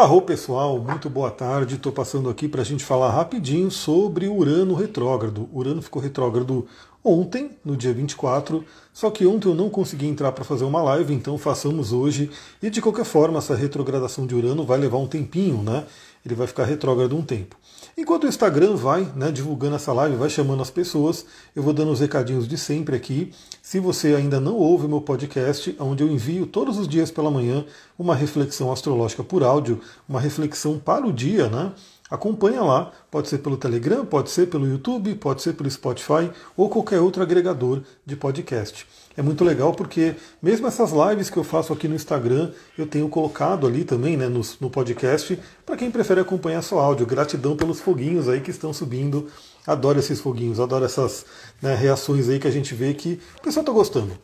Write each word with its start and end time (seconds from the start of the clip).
Arro 0.00 0.22
pessoal, 0.22 0.78
muito 0.78 1.10
boa 1.10 1.30
tarde. 1.30 1.74
Estou 1.74 1.92
passando 1.92 2.30
aqui 2.30 2.48
para 2.48 2.62
a 2.62 2.64
gente 2.64 2.82
falar 2.82 3.10
rapidinho 3.10 3.70
sobre 3.70 4.28
Urano 4.28 4.72
retrógrado. 4.72 5.46
Urano 5.52 5.82
ficou 5.82 6.00
retrógrado 6.00 6.66
ontem, 7.04 7.50
no 7.62 7.76
dia 7.76 7.92
24, 7.92 8.64
só 8.94 9.10
que 9.10 9.26
ontem 9.26 9.48
eu 9.48 9.54
não 9.54 9.68
consegui 9.68 10.06
entrar 10.06 10.32
para 10.32 10.42
fazer 10.42 10.64
uma 10.64 10.82
live, 10.82 11.12
então 11.12 11.36
façamos 11.36 11.92
hoje. 11.92 12.30
E 12.62 12.70
de 12.70 12.80
qualquer 12.80 13.04
forma, 13.04 13.36
essa 13.36 13.54
retrogradação 13.54 14.26
de 14.26 14.34
Urano 14.34 14.64
vai 14.64 14.78
levar 14.78 14.96
um 14.96 15.06
tempinho, 15.06 15.62
né? 15.62 15.84
Ele 16.24 16.34
vai 16.34 16.46
ficar 16.46 16.64
retrógrado 16.64 17.16
um 17.16 17.22
tempo. 17.22 17.56
Enquanto 17.96 18.24
o 18.24 18.28
Instagram 18.28 18.76
vai 18.76 19.10
né, 19.16 19.30
divulgando 19.30 19.76
essa 19.76 19.92
live, 19.92 20.16
vai 20.16 20.28
chamando 20.28 20.62
as 20.62 20.70
pessoas, 20.70 21.24
eu 21.54 21.62
vou 21.62 21.72
dando 21.72 21.90
os 21.90 22.00
recadinhos 22.00 22.46
de 22.46 22.56
sempre 22.56 22.94
aqui. 22.96 23.32
Se 23.62 23.80
você 23.80 24.14
ainda 24.14 24.40
não 24.40 24.54
ouve 24.54 24.86
meu 24.86 25.00
podcast, 25.00 25.74
onde 25.78 26.02
eu 26.02 26.08
envio 26.08 26.46
todos 26.46 26.78
os 26.78 26.86
dias 26.86 27.10
pela 27.10 27.30
manhã 27.30 27.64
uma 27.98 28.14
reflexão 28.14 28.70
astrológica 28.70 29.24
por 29.24 29.42
áudio, 29.42 29.80
uma 30.08 30.20
reflexão 30.20 30.78
para 30.78 31.06
o 31.06 31.12
dia, 31.12 31.48
né? 31.48 31.72
Acompanha 32.10 32.60
lá, 32.62 32.90
pode 33.08 33.28
ser 33.28 33.38
pelo 33.38 33.56
Telegram, 33.56 34.04
pode 34.04 34.30
ser 34.30 34.46
pelo 34.48 34.66
YouTube, 34.66 35.14
pode 35.14 35.42
ser 35.42 35.52
pelo 35.52 35.70
Spotify 35.70 36.28
ou 36.56 36.68
qualquer 36.68 36.98
outro 37.00 37.22
agregador 37.22 37.82
de 38.04 38.16
podcast. 38.16 38.84
É 39.16 39.22
muito 39.22 39.44
legal 39.44 39.72
porque 39.72 40.16
mesmo 40.42 40.66
essas 40.66 40.90
lives 40.90 41.30
que 41.30 41.36
eu 41.36 41.44
faço 41.44 41.72
aqui 41.72 41.86
no 41.86 41.94
Instagram, 41.94 42.50
eu 42.76 42.86
tenho 42.86 43.08
colocado 43.08 43.66
ali 43.66 43.84
também 43.84 44.16
né, 44.16 44.28
no, 44.28 44.40
no 44.60 44.68
podcast 44.68 45.38
para 45.64 45.76
quem 45.76 45.90
prefere 45.90 46.20
acompanhar 46.20 46.62
só 46.62 46.80
áudio. 46.80 47.06
Gratidão 47.06 47.56
pelos 47.56 47.80
foguinhos 47.80 48.28
aí 48.28 48.40
que 48.40 48.50
estão 48.50 48.72
subindo. 48.72 49.28
Adoro 49.66 50.00
esses 50.00 50.20
foguinhos, 50.20 50.58
adoro 50.58 50.84
essas 50.84 51.24
né, 51.62 51.74
reações 51.76 52.28
aí 52.28 52.40
que 52.40 52.48
a 52.48 52.52
gente 52.52 52.74
vê 52.74 52.92
que 52.92 53.20
o 53.38 53.42
pessoal 53.42 53.62
está 53.62 53.72
gostando. 53.72 54.18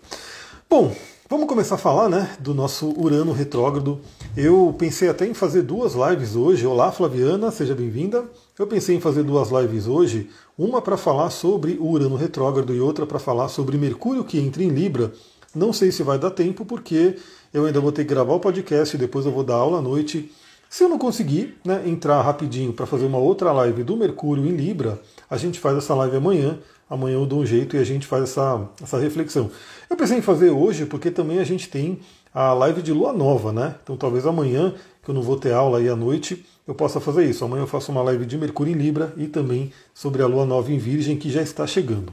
Bom, 0.68 0.92
Vamos 1.28 1.48
começar 1.48 1.74
a 1.74 1.78
falar 1.78 2.08
né, 2.08 2.36
do 2.38 2.54
nosso 2.54 2.88
Urano 2.96 3.32
retrógrado. 3.32 4.00
Eu 4.36 4.72
pensei 4.78 5.08
até 5.08 5.26
em 5.26 5.34
fazer 5.34 5.62
duas 5.62 5.94
lives 5.94 6.36
hoje. 6.36 6.64
Olá, 6.64 6.92
Flaviana, 6.92 7.50
seja 7.50 7.74
bem-vinda. 7.74 8.24
Eu 8.56 8.64
pensei 8.68 8.94
em 8.94 9.00
fazer 9.00 9.24
duas 9.24 9.50
lives 9.50 9.88
hoje, 9.88 10.30
uma 10.56 10.80
para 10.80 10.96
falar 10.96 11.30
sobre 11.30 11.78
o 11.80 11.88
Urano 11.88 12.14
retrógrado 12.14 12.72
e 12.72 12.80
outra 12.80 13.04
para 13.04 13.18
falar 13.18 13.48
sobre 13.48 13.76
Mercúrio 13.76 14.22
que 14.22 14.38
entra 14.38 14.62
em 14.62 14.68
Libra. 14.68 15.12
Não 15.52 15.72
sei 15.72 15.90
se 15.90 16.04
vai 16.04 16.16
dar 16.16 16.30
tempo, 16.30 16.64
porque 16.64 17.16
eu 17.52 17.66
ainda 17.66 17.80
vou 17.80 17.90
ter 17.90 18.04
que 18.04 18.10
gravar 18.10 18.34
o 18.34 18.40
podcast 18.40 18.94
e 18.94 18.98
depois 18.98 19.26
eu 19.26 19.32
vou 19.32 19.42
dar 19.42 19.56
aula 19.56 19.78
à 19.78 19.82
noite. 19.82 20.32
Se 20.70 20.84
eu 20.84 20.88
não 20.88 20.96
conseguir 20.96 21.58
né, 21.64 21.82
entrar 21.86 22.22
rapidinho 22.22 22.72
para 22.72 22.86
fazer 22.86 23.04
uma 23.04 23.18
outra 23.18 23.50
live 23.50 23.82
do 23.82 23.96
Mercúrio 23.96 24.46
em 24.46 24.54
Libra, 24.54 25.00
a 25.28 25.36
gente 25.36 25.58
faz 25.58 25.76
essa 25.76 25.92
live 25.92 26.18
amanhã 26.18 26.56
amanhã 26.88 27.14
eu 27.14 27.26
dou 27.26 27.40
um 27.40 27.46
jeito 27.46 27.76
e 27.76 27.78
a 27.78 27.84
gente 27.84 28.06
faz 28.06 28.24
essa, 28.24 28.68
essa 28.82 28.98
reflexão. 28.98 29.50
Eu 29.88 29.96
pensei 29.96 30.18
em 30.18 30.22
fazer 30.22 30.50
hoje 30.50 30.86
porque 30.86 31.10
também 31.10 31.38
a 31.38 31.44
gente 31.44 31.68
tem 31.68 32.00
a 32.32 32.52
live 32.52 32.82
de 32.82 32.92
lua 32.92 33.12
nova, 33.12 33.52
né? 33.52 33.74
Então 33.82 33.96
talvez 33.96 34.26
amanhã, 34.26 34.74
que 35.02 35.10
eu 35.10 35.14
não 35.14 35.22
vou 35.22 35.36
ter 35.36 35.52
aula 35.52 35.78
aí 35.78 35.88
à 35.88 35.96
noite, 35.96 36.44
eu 36.66 36.74
possa 36.74 37.00
fazer 37.00 37.24
isso. 37.24 37.44
Amanhã 37.44 37.62
eu 37.62 37.66
faço 37.66 37.92
uma 37.92 38.02
live 38.02 38.26
de 38.26 38.36
Mercúrio 38.36 38.74
em 38.74 38.76
Libra 38.76 39.12
e 39.16 39.26
também 39.26 39.72
sobre 39.94 40.22
a 40.22 40.26
lua 40.26 40.44
nova 40.44 40.72
em 40.72 40.78
Virgem, 40.78 41.16
que 41.16 41.30
já 41.30 41.40
está 41.40 41.66
chegando. 41.66 42.12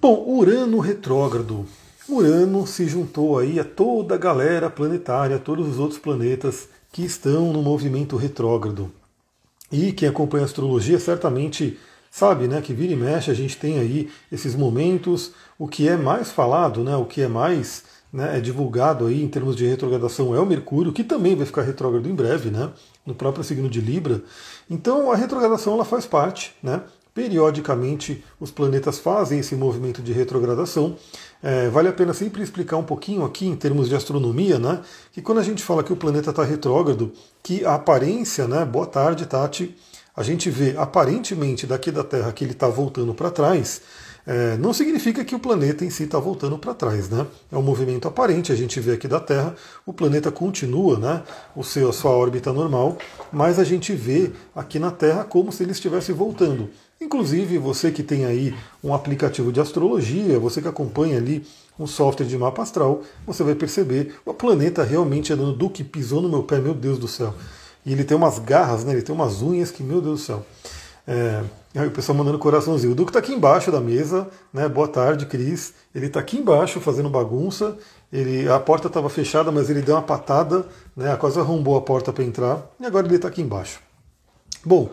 Bom, 0.00 0.24
Urano 0.26 0.78
retrógrado. 0.78 1.66
Urano 2.08 2.66
se 2.66 2.86
juntou 2.86 3.38
aí 3.38 3.60
a 3.60 3.64
toda 3.64 4.14
a 4.14 4.18
galera 4.18 4.68
planetária, 4.68 5.38
todos 5.38 5.68
os 5.68 5.78
outros 5.78 5.98
planetas 5.98 6.68
que 6.92 7.04
estão 7.04 7.52
no 7.52 7.62
movimento 7.62 8.16
retrógrado. 8.16 8.90
E 9.70 9.92
quem 9.92 10.08
acompanha 10.08 10.44
a 10.44 10.46
astrologia 10.46 10.98
certamente 10.98 11.78
sabe, 12.10 12.48
né, 12.48 12.60
que 12.60 12.74
vira 12.74 12.92
e 12.92 12.96
mexe 12.96 13.30
a 13.30 13.34
gente 13.34 13.56
tem 13.56 13.78
aí 13.78 14.10
esses 14.30 14.54
momentos, 14.54 15.32
o 15.58 15.68
que 15.68 15.88
é 15.88 15.96
mais 15.96 16.30
falado, 16.30 16.82
né, 16.82 16.96
o 16.96 17.04
que 17.04 17.22
é 17.22 17.28
mais 17.28 17.84
né, 18.12 18.36
é 18.36 18.40
divulgado 18.40 19.06
aí 19.06 19.22
em 19.22 19.28
termos 19.28 19.54
de 19.54 19.64
retrogradação 19.66 20.34
é 20.34 20.40
o 20.40 20.46
Mercúrio, 20.46 20.92
que 20.92 21.04
também 21.04 21.36
vai 21.36 21.46
ficar 21.46 21.62
retrógrado 21.62 22.08
em 22.08 22.14
breve, 22.14 22.50
né, 22.50 22.70
no 23.06 23.14
próprio 23.14 23.44
signo 23.44 23.68
de 23.68 23.80
Libra. 23.80 24.22
Então 24.68 25.12
a 25.12 25.16
retrogradação 25.16 25.74
ela 25.74 25.84
faz 25.84 26.04
parte, 26.04 26.52
né, 26.60 26.82
periodicamente 27.14 28.24
os 28.40 28.50
planetas 28.50 28.98
fazem 28.98 29.40
esse 29.40 29.54
movimento 29.54 30.02
de 30.02 30.12
retrogradação. 30.12 30.96
É, 31.42 31.68
vale 31.68 31.88
a 31.88 31.92
pena 31.92 32.12
sempre 32.12 32.42
explicar 32.42 32.76
um 32.76 32.84
pouquinho 32.84 33.24
aqui 33.24 33.46
em 33.46 33.56
termos 33.56 33.88
de 33.88 33.94
astronomia, 33.94 34.58
né, 34.58 34.80
que 35.12 35.22
quando 35.22 35.38
a 35.38 35.44
gente 35.44 35.62
fala 35.62 35.84
que 35.84 35.92
o 35.92 35.96
planeta 35.96 36.30
está 36.30 36.42
retrógrado, 36.42 37.12
que 37.42 37.64
a 37.64 37.76
aparência, 37.76 38.48
né, 38.48 38.64
boa 38.64 38.86
tarde, 38.86 39.26
Tati, 39.26 39.76
a 40.20 40.22
gente 40.22 40.50
vê 40.50 40.74
aparentemente 40.76 41.66
daqui 41.66 41.90
da 41.90 42.04
Terra 42.04 42.30
que 42.30 42.44
ele 42.44 42.52
está 42.52 42.68
voltando 42.68 43.14
para 43.14 43.30
trás, 43.30 43.80
é, 44.26 44.58
não 44.58 44.70
significa 44.74 45.24
que 45.24 45.34
o 45.34 45.38
planeta 45.38 45.82
em 45.82 45.88
si 45.88 46.02
está 46.02 46.18
voltando 46.18 46.58
para 46.58 46.74
trás, 46.74 47.08
né? 47.08 47.26
É 47.50 47.56
um 47.56 47.62
movimento 47.62 48.06
aparente, 48.06 48.52
a 48.52 48.54
gente 48.54 48.78
vê 48.80 48.92
aqui 48.92 49.08
da 49.08 49.18
Terra, 49.18 49.54
o 49.86 49.94
planeta 49.94 50.30
continua, 50.30 50.98
né? 50.98 51.22
O 51.56 51.64
seu, 51.64 51.88
a 51.88 51.92
sua 51.94 52.10
órbita 52.10 52.52
normal, 52.52 52.98
mas 53.32 53.58
a 53.58 53.64
gente 53.64 53.94
vê 53.94 54.30
aqui 54.54 54.78
na 54.78 54.90
Terra 54.90 55.24
como 55.24 55.50
se 55.50 55.62
ele 55.62 55.72
estivesse 55.72 56.12
voltando. 56.12 56.68
Inclusive, 57.00 57.56
você 57.56 57.90
que 57.90 58.02
tem 58.02 58.26
aí 58.26 58.54
um 58.84 58.92
aplicativo 58.92 59.50
de 59.50 59.58
astrologia, 59.58 60.38
você 60.38 60.60
que 60.60 60.68
acompanha 60.68 61.16
ali 61.16 61.46
um 61.78 61.86
software 61.86 62.26
de 62.26 62.36
mapa 62.36 62.60
astral, 62.60 63.00
você 63.26 63.42
vai 63.42 63.54
perceber 63.54 64.16
o 64.26 64.34
planeta 64.34 64.84
realmente 64.84 65.32
andando 65.32 65.54
do 65.54 65.70
que 65.70 65.82
pisou 65.82 66.20
no 66.20 66.28
meu 66.28 66.42
pé, 66.42 66.60
meu 66.60 66.74
Deus 66.74 66.98
do 66.98 67.08
céu. 67.08 67.34
E 67.84 67.92
ele 67.92 68.04
tem 68.04 68.16
umas 68.16 68.38
garras, 68.38 68.84
né? 68.84 68.92
Ele 68.92 69.02
tem 69.02 69.14
umas 69.14 69.42
unhas 69.42 69.70
que, 69.70 69.82
meu 69.82 70.00
Deus 70.00 70.20
do 70.20 70.26
céu. 70.26 70.46
É, 71.06 71.42
aí 71.74 71.88
o 71.88 71.90
pessoal 71.90 72.16
mandando 72.16 72.38
coraçãozinho. 72.38 72.92
O 72.92 72.94
Duque 72.94 73.10
está 73.10 73.18
aqui 73.18 73.32
embaixo 73.32 73.72
da 73.72 73.80
mesa, 73.80 74.28
né? 74.52 74.68
Boa 74.68 74.88
tarde, 74.88 75.26
Cris. 75.26 75.74
Ele 75.94 76.06
está 76.06 76.20
aqui 76.20 76.38
embaixo 76.38 76.80
fazendo 76.80 77.08
bagunça. 77.08 77.76
Ele, 78.12 78.48
a 78.48 78.58
porta 78.58 78.88
estava 78.88 79.08
fechada, 79.08 79.50
mas 79.50 79.70
ele 79.70 79.82
deu 79.82 79.94
uma 79.94 80.02
patada, 80.02 80.66
né? 80.96 81.16
Quase 81.16 81.38
arrombou 81.38 81.76
a 81.76 81.80
porta 81.80 82.12
para 82.12 82.24
entrar. 82.24 82.64
E 82.78 82.86
agora 82.86 83.06
ele 83.06 83.16
está 83.16 83.28
aqui 83.28 83.40
embaixo. 83.40 83.80
Bom, 84.64 84.90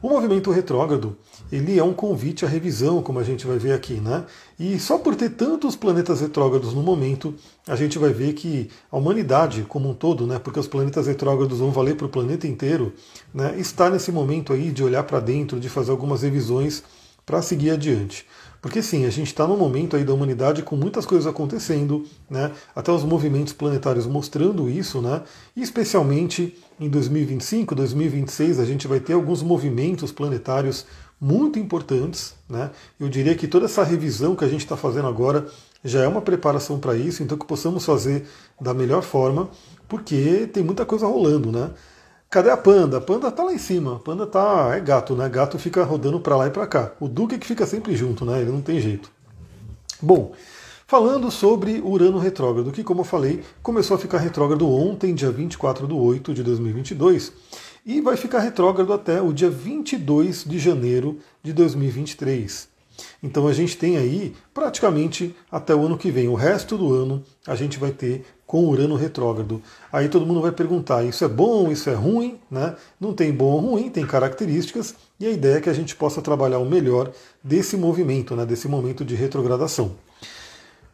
o 0.00 0.08
movimento 0.08 0.50
retrógrado 0.50 1.16
ele 1.50 1.78
é 1.78 1.82
um 1.82 1.92
convite 1.92 2.44
à 2.44 2.48
revisão, 2.48 3.02
como 3.02 3.18
a 3.18 3.24
gente 3.24 3.46
vai 3.46 3.58
ver 3.58 3.72
aqui, 3.72 3.94
né? 3.94 4.24
E 4.58 4.78
só 4.78 4.98
por 4.98 5.16
ter 5.16 5.30
tantos 5.30 5.74
planetas 5.74 6.20
retrógrados 6.20 6.72
no 6.74 6.82
momento, 6.82 7.34
a 7.66 7.76
gente 7.76 7.98
vai 7.98 8.12
ver 8.12 8.34
que 8.34 8.70
a 8.90 8.96
humanidade 8.96 9.64
como 9.68 9.90
um 9.90 9.94
todo, 9.94 10.26
né? 10.26 10.38
Porque 10.38 10.60
os 10.60 10.68
planetas 10.68 11.06
retrógrados 11.06 11.58
vão 11.58 11.70
valer 11.70 11.96
para 11.96 12.06
o 12.06 12.10
planeta 12.10 12.46
inteiro, 12.46 12.92
né? 13.34 13.54
Está 13.58 13.90
nesse 13.90 14.12
momento 14.12 14.52
aí 14.52 14.70
de 14.70 14.84
olhar 14.84 15.02
para 15.02 15.20
dentro, 15.20 15.58
de 15.58 15.68
fazer 15.68 15.90
algumas 15.90 16.22
revisões 16.22 16.82
para 17.26 17.42
seguir 17.42 17.70
adiante. 17.70 18.26
Porque 18.60 18.82
sim, 18.82 19.06
a 19.06 19.10
gente 19.10 19.28
está 19.28 19.46
num 19.46 19.56
momento 19.56 19.96
aí 19.96 20.04
da 20.04 20.12
humanidade 20.12 20.62
com 20.62 20.76
muitas 20.76 21.06
coisas 21.06 21.26
acontecendo, 21.26 22.04
né? 22.28 22.52
até 22.76 22.92
os 22.92 23.02
movimentos 23.02 23.54
planetários 23.54 24.06
mostrando 24.06 24.68
isso, 24.68 25.00
né? 25.00 25.22
e 25.56 25.62
especialmente 25.62 26.54
em 26.78 26.88
2025, 26.88 27.74
2026, 27.74 28.60
a 28.60 28.64
gente 28.66 28.86
vai 28.86 29.00
ter 29.00 29.14
alguns 29.14 29.42
movimentos 29.42 30.12
planetários 30.12 30.84
muito 31.20 31.58
importantes. 31.58 32.34
Né? 32.48 32.70
Eu 32.98 33.08
diria 33.08 33.34
que 33.34 33.46
toda 33.46 33.66
essa 33.66 33.84
revisão 33.84 34.34
que 34.34 34.44
a 34.44 34.48
gente 34.48 34.62
está 34.62 34.76
fazendo 34.76 35.08
agora 35.08 35.46
já 35.84 36.02
é 36.02 36.08
uma 36.08 36.20
preparação 36.22 36.78
para 36.78 36.96
isso, 36.96 37.22
então 37.22 37.36
que 37.38 37.46
possamos 37.46 37.84
fazer 37.84 38.26
da 38.60 38.74
melhor 38.74 39.02
forma, 39.02 39.48
porque 39.88 40.48
tem 40.52 40.62
muita 40.62 40.84
coisa 40.84 41.06
rolando, 41.06 41.50
né? 41.50 41.70
Cadê 42.30 42.48
a 42.48 42.56
panda? 42.56 42.98
A 42.98 43.00
panda 43.00 43.28
tá 43.32 43.42
lá 43.42 43.52
em 43.52 43.58
cima. 43.58 43.96
A 43.96 43.98
panda 43.98 44.24
tá. 44.24 44.70
É 44.76 44.80
gato, 44.80 45.16
né? 45.16 45.28
Gato 45.28 45.58
fica 45.58 45.82
rodando 45.82 46.20
para 46.20 46.36
lá 46.36 46.46
e 46.46 46.50
para 46.50 46.64
cá. 46.64 46.92
O 47.00 47.08
Duque 47.08 47.34
é 47.34 47.38
que 47.38 47.46
fica 47.46 47.66
sempre 47.66 47.96
junto, 47.96 48.24
né? 48.24 48.40
Ele 48.40 48.52
não 48.52 48.60
tem 48.60 48.78
jeito. 48.78 49.10
Bom, 50.00 50.32
falando 50.86 51.28
sobre 51.28 51.80
Urano 51.80 52.18
retrógrado, 52.18 52.70
que, 52.70 52.84
como 52.84 53.00
eu 53.00 53.04
falei, 53.04 53.42
começou 53.64 53.96
a 53.96 53.98
ficar 53.98 54.18
retrógrado 54.18 54.70
ontem, 54.70 55.12
dia 55.12 55.30
24 55.32 55.88
de 55.88 55.92
8 55.92 56.32
de 56.32 56.44
2022, 56.44 57.32
e 57.84 58.00
vai 58.00 58.16
ficar 58.16 58.40
retrógrado 58.40 58.92
até 58.92 59.20
o 59.20 59.32
dia 59.32 59.50
22 59.50 60.44
de 60.44 60.58
janeiro 60.58 61.18
de 61.42 61.52
2023. 61.52 62.68
Então 63.22 63.46
a 63.46 63.52
gente 63.52 63.76
tem 63.76 63.96
aí 63.96 64.34
praticamente 64.52 65.34
até 65.50 65.74
o 65.74 65.86
ano 65.86 65.96
que 65.96 66.10
vem. 66.10 66.28
O 66.28 66.34
resto 66.34 66.76
do 66.76 66.92
ano 66.92 67.22
a 67.46 67.54
gente 67.54 67.78
vai 67.78 67.90
ter 67.90 68.24
com 68.46 68.66
Urano 68.66 68.96
retrógrado. 68.96 69.62
Aí 69.92 70.08
todo 70.08 70.26
mundo 70.26 70.40
vai 70.40 70.50
perguntar: 70.50 71.04
isso 71.04 71.24
é 71.24 71.28
bom, 71.28 71.70
isso 71.70 71.88
é 71.88 71.94
ruim? 71.94 72.38
Né? 72.50 72.74
Não 73.00 73.14
tem 73.14 73.32
bom 73.32 73.52
ou 73.52 73.60
ruim, 73.60 73.88
tem 73.88 74.04
características, 74.04 74.94
e 75.20 75.26
a 75.26 75.30
ideia 75.30 75.58
é 75.58 75.60
que 75.60 75.70
a 75.70 75.72
gente 75.72 75.94
possa 75.94 76.20
trabalhar 76.20 76.58
o 76.58 76.68
melhor 76.68 77.12
desse 77.44 77.76
movimento, 77.76 78.34
né, 78.34 78.44
desse 78.44 78.66
momento 78.66 79.04
de 79.04 79.14
retrogradação. 79.14 79.92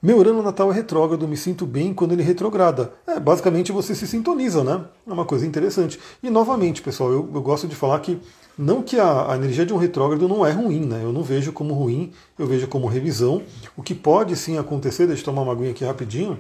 Meu 0.03 0.19
Urano 0.19 0.43
natal 0.43 0.71
é 0.71 0.75
retrógrado, 0.75 1.27
me 1.27 1.37
sinto 1.37 1.65
bem 1.65 1.95
quando 1.95 2.13
ele 2.13 2.23
retrograda. 2.23 2.93
É, 3.07 3.19
basicamente 3.19 3.73
você 3.73 3.95
se 3.95 4.07
sintoniza, 4.07 4.63
né? 4.63 4.85
É 5.07 5.13
uma 5.13 5.25
coisa 5.25 5.47
interessante. 5.47 5.99
E 6.23 6.29
novamente, 6.29 6.83
pessoal, 6.83 7.11
eu, 7.11 7.29
eu 7.35 7.41
gosto 7.41 7.67
de 7.67 7.75
falar 7.75 7.99
que 8.01 8.21
não 8.59 8.83
que 8.83 8.99
a, 8.99 9.33
a, 9.33 9.37
energia 9.37 9.65
de 9.65 9.73
um 9.73 9.79
retrógrado 9.79 10.29
não 10.29 10.47
é 10.47 10.51
ruim, 10.51 10.85
né? 10.85 11.01
Eu 11.03 11.13
não 11.13 11.23
vejo 11.23 11.51
como 11.51 11.73
ruim, 11.73 12.13
eu 12.39 12.47
vejo 12.47 12.69
como 12.69 12.87
revisão. 12.87 13.43
O 13.75 13.83
que 13.83 13.95
pode 13.95 14.37
sim 14.37 14.59
acontecer, 14.59 15.07
deixa 15.07 15.23
eu 15.23 15.27
tomar 15.27 15.43
uma 15.43 15.53
aguinha 15.53 15.71
aqui 15.71 15.85
rapidinho. 15.85 16.39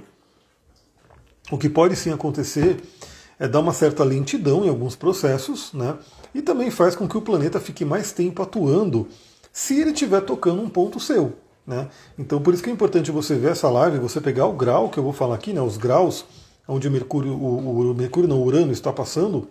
O 1.50 1.56
que 1.56 1.68
pode 1.68 1.96
sim 1.96 2.12
acontecer 2.12 2.78
é 3.38 3.48
dar 3.48 3.60
uma 3.60 3.72
certa 3.72 4.04
lentidão 4.04 4.64
em 4.64 4.68
alguns 4.68 4.94
processos, 4.94 5.72
né? 5.72 5.96
E 6.34 6.42
também 6.42 6.70
faz 6.70 6.94
com 6.94 7.08
que 7.08 7.16
o 7.16 7.22
planeta 7.22 7.58
fique 7.58 7.84
mais 7.84 8.12
tempo 8.12 8.42
atuando 8.42 9.08
se 9.50 9.80
ele 9.80 9.92
estiver 9.92 10.20
tocando 10.20 10.60
um 10.60 10.68
ponto 10.68 11.00
seu. 11.00 11.45
Né? 11.66 11.88
Então 12.16 12.40
por 12.40 12.54
isso 12.54 12.62
que 12.62 12.70
é 12.70 12.72
importante 12.72 13.10
você 13.10 13.34
ver 13.34 13.52
essa 13.52 13.68
live, 13.68 13.98
você 13.98 14.20
pegar 14.20 14.46
o 14.46 14.52
grau 14.52 14.88
que 14.88 14.98
eu 14.98 15.02
vou 15.02 15.12
falar 15.12 15.34
aqui, 15.34 15.52
né, 15.52 15.60
os 15.60 15.76
graus 15.76 16.24
onde 16.68 16.88
o 16.88 16.90
Mercúrio, 16.90 17.32
o, 17.32 17.90
o 17.90 17.94
Mercúrio 17.94 18.28
não, 18.28 18.42
Urano 18.42 18.72
está 18.72 18.92
passando, 18.92 19.48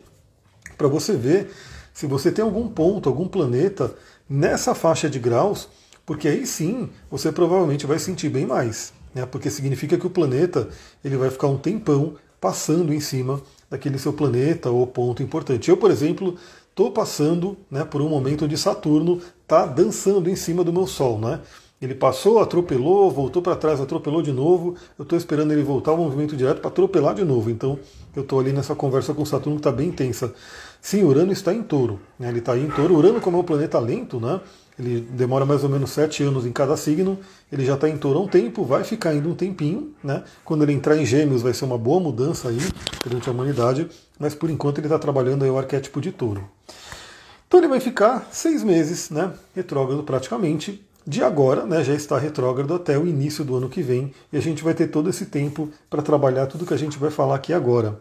para 0.77 0.87
você 0.87 1.13
ver 1.13 1.51
se 1.93 2.05
você 2.05 2.31
tem 2.31 2.43
algum 2.43 2.67
ponto, 2.67 3.07
algum 3.07 3.27
planeta 3.27 3.95
nessa 4.29 4.75
faixa 4.75 5.09
de 5.09 5.19
graus, 5.19 5.69
porque 6.05 6.27
aí 6.27 6.45
sim 6.45 6.89
você 7.09 7.31
provavelmente 7.31 7.85
vai 7.85 7.99
sentir 7.99 8.29
bem 8.29 8.45
mais, 8.45 8.93
né? 9.13 9.25
Porque 9.25 9.49
significa 9.49 9.97
que 9.97 10.05
o 10.05 10.09
planeta 10.09 10.67
ele 11.03 11.15
vai 11.15 11.29
ficar 11.29 11.47
um 11.47 11.57
tempão 11.57 12.15
passando 12.39 12.93
em 12.93 12.99
cima 12.99 13.41
daquele 13.69 13.97
seu 13.97 14.13
planeta 14.13 14.69
ou 14.69 14.85
ponto 14.85 15.23
importante. 15.23 15.69
Eu, 15.69 15.77
por 15.77 15.89
exemplo, 15.89 16.35
estou 16.69 16.91
passando 16.91 17.57
né, 17.71 17.85
por 17.85 18.01
um 18.01 18.09
momento 18.09 18.45
onde 18.45 18.57
Saturno 18.57 19.21
está 19.41 19.65
dançando 19.65 20.29
em 20.29 20.35
cima 20.35 20.63
do 20.63 20.73
meu 20.73 20.85
Sol, 20.85 21.17
né? 21.17 21.39
Ele 21.81 21.93
passou, 21.93 22.39
atropelou, 22.39 23.11
voltou 23.11 23.41
para 23.41 23.55
trás, 23.55 23.81
atropelou 23.81 24.21
de 24.21 24.31
novo. 24.31 24.75
Eu 24.97 25.03
estou 25.03 25.17
esperando 25.17 25.51
ele 25.51 25.61
voltar 25.61 25.91
ao 25.91 25.97
movimento 25.97 26.35
direto 26.35 26.61
para 26.61 26.69
atropelar 26.69 27.13
de 27.13 27.25
novo. 27.25 27.49
Então 27.49 27.77
eu 28.15 28.21
estou 28.21 28.39
ali 28.39 28.53
nessa 28.53 28.73
conversa 28.73 29.13
com 29.13 29.25
Saturno 29.25 29.57
que 29.57 29.59
está 29.59 29.71
bem 29.71 29.89
intensa. 29.89 30.33
Sim, 30.81 31.03
Urano 31.03 31.33
está 31.33 31.53
em 31.53 31.61
touro. 31.61 31.99
Né? 32.17 32.29
Ele 32.29 32.39
está 32.39 32.57
em 32.57 32.69
touro. 32.69 32.95
Urano, 32.95 33.19
como 33.19 33.37
é 33.37 33.39
um 33.41 33.43
planeta 33.43 33.77
lento, 33.77 34.21
né? 34.21 34.39
ele 34.79 35.01
demora 35.01 35.45
mais 35.45 35.63
ou 35.63 35.69
menos 35.69 35.89
sete 35.89 36.23
anos 36.23 36.45
em 36.45 36.51
cada 36.51 36.77
signo. 36.77 37.19
Ele 37.51 37.65
já 37.65 37.73
está 37.73 37.89
em 37.89 37.97
touro 37.97 38.19
há 38.19 38.21
um 38.21 38.27
tempo, 38.27 38.63
vai 38.63 38.85
ficar 38.85 39.09
ainda 39.09 39.27
um 39.27 39.35
tempinho. 39.35 39.93
Né? 40.01 40.23
Quando 40.45 40.63
ele 40.63 40.71
entrar 40.71 40.95
em 40.95 41.05
gêmeos 41.05 41.41
vai 41.41 41.53
ser 41.53 41.65
uma 41.65 41.77
boa 41.77 41.99
mudança 41.99 42.47
aí 42.47 42.59
perante 43.03 43.27
a 43.27 43.33
humanidade. 43.33 43.89
Mas 44.17 44.33
por 44.33 44.49
enquanto 44.49 44.77
ele 44.77 44.87
está 44.87 44.97
trabalhando 44.97 45.43
aí 45.43 45.49
o 45.49 45.57
arquétipo 45.57 45.99
de 45.99 46.13
touro. 46.13 46.49
Então 47.47 47.59
ele 47.59 47.67
vai 47.67 47.79
ficar 47.79 48.27
seis 48.31 48.63
meses, 48.63 49.09
né, 49.09 49.31
retrógrado 49.55 50.03
praticamente, 50.03 50.83
de 51.07 51.23
agora, 51.23 51.65
né, 51.65 51.83
já 51.83 51.93
está 51.93 52.17
retrógrado 52.17 52.73
até 52.73 52.97
o 52.97 53.05
início 53.05 53.43
do 53.43 53.55
ano 53.55 53.69
que 53.69 53.81
vem, 53.81 54.11
e 54.33 54.37
a 54.37 54.41
gente 54.41 54.63
vai 54.63 54.73
ter 54.73 54.87
todo 54.87 55.09
esse 55.09 55.27
tempo 55.27 55.69
para 55.89 56.01
trabalhar 56.01 56.47
tudo 56.47 56.65
que 56.65 56.73
a 56.73 56.77
gente 56.77 56.97
vai 56.97 57.11
falar 57.11 57.35
aqui 57.35 57.53
agora. 57.53 57.99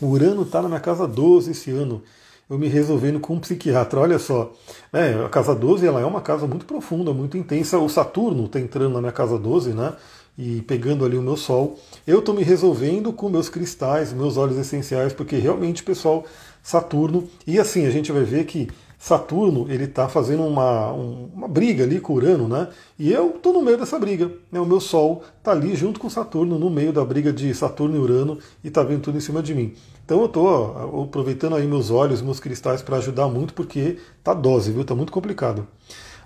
O 0.00 0.06
Urano 0.06 0.42
está 0.42 0.60
na 0.60 0.68
minha 0.68 0.80
casa 0.80 1.06
12 1.06 1.52
esse 1.52 1.70
ano. 1.70 2.02
Eu 2.48 2.58
me 2.58 2.68
resolvendo 2.68 3.20
com 3.20 3.34
um 3.34 3.40
psiquiatra. 3.40 4.00
Olha 4.00 4.18
só, 4.18 4.52
né, 4.92 5.24
a 5.24 5.28
casa 5.28 5.54
12 5.54 5.86
ela 5.86 6.00
é 6.00 6.04
uma 6.04 6.20
casa 6.20 6.46
muito 6.46 6.66
profunda, 6.66 7.12
muito 7.12 7.38
intensa. 7.38 7.78
O 7.78 7.88
Saturno 7.88 8.46
está 8.46 8.60
entrando 8.60 8.92
na 8.92 9.00
minha 9.00 9.12
casa 9.12 9.38
12, 9.38 9.72
né? 9.72 9.94
E 10.36 10.62
pegando 10.62 11.04
ali 11.04 11.16
o 11.16 11.22
meu 11.22 11.36
sol. 11.36 11.78
Eu 12.06 12.18
estou 12.18 12.34
me 12.34 12.42
resolvendo 12.42 13.12
com 13.12 13.30
meus 13.30 13.48
cristais, 13.48 14.12
meus 14.12 14.36
óleos 14.36 14.58
essenciais, 14.58 15.12
porque 15.12 15.36
realmente, 15.36 15.82
pessoal, 15.82 16.24
Saturno. 16.62 17.28
E 17.46 17.58
assim, 17.58 17.86
a 17.86 17.90
gente 17.90 18.10
vai 18.10 18.24
ver 18.24 18.44
que 18.44 18.68
Saturno 19.04 19.66
ele 19.68 19.84
está 19.84 20.08
fazendo 20.08 20.44
uma, 20.44 20.90
um, 20.90 21.28
uma 21.34 21.46
briga 21.46 21.84
ali 21.84 22.00
com 22.00 22.14
Urano, 22.14 22.48
né? 22.48 22.68
E 22.98 23.12
eu 23.12 23.34
estou 23.36 23.52
no 23.52 23.60
meio 23.60 23.76
dessa 23.76 23.98
briga. 23.98 24.32
Né? 24.50 24.58
O 24.58 24.64
meu 24.64 24.80
Sol 24.80 25.22
está 25.36 25.50
ali 25.50 25.76
junto 25.76 26.00
com 26.00 26.08
Saturno, 26.08 26.58
no 26.58 26.70
meio 26.70 26.90
da 26.90 27.04
briga 27.04 27.30
de 27.30 27.52
Saturno 27.52 27.96
e 27.96 27.98
Urano, 27.98 28.38
e 28.64 28.68
está 28.68 28.82
vendo 28.82 29.02
tudo 29.02 29.18
em 29.18 29.20
cima 29.20 29.42
de 29.42 29.54
mim. 29.54 29.74
Então 30.06 30.20
eu 30.20 30.24
estou 30.24 31.02
aproveitando 31.04 31.54
aí 31.54 31.66
meus 31.66 31.90
olhos, 31.90 32.22
meus 32.22 32.40
cristais 32.40 32.80
para 32.80 32.96
ajudar 32.96 33.28
muito, 33.28 33.52
porque 33.52 33.98
tá 34.22 34.32
dose, 34.32 34.72
viu? 34.72 34.82
Tá 34.86 34.94
muito 34.94 35.12
complicado. 35.12 35.68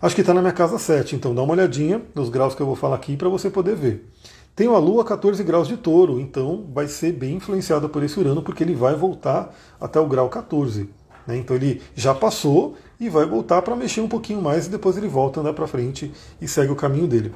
Acho 0.00 0.14
que 0.14 0.20
está 0.20 0.32
na 0.32 0.40
minha 0.40 0.52
casa 0.52 0.78
7, 0.78 1.16
então 1.16 1.34
dá 1.34 1.42
uma 1.42 1.54
olhadinha 1.54 2.00
nos 2.14 2.28
graus 2.28 2.54
que 2.54 2.62
eu 2.62 2.66
vou 2.66 2.76
falar 2.76 2.94
aqui 2.94 3.16
para 3.16 3.28
você 3.28 3.50
poder 3.50 3.74
ver. 3.74 4.08
Tenho 4.54 4.76
a 4.76 4.78
Lua 4.78 5.04
14 5.04 5.42
graus 5.42 5.66
de 5.66 5.76
touro, 5.76 6.20
então 6.20 6.64
vai 6.72 6.86
ser 6.86 7.10
bem 7.10 7.34
influenciado 7.34 7.88
por 7.88 8.04
esse 8.04 8.20
Urano, 8.20 8.40
porque 8.40 8.62
ele 8.62 8.76
vai 8.76 8.94
voltar 8.94 9.52
até 9.80 9.98
o 9.98 10.06
grau 10.06 10.28
14. 10.28 10.88
Né? 11.28 11.36
Então 11.36 11.54
ele 11.54 11.82
já 11.94 12.14
passou 12.14 12.74
e 12.98 13.10
vai 13.10 13.26
voltar 13.26 13.60
para 13.60 13.76
mexer 13.76 14.00
um 14.00 14.08
pouquinho 14.08 14.40
mais 14.40 14.66
e 14.66 14.70
depois 14.70 14.96
ele 14.96 15.06
volta 15.06 15.40
andar 15.40 15.52
para 15.52 15.66
frente 15.66 16.10
e 16.40 16.48
segue 16.48 16.72
o 16.72 16.76
caminho 16.76 17.06
dele. 17.06 17.34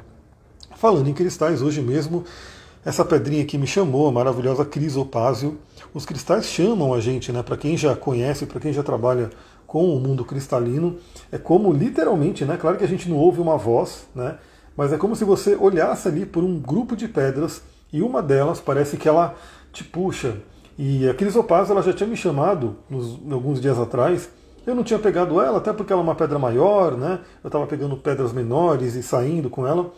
Falando 0.76 1.08
em 1.08 1.12
cristais, 1.12 1.60
hoje 1.60 1.82
mesmo 1.82 2.24
essa 2.84 3.04
pedrinha 3.04 3.42
aqui 3.42 3.56
me 3.58 3.66
chamou, 3.66 4.08
a 4.08 4.12
maravilhosa 4.12 4.64
crisopásio. 4.64 5.58
Os 5.94 6.06
cristais 6.06 6.46
chamam 6.46 6.94
a 6.94 7.00
gente, 7.00 7.30
né? 7.30 7.42
Para 7.42 7.56
quem 7.56 7.76
já 7.76 7.94
conhece, 7.94 8.46
para 8.46 8.58
quem 8.58 8.72
já 8.72 8.82
trabalha 8.82 9.30
com 9.66 9.94
o 9.94 10.00
mundo 10.00 10.24
cristalino, 10.24 10.96
é 11.30 11.38
como 11.38 11.72
literalmente, 11.72 12.44
né? 12.44 12.56
Claro 12.56 12.78
que 12.78 12.84
a 12.84 12.88
gente 12.88 13.08
não 13.08 13.16
ouve 13.18 13.40
uma 13.40 13.56
voz, 13.56 14.06
né? 14.14 14.36
Mas 14.76 14.92
é 14.92 14.96
como 14.96 15.14
se 15.14 15.24
você 15.24 15.54
olhasse 15.54 16.08
ali 16.08 16.26
por 16.26 16.42
um 16.42 16.58
grupo 16.58 16.96
de 16.96 17.06
pedras 17.06 17.62
e 17.92 18.02
uma 18.02 18.22
delas 18.22 18.58
parece 18.58 18.96
que 18.96 19.08
ela 19.08 19.36
te 19.70 19.84
puxa, 19.84 20.38
e 20.84 21.08
a 21.08 21.14
Crisopaz 21.14 21.70
ela 21.70 21.80
já 21.80 21.92
tinha 21.92 22.08
me 22.08 22.16
chamado 22.16 22.74
nos, 22.90 23.16
alguns 23.32 23.60
dias 23.60 23.78
atrás. 23.78 24.28
Eu 24.66 24.74
não 24.74 24.82
tinha 24.82 24.98
pegado 24.98 25.40
ela, 25.40 25.58
até 25.58 25.72
porque 25.72 25.92
ela 25.92 26.02
é 26.02 26.04
uma 26.04 26.16
pedra 26.16 26.40
maior, 26.40 26.96
né? 26.96 27.20
Eu 27.40 27.46
estava 27.46 27.68
pegando 27.68 27.96
pedras 27.96 28.32
menores 28.32 28.96
e 28.96 29.02
saindo 29.02 29.48
com 29.48 29.64
ela. 29.64 29.92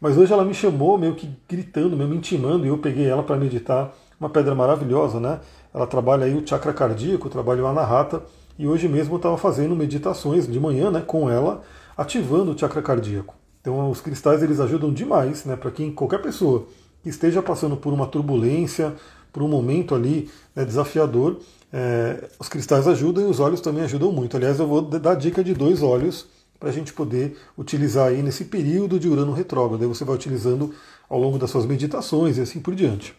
Mas 0.00 0.16
hoje 0.16 0.32
ela 0.32 0.42
me 0.42 0.54
chamou, 0.54 0.96
meio 0.96 1.14
que 1.14 1.28
gritando, 1.46 1.94
meio 1.94 2.08
me 2.08 2.16
intimando, 2.16 2.64
e 2.64 2.70
eu 2.70 2.78
peguei 2.78 3.06
ela 3.06 3.22
para 3.22 3.36
meditar. 3.36 3.92
Uma 4.18 4.30
pedra 4.30 4.54
maravilhosa, 4.54 5.20
né? 5.20 5.40
Ela 5.74 5.86
trabalha 5.86 6.24
aí 6.24 6.34
o 6.34 6.46
chakra 6.46 6.72
cardíaco, 6.72 7.28
trabalha 7.28 7.62
o 7.62 7.66
anahata. 7.66 8.22
E 8.58 8.66
hoje 8.66 8.88
mesmo 8.88 9.12
eu 9.12 9.18
estava 9.18 9.36
fazendo 9.36 9.76
meditações 9.76 10.50
de 10.50 10.58
manhã, 10.58 10.90
né? 10.90 11.02
Com 11.06 11.28
ela, 11.28 11.60
ativando 11.94 12.52
o 12.52 12.58
chakra 12.58 12.80
cardíaco. 12.80 13.34
Então 13.60 13.90
os 13.90 14.00
cristais 14.00 14.42
eles 14.42 14.58
ajudam 14.58 14.90
demais, 14.90 15.44
né? 15.44 15.54
Para 15.54 15.70
quem 15.70 15.92
qualquer 15.92 16.22
pessoa 16.22 16.64
que 17.02 17.10
esteja 17.10 17.42
passando 17.42 17.76
por 17.76 17.92
uma 17.92 18.06
turbulência, 18.06 18.94
por 19.32 19.42
um 19.42 19.48
momento 19.48 19.94
ali 19.94 20.30
né, 20.54 20.64
desafiador, 20.64 21.38
é, 21.72 22.28
os 22.38 22.48
cristais 22.48 22.86
ajudam 22.88 23.24
e 23.24 23.26
os 23.26 23.40
óleos 23.40 23.60
também 23.60 23.84
ajudam 23.84 24.10
muito. 24.12 24.36
Aliás, 24.36 24.58
eu 24.58 24.66
vou 24.66 24.82
dar 24.82 25.14
dica 25.14 25.42
de 25.42 25.54
dois 25.54 25.82
óleos 25.82 26.26
para 26.58 26.68
a 26.68 26.72
gente 26.72 26.92
poder 26.92 27.36
utilizar 27.56 28.08
aí 28.08 28.22
nesse 28.22 28.44
período 28.44 28.98
de 29.00 29.08
Urano 29.08 29.32
retrógrado. 29.32 29.80
Aí 29.80 29.88
você 29.88 30.04
vai 30.04 30.14
utilizando 30.14 30.74
ao 31.08 31.18
longo 31.18 31.38
das 31.38 31.50
suas 31.50 31.64
meditações 31.64 32.36
e 32.36 32.42
assim 32.42 32.60
por 32.60 32.74
diante. 32.74 33.14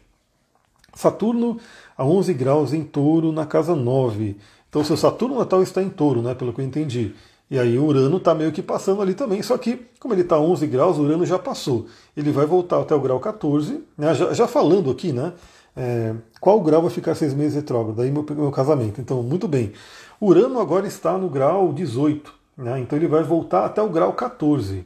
Saturno 0.93 1.57
a 1.97 2.05
11 2.05 2.33
graus 2.33 2.73
em 2.73 2.83
touro 2.83 3.31
na 3.31 3.45
casa 3.45 3.75
9. 3.75 4.37
Então, 4.69 4.83
seu 4.83 4.95
Saturno 4.95 5.37
natal 5.37 5.61
está 5.61 5.81
em 5.81 5.89
touro, 5.89 6.21
né, 6.21 6.33
pelo 6.33 6.53
que 6.53 6.61
eu 6.61 6.65
entendi. 6.65 7.13
E 7.49 7.59
aí 7.59 7.77
o 7.77 7.85
Urano 7.85 8.17
está 8.17 8.33
meio 8.33 8.51
que 8.51 8.61
passando 8.61 9.01
ali 9.01 9.13
também, 9.13 9.41
só 9.43 9.57
que 9.57 9.85
como 9.99 10.13
ele 10.13 10.21
está 10.21 10.37
a 10.37 10.39
11 10.39 10.65
graus, 10.67 10.97
o 10.97 11.01
Urano 11.01 11.25
já 11.25 11.37
passou. 11.37 11.87
Ele 12.15 12.31
vai 12.31 12.45
voltar 12.45 12.79
até 12.79 12.95
o 12.95 12.99
grau 13.01 13.19
14, 13.19 13.83
né, 13.97 14.15
já, 14.15 14.33
já 14.33 14.47
falando 14.47 14.89
aqui, 14.89 15.11
né? 15.11 15.33
É, 15.75 16.13
qual 16.39 16.59
grau 16.61 16.81
vai 16.81 16.91
ficar 16.91 17.15
seis 17.15 17.33
meses 17.33 17.55
retrógrado? 17.55 17.95
Daí 17.95 18.11
meu, 18.11 18.25
meu 18.29 18.51
casamento. 18.51 18.99
Então, 18.99 19.23
muito 19.23 19.47
bem. 19.47 19.73
Urano 20.19 20.59
agora 20.59 20.87
está 20.87 21.17
no 21.17 21.29
grau 21.29 21.73
18, 21.73 22.33
né? 22.57 22.79
então 22.79 22.97
ele 22.97 23.07
vai 23.07 23.23
voltar 23.23 23.65
até 23.65 23.81
o 23.81 23.89
grau 23.89 24.13
14. 24.13 24.85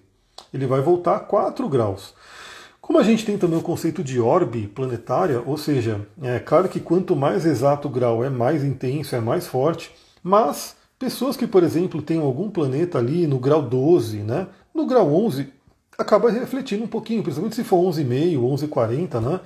Ele 0.53 0.65
vai 0.65 0.81
voltar 0.81 1.15
a 1.15 1.19
4 1.19 1.67
graus. 1.67 2.13
Como 2.79 2.99
a 2.99 3.03
gente 3.03 3.25
tem 3.25 3.37
também 3.37 3.57
o 3.57 3.63
conceito 3.63 4.03
de 4.03 4.19
orbe 4.19 4.67
planetária, 4.67 5.41
ou 5.43 5.57
seja, 5.57 6.07
é 6.21 6.37
claro 6.39 6.69
que 6.69 6.79
quanto 6.79 7.15
mais 7.15 7.45
exato 7.45 7.88
o 7.88 7.91
grau 7.91 8.23
é 8.23 8.29
mais 8.29 8.63
intenso, 8.63 9.15
é 9.15 9.19
mais 9.19 9.47
forte, 9.47 9.91
mas 10.21 10.75
pessoas 11.00 11.36
que, 11.36 11.48
por 11.48 11.63
exemplo, 11.63 12.01
têm 12.01 12.19
algum 12.19 12.50
planeta 12.50 13.00
ali 13.00 13.25
no 13.25 13.39
grau 13.39 13.63
12, 13.63 14.17
né, 14.17 14.48
no 14.74 14.86
grau 14.86 15.12
11, 15.12 15.51
acaba 15.98 16.29
refletindo 16.29 16.83
um 16.83 16.88
pouquinho, 16.88 17.24
principalmente 17.24 17.55
se 17.55 17.63
for 17.63 17.77
11,5, 17.77 18.39
11,40, 18.39 19.19
né? 19.19 19.39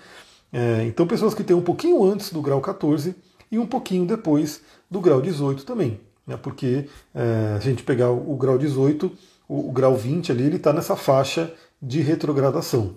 É, 0.51 0.83
então, 0.85 1.05
pessoas 1.05 1.33
que 1.33 1.43
têm 1.43 1.55
um 1.55 1.61
pouquinho 1.61 2.03
antes 2.03 2.31
do 2.31 2.41
grau 2.41 2.59
14 2.61 3.15
e 3.51 3.59
um 3.59 3.65
pouquinho 3.65 4.05
depois 4.05 4.61
do 4.89 4.99
grau 4.99 5.21
18 5.21 5.63
também. 5.65 5.99
Né, 6.25 6.37
porque 6.37 6.87
é, 7.13 7.55
a 7.55 7.59
gente 7.59 7.83
pegar 7.83 8.11
o, 8.11 8.35
grau 8.35 8.57
18, 8.57 9.11
o, 9.47 9.69
o, 9.69 9.71
grau 9.71 9.95
20 9.95 10.31
ali, 10.31 10.43
ele 10.43 10.57
está 10.57 10.71
nessa 10.71 10.95
faixa 10.95 11.51
de 11.81 12.01
retrogradação. 12.01 12.95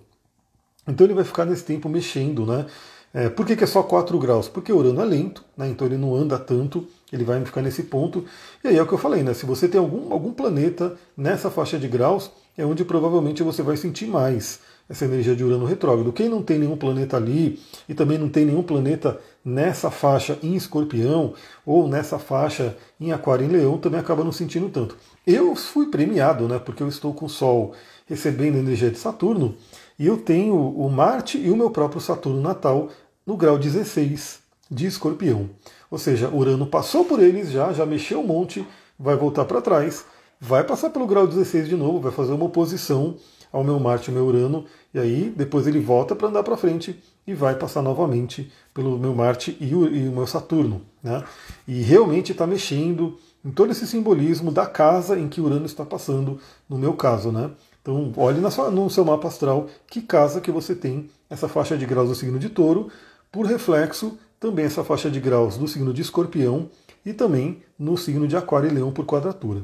Então 0.87 1.07
ele 1.07 1.15
vai 1.15 1.25
ficar 1.25 1.45
nesse 1.45 1.65
tempo 1.65 1.89
mexendo, 1.89 2.45
né? 2.45 2.67
É, 3.15 3.29
por 3.29 3.45
que, 3.45 3.55
que, 3.55 3.65
é 3.65 3.67
só 3.67 3.83
4 3.83 4.19
graus? 4.19 4.49
Porque 4.49 4.73
o 4.73 4.79
Urano 4.79 5.03
é 5.03 5.05
lento, 5.05 5.45
né? 5.57 5.69
então 5.69 5.87
ele 5.87 5.99
não 5.99 6.15
anda 6.15 6.39
tanto, 6.39 6.87
ele 7.13 7.25
vai 7.25 7.45
ficar 7.45 7.61
nesse 7.61 7.83
ponto. 7.83 8.25
E 8.65 8.69
aí 8.69 8.77
é 8.79 8.83
o 8.83 8.87
que 8.87 8.95
eu 8.95 8.99
falei, 8.99 9.23
né? 9.23 9.35
Se 9.35 9.45
você 9.45 9.69
tem 9.69 9.79
algum, 9.79 10.13
algum 10.13 10.33
planeta 10.33 10.97
nessa 11.15 11.51
faixa 11.51 11.79
de 11.79 11.87
graus, 11.89 12.31
é 12.57 12.65
onde 12.65 12.85
provavelmente 12.85 13.43
você 13.43 13.63
vai 13.63 13.77
sentir 13.77 14.07
mais 14.07 14.61
essa 14.93 15.07
energia 15.07 15.35
de 15.35 15.43
Urano 15.43 15.65
retrógrado. 15.65 16.13
Quem 16.13 16.29
não 16.29 16.43
tem 16.43 16.59
nenhum 16.59 16.77
planeta 16.77 17.17
ali 17.17 17.59
e 17.89 17.95
também 17.95 18.19
não 18.19 18.29
tem 18.29 18.45
nenhum 18.45 18.63
planeta 18.63 19.19
nessa 19.43 19.91
faixa 19.91 20.39
em 20.43 20.55
Escorpião 20.55 21.33
ou 21.65 21.89
nessa 21.89 22.19
faixa 22.19 22.77
em 23.01 23.11
Aquário 23.11 23.47
e 23.47 23.49
Leão 23.49 23.79
também 23.79 23.99
acaba 23.99 24.23
não 24.23 24.31
sentindo 24.31 24.69
tanto. 24.69 24.95
Eu 25.27 25.57
fui 25.57 25.87
premiado, 25.87 26.47
né? 26.47 26.59
Porque 26.59 26.83
eu 26.83 26.89
estou 26.89 27.15
com 27.15 27.25
o 27.25 27.31
Sol 27.31 27.73
recebendo 28.07 28.59
energia 28.59 28.91
de 28.91 28.99
Saturno 28.99 29.57
e 29.99 30.07
eu 30.07 30.19
tenho 30.19 30.55
o 30.55 30.91
Marte 30.91 31.39
e 31.39 31.51
o 31.51 31.57
meu 31.57 31.71
próprio 31.71 32.01
Saturno 32.01 32.43
natal 32.43 32.91
no 33.27 33.35
grau 33.35 33.57
16 33.57 34.41
de 34.71 34.87
Escorpião. 34.87 35.49
Ou 35.91 35.97
seja, 35.97 36.29
Urano 36.29 36.67
passou 36.67 37.07
por 37.07 37.19
eles 37.19 37.51
já, 37.51 37.73
já 37.73 37.87
mexeu 37.87 38.21
um 38.21 38.27
monte, 38.27 38.67
vai 38.99 39.17
voltar 39.17 39.47
para 39.47 39.63
trás, 39.63 40.05
vai 40.39 40.63
passar 40.65 40.91
pelo 40.91 41.07
grau 41.07 41.27
16 41.27 41.67
de 41.67 41.77
novo, 41.77 41.99
vai 41.99 42.13
fazer 42.13 42.33
uma 42.33 42.45
oposição 42.45 43.17
ao 43.53 43.63
meu 43.63 43.79
Marte 43.79 44.09
ao 44.09 44.15
meu 44.15 44.25
Urano, 44.25 44.65
e 44.95 44.99
aí 44.99 45.33
depois 45.37 45.67
ele 45.67 45.79
volta 45.79 46.17
para 46.17 46.29
andar 46.29 46.43
para 46.43 46.57
frente 46.57 46.99
e 47.27 47.35
vai 47.35 47.55
passar 47.55 47.83
novamente 47.83 48.51
pelo 48.73 48.99
meu 48.99 49.15
Marte 49.15 49.57
e 49.61 49.75
o, 49.75 49.87
e 49.87 50.09
o 50.09 50.13
meu 50.13 50.27
Saturno. 50.27 50.83
Né? 51.03 51.23
E 51.69 51.83
realmente 51.83 52.33
está 52.33 52.47
mexendo 52.47 53.19
em 53.45 53.51
todo 53.51 53.71
esse 53.71 53.87
simbolismo 53.87 54.51
da 54.51 54.67
casa 54.67 55.19
em 55.19 55.29
que 55.29 55.41
Urano 55.41 55.67
está 55.67 55.85
passando, 55.85 56.41
no 56.69 56.79
meu 56.79 56.95
caso. 56.95 57.31
Né? 57.31 57.51
Então 57.83 58.13
olhe 58.17 58.51
sua, 58.51 58.71
no 58.71 58.89
seu 58.89 59.05
mapa 59.05 59.29
astral 59.29 59.67
que 59.87 60.01
casa 60.01 60.41
que 60.41 60.51
você 60.51 60.75
tem 60.75 61.11
essa 61.29 61.49
faixa 61.49 61.77
de 61.77 61.85
graus 61.85 62.09
do 62.09 62.15
signo 62.15 62.39
de 62.39 62.49
touro, 62.49 62.89
por 63.31 63.47
reflexo, 63.47 64.19
também 64.39 64.65
essa 64.65 64.83
faixa 64.83 65.11
de 65.11 65.21
graus 65.21 65.57
do 65.57 65.69
signo 65.69 65.93
de 65.93 66.03
escorpião 66.03 66.69
e 67.05 67.13
também 67.13 67.63
no 67.79 67.97
signo 67.97 68.27
de 68.29 68.37
Aquário 68.37 68.69
e 68.69 68.73
Leão 68.73 68.93
por 68.93 69.05
quadratura. 69.05 69.63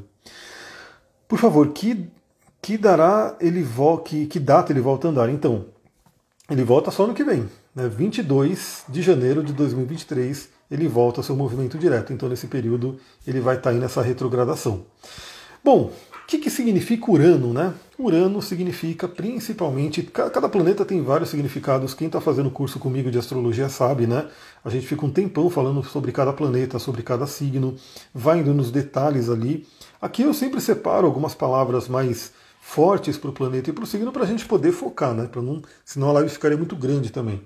Por 1.27 1.37
favor, 1.37 1.67
que, 1.69 2.09
que 2.61 2.77
dará 2.77 3.35
ele 3.39 3.65
que, 4.05 4.25
que 4.27 4.39
data 4.39 4.71
ele 4.71 4.81
volta 4.81 5.07
a 5.07 5.11
andar? 5.11 5.29
Então, 5.29 5.65
ele 6.49 6.63
volta 6.63 6.91
só 6.91 7.05
no 7.05 7.13
que 7.13 7.23
vem, 7.23 7.49
né? 7.75 7.87
22 7.87 8.85
de 8.89 9.01
janeiro 9.01 9.43
de 9.43 9.53
2023 9.53 10.49
ele 10.69 10.87
volta 10.87 11.19
ao 11.19 11.23
seu 11.23 11.35
movimento 11.35 11.77
direto. 11.77 12.13
Então, 12.13 12.29
nesse 12.29 12.47
período, 12.47 12.99
ele 13.25 13.39
vai 13.39 13.55
estar 13.55 13.71
aí 13.71 13.79
nessa 13.79 14.01
retrogradação. 14.01 14.85
Bom, 15.63 15.91
o 16.23 16.27
que, 16.27 16.37
que 16.37 16.49
significa 16.49 17.09
Urano, 17.09 17.51
né? 17.53 17.73
Urano 17.97 18.41
significa 18.41 19.07
principalmente. 19.07 20.03
Cada 20.03 20.47
planeta 20.47 20.85
tem 20.85 21.01
vários 21.01 21.29
significados. 21.29 21.95
Quem 21.95 22.05
está 22.05 22.21
fazendo 22.21 22.51
curso 22.51 22.77
comigo 22.77 23.09
de 23.09 23.17
astrologia 23.17 23.67
sabe, 23.67 24.05
né? 24.05 24.27
A 24.63 24.69
gente 24.69 24.85
fica 24.85 25.05
um 25.05 25.09
tempão 25.09 25.49
falando 25.49 25.83
sobre 25.83 26.11
cada 26.11 26.31
planeta, 26.31 26.77
sobre 26.77 27.01
cada 27.01 27.25
signo, 27.25 27.75
vai 28.13 28.39
indo 28.39 28.53
nos 28.53 28.69
detalhes 28.69 29.27
ali. 29.27 29.67
Aqui 29.99 30.21
eu 30.21 30.33
sempre 30.33 30.61
separo 30.61 31.07
algumas 31.07 31.33
palavras 31.33 31.87
mais 31.87 32.31
fortes 32.69 33.17
para 33.17 33.31
o 33.31 33.33
planeta 33.33 33.71
e 33.71 33.73
para 33.73 33.83
o 33.83 33.87
signo 33.87 34.11
para 34.11 34.21
a 34.21 34.27
gente 34.27 34.45
poder 34.45 34.71
focar, 34.71 35.15
né? 35.15 35.25
Pra 35.25 35.41
não, 35.41 35.59
senão 35.83 36.09
a 36.09 36.13
live 36.13 36.29
ficaria 36.29 36.55
muito 36.55 36.75
grande 36.75 37.11
também. 37.11 37.41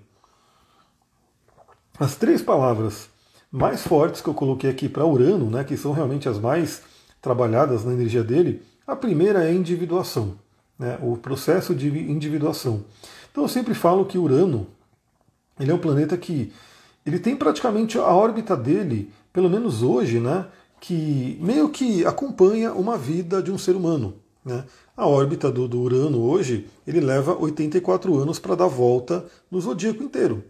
As 1.98 2.16
três 2.16 2.42
palavras 2.42 3.08
mais 3.50 3.84
fortes 3.84 4.20
que 4.20 4.28
eu 4.28 4.34
coloquei 4.34 4.70
aqui 4.70 4.90
para 4.90 5.06
Urano, 5.06 5.50
né, 5.50 5.64
que 5.64 5.78
são 5.78 5.94
realmente 5.94 6.28
as 6.28 6.38
mais 6.38 6.82
trabalhadas 7.22 7.86
na 7.86 7.94
energia 7.94 8.22
dele, 8.22 8.64
a 8.86 8.98
primeira 8.98 9.48
é 9.48 9.54
individuação, 9.54 10.38
né, 10.78 11.00
o 11.02 11.16
processo 11.16 11.74
de 11.74 11.88
individuação. 11.88 12.84
Então 13.32 13.46
eu 13.46 13.48
sempre 13.48 13.74
falo 13.74 14.06
que 14.06 14.18
Urano 14.18 14.68
ele 15.58 15.72
é 15.72 15.74
um 15.74 15.80
planeta 15.80 16.18
que 16.18 16.52
ele 17.06 17.18
tem 17.18 17.36
praticamente 17.36 17.98
a 17.98 18.08
órbita 18.08 18.58
dele, 18.58 19.10
pelo 19.32 19.50
menos 19.50 19.84
hoje, 19.84 20.20
né, 20.20 20.48
que 20.82 21.38
meio 21.40 21.70
que 21.70 22.06
acompanha 22.06 22.74
uma 22.74 22.98
vida 22.98 23.42
de 23.42 23.52
um 23.52 23.58
ser 23.58 23.76
humano. 23.76 24.23
Né? 24.46 24.64
A 24.96 25.08
órbita 25.08 25.52
do, 25.52 25.68
do 25.68 25.82
Urano 25.82 26.22
hoje 26.22 26.68
ele 26.86 27.00
leva 27.00 27.36
84 27.40 28.16
anos 28.18 28.40
para 28.40 28.56
dar 28.56 28.68
volta 28.68 29.26
no 29.50 29.60
zodíaco 29.60 30.04
inteiro. 30.04 30.44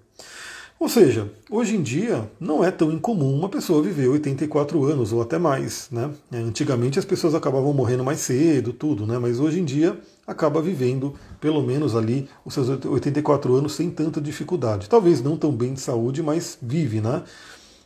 Ou 0.79 0.89
seja, 0.89 1.31
hoje 1.49 1.77
em 1.77 1.81
dia 1.81 2.29
não 2.39 2.61
é 2.61 2.69
tão 2.69 2.91
incomum 2.91 3.33
uma 3.33 3.47
pessoa 3.47 3.81
viver 3.81 4.09
84 4.09 4.83
anos 4.83 5.13
ou 5.13 5.21
até 5.21 5.37
mais. 5.37 5.87
Né? 5.89 6.11
É, 6.29 6.37
antigamente 6.37 6.99
as 6.99 7.05
pessoas 7.05 7.33
acabavam 7.33 7.71
morrendo 7.71 8.03
mais 8.03 8.19
cedo, 8.19 8.73
tudo, 8.73 9.07
né? 9.07 9.17
mas 9.17 9.39
hoje 9.39 9.61
em 9.61 9.63
dia 9.63 9.97
acaba 10.27 10.61
vivendo 10.61 11.13
pelo 11.39 11.61
menos 11.61 11.95
ali 11.95 12.27
os 12.43 12.53
seus 12.53 12.67
84 12.67 13.55
anos 13.55 13.75
sem 13.75 13.89
tanta 13.89 14.19
dificuldade. 14.19 14.89
Talvez 14.89 15.21
não 15.21 15.37
tão 15.37 15.53
bem 15.53 15.73
de 15.73 15.79
saúde, 15.79 16.21
mas 16.21 16.57
vive, 16.61 16.99
né? 16.99 17.23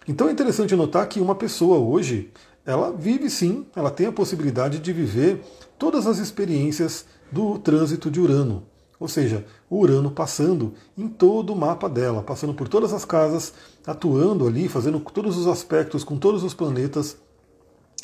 Então 0.08 0.30
é 0.30 0.32
interessante 0.32 0.76
notar 0.76 1.08
que 1.08 1.20
uma 1.20 1.36
pessoa 1.36 1.78
hoje, 1.78 2.32
ela 2.66 2.92
vive 2.92 3.30
sim, 3.30 3.66
ela 3.76 3.92
tem 3.92 4.08
a 4.08 4.12
possibilidade 4.12 4.80
de 4.80 4.94
viver 4.94 5.44
todas 5.78 6.08
as 6.08 6.18
experiências 6.18 7.06
do 7.32 7.58
trânsito 7.60 8.10
de 8.10 8.20
Urano. 8.20 8.64
Ou 9.00 9.08
seja, 9.08 9.46
Urano 9.70 10.10
passando 10.10 10.74
em 10.98 11.08
todo 11.08 11.54
o 11.54 11.56
mapa 11.56 11.88
dela, 11.88 12.24
passando 12.24 12.54
por 12.54 12.68
todas 12.68 12.94
as 12.94 13.06
casas, 13.06 13.54
atuando 13.86 14.48
ali, 14.48 14.68
fazendo 14.68 15.00
todos 15.00 15.38
os 15.38 15.48
aspectos 15.48 16.04
com 16.04 16.18
todos 16.18 16.44
os 16.44 16.54
planetas. 16.54 17.18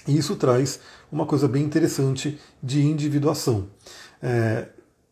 E 0.07 0.17
isso 0.17 0.35
traz 0.35 0.79
uma 1.11 1.25
coisa 1.25 1.47
bem 1.47 1.63
interessante 1.63 2.39
de 2.61 2.81
individuação. 2.81 3.67
É, 4.21 4.67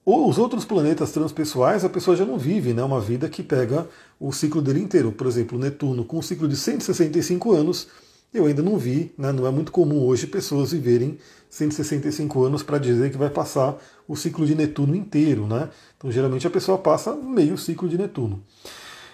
os 0.06 0.38
outros 0.38 0.65
planetas 0.65 1.12
transpessoais, 1.12 1.84
a 1.84 1.89
pessoa 1.89 2.15
já 2.15 2.25
não 2.25 2.38
vive 2.38 2.74
né, 2.74 2.84
uma 2.84 3.00
vida 3.00 3.30
que 3.30 3.41
pega 3.41 3.88
o 4.20 4.32
ciclo 4.32 4.62
dele 4.62 4.82
inteiro. 4.82 5.12
Por 5.12 5.27
exemplo, 5.27 5.58
Netuno, 5.58 6.03
com 6.03 6.20
um 6.20 6.22
ciclo 6.22 6.48
de 6.48 6.58
165 6.58 7.51
anos, 7.51 7.88
eu 8.34 8.46
ainda 8.46 8.62
não 8.62 8.77
vi, 8.77 9.13
né, 9.18 9.32
não 9.32 9.46
é 9.46 9.51
muito 9.51 9.72
comum 9.72 10.03
hoje 10.03 10.27
pessoas 10.27 10.72
viverem 10.72 11.18
165 11.51 12.43
anos 12.43 12.63
para 12.63 12.77
dizer 12.77 13.12
que 13.12 13.17
vai 13.17 13.29
passar 13.29 13.77
o 14.08 14.15
ciclo 14.15 14.46
de 14.46 14.55
Netuno 14.55 14.96
inteiro. 14.96 15.46
Né? 15.46 15.70
Então, 15.98 16.10
geralmente, 16.10 16.48
a 16.48 16.50
pessoa 16.50 16.77
passa 16.77 17.13
meio 17.13 17.58
ciclo 17.58 17.89
de 17.89 17.98
Netuno. 17.98 18.41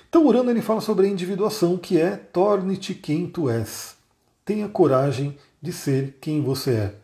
Então, 0.08 0.26
Urano 0.26 0.52
ele 0.52 0.62
fala 0.62 0.80
sobre 0.80 1.08
a 1.08 1.10
individuação, 1.10 1.76
que 1.78 2.00
é 2.00 2.16
torne-te 2.16 2.94
quem 2.94 3.28
tu 3.28 3.50
és. 3.50 3.96
Tenha 4.46 4.70
coragem 4.70 5.36
de 5.62 5.74
ser 5.74 6.18
quem 6.22 6.42
você 6.42 6.72
é. 6.72 6.96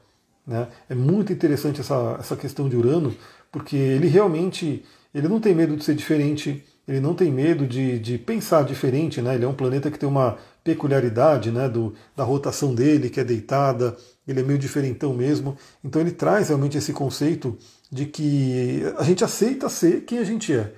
Né? 0.45 0.67
É 0.87 0.95
muito 0.95 1.33
interessante 1.33 1.81
essa, 1.81 2.15
essa 2.19 2.35
questão 2.35 2.69
de 2.69 2.77
Urano, 2.77 3.13
porque 3.51 3.75
ele 3.75 4.07
realmente 4.07 4.85
ele 5.13 5.27
não 5.27 5.39
tem 5.39 5.53
medo 5.53 5.75
de 5.75 5.83
ser 5.83 5.95
diferente, 5.95 6.63
ele 6.87 6.99
não 6.99 7.13
tem 7.13 7.31
medo 7.31 7.67
de, 7.67 7.99
de 7.99 8.17
pensar 8.17 8.63
diferente, 8.63 9.21
né? 9.21 9.35
Ele 9.35 9.45
é 9.45 9.47
um 9.47 9.53
planeta 9.53 9.91
que 9.91 9.99
tem 9.99 10.09
uma 10.09 10.37
peculiaridade 10.63 11.51
né, 11.51 11.69
do, 11.69 11.93
da 12.15 12.23
rotação 12.23 12.73
dele, 12.73 13.09
que 13.09 13.19
é 13.19 13.23
deitada, 13.23 13.95
ele 14.27 14.39
é 14.39 14.43
meio 14.43 14.59
diferentão 14.59 15.13
mesmo. 15.13 15.57
Então 15.83 16.01
ele 16.01 16.11
traz 16.11 16.49
realmente 16.49 16.77
esse 16.77 16.93
conceito 16.93 17.57
de 17.91 18.05
que 18.05 18.83
a 18.97 19.03
gente 19.03 19.23
aceita 19.23 19.69
ser 19.69 20.01
quem 20.01 20.19
a 20.19 20.23
gente 20.23 20.53
é. 20.53 20.73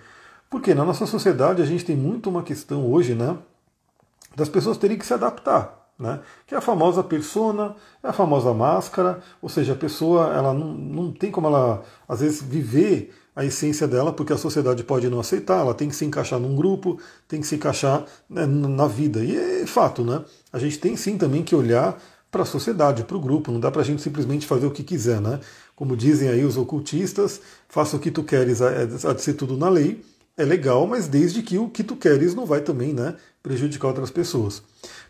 Porque 0.49 0.73
na 0.73 0.85
nossa 0.85 1.05
sociedade 1.05 1.61
a 1.61 1.65
gente 1.65 1.85
tem 1.85 1.95
muito 1.95 2.29
uma 2.29 2.43
questão 2.43 2.89
hoje, 2.91 3.13
né? 3.13 3.37
Das 4.35 4.49
pessoas 4.49 4.77
terem 4.77 4.97
que 4.97 5.05
se 5.05 5.13
adaptar. 5.13 5.85
Né? 5.97 6.19
Que 6.45 6.53
é 6.53 6.57
a 6.57 6.61
famosa 6.61 7.01
persona, 7.01 7.73
é 8.03 8.09
a 8.09 8.13
famosa 8.13 8.53
máscara, 8.53 9.21
ou 9.41 9.47
seja, 9.47 9.71
a 9.71 9.77
pessoa 9.77 10.33
ela 10.33 10.53
não, 10.53 10.73
não 10.73 11.11
tem 11.11 11.31
como 11.31 11.47
ela 11.47 11.83
às 12.07 12.19
vezes 12.19 12.41
viver 12.41 13.13
a 13.33 13.45
essência 13.45 13.87
dela, 13.87 14.13
porque 14.13 14.33
a 14.33 14.37
sociedade 14.37 14.83
pode 14.83 15.09
não 15.09 15.19
aceitar, 15.19 15.59
ela 15.59 15.73
tem 15.73 15.89
que 15.89 15.95
se 15.95 16.05
encaixar 16.05 16.39
num 16.39 16.55
grupo, 16.55 16.99
tem 17.27 17.41
que 17.41 17.47
se 17.47 17.55
encaixar 17.55 18.05
né, 18.29 18.45
na 18.45 18.87
vida. 18.87 19.23
E 19.23 19.37
é 19.61 19.65
fato, 19.65 20.03
né? 20.03 20.23
A 20.53 20.59
gente 20.59 20.79
tem 20.79 20.95
sim 20.95 21.17
também 21.17 21.43
que 21.43 21.55
olhar 21.55 21.97
para 22.35 22.43
a 22.43 22.45
sociedade, 22.45 23.05
para 23.05 23.15
o 23.15 23.19
grupo, 23.19 23.49
não 23.49 23.61
dá 23.61 23.71
para 23.71 23.81
a 23.81 23.85
gente 23.85 24.01
simplesmente 24.01 24.45
fazer 24.45 24.65
o 24.65 24.71
que 24.71 24.83
quiser, 24.83 25.21
né? 25.21 25.39
Como 25.73 25.95
dizem 25.95 26.27
aí 26.27 26.43
os 26.43 26.57
ocultistas, 26.57 27.39
faça 27.69 27.95
o 27.95 27.99
que 27.99 28.11
tu 28.11 28.25
queres, 28.25 28.61
há 28.61 29.13
de 29.13 29.21
ser 29.21 29.35
tudo 29.35 29.55
na 29.55 29.69
lei, 29.69 30.03
é 30.35 30.43
legal, 30.43 30.85
mas 30.85 31.07
desde 31.07 31.41
que 31.41 31.57
o 31.57 31.69
que 31.69 31.81
tu 31.81 31.95
queres 31.95 32.35
não 32.35 32.45
vai 32.45 32.59
também 32.59 32.93
né, 32.93 33.15
prejudicar 33.41 33.87
outras 33.87 34.11
pessoas. 34.11 34.61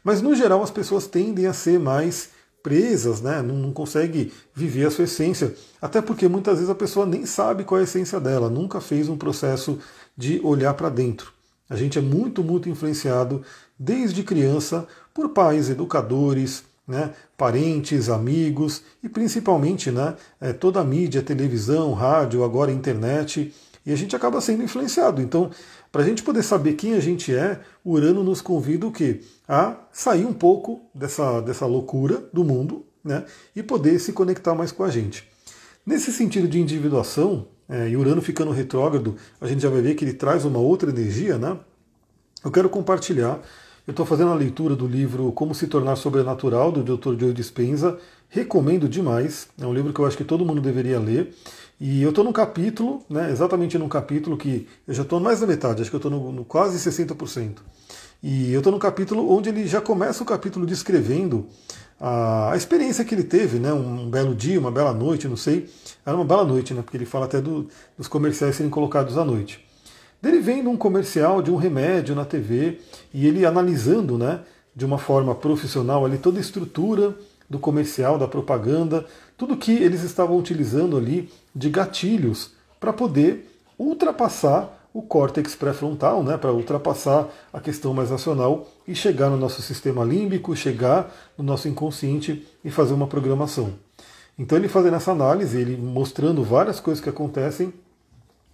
Mas 0.04 0.22
no 0.22 0.36
geral 0.36 0.62
as 0.62 0.70
pessoas 0.70 1.08
tendem 1.08 1.48
a 1.48 1.54
ser 1.54 1.80
mais 1.80 2.30
presas, 2.62 3.22
né? 3.22 3.42
não, 3.42 3.56
não 3.56 3.74
consegue 3.74 4.32
viver 4.54 4.86
a 4.86 4.92
sua 4.92 5.06
essência. 5.06 5.56
Até 5.82 6.04
porque 6.04 6.28
muitas 6.28 6.58
vezes 6.58 6.70
a 6.70 6.76
pessoa 6.76 7.08
nem 7.08 7.26
sabe 7.26 7.64
qual 7.64 7.80
é 7.80 7.82
a 7.82 7.86
essência 7.86 8.20
dela, 8.20 8.52
nunca 8.52 8.80
fez 8.80 9.10
um 9.10 9.18
processo 9.18 9.80
de 10.16 10.40
olhar 10.44 10.76
para 10.76 10.90
dentro. 10.90 11.34
A 11.68 11.76
gente 11.76 11.98
é 11.98 12.02
muito, 12.02 12.44
muito 12.44 12.70
influenciado 12.70 13.42
desde 13.80 14.22
criança 14.22 14.88
por 15.12 15.30
pais, 15.30 15.72
educadores, 15.72 16.64
né, 16.88 17.14
parentes, 17.38 18.10
amigos 18.10 18.84
e 19.04 19.10
principalmente 19.10 19.92
né, 19.92 20.16
é, 20.40 20.54
toda 20.54 20.80
a 20.80 20.84
mídia, 20.84 21.22
televisão, 21.22 21.94
rádio, 21.94 22.44
agora 22.44 22.72
internet, 22.72 23.54
e 23.86 23.92
a 23.92 23.96
gente 23.96 24.16
acaba 24.16 24.42
sendo 24.42 24.64
influenciado. 24.64 25.22
Então, 25.22 25.52
para 25.92 26.02
a 26.02 26.06
gente 26.06 26.24
poder 26.24 26.44
saber 26.44 26.74
quem 26.74 26.94
a 26.94 27.00
gente 27.00 27.34
é, 27.34 27.60
Urano 27.84 28.24
nos 28.24 28.42
convida 28.42 28.88
o 28.88 28.92
quê? 28.92 29.22
A 29.48 29.76
sair 29.92 30.26
um 30.26 30.34
pouco 30.34 30.82
dessa, 30.94 31.40
dessa 31.42 31.66
loucura 31.66 32.28
do 32.34 32.44
mundo 32.44 32.86
né, 33.04 33.24
e 33.56 33.62
poder 33.62 34.00
se 34.00 34.12
conectar 34.12 34.56
mais 34.56 34.72
com 34.72 34.84
a 34.84 34.90
gente. 34.90 35.28
Nesse 35.86 36.12
sentido 36.12 36.48
de 36.48 36.60
individuação, 36.60 37.48
é, 37.70 37.90
e 37.90 37.98
Urano 37.98 38.22
ficando 38.22 38.52
retrógrado, 38.52 39.16
a 39.40 39.48
gente 39.48 39.62
já 39.62 39.70
vai 39.70 39.82
ver 39.82 39.96
que 39.96 40.06
ele 40.06 40.14
traz 40.14 40.46
uma 40.46 40.60
outra 40.60 40.90
energia, 40.90 41.38
né? 41.38 41.58
Eu 42.44 42.52
quero 42.52 42.70
compartilhar. 42.70 43.40
Eu 43.88 43.92
estou 43.92 44.06
fazendo 44.06 44.32
a 44.32 44.36
leitura 44.36 44.76
do 44.76 44.88
livro 44.88 45.32
Como 45.32 45.54
se 45.54 45.68
tornar 45.68 45.96
sobrenatural, 45.96 46.72
do 46.72 46.98
Dr. 46.98 47.20
Joe 47.20 47.34
Dispenza. 47.34 48.00
Recomendo 48.28 48.90
demais. 48.90 49.48
É 49.62 49.66
um 49.68 49.74
livro 49.74 49.94
que 49.94 50.00
eu 50.00 50.06
acho 50.08 50.18
que 50.18 50.24
todo 50.24 50.44
mundo 50.44 50.60
deveria 50.60 51.00
ler. 51.00 51.36
E 51.80 52.02
eu 52.02 52.10
estou 52.10 52.24
num 52.24 52.32
capítulo, 52.32 53.04
né, 53.08 53.30
exatamente 53.30 53.78
num 53.78 53.88
capítulo 53.88 54.38
que 54.38 54.68
eu 54.88 54.94
já 54.94 55.04
estou 55.04 55.20
mais 55.20 55.42
da 55.42 55.48
metade, 55.48 55.82
acho 55.82 55.92
que 55.92 55.96
eu 55.96 56.00
estou 56.00 56.10
no, 56.10 56.32
no, 56.32 56.46
quase 56.46 56.78
60%. 56.78 57.58
E 58.24 58.52
eu 58.54 58.60
estou 58.60 58.72
no 58.72 58.80
capítulo 58.80 59.30
onde 59.30 59.50
ele 59.50 59.68
já 59.68 59.82
começa 59.82 60.24
o 60.24 60.26
capítulo 60.26 60.66
descrevendo 60.66 61.46
a, 62.00 62.54
a, 62.54 62.58
experiência 62.58 63.04
que 63.04 63.14
ele 63.14 63.26
teve, 63.26 63.60
né, 63.60 63.74
um 63.74 64.10
belo 64.10 64.34
dia, 64.34 64.60
uma 64.60 64.72
bela 64.72 64.94
noite, 64.94 65.28
não 65.28 65.36
sei. 65.36 65.70
Era 66.06 66.16
uma 66.16 66.26
bela 66.26 66.46
noite, 66.46 66.74
né, 66.74 66.82
porque 66.82 66.96
ele 66.96 67.06
fala 67.06 67.26
até 67.26 67.42
do, 67.42 67.68
dos 67.98 68.08
comerciais 68.08 68.56
serem 68.56 68.70
colocados 68.70 69.18
à 69.18 69.26
noite. 69.26 69.65
Dele 70.26 70.40
vendo 70.40 70.72
um 70.72 70.76
comercial 70.76 71.40
de 71.40 71.52
um 71.52 71.56
remédio 71.56 72.16
na 72.16 72.26
TV 72.26 72.80
e 73.14 73.28
ele 73.28 73.46
analisando 73.46 74.18
né, 74.18 74.40
de 74.76 74.84
uma 74.84 74.98
forma 74.98 75.36
profissional 75.36 76.04
ali 76.04 76.18
toda 76.18 76.40
a 76.40 76.42
estrutura 76.42 77.16
do 77.48 77.60
comercial, 77.60 78.18
da 78.18 78.28
propaganda, 78.28 79.06
tudo 79.38 79.56
que 79.56 79.72
eles 79.72 80.02
estavam 80.02 80.36
utilizando 80.36 80.98
ali 80.98 81.32
de 81.56 81.70
gatilhos 81.70 82.54
para 82.80 82.92
poder 82.92 83.48
ultrapassar 83.78 84.90
o 84.92 85.04
córtex 85.04 85.54
pré-frontal, 85.54 86.24
né, 86.24 86.40
para 86.40 86.52
ultrapassar 86.52 87.28
a 87.54 87.60
questão 87.60 87.94
mais 87.94 88.10
racional 88.10 88.68
e 88.88 88.96
chegar 88.96 89.30
no 89.30 89.38
nosso 89.38 89.62
sistema 89.62 90.04
límbico, 90.04 90.56
chegar 90.56 91.14
no 91.38 91.44
nosso 91.44 91.68
inconsciente 91.68 92.48
e 92.64 92.72
fazer 92.72 92.96
uma 92.96 93.06
programação. 93.06 93.74
Então 94.40 94.58
ele 94.58 94.70
fazendo 94.70 94.96
essa 94.96 95.12
análise, 95.12 95.56
ele 95.56 95.78
mostrando 95.78 96.44
várias 96.44 96.80
coisas 96.80 97.04
que 97.04 97.12
acontecem, 97.12 97.72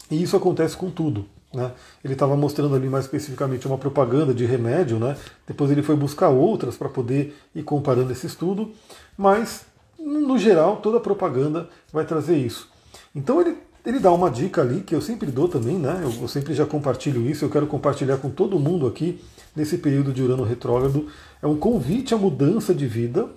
e 0.10 0.22
isso 0.22 0.36
acontece 0.36 0.76
com 0.76 0.92
tudo. 0.92 1.26
Né? 1.54 1.72
Ele 2.04 2.14
estava 2.14 2.36
mostrando 2.36 2.76
ali 2.76 2.88
mais 2.88 3.06
especificamente 3.06 3.68
uma 3.68 3.78
propaganda 3.78 4.34
de 4.34 4.46
remédio, 4.46 4.98
né? 5.00 5.18
depois 5.46 5.70
ele 5.70 5.84
foi 5.84 5.96
buscar 5.96 6.30
outras 6.30 6.78
para 6.78 6.88
poder 6.88 7.36
ir 7.54 7.64
comparando 7.64 8.12
esse 8.12 8.26
estudo, 8.26 8.72
mas 9.18 9.66
no 10.00 10.38
geral 10.38 10.78
toda 10.78 11.00
propaganda 11.00 11.70
vai 11.92 12.06
trazer 12.06 12.38
isso. 12.38 12.70
Então 13.14 13.42
ele, 13.42 13.58
ele 13.86 14.00
dá 14.00 14.12
uma 14.12 14.30
dica 14.30 14.62
ali 14.62 14.82
que 14.82 14.96
eu 14.96 15.02
sempre 15.02 15.30
dou 15.30 15.48
também, 15.48 15.78
né? 15.78 16.02
eu, 16.04 16.22
eu 16.22 16.28
sempre 16.28 16.54
já 16.54 16.66
compartilho 16.66 17.30
isso, 17.30 17.44
eu 17.44 17.50
quero 17.50 17.68
compartilhar 17.68 18.18
com 18.18 18.30
todo 18.30 18.60
mundo 18.60 18.88
aqui 18.88 19.22
nesse 19.56 19.78
período 19.78 20.14
de 20.14 20.22
Urano 20.22 20.44
retrógrado, 20.44 21.08
é 21.42 21.48
um 21.48 21.58
convite 21.58 22.14
à 22.14 22.18
mudança 22.18 22.74
de 22.74 22.88
vida, 22.88 23.28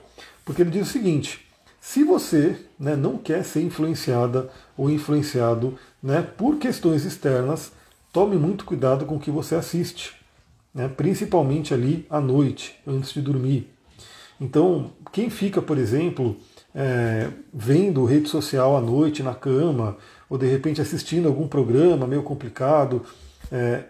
porque 0.45 0.63
ele 0.63 0.71
diz 0.71 0.89
o 0.89 0.93
seguinte: 0.93 1.45
se 1.81 2.03
você 2.03 2.57
né, 2.79 2.97
não 2.97 3.19
quer 3.19 3.45
ser 3.45 3.63
influenciada 3.63 4.49
ou 4.77 4.91
influenciado 4.91 5.79
né, 6.03 6.23
por 6.23 6.57
questões 6.57 7.05
externas, 7.05 7.73
tome 8.15 8.37
muito 8.37 8.65
cuidado 8.65 9.05
com 9.07 9.17
o 9.17 9.19
que 9.19 9.31
você 9.31 9.57
assiste, 9.57 10.15
né, 10.73 10.87
principalmente 10.87 11.75
ali 11.75 12.07
à 12.09 12.21
noite, 12.21 12.81
antes 12.87 13.13
de 13.13 13.21
dormir. 13.21 13.69
Então, 14.41 14.93
quem 15.13 15.29
fica, 15.29 15.61
por 15.61 15.77
exemplo, 15.77 16.37
é, 16.73 17.29
vendo 17.53 18.05
rede 18.05 18.29
social 18.29 18.77
à 18.77 18.81
noite 18.81 19.21
na 19.21 19.35
cama, 19.35 19.97
ou 20.31 20.39
de 20.39 20.47
repente 20.47 20.81
assistindo 20.81 21.27
algum 21.27 21.49
programa 21.49 22.07
meio 22.07 22.23
complicado, 22.23 23.03
é, 23.51 23.83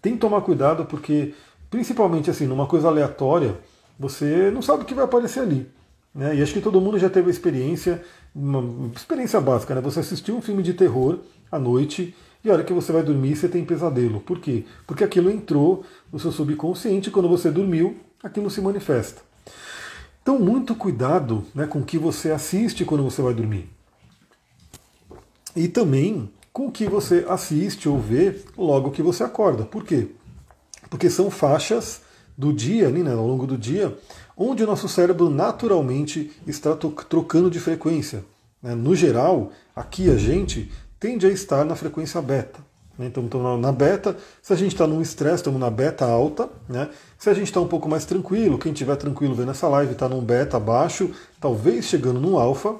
tem 0.00 0.12
que 0.12 0.20
tomar 0.20 0.40
cuidado 0.42 0.84
porque, 0.84 1.34
principalmente 1.68 2.30
assim, 2.30 2.46
numa 2.46 2.66
coisa 2.66 2.86
aleatória, 2.86 3.58
você 3.98 4.52
não 4.52 4.62
sabe 4.62 4.84
o 4.84 4.86
que 4.86 4.94
vai 4.94 5.04
aparecer 5.04 5.40
ali. 5.40 5.68
Né? 6.14 6.36
E 6.36 6.42
acho 6.42 6.52
que 6.52 6.60
todo 6.60 6.80
mundo 6.80 6.96
já 6.96 7.10
teve 7.10 7.26
a 7.26 7.30
experiência, 7.30 8.04
uma 8.32 8.92
experiência 8.94 9.40
básica, 9.40 9.74
né? 9.74 9.80
Você 9.80 9.98
assistiu 9.98 10.36
um 10.36 10.42
filme 10.42 10.62
de 10.62 10.74
terror 10.74 11.18
à 11.50 11.58
noite 11.58 12.14
e 12.44 12.50
a 12.50 12.52
hora 12.52 12.64
que 12.64 12.72
você 12.72 12.92
vai 12.92 13.02
dormir 13.02 13.34
você 13.34 13.48
tem 13.48 13.64
pesadelo. 13.64 14.20
Por 14.20 14.38
quê? 14.38 14.64
Porque 14.86 15.02
aquilo 15.02 15.30
entrou 15.30 15.84
no 16.12 16.18
seu 16.18 16.30
subconsciente 16.30 17.08
e 17.08 17.12
quando 17.12 17.28
você 17.28 17.50
dormiu, 17.50 17.96
aquilo 18.22 18.50
se 18.50 18.60
manifesta. 18.60 19.22
Então, 20.22 20.38
muito 20.38 20.74
cuidado 20.74 21.44
né, 21.54 21.66
com 21.66 21.80
o 21.80 21.84
que 21.84 21.98
você 21.98 22.30
assiste 22.30 22.84
quando 22.84 23.02
você 23.02 23.20
vai 23.20 23.34
dormir. 23.34 23.68
E 25.56 25.68
também 25.68 26.30
com 26.52 26.66
o 26.66 26.72
que 26.72 26.86
você 26.86 27.26
assiste 27.28 27.88
ou 27.88 27.98
vê 27.98 28.40
logo 28.56 28.90
que 28.90 29.02
você 29.02 29.24
acorda. 29.24 29.64
Por 29.64 29.84
quê? 29.84 30.08
Porque 30.88 31.10
são 31.10 31.30
faixas 31.30 32.02
do 32.36 32.52
dia, 32.52 32.88
né, 32.90 33.12
ao 33.12 33.26
longo 33.26 33.46
do 33.46 33.56
dia, 33.56 33.96
onde 34.36 34.62
o 34.62 34.66
nosso 34.66 34.88
cérebro 34.88 35.30
naturalmente 35.30 36.32
está 36.46 36.74
trocando 36.74 37.50
de 37.50 37.60
frequência. 37.60 38.24
Né? 38.62 38.74
No 38.74 38.94
geral, 38.94 39.52
aqui 39.74 40.10
a 40.10 40.16
gente 40.16 40.70
tende 41.04 41.26
a 41.26 41.30
estar 41.30 41.66
na 41.66 41.76
frequência 41.76 42.22
beta. 42.22 42.60
Né? 42.98 43.08
Então, 43.08 43.24
então, 43.24 43.58
na 43.58 43.70
beta, 43.70 44.16
se 44.40 44.54
a 44.54 44.56
gente 44.56 44.72
está 44.72 44.86
num 44.86 45.02
estresse, 45.02 45.36
estamos 45.36 45.60
na 45.60 45.68
beta 45.68 46.06
alta. 46.06 46.48
Né? 46.66 46.88
Se 47.18 47.28
a 47.28 47.34
gente 47.34 47.48
está 47.48 47.60
um 47.60 47.68
pouco 47.68 47.86
mais 47.86 48.06
tranquilo, 48.06 48.56
quem 48.56 48.72
estiver 48.72 48.96
tranquilo 48.96 49.34
vendo 49.34 49.50
essa 49.50 49.68
live 49.68 49.92
está 49.92 50.08
num 50.08 50.22
beta 50.22 50.58
baixo, 50.58 51.10
talvez 51.38 51.84
chegando 51.84 52.18
no 52.18 52.38
alfa. 52.38 52.76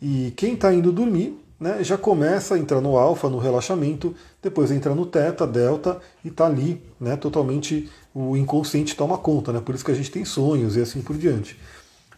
E 0.00 0.32
quem 0.36 0.54
está 0.54 0.72
indo 0.72 0.92
dormir 0.92 1.36
né, 1.58 1.82
já 1.82 1.98
começa 1.98 2.54
a 2.54 2.58
entrar 2.60 2.80
no 2.80 2.96
alfa, 2.96 3.28
no 3.28 3.38
relaxamento, 3.38 4.14
depois 4.40 4.70
entra 4.70 4.94
no 4.94 5.04
teta, 5.04 5.44
delta 5.44 5.98
e 6.24 6.28
está 6.28 6.46
ali, 6.46 6.80
né, 7.00 7.16
totalmente 7.16 7.90
o 8.14 8.36
inconsciente 8.36 8.94
toma 8.94 9.18
conta, 9.18 9.52
né, 9.52 9.60
por 9.60 9.74
isso 9.74 9.84
que 9.84 9.90
a 9.90 9.94
gente 9.94 10.10
tem 10.10 10.24
sonhos 10.24 10.76
e 10.76 10.80
assim 10.80 11.00
por 11.00 11.16
diante. 11.16 11.58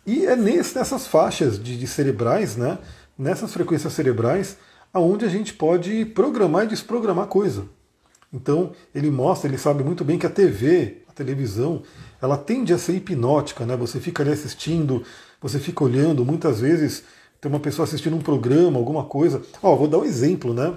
E 0.05 0.27
é 0.27 0.35
nessas 0.37 1.07
faixas 1.07 1.63
de, 1.63 1.79
de 1.79 1.87
cerebrais, 1.87 2.57
né, 2.57 2.79
nessas 3.19 3.53
frequências 3.53 3.93
cerebrais, 3.93 4.57
aonde 4.97 5.27
a 5.27 5.29
gente 5.29 5.53
pode 5.53 6.07
programar 6.07 6.65
e 6.65 6.69
desprogramar 6.69 7.27
coisa. 7.27 7.67
Então 8.33 8.73
ele 8.95 9.11
mostra, 9.11 9.47
ele 9.47 9.59
sabe 9.59 9.85
muito 9.85 10.03
bem 10.03 10.19
que 10.19 10.25
a 10.25 10.31
TV, 10.31 11.03
a 11.07 11.13
televisão, 11.13 11.83
ela 12.21 12.39
tende 12.39 12.73
a 12.73 12.79
ser 12.79 12.95
hipnótica, 12.95 13.67
né? 13.67 13.77
Você 13.77 14.01
fica 14.01 14.23
ali 14.23 14.33
assistindo, 14.33 15.03
você 15.39 15.59
fica 15.59 15.85
olhando, 15.85 16.25
muitas 16.25 16.61
vezes 16.61 17.05
tem 17.39 17.53
uma 17.53 17.61
pessoa 17.61 17.85
assistindo 17.85 18.17
um 18.17 18.23
programa, 18.23 18.79
alguma 18.79 19.05
coisa. 19.05 19.43
Ó, 19.63 19.77
vou 19.77 19.87
dar 19.87 19.99
um 19.99 20.05
exemplo, 20.05 20.55
né? 20.55 20.73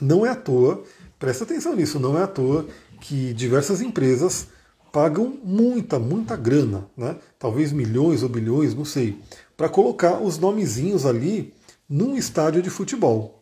Não 0.00 0.24
é 0.24 0.30
à 0.30 0.34
toa, 0.34 0.82
presta 1.18 1.44
atenção 1.44 1.76
nisso, 1.76 2.00
não 2.00 2.18
é 2.18 2.22
à 2.22 2.26
toa 2.26 2.64
que 2.98 3.34
diversas 3.34 3.82
empresas 3.82 4.48
pagam 4.90 5.38
muita, 5.44 5.98
muita 5.98 6.34
grana, 6.34 6.86
né? 6.96 7.16
Talvez 7.38 7.72
milhões 7.72 8.22
ou 8.22 8.30
bilhões, 8.30 8.74
não 8.74 8.86
sei, 8.86 9.18
para 9.54 9.68
colocar 9.68 10.18
os 10.18 10.38
nomezinhos 10.38 11.04
ali 11.04 11.52
num 11.88 12.16
estádio 12.16 12.62
de 12.62 12.70
futebol. 12.70 13.40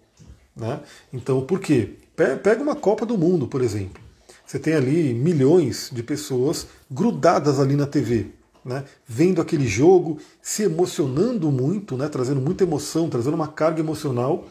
Né? 0.54 0.80
Então, 1.12 1.42
por 1.42 1.60
quê? 1.60 1.94
Pega 2.14 2.62
uma 2.62 2.76
Copa 2.76 3.04
do 3.04 3.18
Mundo, 3.18 3.46
por 3.46 3.60
exemplo. 3.60 4.02
Você 4.46 4.58
tem 4.58 4.74
ali 4.74 5.12
milhões 5.12 5.90
de 5.92 6.02
pessoas 6.02 6.66
grudadas 6.90 7.58
ali 7.58 7.74
na 7.76 7.86
TV 7.86 8.30
né, 8.66 8.82
vendo 9.06 9.40
aquele 9.40 9.66
jogo, 9.66 10.18
se 10.42 10.64
emocionando 10.64 11.52
muito, 11.52 11.96
né, 11.96 12.08
trazendo 12.08 12.40
muita 12.40 12.64
emoção, 12.64 13.08
trazendo 13.08 13.34
uma 13.34 13.46
carga 13.46 13.78
emocional, 13.78 14.44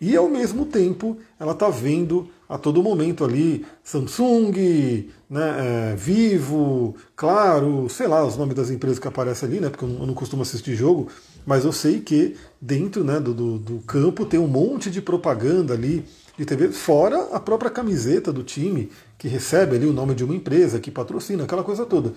e 0.00 0.16
ao 0.16 0.28
mesmo 0.28 0.66
tempo 0.66 1.18
ela 1.38 1.52
está 1.52 1.68
vendo 1.68 2.28
a 2.48 2.58
todo 2.58 2.82
momento 2.82 3.24
ali 3.24 3.64
Samsung, 3.84 5.08
né, 5.28 5.92
é, 5.92 5.94
Vivo, 5.94 6.96
Claro, 7.14 7.88
sei 7.88 8.08
lá 8.08 8.24
os 8.26 8.36
nomes 8.36 8.56
das 8.56 8.70
empresas 8.70 8.98
que 8.98 9.06
aparecem 9.06 9.48
ali, 9.48 9.60
né, 9.60 9.68
porque 9.70 9.84
eu 9.84 9.88
não 9.88 10.14
costumo 10.14 10.42
assistir 10.42 10.74
jogo, 10.74 11.06
mas 11.46 11.64
eu 11.64 11.72
sei 11.72 12.00
que 12.00 12.36
dentro 12.60 13.04
né, 13.04 13.18
do, 13.18 13.32
do, 13.58 13.78
campo 13.80 14.24
tem 14.24 14.38
um 14.38 14.46
monte 14.46 14.90
de 14.90 15.00
propaganda 15.00 15.74
ali 15.74 16.04
de 16.36 16.44
TV, 16.44 16.68
fora 16.68 17.28
a 17.32 17.40
própria 17.40 17.70
camiseta 17.70 18.32
do 18.32 18.42
time, 18.42 18.90
que 19.18 19.28
recebe 19.28 19.76
ali 19.76 19.86
o 19.86 19.92
nome 19.92 20.14
de 20.14 20.24
uma 20.24 20.34
empresa, 20.34 20.80
que 20.80 20.90
patrocina, 20.90 21.44
aquela 21.44 21.62
coisa 21.62 21.84
toda 21.84 22.14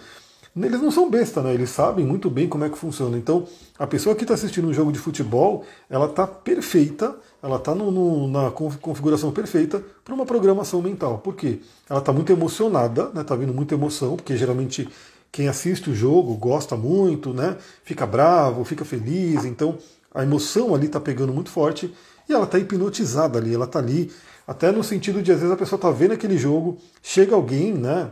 eles 0.56 0.82
não 0.82 0.92
são 0.92 1.10
besta, 1.10 1.42
né? 1.42 1.54
Eles 1.54 1.72
sabem 1.72 2.06
muito 2.06 2.30
bem 2.30 2.48
como 2.48 2.64
é 2.64 2.70
que 2.70 2.78
funciona. 2.78 3.18
Então, 3.18 3.48
a 3.78 3.88
pessoa 3.88 4.16
que 4.16 4.24
está 4.24 4.36
assistindo 4.36 4.68
um 4.68 4.74
jogo 4.74 4.92
de 4.92 5.00
futebol, 5.00 5.66
ela 5.90 6.06
está 6.06 6.28
perfeita, 6.28 7.16
ela 7.42 7.56
está 7.56 7.74
na 7.74 8.52
configuração 8.52 9.32
perfeita 9.32 9.84
para 10.06 10.14
uma 10.14 10.26
programação 10.26 10.80
mental. 10.80 11.18
Por 11.18 11.36
quê? 11.36 11.60
Ela 11.90 12.00
está 12.00 12.14
muito 12.14 12.32
emocionada, 12.32 13.06
está 13.06 13.20
né? 13.20 13.24
Tá 13.24 13.36
vindo 13.36 13.54
muita 13.54 13.74
emoção, 13.74 14.16
porque 14.16 14.38
geralmente 14.38 14.88
quem 15.34 15.48
assiste 15.48 15.90
o 15.90 15.96
jogo 15.96 16.36
gosta 16.36 16.78
muito, 16.78 17.34
né? 17.34 17.58
Fica 17.84 18.06
bravo, 18.06 18.64
fica 18.64 18.86
feliz. 18.86 19.44
Então, 19.44 19.80
a 20.14 20.22
emoção 20.22 20.76
ali 20.76 20.86
está 20.86 21.00
pegando 21.00 21.34
muito 21.34 21.50
forte 21.50 21.92
e 22.30 22.34
ela 22.34 22.44
está 22.44 22.60
hipnotizada 22.60 23.40
ali, 23.40 23.54
ela 23.54 23.66
está 23.66 23.80
ali, 23.80 24.12
até 24.48 24.72
no 24.72 24.84
sentido 24.84 25.24
de 25.24 25.32
às 25.32 25.40
vezes 25.40 25.52
a 25.52 25.58
pessoa 25.58 25.78
está 25.78 25.90
vendo 25.90 26.14
aquele 26.14 26.38
jogo, 26.38 26.78
chega 27.02 27.34
alguém, 27.34 27.74
né? 27.74 28.12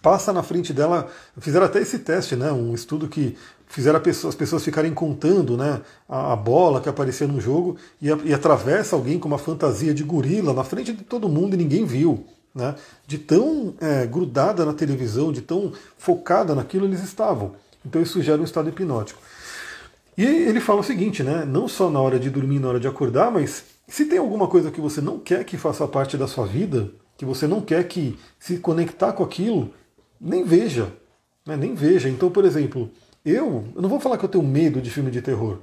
passa 0.00 0.32
na 0.32 0.42
frente 0.42 0.72
dela. 0.72 1.06
Fizeram 1.38 1.66
até 1.66 1.80
esse 1.80 1.98
teste, 1.98 2.34
né? 2.34 2.50
Um 2.50 2.74
estudo 2.74 3.08
que 3.08 3.36
fizeram 3.66 4.00
as 4.00 4.34
pessoas 4.34 4.64
ficarem 4.64 4.94
contando 4.94 5.56
né, 5.56 5.80
a, 6.08 6.36
bola 6.36 6.80
que 6.80 6.88
aparecia 6.88 7.26
no 7.26 7.40
jogo 7.40 7.76
e, 8.00 8.10
atravessa 8.32 8.94
alguém 8.96 9.18
com 9.18 9.28
uma 9.28 9.38
fantasia 9.38 9.94
de 9.94 10.02
gorila 10.02 10.52
na 10.52 10.62
frente 10.62 10.92
de 10.92 11.04
todo 11.04 11.28
mundo 11.28 11.54
e 11.54 11.56
ninguém 11.56 11.84
viu. 11.84 12.26
Né? 12.54 12.74
De 13.06 13.18
tão 13.18 13.74
é, 13.80 14.06
grudada 14.06 14.64
na 14.64 14.74
televisão, 14.74 15.32
de 15.32 15.40
tão 15.40 15.72
focada 15.96 16.54
naquilo 16.54 16.86
eles 16.86 17.02
estavam. 17.02 17.54
Então 17.84 18.00
isso 18.00 18.22
gera 18.22 18.40
um 18.40 18.44
estado 18.44 18.68
hipnótico. 18.68 19.20
E 20.16 20.24
ele 20.24 20.60
fala 20.60 20.80
o 20.80 20.84
seguinte, 20.84 21.22
né? 21.22 21.44
Não 21.44 21.66
só 21.66 21.88
na 21.88 22.00
hora 22.00 22.18
de 22.18 22.28
dormir, 22.28 22.58
na 22.58 22.68
hora 22.68 22.80
de 22.80 22.86
acordar, 22.86 23.30
mas 23.30 23.64
se 23.88 24.04
tem 24.04 24.18
alguma 24.18 24.46
coisa 24.46 24.70
que 24.70 24.80
você 24.80 25.00
não 25.00 25.18
quer 25.18 25.44
que 25.44 25.56
faça 25.56 25.88
parte 25.88 26.16
da 26.16 26.26
sua 26.26 26.46
vida, 26.46 26.90
que 27.16 27.24
você 27.24 27.46
não 27.46 27.60
quer 27.60 27.86
que 27.88 28.18
se 28.38 28.58
conectar 28.58 29.12
com 29.12 29.24
aquilo, 29.24 29.72
nem 30.20 30.44
veja. 30.44 30.92
Né? 31.46 31.56
Nem 31.56 31.74
veja. 31.74 32.08
Então, 32.08 32.30
por 32.30 32.44
exemplo, 32.44 32.90
eu, 33.24 33.64
eu 33.74 33.82
não 33.82 33.88
vou 33.88 34.00
falar 34.00 34.18
que 34.18 34.24
eu 34.24 34.28
tenho 34.28 34.44
medo 34.44 34.80
de 34.80 34.90
filme 34.90 35.10
de 35.10 35.22
terror. 35.22 35.58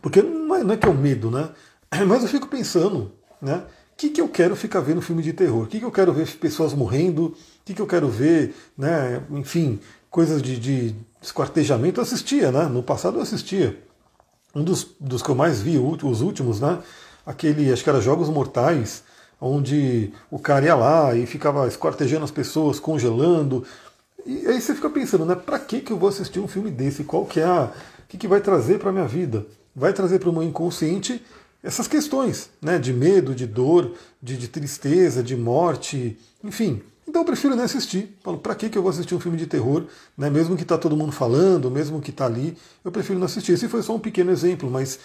Porque 0.00 0.22
não 0.22 0.54
é, 0.54 0.64
não 0.64 0.74
é 0.74 0.76
que 0.76 0.86
é 0.86 0.90
o 0.90 0.94
medo, 0.94 1.30
né? 1.30 1.50
Mas 2.06 2.22
eu 2.22 2.28
fico 2.28 2.46
pensando, 2.46 3.12
né? 3.40 3.62
Que, 3.98 4.10
que 4.10 4.20
eu 4.20 4.28
quero 4.28 4.54
ficar 4.54 4.78
vendo 4.78 5.02
filme 5.02 5.24
de 5.24 5.32
terror? 5.32 5.64
O 5.64 5.66
que, 5.66 5.80
que 5.80 5.84
eu 5.84 5.90
quero 5.90 6.12
ver 6.12 6.28
pessoas 6.36 6.72
morrendo? 6.72 7.26
O 7.26 7.36
que, 7.64 7.74
que 7.74 7.82
eu 7.82 7.86
quero 7.86 8.08
ver, 8.08 8.54
né? 8.76 9.20
Enfim, 9.32 9.80
coisas 10.08 10.40
de, 10.40 10.56
de 10.56 10.94
esquartejamento. 11.20 11.98
Eu 11.98 12.04
assistia, 12.04 12.52
né? 12.52 12.66
No 12.66 12.80
passado 12.80 13.18
eu 13.18 13.22
assistia. 13.22 13.76
Um 14.54 14.62
dos, 14.62 14.86
dos 15.00 15.20
que 15.20 15.28
eu 15.28 15.34
mais 15.34 15.60
vi, 15.60 15.76
os 15.78 16.20
últimos, 16.20 16.60
né? 16.60 16.78
Aquele, 17.26 17.72
acho 17.72 17.82
que 17.82 17.90
era 17.90 18.00
Jogos 18.00 18.28
Mortais, 18.28 19.02
onde 19.40 20.12
o 20.30 20.38
cara 20.38 20.66
ia 20.66 20.76
lá 20.76 21.16
e 21.16 21.26
ficava 21.26 21.66
esquartejando 21.66 22.24
as 22.24 22.30
pessoas, 22.30 22.78
congelando. 22.78 23.64
E 24.24 24.46
aí 24.46 24.60
você 24.60 24.76
fica 24.76 24.88
pensando, 24.88 25.26
né? 25.26 25.34
Para 25.34 25.58
que 25.58 25.80
que 25.80 25.92
eu 25.92 25.98
vou 25.98 26.08
assistir 26.08 26.38
um 26.38 26.46
filme 26.46 26.70
desse? 26.70 27.02
Qual 27.02 27.26
que 27.26 27.40
é 27.40 27.44
a, 27.44 27.64
o 27.64 28.06
que, 28.06 28.16
que 28.16 28.28
vai 28.28 28.40
trazer 28.40 28.78
para 28.78 28.92
minha 28.92 29.08
vida? 29.08 29.44
Vai 29.74 29.92
trazer 29.92 30.20
para 30.20 30.30
o 30.30 30.32
meu 30.32 30.44
inconsciente 30.44 31.20
essas 31.62 31.88
questões, 31.88 32.50
né? 32.60 32.78
De 32.78 32.92
medo, 32.92 33.34
de 33.34 33.46
dor, 33.46 33.92
de, 34.22 34.36
de 34.36 34.48
tristeza, 34.48 35.22
de 35.22 35.36
morte, 35.36 36.18
enfim. 36.42 36.80
Então 37.06 37.22
eu 37.22 37.26
prefiro 37.26 37.54
nem 37.56 37.64
assistir. 37.64 38.16
Falo, 38.22 38.38
que 38.38 38.68
que 38.68 38.78
eu 38.78 38.82
vou 38.82 38.90
assistir 38.90 39.14
um 39.14 39.20
filme 39.20 39.38
de 39.38 39.46
terror, 39.46 39.84
né? 40.16 40.28
Mesmo 40.28 40.56
que 40.56 40.64
tá 40.64 40.76
todo 40.76 40.96
mundo 40.96 41.12
falando, 41.12 41.70
mesmo 41.70 42.00
que 42.00 42.12
tá 42.12 42.26
ali, 42.26 42.56
eu 42.84 42.92
prefiro 42.92 43.18
não 43.18 43.26
assistir. 43.26 43.52
Esse 43.52 43.68
foi 43.68 43.82
só 43.82 43.94
um 43.94 44.00
pequeno 44.00 44.30
exemplo, 44.30 44.70
mas 44.70 44.98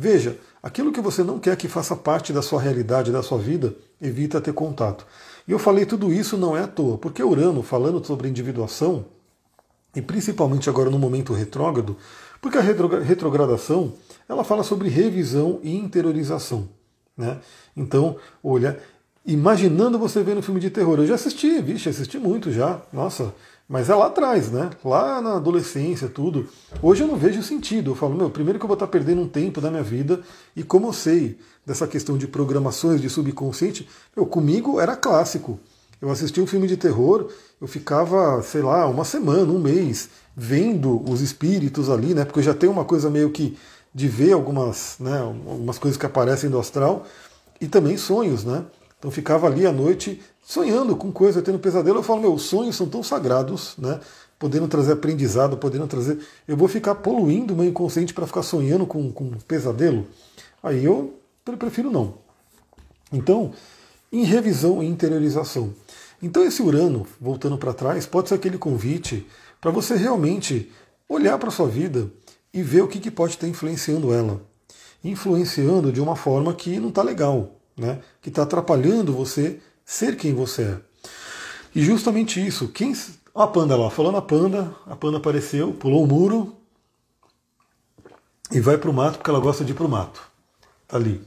Veja, 0.00 0.38
aquilo 0.62 0.92
que 0.92 1.00
você 1.00 1.24
não 1.24 1.40
quer 1.40 1.56
que 1.56 1.66
faça 1.66 1.96
parte 1.96 2.32
da 2.32 2.40
sua 2.40 2.62
realidade, 2.62 3.10
da 3.10 3.20
sua 3.20 3.36
vida, 3.36 3.74
evita 4.00 4.40
ter 4.40 4.52
contato. 4.52 5.04
E 5.46 5.50
eu 5.50 5.58
falei 5.58 5.84
tudo 5.84 6.12
isso 6.12 6.36
não 6.36 6.56
é 6.56 6.62
à 6.62 6.68
toa, 6.68 6.96
porque 6.96 7.20
Urano, 7.20 7.64
falando 7.64 8.06
sobre 8.06 8.28
individuação, 8.28 9.06
e 9.96 10.00
principalmente 10.00 10.70
agora 10.70 10.88
no 10.88 11.00
momento 11.00 11.32
retrógrado, 11.32 11.96
porque 12.40 12.58
a 12.58 12.60
retrogradação 12.60 13.92
ela 14.28 14.44
fala 14.44 14.62
sobre 14.62 14.88
revisão 14.88 15.58
e 15.62 15.74
interiorização. 15.76 16.68
Né? 17.16 17.38
Então, 17.76 18.16
olha, 18.42 18.78
imaginando 19.26 19.98
você 19.98 20.22
vendo 20.22 20.42
filme 20.42 20.60
de 20.60 20.70
terror. 20.70 20.98
Eu 20.98 21.06
já 21.06 21.14
assisti, 21.14 21.60
vixe, 21.60 21.88
assisti 21.88 22.18
muito 22.18 22.52
já. 22.52 22.80
Nossa, 22.92 23.34
mas 23.68 23.90
é 23.90 23.94
lá 23.94 24.06
atrás, 24.06 24.50
né? 24.50 24.70
Lá 24.82 25.20
na 25.20 25.36
adolescência, 25.36 26.08
tudo. 26.08 26.48
Hoje 26.82 27.02
eu 27.04 27.08
não 27.08 27.16
vejo 27.16 27.42
sentido. 27.42 27.90
Eu 27.90 27.94
falo, 27.94 28.14
meu, 28.14 28.30
primeiro 28.30 28.58
que 28.58 28.64
eu 28.64 28.68
vou 28.68 28.74
estar 28.74 28.86
perdendo 28.86 29.20
um 29.20 29.28
tempo 29.28 29.60
da 29.60 29.70
minha 29.70 29.82
vida, 29.82 30.22
e 30.56 30.62
como 30.62 30.88
eu 30.88 30.92
sei 30.92 31.38
dessa 31.66 31.86
questão 31.86 32.16
de 32.16 32.26
programações 32.26 33.00
de 33.00 33.10
subconsciente, 33.10 33.86
meu, 34.16 34.24
comigo 34.24 34.80
era 34.80 34.96
clássico. 34.96 35.60
Eu 36.00 36.10
assisti 36.10 36.40
um 36.40 36.46
filme 36.46 36.66
de 36.66 36.76
terror, 36.76 37.28
eu 37.60 37.66
ficava, 37.66 38.40
sei 38.40 38.62
lá, 38.62 38.86
uma 38.86 39.04
semana, 39.04 39.52
um 39.52 39.58
mês, 39.58 40.08
vendo 40.34 41.02
os 41.10 41.20
espíritos 41.20 41.90
ali, 41.90 42.14
né? 42.14 42.24
Porque 42.24 42.38
eu 42.38 42.44
já 42.44 42.54
tenho 42.54 42.72
uma 42.72 42.84
coisa 42.84 43.10
meio 43.10 43.30
que 43.30 43.58
de 43.98 44.06
ver 44.06 44.32
algumas, 44.32 44.94
né, 45.00 45.18
algumas 45.18 45.76
coisas 45.76 45.98
que 45.98 46.06
aparecem 46.06 46.48
do 46.48 46.56
astral 46.56 47.04
e 47.60 47.66
também 47.66 47.96
sonhos, 47.96 48.44
né? 48.44 48.64
Então 48.96 49.10
ficava 49.10 49.48
ali 49.48 49.66
à 49.66 49.72
noite 49.72 50.22
sonhando 50.40 50.94
com 50.94 51.10
coisa, 51.10 51.42
tendo 51.42 51.58
pesadelo. 51.58 51.98
Eu 51.98 52.02
falo, 52.04 52.20
meu, 52.20 52.32
os 52.32 52.42
sonhos 52.42 52.76
são 52.76 52.88
tão 52.88 53.02
sagrados, 53.02 53.74
né? 53.76 53.98
Podendo 54.38 54.68
trazer 54.68 54.92
aprendizado, 54.92 55.56
podendo 55.56 55.88
trazer. 55.88 56.20
Eu 56.46 56.56
vou 56.56 56.68
ficar 56.68 56.94
poluindo 56.94 57.54
o 57.54 57.56
meu 57.56 57.66
inconsciente 57.66 58.14
para 58.14 58.24
ficar 58.24 58.44
sonhando 58.44 58.86
com, 58.86 59.10
com 59.10 59.30
pesadelo? 59.48 60.06
Aí 60.62 60.84
eu 60.84 61.18
prefiro 61.58 61.90
não. 61.90 62.14
Então, 63.12 63.50
em 64.12 64.22
revisão 64.22 64.80
e 64.80 64.86
interiorização. 64.86 65.74
Então, 66.22 66.44
esse 66.44 66.62
Urano, 66.62 67.04
voltando 67.20 67.58
para 67.58 67.74
trás, 67.74 68.06
pode 68.06 68.28
ser 68.28 68.36
aquele 68.36 68.58
convite 68.58 69.26
para 69.60 69.72
você 69.72 69.96
realmente 69.96 70.70
olhar 71.08 71.36
para 71.36 71.48
a 71.48 71.52
sua 71.52 71.66
vida 71.66 72.08
e 72.52 72.62
ver 72.62 72.82
o 72.82 72.88
que, 72.88 72.98
que 72.98 73.10
pode 73.10 73.34
estar 73.34 73.46
influenciando 73.46 74.12
ela. 74.12 74.40
Influenciando 75.02 75.92
de 75.92 76.00
uma 76.00 76.16
forma 76.16 76.54
que 76.54 76.78
não 76.80 76.88
está 76.88 77.02
legal, 77.02 77.56
né? 77.76 78.00
que 78.20 78.28
está 78.28 78.42
atrapalhando 78.42 79.12
você 79.12 79.60
ser 79.84 80.16
quem 80.16 80.34
você 80.34 80.62
é. 80.62 80.80
E 81.74 81.82
justamente 81.82 82.44
isso, 82.44 82.68
quem. 82.68 82.94
A 83.34 83.46
panda 83.46 83.76
lá, 83.76 83.88
falando 83.88 84.16
a 84.16 84.22
panda, 84.22 84.74
a 84.84 84.96
panda 84.96 85.18
apareceu, 85.18 85.72
pulou 85.72 86.02
o 86.02 86.06
muro 86.08 86.56
e 88.50 88.58
vai 88.58 88.76
para 88.76 88.90
o 88.90 88.92
mato 88.92 89.18
porque 89.18 89.30
ela 89.30 89.38
gosta 89.38 89.64
de 89.64 89.70
ir 89.70 89.74
para 89.74 89.86
o 89.86 89.88
mato. 89.88 90.20
Tá 90.88 90.96
ali. 90.96 91.20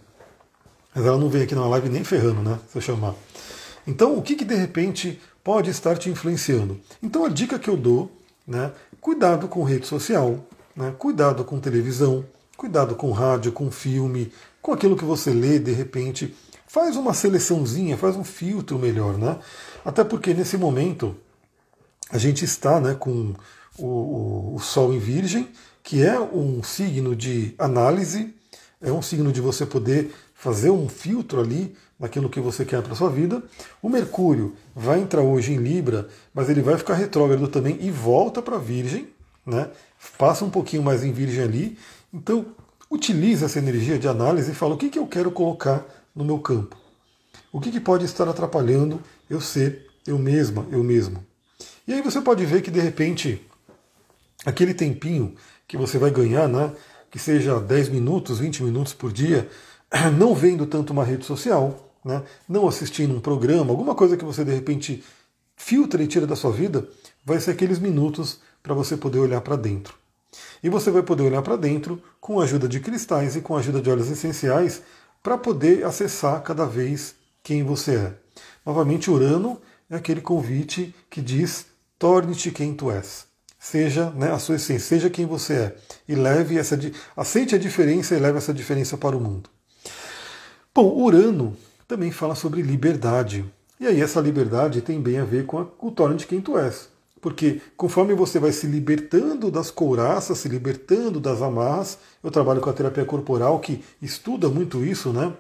Mas 0.94 1.06
ela 1.06 1.18
não 1.18 1.30
vem 1.30 1.44
aqui 1.44 1.56
na 1.56 1.66
live 1.68 1.88
nem 1.88 2.04
ferrando, 2.04 2.42
né? 2.42 2.60
Se 2.70 2.78
eu 2.78 2.82
chamar. 2.82 3.16
Então, 3.88 4.18
o 4.18 4.22
que, 4.22 4.36
que 4.36 4.44
de 4.44 4.56
repente 4.56 5.22
pode 5.44 5.70
estar 5.70 5.98
te 5.98 6.10
influenciando? 6.10 6.80
Então, 7.02 7.24
a 7.24 7.30
dica 7.30 7.58
que 7.58 7.70
eu 7.70 7.78
dou, 7.78 8.12
né? 8.46 8.72
Cuidado 9.00 9.48
com 9.48 9.64
rede 9.64 9.88
social, 9.88 10.46
né? 10.76 10.94
Cuidado 10.98 11.44
com 11.44 11.60
televisão, 11.60 12.26
cuidado 12.58 12.96
com 12.96 13.12
rádio, 13.12 13.52
com 13.52 13.72
filme, 13.72 14.32
com 14.62 14.74
aquilo 14.74 14.96
que 14.96 15.06
você 15.06 15.32
lê, 15.32 15.60
de 15.60 15.72
repente. 15.72 16.36
Faz 16.68 16.96
uma 16.96 17.14
seleçãozinha, 17.14 17.98
faz 17.98 18.16
um 18.16 18.24
filtro 18.24 18.80
melhor, 18.80 19.18
né? 19.18 19.40
Até 19.84 20.04
porque 20.04 20.34
nesse 20.34 20.58
momento 20.58 21.16
a 22.10 22.18
gente 22.18 22.46
está 22.46 22.80
né, 22.80 22.94
com 22.94 23.34
o, 23.78 23.86
o, 23.86 24.56
o 24.56 24.60
Sol 24.60 24.94
em 24.94 25.00
Virgem, 25.00 25.50
que 25.84 26.02
é 26.02 26.20
um 26.20 26.62
signo 26.64 27.16
de 27.16 27.54
análise, 27.58 28.34
é 28.82 28.92
um 28.92 29.02
signo 29.02 29.32
de 29.32 29.42
você 29.42 29.66
poder 29.66 30.14
fazer 30.34 30.70
um 30.70 30.90
filtro 30.90 31.40
ali 31.40 31.76
naquilo 32.00 32.30
que 32.30 32.40
você 32.40 32.66
quer 32.66 32.82
para 32.82 32.96
sua 32.96 33.10
vida. 33.10 33.44
O 33.82 33.90
Mercúrio 33.90 34.56
vai 34.76 35.00
entrar 35.00 35.22
hoje 35.22 35.54
em 35.54 35.58
Libra, 35.58 36.08
mas 36.34 36.50
ele 36.50 36.62
vai 36.62 36.78
ficar 36.78 36.96
retrógrado 36.96 37.48
também 37.48 37.78
e 37.80 37.92
volta 37.92 38.42
para 38.42 38.58
Virgem, 38.58 39.08
né? 39.46 39.70
passa 40.18 40.46
um 40.46 40.50
pouquinho 40.50 40.84
mais 40.84 41.04
em 41.04 41.12
virgem 41.12 41.44
ali. 41.44 41.78
Então, 42.14 42.46
utilize 42.90 43.44
essa 43.44 43.60
energia 43.60 43.98
de 43.98 44.08
análise 44.08 44.52
e 44.52 44.56
fala 44.56 44.76
o 44.76 44.78
que, 44.78 44.90
que 44.90 45.00
eu 45.00 45.08
quero 45.08 45.32
colocar 45.32 45.86
no 46.16 46.26
meu 46.26 46.40
campo. 46.40 46.76
O 47.52 47.60
que, 47.60 47.72
que 47.72 47.80
pode 47.80 48.06
estar 48.06 48.28
atrapalhando 48.28 49.02
eu 49.30 49.40
ser 49.40 49.88
eu 50.06 50.18
mesma, 50.18 50.66
eu 50.72 50.84
mesmo. 50.84 51.26
E 51.88 51.94
aí 51.94 52.02
você 52.02 52.22
pode 52.22 52.46
ver 52.46 52.62
que 52.62 52.72
de 52.72 52.80
repente 52.80 53.46
aquele 54.46 54.74
tempinho 54.74 55.36
que 55.68 55.78
você 55.78 55.98
vai 55.98 56.12
ganhar, 56.12 56.48
né, 56.48 56.74
que 57.10 57.20
seja 57.20 57.60
10 57.60 57.90
minutos, 57.90 58.40
20 58.40 58.64
minutos 58.64 58.94
por 58.94 59.12
dia, 59.12 59.50
não 60.18 60.34
vendo 60.34 60.66
tanto 60.66 60.92
uma 60.92 61.04
rede 61.04 61.26
social, 61.26 61.94
né, 62.04 62.24
não 62.48 62.68
assistindo 62.68 63.16
um 63.16 63.20
programa, 63.20 63.72
alguma 63.72 63.94
coisa 63.96 64.18
que 64.18 64.26
você 64.26 64.44
de 64.44 64.54
repente 64.54 65.04
filtra 65.56 66.02
e 66.02 66.08
tira 66.08 66.26
da 66.26 66.36
sua 66.36 66.52
vida, 66.52 66.88
vai 67.24 67.40
ser 67.40 67.52
aqueles 67.52 67.78
minutos 67.78 68.40
para 68.62 68.74
você 68.74 68.96
poder 68.98 69.20
olhar 69.20 69.42
para 69.42 69.56
dentro. 69.56 69.96
E 70.64 70.70
você 70.70 70.92
vai 70.92 71.04
poder 71.04 71.24
olhar 71.24 71.42
para 71.42 71.56
dentro 71.56 72.02
com 72.20 72.40
a 72.40 72.44
ajuda 72.44 72.68
de 72.68 72.80
cristais 72.80 73.36
e 73.36 73.42
com 73.42 73.56
a 73.56 73.60
ajuda 73.60 73.82
de 73.82 73.90
óleos 73.90 74.10
essenciais 74.10 74.82
para 75.22 75.38
poder 75.38 75.86
acessar 75.86 76.42
cada 76.42 76.66
vez 76.66 77.16
quem 77.44 77.64
você 77.64 77.96
é. 77.96 78.14
Novamente, 78.66 79.10
Urano 79.10 79.60
é 79.90 79.96
aquele 79.96 80.22
convite 80.22 80.96
que 81.10 81.22
diz: 81.22 81.66
torne-te 81.98 82.52
quem 82.52 82.74
tu 82.74 82.92
és. 82.92 83.26
Seja 83.60 84.10
né, 84.12 84.32
a 84.32 84.40
sua 84.40 84.56
essência, 84.56 84.88
seja 84.88 85.10
quem 85.10 85.26
você 85.26 85.54
é. 85.54 85.76
E 86.08 86.16
leve 86.16 86.58
essa. 86.58 86.80
Aceite 87.16 87.54
a 87.56 87.60
diferença 87.60 88.16
e 88.16 88.20
leve 88.20 88.38
essa 88.38 88.54
diferença 88.54 88.98
para 88.98 89.16
o 89.16 89.22
mundo. 89.22 89.50
Bom, 90.74 90.96
Urano 90.96 91.56
também 91.88 92.12
fala 92.12 92.36
sobre 92.36 92.62
liberdade. 92.62 93.46
E 93.80 93.88
aí, 93.88 94.02
essa 94.02 94.22
liberdade 94.22 94.82
tem 94.82 95.02
bem 95.02 95.20
a 95.20 95.26
ver 95.26 95.46
com 95.46 95.60
a, 95.60 95.68
o 95.80 95.92
torne-te 95.92 96.26
quem 96.26 96.40
tu 96.40 96.58
és. 96.58 96.91
Porque 97.22 97.62
conforme 97.78 98.16
você 98.16 98.40
vai 98.40 98.52
se 98.52 98.66
libertando 98.66 99.52
das 99.52 99.70
couraças, 99.70 100.40
se 100.40 100.50
libertando 100.50 101.20
das 101.20 101.42
amarras, 101.42 102.00
eu 102.24 102.32
trabalho 102.32 102.60
com 102.60 102.70
a 102.70 102.74
terapia 102.74 103.06
corporal 103.06 103.60
que 103.60 103.84
estuda 104.02 104.50
muito 104.50 104.84
isso, 104.84 105.14
né? 105.14 105.32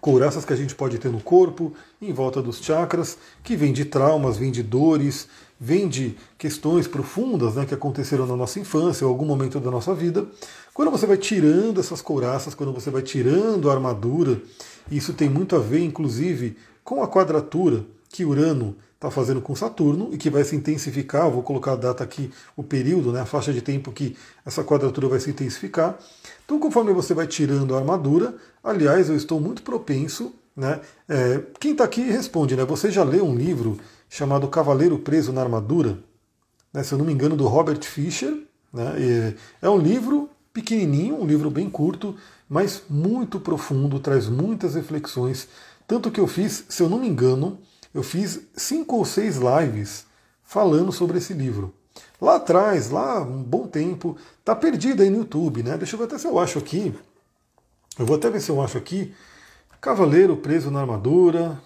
Couraças 0.00 0.44
que 0.44 0.52
a 0.52 0.56
gente 0.56 0.74
pode 0.74 0.98
ter 0.98 1.10
no 1.10 1.20
corpo, 1.20 1.74
em 2.00 2.12
volta 2.12 2.40
dos 2.40 2.62
chakras, 2.62 3.18
que 3.42 3.56
vem 3.56 3.72
de 3.72 3.84
traumas, 3.84 4.36
vem 4.38 4.50
de 4.50 4.62
dores, 4.62 5.28
vem 5.58 5.88
de 5.88 6.16
questões 6.38 6.86
profundas 6.86 7.54
né, 7.54 7.66
que 7.66 7.74
aconteceram 7.74 8.26
na 8.26 8.36
nossa 8.36 8.60
infância 8.60 9.06
ou 9.06 9.12
algum 9.12 9.24
momento 9.24 9.58
da 9.58 9.70
nossa 9.70 9.94
vida. 9.94 10.26
Quando 10.72 10.90
você 10.90 11.06
vai 11.06 11.16
tirando 11.16 11.80
essas 11.80 12.00
couraças, 12.00 12.54
quando 12.54 12.72
você 12.72 12.90
vai 12.90 13.02
tirando 13.02 13.68
a 13.68 13.74
armadura, 13.74 14.40
isso 14.90 15.12
tem 15.12 15.28
muito 15.28 15.56
a 15.56 15.58
ver, 15.58 15.82
inclusive, 15.82 16.56
com 16.84 17.02
a 17.02 17.08
quadratura 17.08 17.84
que 18.10 18.24
Urano 18.24 18.76
está 18.96 19.10
fazendo 19.10 19.42
com 19.42 19.54
Saturno 19.54 20.08
e 20.12 20.16
que 20.16 20.30
vai 20.30 20.42
se 20.42 20.56
intensificar. 20.56 21.30
vou 21.30 21.42
colocar 21.42 21.72
a 21.72 21.76
data 21.76 22.02
aqui, 22.02 22.30
o 22.56 22.62
período, 22.62 23.12
né, 23.12 23.20
a 23.20 23.26
faixa 23.26 23.52
de 23.52 23.60
tempo 23.60 23.92
que 23.92 24.16
essa 24.44 24.64
quadratura 24.64 25.08
vai 25.08 25.20
se 25.20 25.30
intensificar. 25.30 25.98
Então, 26.44 26.58
conforme 26.58 26.92
você 26.92 27.12
vai 27.12 27.26
tirando 27.26 27.74
a 27.74 27.78
armadura, 27.78 28.34
aliás, 28.64 29.08
eu 29.08 29.16
estou 29.16 29.38
muito 29.38 29.62
propenso. 29.62 30.34
Né, 30.56 30.80
é, 31.06 31.42
quem 31.60 31.72
está 31.72 31.84
aqui 31.84 32.00
responde, 32.00 32.56
né? 32.56 32.64
Você 32.64 32.90
já 32.90 33.04
leu 33.04 33.26
um 33.26 33.36
livro 33.36 33.78
chamado 34.08 34.48
Cavaleiro 34.48 34.98
Preso 34.98 35.30
na 35.30 35.42
Armadura? 35.42 35.98
Né, 36.72 36.82
se 36.82 36.94
eu 36.94 36.98
não 36.98 37.04
me 37.04 37.12
engano, 37.12 37.36
do 37.36 37.46
Robert 37.46 37.82
Fisher. 37.82 38.34
Né, 38.72 39.34
é 39.60 39.68
um 39.68 39.78
livro 39.78 40.30
pequenininho, 40.54 41.20
um 41.20 41.26
livro 41.26 41.50
bem 41.50 41.68
curto, 41.68 42.16
mas 42.48 42.84
muito 42.88 43.38
profundo, 43.38 44.00
traz 44.00 44.26
muitas 44.26 44.74
reflexões. 44.74 45.48
Tanto 45.86 46.10
que 46.10 46.18
eu 46.18 46.26
fiz, 46.26 46.64
se 46.70 46.82
eu 46.82 46.88
não 46.88 46.98
me 46.98 47.06
engano, 47.06 47.58
eu 47.96 48.02
fiz 48.02 48.40
cinco 48.54 48.96
ou 48.96 49.06
seis 49.06 49.36
lives 49.36 50.04
falando 50.44 50.92
sobre 50.92 51.16
esse 51.16 51.32
livro. 51.32 51.72
Lá 52.20 52.36
atrás, 52.36 52.90
lá 52.90 53.22
um 53.22 53.42
bom 53.42 53.66
tempo, 53.66 54.18
tá 54.44 54.54
perdido 54.54 55.02
aí 55.02 55.08
no 55.08 55.16
YouTube, 55.16 55.62
né? 55.62 55.78
Deixa 55.78 55.94
eu 55.94 55.98
ver 55.98 56.04
até 56.04 56.18
se 56.18 56.26
eu 56.26 56.38
acho 56.38 56.58
aqui. 56.58 56.94
Eu 57.98 58.04
vou 58.04 58.16
até 58.18 58.28
ver 58.28 58.42
se 58.42 58.50
eu 58.50 58.60
acho 58.60 58.76
aqui. 58.76 59.14
Cavaleiro 59.80 60.36
preso 60.36 60.70
na 60.70 60.82
armadura. 60.82 61.58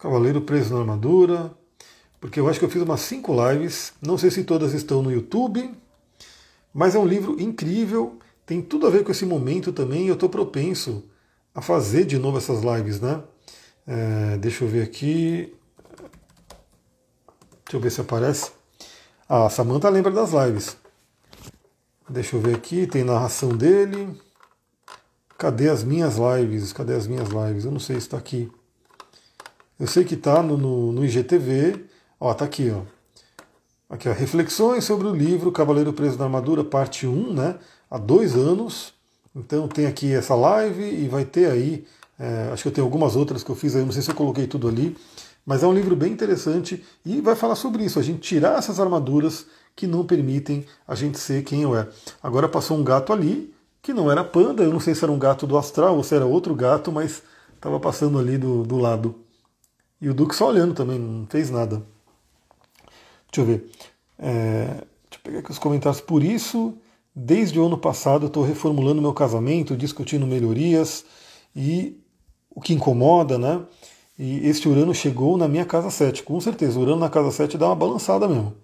Cavaleiro 0.00 0.40
preso 0.40 0.74
na 0.74 0.80
armadura. 0.80 1.56
Porque 2.20 2.40
eu 2.40 2.48
acho 2.48 2.58
que 2.58 2.64
eu 2.64 2.70
fiz 2.70 2.82
umas 2.82 3.02
cinco 3.02 3.32
lives. 3.32 3.92
Não 4.02 4.18
sei 4.18 4.32
se 4.32 4.42
todas 4.42 4.74
estão 4.74 5.00
no 5.00 5.12
YouTube. 5.12 5.72
Mas 6.74 6.96
é 6.96 6.98
um 6.98 7.06
livro 7.06 7.40
incrível. 7.40 8.18
Tem 8.44 8.60
tudo 8.60 8.88
a 8.88 8.90
ver 8.90 9.04
com 9.04 9.12
esse 9.12 9.24
momento 9.24 9.72
também. 9.72 10.08
Eu 10.08 10.14
estou 10.14 10.28
propenso 10.28 11.04
a 11.54 11.62
fazer 11.62 12.04
de 12.04 12.18
novo 12.18 12.38
essas 12.38 12.62
lives, 12.64 13.00
né? 13.00 13.22
É, 13.86 14.36
deixa 14.38 14.64
eu 14.64 14.68
ver 14.68 14.82
aqui. 14.82 15.54
Deixa 17.64 17.76
eu 17.76 17.80
ver 17.80 17.90
se 17.90 18.00
aparece. 18.00 18.52
Ah, 19.28 19.46
a 19.46 19.50
Samantha 19.50 19.88
lembra 19.88 20.12
das 20.12 20.30
lives. 20.32 20.76
Deixa 22.08 22.36
eu 22.36 22.40
ver 22.40 22.54
aqui, 22.54 22.86
tem 22.86 23.02
narração 23.04 23.56
dele. 23.56 24.20
Cadê 25.38 25.68
as 25.68 25.82
minhas 25.82 26.16
lives? 26.16 26.72
Cadê 26.72 26.94
as 26.94 27.06
minhas 27.06 27.28
lives? 27.30 27.64
Eu 27.64 27.70
não 27.72 27.80
sei 27.80 27.96
se 27.96 28.02
está 28.02 28.18
aqui. 28.18 28.50
Eu 29.80 29.86
sei 29.86 30.04
que 30.04 30.14
está 30.14 30.42
no, 30.42 30.56
no, 30.56 30.92
no, 30.92 31.04
IGTV. 31.04 31.86
Ó, 32.20 32.32
tá 32.34 32.44
aqui, 32.44 32.70
ó. 32.70 32.82
Aqui, 33.88 34.08
ó. 34.08 34.12
Reflexões 34.12 34.84
sobre 34.84 35.08
o 35.08 35.14
livro 35.14 35.50
Cavaleiro 35.50 35.92
Preso 35.92 36.18
na 36.18 36.26
Armadura, 36.26 36.62
parte 36.62 37.06
1, 37.06 37.32
né? 37.32 37.58
Há 37.90 37.98
dois 37.98 38.36
anos. 38.36 38.94
Então 39.34 39.66
tem 39.66 39.86
aqui 39.86 40.12
essa 40.12 40.34
live 40.34 40.84
e 40.84 41.08
vai 41.08 41.24
ter 41.24 41.50
aí, 41.50 41.86
é, 42.22 42.52
acho 42.52 42.62
que 42.62 42.68
eu 42.68 42.72
tenho 42.72 42.86
algumas 42.86 43.16
outras 43.16 43.42
que 43.42 43.50
eu 43.50 43.56
fiz 43.56 43.74
aí, 43.74 43.84
não 43.84 43.90
sei 43.90 44.00
se 44.00 44.08
eu 44.08 44.14
coloquei 44.14 44.46
tudo 44.46 44.68
ali, 44.68 44.96
mas 45.44 45.64
é 45.64 45.66
um 45.66 45.74
livro 45.74 45.96
bem 45.96 46.12
interessante 46.12 46.84
e 47.04 47.20
vai 47.20 47.34
falar 47.34 47.56
sobre 47.56 47.84
isso, 47.84 47.98
a 47.98 48.02
gente 48.02 48.20
tirar 48.20 48.56
essas 48.56 48.78
armaduras 48.78 49.44
que 49.74 49.88
não 49.88 50.06
permitem 50.06 50.64
a 50.86 50.94
gente 50.94 51.18
ser 51.18 51.42
quem 51.42 51.62
eu 51.62 51.76
é. 51.76 51.88
Agora 52.22 52.48
passou 52.48 52.78
um 52.78 52.84
gato 52.84 53.12
ali, 53.12 53.52
que 53.82 53.92
não 53.92 54.08
era 54.08 54.22
panda, 54.22 54.62
eu 54.62 54.72
não 54.72 54.78
sei 54.78 54.94
se 54.94 55.02
era 55.02 55.10
um 55.10 55.18
gato 55.18 55.48
do 55.48 55.58
astral 55.58 55.96
ou 55.96 56.04
se 56.04 56.14
era 56.14 56.24
outro 56.24 56.54
gato, 56.54 56.92
mas 56.92 57.24
estava 57.56 57.80
passando 57.80 58.20
ali 58.20 58.38
do, 58.38 58.62
do 58.62 58.76
lado. 58.76 59.16
E 60.00 60.08
o 60.08 60.14
Duque 60.14 60.36
só 60.36 60.48
olhando 60.48 60.74
também, 60.74 61.00
não 61.00 61.26
fez 61.26 61.50
nada. 61.50 61.82
Deixa 63.32 63.40
eu 63.40 63.44
ver. 63.44 63.68
É, 64.16 64.66
deixa 64.66 64.84
eu 65.14 65.20
pegar 65.24 65.38
aqui 65.40 65.50
os 65.50 65.58
comentários. 65.58 66.00
Por 66.00 66.22
isso, 66.22 66.74
desde 67.12 67.58
o 67.58 67.66
ano 67.66 67.78
passado, 67.78 68.26
estou 68.26 68.44
reformulando 68.44 69.02
meu 69.02 69.12
casamento, 69.12 69.76
discutindo 69.76 70.24
melhorias 70.24 71.04
e 71.56 72.01
o 72.54 72.60
que 72.60 72.74
incomoda, 72.74 73.38
né? 73.38 73.60
E 74.18 74.46
este 74.46 74.68
Urano 74.68 74.94
chegou 74.94 75.36
na 75.36 75.48
minha 75.48 75.64
casa 75.64 75.90
7. 75.90 76.22
Com 76.22 76.40
certeza, 76.40 76.78
Urano 76.78 77.00
na 77.00 77.08
casa 77.08 77.30
7 77.30 77.56
dá 77.56 77.66
uma 77.66 77.76
balançada 77.76 78.28
mesmo. 78.28 78.54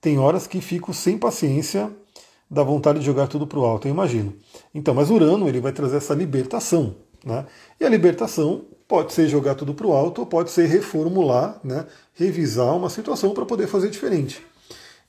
Tem 0.00 0.18
horas 0.18 0.46
que 0.46 0.60
fico 0.60 0.92
sem 0.94 1.18
paciência, 1.18 1.90
dá 2.50 2.62
vontade 2.62 3.00
de 3.00 3.04
jogar 3.04 3.26
tudo 3.26 3.46
para 3.46 3.58
o 3.58 3.64
alto, 3.64 3.86
eu 3.86 3.92
imagino. 3.92 4.32
Então, 4.74 4.94
mas 4.94 5.10
Urano 5.10 5.48
ele 5.48 5.60
vai 5.60 5.72
trazer 5.72 5.96
essa 5.96 6.14
libertação. 6.14 6.94
Né? 7.24 7.44
E 7.80 7.84
a 7.84 7.88
libertação 7.88 8.64
pode 8.86 9.12
ser 9.12 9.28
jogar 9.28 9.54
tudo 9.54 9.74
para 9.74 9.86
o 9.86 9.92
alto 9.92 10.20
ou 10.20 10.26
pode 10.26 10.50
ser 10.50 10.66
reformular, 10.66 11.60
né? 11.62 11.86
revisar 12.14 12.74
uma 12.76 12.88
situação 12.88 13.34
para 13.34 13.44
poder 13.44 13.66
fazer 13.66 13.90
diferente. 13.90 14.40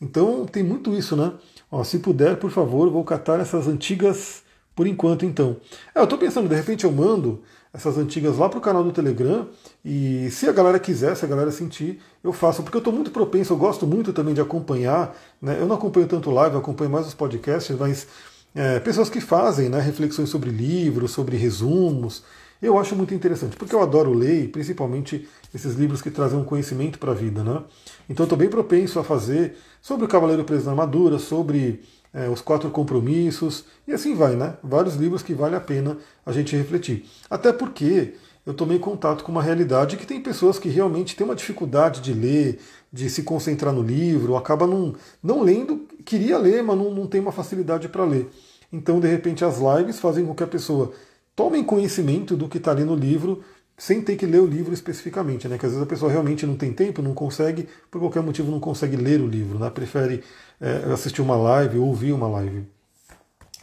Então 0.01 0.45
tem 0.45 0.63
muito 0.63 0.93
isso, 0.93 1.15
né? 1.15 1.33
Ó, 1.71 1.83
se 1.83 1.99
puder, 1.99 2.37
por 2.37 2.51
favor, 2.51 2.89
vou 2.89 3.03
catar 3.03 3.39
essas 3.39 3.67
antigas 3.67 4.43
por 4.75 4.85
enquanto, 4.85 5.25
então. 5.25 5.57
É, 5.93 5.99
eu 5.99 6.03
estou 6.03 6.19
pensando, 6.19 6.47
de 6.47 6.55
repente 6.55 6.85
eu 6.85 6.91
mando 6.91 7.41
essas 7.73 7.97
antigas 7.97 8.37
lá 8.37 8.49
para 8.49 8.59
o 8.59 8.61
canal 8.61 8.83
do 8.83 8.91
Telegram 8.91 9.47
e 9.83 10.29
se 10.31 10.47
a 10.47 10.51
galera 10.51 10.79
quiser, 10.79 11.15
se 11.15 11.25
a 11.25 11.27
galera 11.27 11.51
sentir, 11.51 11.99
eu 12.23 12.33
faço, 12.33 12.63
porque 12.63 12.77
eu 12.77 12.79
estou 12.79 12.93
muito 12.93 13.11
propenso, 13.11 13.53
eu 13.53 13.57
gosto 13.57 13.85
muito 13.85 14.13
também 14.13 14.33
de 14.33 14.41
acompanhar, 14.41 15.15
né? 15.41 15.57
eu 15.59 15.65
não 15.65 15.75
acompanho 15.75 16.07
tanto 16.07 16.31
live, 16.31 16.55
eu 16.55 16.59
acompanho 16.59 16.89
mais 16.89 17.07
os 17.07 17.13
podcasts, 17.13 17.75
mas 17.77 18.07
é, 18.55 18.79
pessoas 18.79 19.09
que 19.09 19.21
fazem 19.21 19.69
né, 19.69 19.79
reflexões 19.79 20.29
sobre 20.29 20.49
livros, 20.49 21.11
sobre 21.11 21.37
resumos, 21.37 22.23
eu 22.61 22.77
acho 22.77 22.95
muito 22.95 23.13
interessante, 23.13 23.55
porque 23.55 23.75
eu 23.75 23.81
adoro 23.81 24.11
ler, 24.11 24.49
principalmente 24.49 25.27
esses 25.53 25.75
livros 25.75 26.01
que 26.01 26.09
trazem 26.09 26.39
um 26.39 26.43
conhecimento 26.43 26.97
para 26.97 27.11
a 27.11 27.15
vida. 27.15 27.43
Né? 27.43 27.61
Então 28.09 28.23
estou 28.23 28.37
bem 28.37 28.49
propenso 28.49 28.99
a 28.99 29.03
fazer 29.03 29.55
sobre 29.81 30.05
o 30.05 30.07
Cavaleiro 30.07 30.43
Preso 30.43 30.65
na 30.65 30.71
Armadura, 30.71 31.19
sobre 31.19 31.83
é, 32.17 32.27
os 32.27 32.41
quatro 32.41 32.71
compromissos, 32.71 33.65
e 33.87 33.93
assim 33.93 34.15
vai, 34.15 34.35
né? 34.35 34.55
Vários 34.63 34.95
livros 34.95 35.21
que 35.21 35.35
vale 35.35 35.55
a 35.55 35.59
pena 35.59 35.97
a 36.25 36.31
gente 36.31 36.55
refletir. 36.55 37.05
Até 37.29 37.53
porque 37.53 38.15
eu 38.43 38.55
tomei 38.55 38.79
contato 38.79 39.23
com 39.23 39.31
uma 39.31 39.43
realidade 39.43 39.97
que 39.97 40.05
tem 40.07 40.19
pessoas 40.19 40.57
que 40.57 40.67
realmente 40.67 41.15
têm 41.15 41.25
uma 41.25 41.35
dificuldade 41.35 42.01
de 42.01 42.13
ler, 42.13 42.59
de 42.91 43.07
se 43.07 43.21
concentrar 43.21 43.71
no 43.71 43.83
livro, 43.83 44.35
acaba 44.35 44.65
não, 44.65 44.95
não 45.21 45.43
lendo, 45.43 45.85
queria 46.03 46.39
ler, 46.39 46.63
mas 46.63 46.75
não, 46.75 46.89
não 46.89 47.05
tem 47.05 47.21
uma 47.21 47.31
facilidade 47.31 47.87
para 47.87 48.03
ler. 48.03 48.27
Então, 48.73 48.99
de 48.99 49.07
repente, 49.07 49.45
as 49.45 49.59
lives 49.59 49.99
fazem 49.99 50.25
com 50.25 50.33
que 50.33 50.43
a 50.43 50.47
pessoa 50.47 50.91
tome 51.35 51.63
conhecimento 51.63 52.35
do 52.35 52.49
que 52.49 52.57
está 52.57 52.71
ali 52.71 52.83
no 52.83 52.95
livro, 52.95 53.43
sem 53.77 54.01
ter 54.01 54.15
que 54.15 54.25
ler 54.25 54.41
o 54.41 54.47
livro 54.47 54.73
especificamente, 54.73 55.47
né? 55.47 55.57
Que 55.57 55.65
às 55.67 55.71
vezes 55.71 55.85
a 55.85 55.89
pessoa 55.89 56.11
realmente 56.11 56.45
não 56.47 56.55
tem 56.55 56.73
tempo, 56.73 57.01
não 57.01 57.13
consegue, 57.13 57.69
por 57.91 57.99
qualquer 57.99 58.23
motivo 58.23 58.49
não 58.49 58.59
consegue 58.59 58.95
ler 58.95 59.21
o 59.21 59.27
livro, 59.27 59.59
né? 59.59 59.69
Prefere 59.69 60.23
é, 60.59 60.91
assistir 60.91 61.21
uma 61.21 61.35
live 61.35 61.77
ou 61.77 61.85
ouvir 61.85 62.11
uma 62.11 62.27
live. 62.27 62.65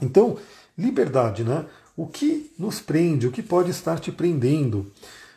Então, 0.00 0.36
liberdade, 0.78 1.42
né? 1.42 1.66
O 1.96 2.06
que 2.06 2.52
nos 2.56 2.80
prende, 2.80 3.26
o 3.26 3.32
que 3.32 3.42
pode 3.42 3.70
estar 3.70 3.98
te 3.98 4.12
prendendo? 4.12 4.90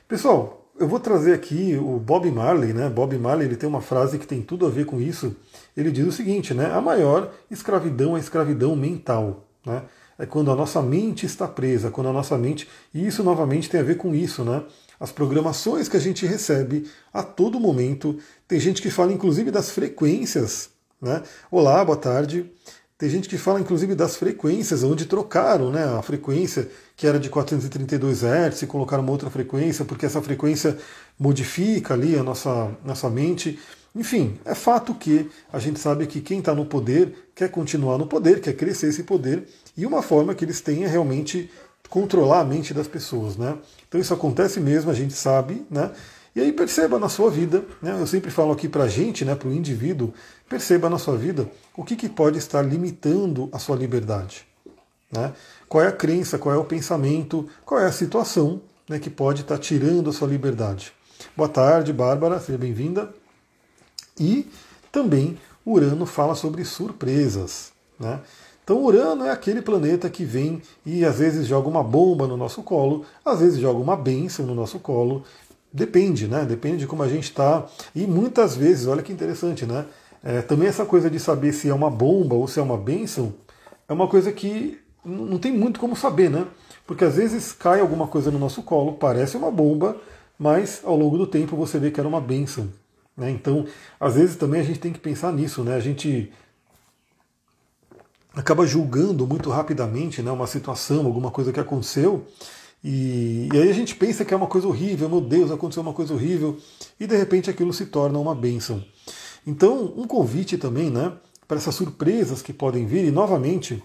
Pessoal, 0.07 0.69
eu 0.79 0.87
vou 0.87 0.99
trazer 0.99 1.33
aqui 1.33 1.75
o 1.75 1.97
Bob 1.97 2.29
Marley, 2.29 2.71
né? 2.71 2.87
Bob 2.87 3.17
Marley 3.17 3.47
ele 3.47 3.55
tem 3.55 3.67
uma 3.67 3.81
frase 3.81 4.19
que 4.19 4.27
tem 4.27 4.43
tudo 4.43 4.67
a 4.67 4.69
ver 4.69 4.85
com 4.85 5.01
isso. 5.01 5.35
Ele 5.75 5.91
diz 5.91 6.05
o 6.05 6.11
seguinte, 6.11 6.53
né? 6.53 6.71
A 6.71 6.79
maior 6.79 7.31
escravidão 7.49 8.15
é 8.15 8.19
a 8.19 8.21
escravidão 8.21 8.75
mental, 8.75 9.47
né? 9.65 9.81
É 10.17 10.25
quando 10.25 10.51
a 10.51 10.55
nossa 10.55 10.81
mente 10.81 11.25
está 11.25 11.47
presa, 11.47 11.91
quando 11.91 12.09
a 12.09 12.13
nossa 12.13 12.37
mente. 12.37 12.67
E 12.93 13.05
isso 13.05 13.23
novamente 13.23 13.69
tem 13.69 13.79
a 13.79 13.83
ver 13.83 13.97
com 13.97 14.15
isso, 14.15 14.43
né? 14.43 14.63
As 14.99 15.11
programações 15.11 15.87
que 15.87 15.97
a 15.97 15.99
gente 15.99 16.25
recebe 16.25 16.89
a 17.13 17.21
todo 17.21 17.59
momento. 17.59 18.17
Tem 18.47 18.59
gente 18.59 18.81
que 18.81 18.89
fala 18.89 19.13
inclusive 19.13 19.51
das 19.51 19.69
frequências 19.69 20.71
né? 21.01 21.21
Olá, 21.51 21.85
boa 21.85 21.97
tarde. 21.97 22.51
Tem 22.97 23.07
gente 23.07 23.29
que 23.29 23.37
fala 23.37 23.59
inclusive 23.59 23.93
das 23.93 24.15
frequências, 24.15 24.81
onde 24.81 25.05
trocaram 25.05 25.69
né, 25.69 25.83
a 25.83 26.01
frequência 26.01 26.67
que 26.95 27.05
era 27.05 27.19
de 27.19 27.29
432 27.29 28.23
Hz 28.23 28.63
e 28.63 28.67
colocaram 28.67 29.03
uma 29.03 29.11
outra 29.11 29.29
frequência, 29.29 29.85
porque 29.85 30.07
essa 30.07 30.19
frequência 30.23 30.75
modifica 31.19 31.93
ali 31.93 32.17
a 32.17 32.23
nossa, 32.23 32.71
nossa 32.83 33.07
mente. 33.11 33.59
Enfim, 33.97 34.37
é 34.45 34.53
fato 34.53 34.93
que 34.93 35.27
a 35.51 35.57
gente 35.57 35.79
sabe 35.79 36.05
que 36.05 36.21
quem 36.21 36.37
está 36.37 36.53
no 36.53 36.65
poder 36.65 37.31
quer 37.33 37.49
continuar 37.49 37.97
no 37.97 38.05
poder, 38.05 38.39
quer 38.39 38.53
crescer 38.53 38.89
esse 38.89 39.01
poder, 39.03 39.47
e 39.75 39.87
uma 39.87 40.03
forma 40.03 40.35
que 40.35 40.45
eles 40.45 40.61
têm 40.61 40.83
é 40.83 40.87
realmente 40.87 41.49
controlar 41.89 42.41
a 42.41 42.45
mente 42.45 42.75
das 42.75 42.87
pessoas. 42.87 43.35
Né? 43.35 43.57
Então 43.87 43.99
isso 43.99 44.13
acontece 44.13 44.59
mesmo, 44.59 44.91
a 44.91 44.93
gente 44.93 45.13
sabe, 45.13 45.65
né? 45.69 45.91
E 46.35 46.39
aí 46.39 46.53
perceba 46.53 46.99
na 46.99 47.09
sua 47.09 47.31
vida, 47.31 47.65
né, 47.81 47.99
eu 47.99 48.05
sempre 48.05 48.29
falo 48.29 48.51
aqui 48.51 48.69
para 48.69 48.83
a 48.83 48.87
gente, 48.87 49.25
né, 49.25 49.33
para 49.33 49.47
o 49.47 49.51
indivíduo, 49.51 50.13
perceba 50.47 50.87
na 50.87 50.99
sua 50.99 51.17
vida 51.17 51.49
o 51.75 51.83
que, 51.83 51.95
que 51.95 52.07
pode 52.07 52.37
estar 52.37 52.61
limitando 52.61 53.49
a 53.51 53.57
sua 53.57 53.75
liberdade. 53.75 54.45
Né? 55.11 55.33
Qual 55.67 55.83
é 55.83 55.87
a 55.87 55.91
crença, 55.91 56.37
qual 56.37 56.53
é 56.53 56.57
o 56.59 56.63
pensamento, 56.63 57.49
qual 57.65 57.81
é 57.81 57.87
a 57.87 57.91
situação 57.91 58.61
né, 58.87 58.99
que 58.99 59.09
pode 59.09 59.41
estar 59.41 59.57
tirando 59.57 60.11
a 60.11 60.13
sua 60.13 60.27
liberdade. 60.27 60.93
Boa 61.35 61.49
tarde, 61.49 61.91
Bárbara, 61.91 62.39
seja 62.39 62.59
bem-vinda. 62.59 63.11
E 64.19 64.47
também 64.91 65.37
Urano 65.65 66.05
fala 66.05 66.35
sobre 66.35 66.63
surpresas. 66.63 67.71
Né? 67.99 68.19
Então, 68.63 68.83
Urano 68.83 69.25
é 69.25 69.31
aquele 69.31 69.61
planeta 69.61 70.09
que 70.09 70.25
vem 70.25 70.61
e 70.85 71.05
às 71.05 71.19
vezes 71.19 71.47
joga 71.47 71.67
uma 71.67 71.83
bomba 71.83 72.27
no 72.27 72.35
nosso 72.35 72.61
colo, 72.63 73.05
às 73.23 73.39
vezes 73.39 73.59
joga 73.59 73.79
uma 73.79 73.95
bênção 73.95 74.45
no 74.45 74.55
nosso 74.55 74.79
colo, 74.79 75.23
Depende, 75.71 76.27
né? 76.27 76.45
Depende 76.45 76.77
de 76.77 76.87
como 76.87 77.03
a 77.03 77.09
gente 77.09 77.25
está. 77.25 77.65
E 77.93 78.07
muitas 78.07 78.55
vezes, 78.55 78.87
olha 78.87 79.03
que 79.03 79.11
interessante, 79.11 79.65
né? 79.65 79.85
É, 80.23 80.41
também 80.41 80.67
essa 80.67 80.85
coisa 80.85 81.09
de 81.09 81.19
saber 81.19 81.53
se 81.53 81.69
é 81.69 81.73
uma 81.73 81.91
bomba 81.91 82.35
ou 82.35 82.47
se 82.47 82.59
é 82.59 82.63
uma 82.63 82.77
bênção 82.77 83.33
é 83.87 83.93
uma 83.93 84.07
coisa 84.07 84.31
que 84.31 84.79
não 85.05 85.37
tem 85.37 85.51
muito 85.51 85.79
como 85.79 85.95
saber, 85.95 86.29
né? 86.29 86.45
Porque 86.85 87.05
às 87.05 87.15
vezes 87.15 87.53
cai 87.53 87.79
alguma 87.79 88.07
coisa 88.07 88.29
no 88.29 88.39
nosso 88.39 88.61
colo, 88.61 88.93
parece 88.93 89.37
uma 89.37 89.49
bomba, 89.49 89.97
mas 90.37 90.81
ao 90.83 90.97
longo 90.97 91.17
do 91.17 91.25
tempo 91.25 91.55
você 91.55 91.79
vê 91.79 91.89
que 91.91 91.99
era 91.99 92.09
uma 92.09 92.19
bênção. 92.19 92.67
Né? 93.17 93.31
Então, 93.31 93.65
às 93.99 94.15
vezes 94.15 94.35
também 94.35 94.61
a 94.61 94.63
gente 94.63 94.79
tem 94.79 94.93
que 94.93 94.99
pensar 94.99 95.33
nisso, 95.33 95.63
né? 95.63 95.75
A 95.75 95.79
gente 95.79 96.31
acaba 98.35 98.67
julgando 98.67 99.25
muito 99.25 99.49
rapidamente 99.49 100.21
né, 100.21 100.29
uma 100.29 100.45
situação, 100.45 101.05
alguma 101.05 101.31
coisa 101.31 101.51
que 101.51 101.59
aconteceu, 101.59 102.27
e, 102.83 103.49
e, 103.51 103.57
aí 103.57 103.69
a 103.69 103.73
gente 103.73 103.95
pensa 103.95 104.23
que 104.23 104.31
é 104.31 104.37
uma 104.37 104.45
coisa 104.45 104.67
horrível, 104.67 105.09
meu 105.09 105.19
Deus, 105.19 105.49
aconteceu 105.49 105.81
uma 105.81 105.93
coisa 105.93 106.13
horrível, 106.13 106.55
e 106.99 107.07
de 107.07 107.17
repente 107.17 107.49
aquilo 107.49 107.73
se 107.73 107.87
torna 107.87 108.19
uma 108.19 108.35
bênção. 108.35 108.85
Então, 109.45 109.91
um 109.97 110.05
convite 110.05 110.55
também, 110.55 110.91
né, 110.91 111.13
para 111.47 111.57
essas 111.57 111.73
surpresas 111.73 112.43
que 112.43 112.53
podem 112.53 112.85
vir, 112.85 113.05
e 113.05 113.11
novamente, 113.11 113.83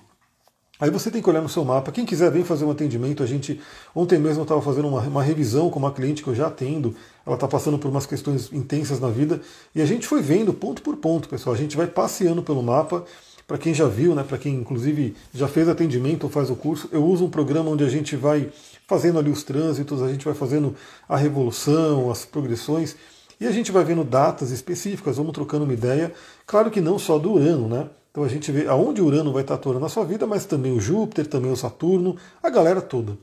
aí 0.82 0.90
você 0.90 1.12
tem 1.12 1.22
que 1.22 1.30
olhar 1.30 1.40
no 1.40 1.48
seu 1.48 1.64
mapa. 1.64 1.92
Quem 1.92 2.04
quiser 2.04 2.28
vir 2.32 2.44
fazer 2.44 2.64
um 2.64 2.70
atendimento, 2.72 3.22
a 3.22 3.26
gente, 3.26 3.60
ontem 3.94 4.18
mesmo 4.18 4.40
eu 4.40 4.42
estava 4.42 4.60
fazendo 4.60 4.88
uma, 4.88 5.00
uma, 5.02 5.22
revisão 5.22 5.70
com 5.70 5.78
uma 5.78 5.92
cliente 5.92 6.24
que 6.24 6.28
eu 6.28 6.34
já 6.34 6.48
atendo, 6.48 6.92
ela 7.24 7.36
está 7.36 7.46
passando 7.46 7.78
por 7.78 7.88
umas 7.88 8.04
questões 8.04 8.52
intensas 8.52 8.98
na 8.98 9.08
vida, 9.08 9.40
e 9.76 9.80
a 9.80 9.86
gente 9.86 10.08
foi 10.08 10.20
vendo 10.20 10.52
ponto 10.52 10.82
por 10.82 10.96
ponto, 10.96 11.28
pessoal, 11.28 11.54
a 11.54 11.58
gente 11.58 11.76
vai 11.76 11.86
passeando 11.86 12.42
pelo 12.42 12.60
mapa 12.64 13.04
para 13.46 13.58
quem 13.58 13.72
já 13.72 13.86
viu, 13.86 14.12
né, 14.12 14.24
para 14.24 14.36
quem 14.36 14.56
inclusive 14.56 15.14
já 15.32 15.46
fez 15.46 15.68
atendimento 15.68 16.24
ou 16.24 16.30
faz 16.30 16.50
o 16.50 16.56
curso, 16.56 16.88
eu 16.90 17.04
uso 17.04 17.26
um 17.26 17.30
programa 17.30 17.70
onde 17.70 17.84
a 17.84 17.88
gente 17.88 18.16
vai 18.16 18.50
fazendo 18.88 19.20
ali 19.20 19.30
os 19.30 19.44
trânsitos, 19.44 20.02
a 20.02 20.08
gente 20.08 20.24
vai 20.24 20.34
fazendo 20.34 20.74
a 21.08 21.16
revolução, 21.16 22.10
as 22.10 22.24
progressões, 22.24 22.96
e 23.40 23.46
a 23.46 23.52
gente 23.52 23.70
vai 23.70 23.84
vendo 23.84 24.02
datas 24.02 24.50
específicas, 24.50 25.16
vamos 25.16 25.32
trocando 25.32 25.62
uma 25.62 25.72
ideia. 25.72 26.12
Claro 26.44 26.72
que 26.72 26.80
não 26.80 26.98
só 26.98 27.20
do 27.20 27.34
Urano, 27.34 27.68
né? 27.68 27.88
Então 28.12 28.22
a 28.22 28.28
gente 28.28 28.52
vê 28.52 28.68
aonde 28.68 29.00
o 29.00 29.06
Urano 29.06 29.32
vai 29.32 29.40
estar 29.40 29.54
atuando 29.54 29.80
na 29.80 29.88
sua 29.88 30.04
vida, 30.04 30.26
mas 30.26 30.44
também 30.44 30.70
o 30.70 30.80
Júpiter, 30.80 31.26
também 31.26 31.50
o 31.50 31.56
Saturno, 31.56 32.16
a 32.42 32.50
galera 32.50 32.82
toda. 32.82 33.16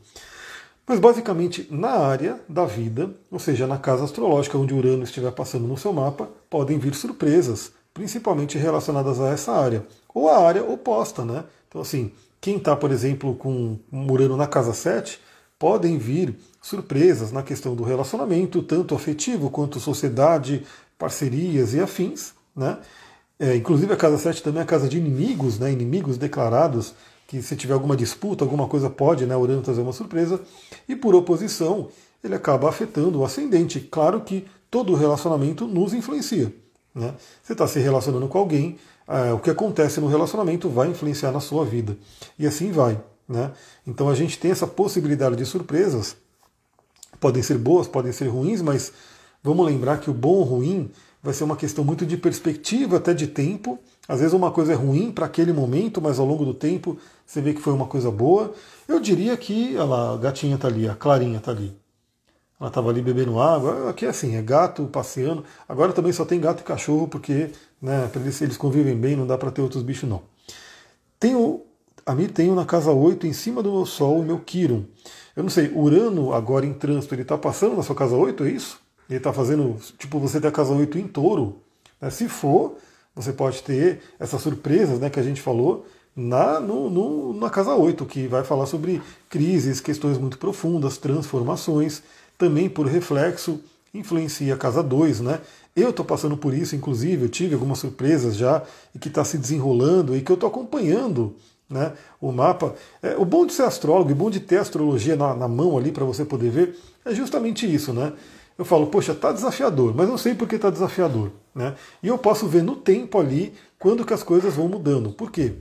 Mas 0.86 0.99
basicamente 0.99 1.67
na 1.69 1.91
área 1.91 2.41
da 2.49 2.65
vida, 2.65 3.12
ou 3.30 3.38
seja, 3.38 3.67
na 3.67 3.78
casa 3.78 4.04
astrológica 4.04 4.58
onde 4.58 4.73
o 4.73 4.78
Urano 4.78 5.04
estiver 5.04 5.32
passando 5.32 5.67
no 5.67 5.78
seu 5.78 5.93
mapa, 5.93 6.28
podem 6.49 6.80
vir 6.80 6.95
surpresas, 6.95 7.71
principalmente 7.93 8.58
relacionadas 8.58 9.21
a 9.21 9.30
essa 9.30 9.52
área, 9.52 9.86
ou 10.12 10.28
a 10.28 10.39
área 10.39 10.63
oposta, 10.63 11.23
né? 11.23 11.43
Então 11.67 11.80
assim, 11.80 12.12
quem 12.41 12.58
está, 12.58 12.75
por 12.75 12.91
exemplo, 12.91 13.36
com 13.36 13.78
Urano 13.93 14.36
na 14.36 14.47
casa 14.47 14.73
7, 14.73 15.19
podem 15.60 15.99
vir 15.99 16.36
surpresas 16.62 17.32
na 17.32 17.43
questão 17.43 17.75
do 17.75 17.84
relacionamento, 17.84 18.63
tanto 18.63 18.95
afetivo 18.95 19.52
quanto 19.52 19.80
sociedade, 19.80 20.65
parcerias 20.97 21.75
e 21.75 21.80
afins. 21.80 22.34
Né? 22.56 22.78
É, 23.39 23.56
inclusive 23.56 23.93
a 23.93 23.95
casa 23.95 24.17
7 24.17 24.43
também 24.43 24.60
é 24.60 24.63
a 24.63 24.67
casa 24.67 24.89
de 24.89 24.97
inimigos, 24.97 25.58
né? 25.58 25.71
inimigos 25.71 26.17
declarados. 26.17 26.93
que 27.25 27.41
se 27.41 27.56
tiver 27.56 27.73
alguma 27.73 27.95
disputa, 27.95 28.43
alguma 28.43 28.67
coisa 28.67 28.89
pode, 28.89 29.25
né, 29.25 29.38
Urano 29.38 29.62
trazer 29.62 29.82
uma 29.82 29.93
surpresa, 29.93 30.41
e 30.88 30.95
por 30.95 31.13
oposição, 31.13 31.89
ele 32.23 32.34
acaba 32.34 32.67
afetando 32.67 33.19
o 33.19 33.23
ascendente. 33.23 33.80
Claro 33.80 34.21
que 34.21 34.47
todo 34.69 34.95
relacionamento 34.95 35.67
nos 35.67 35.93
influencia. 35.93 36.52
Né? 36.93 37.13
Você 37.43 37.54
está 37.54 37.67
se 37.67 37.80
relacionando 37.80 38.28
com 38.28 38.38
alguém, 38.39 38.78
é, 39.08 39.32
o 39.32 39.39
que 39.39 39.49
acontece 39.49 39.99
no 39.99 40.08
relacionamento 40.08 40.69
vai 40.69 40.88
influenciar 40.88 41.32
na 41.32 41.39
sua 41.39 41.63
vida. 41.63 41.97
E 42.38 42.45
assim 42.45 42.71
vai. 42.71 42.99
Né? 43.28 43.52
Então 43.86 44.10
a 44.10 44.15
gente 44.15 44.39
tem 44.39 44.52
essa 44.52 44.67
possibilidade 44.67 45.36
de 45.36 45.45
surpresas. 45.45 46.15
Podem 47.19 47.43
ser 47.43 47.58
boas, 47.58 47.88
podem 47.88 48.12
ser 48.12 48.28
ruins, 48.28 48.62
mas 48.62 48.91
vamos 49.43 49.65
lembrar 49.65 49.99
que 49.99 50.10
o 50.10 50.13
bom 50.13 50.36
ou 50.38 50.43
ruim 50.43 50.91
vai 51.21 51.34
ser 51.34 51.43
uma 51.43 51.55
questão 51.55 51.84
muito 51.84 52.05
de 52.05 52.17
perspectiva, 52.17 52.97
até 52.97 53.13
de 53.13 53.27
tempo. 53.27 53.79
Às 54.08 54.19
vezes 54.19 54.34
uma 54.34 54.51
coisa 54.51 54.73
é 54.73 54.75
ruim 54.75 55.12
para 55.12 55.25
aquele 55.25 55.53
momento, 55.53 56.01
mas 56.01 56.19
ao 56.19 56.25
longo 56.25 56.45
do 56.45 56.53
tempo 56.53 56.97
você 57.25 57.41
vê 57.41 57.53
que 57.53 57.62
foi 57.62 57.73
uma 57.73 57.86
coisa 57.86 58.10
boa. 58.10 58.53
Eu 58.88 58.99
diria 58.99 59.36
que, 59.38 59.75
olha 59.75 59.84
lá, 59.84 60.13
a 60.13 60.17
gatinha 60.17 60.55
está 60.55 60.67
ali, 60.67 60.88
a 60.88 60.95
Clarinha 60.95 61.38
está 61.38 61.51
ali. 61.51 61.75
Ela 62.60 62.69
estava 62.69 62.89
ali 62.89 63.01
bebendo 63.01 63.39
água. 63.39 63.89
Aqui 63.89 64.05
é 64.05 64.10
assim, 64.10 64.36
é 64.36 64.41
gato 64.41 64.86
passeando. 64.88 65.45
Agora 65.67 65.93
também 65.93 66.12
só 66.12 66.25
tem 66.25 66.39
gato 66.39 66.62
e 66.62 66.63
cachorro, 66.63 67.08
porque 67.08 67.51
né, 67.82 68.10
eles, 68.15 68.41
eles 68.41 68.58
convivem 68.58 68.97
bem, 68.97 69.15
não 69.15 69.27
dá 69.27 69.38
para 69.38 69.51
ter 69.51 69.62
outros 69.62 69.84
bichos 69.84 70.10
não. 70.10 70.21
Tenho, 71.19 71.62
a 72.05 72.15
mim 72.15 72.27
tenho 72.27 72.55
na 72.55 72.65
casa 72.65 72.91
8, 72.91 73.27
em 73.27 73.34
cima 73.34 73.63
do 73.63 73.71
meu 73.71 73.86
Sol, 73.86 74.19
o 74.19 74.25
meu 74.25 74.39
Quiron. 74.39 74.84
Eu 75.36 75.43
não 75.43 75.49
sei, 75.49 75.71
Urano 75.73 76.34
agora 76.34 76.65
em 76.65 76.73
trânsito, 76.73 77.13
ele 77.15 77.21
está 77.21 77.38
passando 77.38 77.77
na 77.77 77.84
sua 77.84 77.95
casa 77.95 78.15
8, 78.15 78.43
é 78.43 78.49
isso? 78.49 78.79
Ele 79.10 79.17
está 79.17 79.34
fazendo, 79.34 79.78
tipo, 79.98 80.19
você 80.19 80.39
tem 80.39 80.50
a 80.50 80.54
casa 80.54 80.72
8 80.72 80.98
em 81.00 81.08
touro. 81.08 81.62
Né? 82.00 82.10
Se 82.10 82.30
for, 82.30 82.78
você 83.15 83.34
pode 83.34 83.63
ter 83.63 84.02
essas 84.19 84.41
surpresas 84.41 85.00
né, 85.00 85.10
que 85.10 85.19
a 85.19 85.24
gente 85.24 85.41
falou 85.41 85.86
na, 86.15 86.60
no, 86.60 86.89
no, 86.89 87.34
na 87.34 87.50
casa 87.50 87.74
8, 87.74 88.06
que 88.06 88.28
vai 88.28 88.43
falar 88.43 88.65
sobre 88.65 89.02
crises, 89.30 89.80
questões 89.80 90.17
muito 90.17 90.38
profundas, 90.38 90.98
transformações 90.98 92.04
também 92.38 92.69
por 92.69 92.86
reflexo 92.86 93.60
influencia 93.93 94.54
a 94.54 94.58
casa 94.58 94.84
2, 94.84 95.22
né? 95.22 95.39
Eu 95.76 95.89
estou 95.89 96.06
passando 96.06 96.36
por 96.38 96.54
isso, 96.54 96.76
inclusive, 96.76 97.24
eu 97.24 97.30
tive 97.30 97.54
algumas 97.54 97.80
surpresas 97.80 98.36
já 98.36 98.63
e 98.93 99.00
que 99.00 99.08
está 99.08 99.24
se 99.24 99.38
desenrolando 99.38 100.15
e 100.15 100.22
que 100.22 100.32
eu 100.32 100.36
estou 100.36 100.50
acompanhando 100.50 101.36
né, 101.69 101.93
o 102.19 102.32
mapa. 102.32 102.76
É, 103.02 103.15
o 103.17 103.26
bom 103.26 103.45
de 103.45 103.54
ser 103.54 103.63
astrólogo 103.63 104.12
e 104.12 104.13
bom 104.13 104.30
de 104.30 104.39
ter 104.39 104.58
astrologia 104.58 105.15
na, 105.15 105.34
na 105.36 105.48
mão 105.48 105.78
ali 105.78 105.91
para 105.91 106.06
você 106.06 106.26
poder 106.26 106.50
ver 106.50 106.80
é 107.06 107.13
justamente 107.13 107.72
isso, 107.72 107.93
né? 107.93 108.13
Eu 108.60 108.65
falo, 108.65 108.88
poxa, 108.88 109.15
tá 109.15 109.32
desafiador, 109.32 109.95
mas 109.95 110.10
não 110.10 110.17
sei 110.17 110.36
por 110.36 110.45
que 110.45 110.56
está 110.56 110.69
desafiador, 110.69 111.32
né? 111.56 111.76
E 112.04 112.10
eu 112.10 112.17
posso 112.17 112.45
ver 112.45 112.62
no 112.62 112.76
tempo 112.76 113.17
ali 113.17 113.54
quando 113.80 114.04
que 114.04 114.13
as 114.13 114.22
coisas 114.22 114.54
vão 114.54 114.67
mudando. 114.67 115.12
Por 115.12 115.32
quê? 115.32 115.54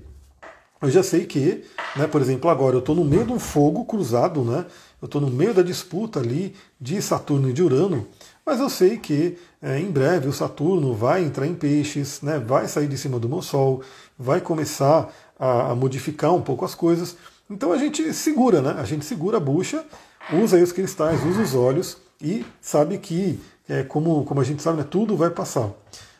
Eu 0.82 0.90
já 0.90 1.00
sei 1.04 1.24
que, 1.24 1.64
né, 1.94 2.08
por 2.08 2.20
exemplo, 2.20 2.50
agora 2.50 2.74
eu 2.74 2.80
estou 2.80 2.96
no 2.96 3.04
meio 3.04 3.24
de 3.24 3.32
um 3.32 3.38
fogo 3.38 3.84
cruzado, 3.84 4.42
né? 4.42 4.66
eu 5.00 5.06
estou 5.06 5.20
no 5.20 5.30
meio 5.30 5.54
da 5.54 5.62
disputa 5.62 6.18
ali 6.18 6.56
de 6.80 7.00
Saturno 7.00 7.48
e 7.48 7.52
de 7.52 7.62
Urano, 7.62 8.04
mas 8.44 8.58
eu 8.58 8.68
sei 8.68 8.98
que 8.98 9.38
é, 9.62 9.78
em 9.78 9.92
breve 9.92 10.26
o 10.26 10.32
Saturno 10.32 10.92
vai 10.92 11.22
entrar 11.22 11.46
em 11.46 11.54
peixes, 11.54 12.20
né, 12.20 12.40
vai 12.40 12.66
sair 12.66 12.88
de 12.88 12.98
cima 12.98 13.20
do 13.20 13.28
meu 13.28 13.42
Sol, 13.42 13.80
vai 14.18 14.40
começar 14.40 15.08
a, 15.38 15.70
a 15.70 15.74
modificar 15.76 16.34
um 16.34 16.42
pouco 16.42 16.64
as 16.64 16.74
coisas. 16.74 17.16
Então 17.48 17.72
a 17.72 17.78
gente 17.78 18.12
segura, 18.12 18.60
né? 18.60 18.74
A 18.76 18.84
gente 18.84 19.04
segura 19.04 19.36
a 19.36 19.40
bucha, 19.40 19.84
usa 20.32 20.56
aí 20.56 20.64
os 20.64 20.72
cristais, 20.72 21.24
usa 21.24 21.42
os 21.42 21.54
olhos 21.54 22.07
e 22.20 22.44
sabe 22.60 22.98
que, 22.98 23.40
é, 23.68 23.82
como, 23.82 24.24
como 24.24 24.40
a 24.40 24.44
gente 24.44 24.62
sabe, 24.62 24.78
né, 24.78 24.86
tudo 24.88 25.16
vai 25.16 25.30
passar. 25.30 25.70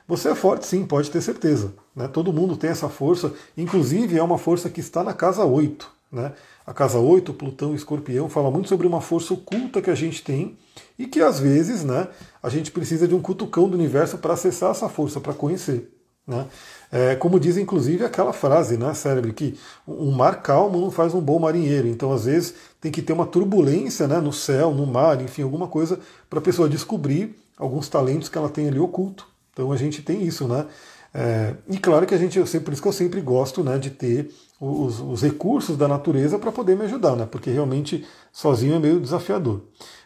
Você 0.06 0.30
é 0.30 0.34
forte, 0.34 0.66
sim, 0.66 0.86
pode 0.86 1.10
ter 1.10 1.20
certeza. 1.20 1.74
Né? 1.94 2.08
Todo 2.08 2.32
mundo 2.32 2.56
tem 2.56 2.70
essa 2.70 2.88
força, 2.88 3.32
inclusive 3.56 4.16
é 4.16 4.22
uma 4.22 4.38
força 4.38 4.70
que 4.70 4.80
está 4.80 5.04
na 5.04 5.12
casa 5.12 5.44
8. 5.44 5.90
Né? 6.10 6.32
A 6.66 6.72
casa 6.72 6.98
8, 6.98 7.34
Plutão 7.34 7.72
e 7.72 7.76
Escorpião, 7.76 8.28
fala 8.28 8.50
muito 8.50 8.68
sobre 8.68 8.86
uma 8.86 9.02
força 9.02 9.34
oculta 9.34 9.82
que 9.82 9.90
a 9.90 9.94
gente 9.94 10.22
tem 10.22 10.56
e 10.98 11.06
que 11.06 11.20
às 11.20 11.38
vezes 11.38 11.84
né, 11.84 12.08
a 12.42 12.48
gente 12.48 12.70
precisa 12.70 13.06
de 13.06 13.14
um 13.14 13.20
cutucão 13.20 13.68
do 13.68 13.76
universo 13.76 14.16
para 14.18 14.32
acessar 14.32 14.70
essa 14.70 14.88
força, 14.88 15.20
para 15.20 15.34
conhecer. 15.34 15.92
Né? 16.26 16.46
É, 16.90 17.14
como 17.14 17.38
diz 17.38 17.56
inclusive 17.58 18.04
aquela 18.04 18.32
frase, 18.32 18.78
né, 18.78 18.94
cérebro, 18.94 19.32
que 19.32 19.58
um 19.86 20.10
mar 20.10 20.42
calmo 20.42 20.80
não 20.80 20.90
faz 20.90 21.14
um 21.14 21.20
bom 21.20 21.38
marinheiro. 21.38 21.86
Então, 21.86 22.12
às 22.12 22.24
vezes, 22.24 22.54
tem 22.80 22.90
que 22.90 23.02
ter 23.02 23.12
uma 23.12 23.26
turbulência 23.26 24.08
né, 24.08 24.18
no 24.20 24.32
céu, 24.32 24.72
no 24.72 24.86
mar, 24.86 25.20
enfim, 25.20 25.42
alguma 25.42 25.68
coisa 25.68 26.00
para 26.30 26.38
a 26.38 26.42
pessoa 26.42 26.68
descobrir 26.68 27.36
alguns 27.58 27.88
talentos 27.88 28.28
que 28.28 28.38
ela 28.38 28.48
tem 28.48 28.68
ali 28.68 28.78
oculto. 28.78 29.26
Então 29.52 29.72
a 29.72 29.76
gente 29.76 30.02
tem 30.02 30.22
isso, 30.22 30.46
né? 30.46 30.66
É, 31.12 31.54
e 31.68 31.78
claro 31.78 32.06
que 32.06 32.14
a 32.14 32.18
gente, 32.18 32.38
eu 32.38 32.46
sempre, 32.46 32.66
por 32.66 32.72
isso 32.72 32.82
que 32.82 32.88
eu 32.88 32.92
sempre 32.92 33.20
gosto 33.20 33.64
né, 33.64 33.76
de 33.78 33.90
ter 33.90 34.30
os, 34.60 35.00
os 35.00 35.22
recursos 35.22 35.76
da 35.76 35.88
natureza 35.88 36.38
para 36.38 36.52
poder 36.52 36.76
me 36.76 36.84
ajudar, 36.84 37.16
né? 37.16 37.26
Porque 37.28 37.50
realmente 37.50 38.06
sozinho 38.32 38.76
é 38.76 38.78
meio 38.78 39.00
desafiador. 39.00 39.62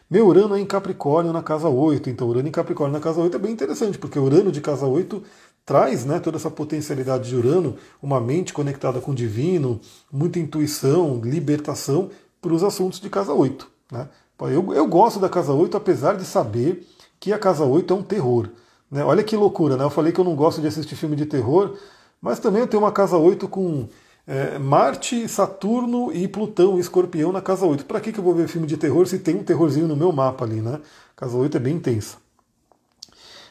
Meu 0.09 0.27
Urano 0.27 0.55
é 0.55 0.59
em 0.59 0.65
Capricórnio 0.65 1.33
na 1.33 1.41
casa 1.41 1.69
8, 1.69 2.09
então 2.09 2.27
Urano 2.27 2.47
em 2.47 2.51
Capricórnio 2.51 2.93
na 2.93 3.03
casa 3.03 3.21
8 3.21 3.35
é 3.35 3.39
bem 3.39 3.51
interessante, 3.51 3.97
porque 3.97 4.17
Urano 4.17 4.51
de 4.51 4.61
casa 4.61 4.85
8 4.85 5.21
traz 5.65 6.05
né, 6.05 6.19
toda 6.19 6.37
essa 6.37 6.51
potencialidade 6.51 7.29
de 7.29 7.35
Urano, 7.35 7.75
uma 8.01 8.19
mente 8.19 8.53
conectada 8.53 8.99
com 8.99 9.11
o 9.11 9.15
divino, 9.15 9.79
muita 10.11 10.39
intuição, 10.39 11.21
libertação 11.23 12.09
para 12.41 12.53
os 12.53 12.63
assuntos 12.63 12.99
de 12.99 13.09
casa 13.09 13.33
8. 13.33 13.69
Né? 13.91 14.07
Eu, 14.41 14.73
eu 14.73 14.87
gosto 14.87 15.19
da 15.19 15.29
casa 15.29 15.53
8, 15.53 15.77
apesar 15.77 16.17
de 16.17 16.25
saber 16.25 16.85
que 17.19 17.31
a 17.31 17.39
casa 17.39 17.63
8 17.63 17.93
é 17.93 17.97
um 17.97 18.03
terror. 18.03 18.49
Né? 18.91 19.03
Olha 19.03 19.23
que 19.23 19.35
loucura, 19.35 19.77
né? 19.77 19.83
Eu 19.83 19.89
falei 19.89 20.11
que 20.11 20.19
eu 20.19 20.25
não 20.25 20.35
gosto 20.35 20.59
de 20.59 20.67
assistir 20.67 20.95
filme 20.95 21.15
de 21.15 21.25
terror, 21.25 21.77
mas 22.21 22.39
também 22.39 22.61
eu 22.61 22.67
tenho 22.67 22.83
uma 22.83 22.91
casa 22.91 23.17
8 23.17 23.47
com 23.47 23.87
é, 24.27 24.59
Marte, 24.59 25.27
Saturno 25.27 26.11
e 26.13 26.27
Plutão 26.27 26.77
Escorpião 26.77 27.31
na 27.31 27.41
casa 27.41 27.65
8. 27.65 27.85
Para 27.85 28.01
que, 28.01 28.11
que 28.11 28.19
eu 28.19 28.23
vou 28.23 28.35
ver 28.35 28.47
filme 28.47 28.67
de 28.67 28.75
terror 28.75 29.07
se 29.07 29.19
tem 29.19 29.35
um 29.35 29.43
terrorzinho 29.43 29.87
no 29.87 29.95
meu 29.95 30.11
mapa 30.11 30.43
ali, 30.43 30.61
né? 30.61 30.81
Casa 31.15 31.37
8 31.37 31.55
é 31.55 31.59
bem 31.59 31.75
intensa. 31.75 32.17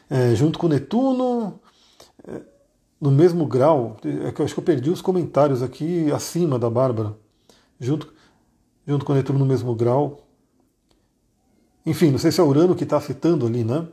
É, 0.09 0.35
junto 0.35 0.59
com 0.59 0.67
Netuno, 0.67 1.59
no 3.03 3.11
mesmo 3.11 3.45
grau, 3.45 3.97
é 4.25 4.31
que 4.31 4.39
eu 4.39 4.45
acho 4.45 4.53
que 4.53 4.59
eu 4.61 4.63
perdi 4.63 4.89
os 4.89 5.01
comentários 5.01 5.61
aqui 5.61 6.09
acima 6.13 6.57
da 6.57 6.69
Bárbara. 6.69 7.13
Junto, 7.77 8.13
junto 8.87 9.03
com 9.03 9.13
Netuno 9.13 9.39
no 9.39 9.45
mesmo 9.45 9.75
grau. 9.75 10.21
Enfim, 11.85 12.11
não 12.11 12.17
sei 12.17 12.31
se 12.31 12.39
é 12.39 12.43
Urano 12.45 12.73
que 12.73 12.85
está 12.85 12.95
afetando 12.95 13.45
ali, 13.45 13.65
né? 13.65 13.85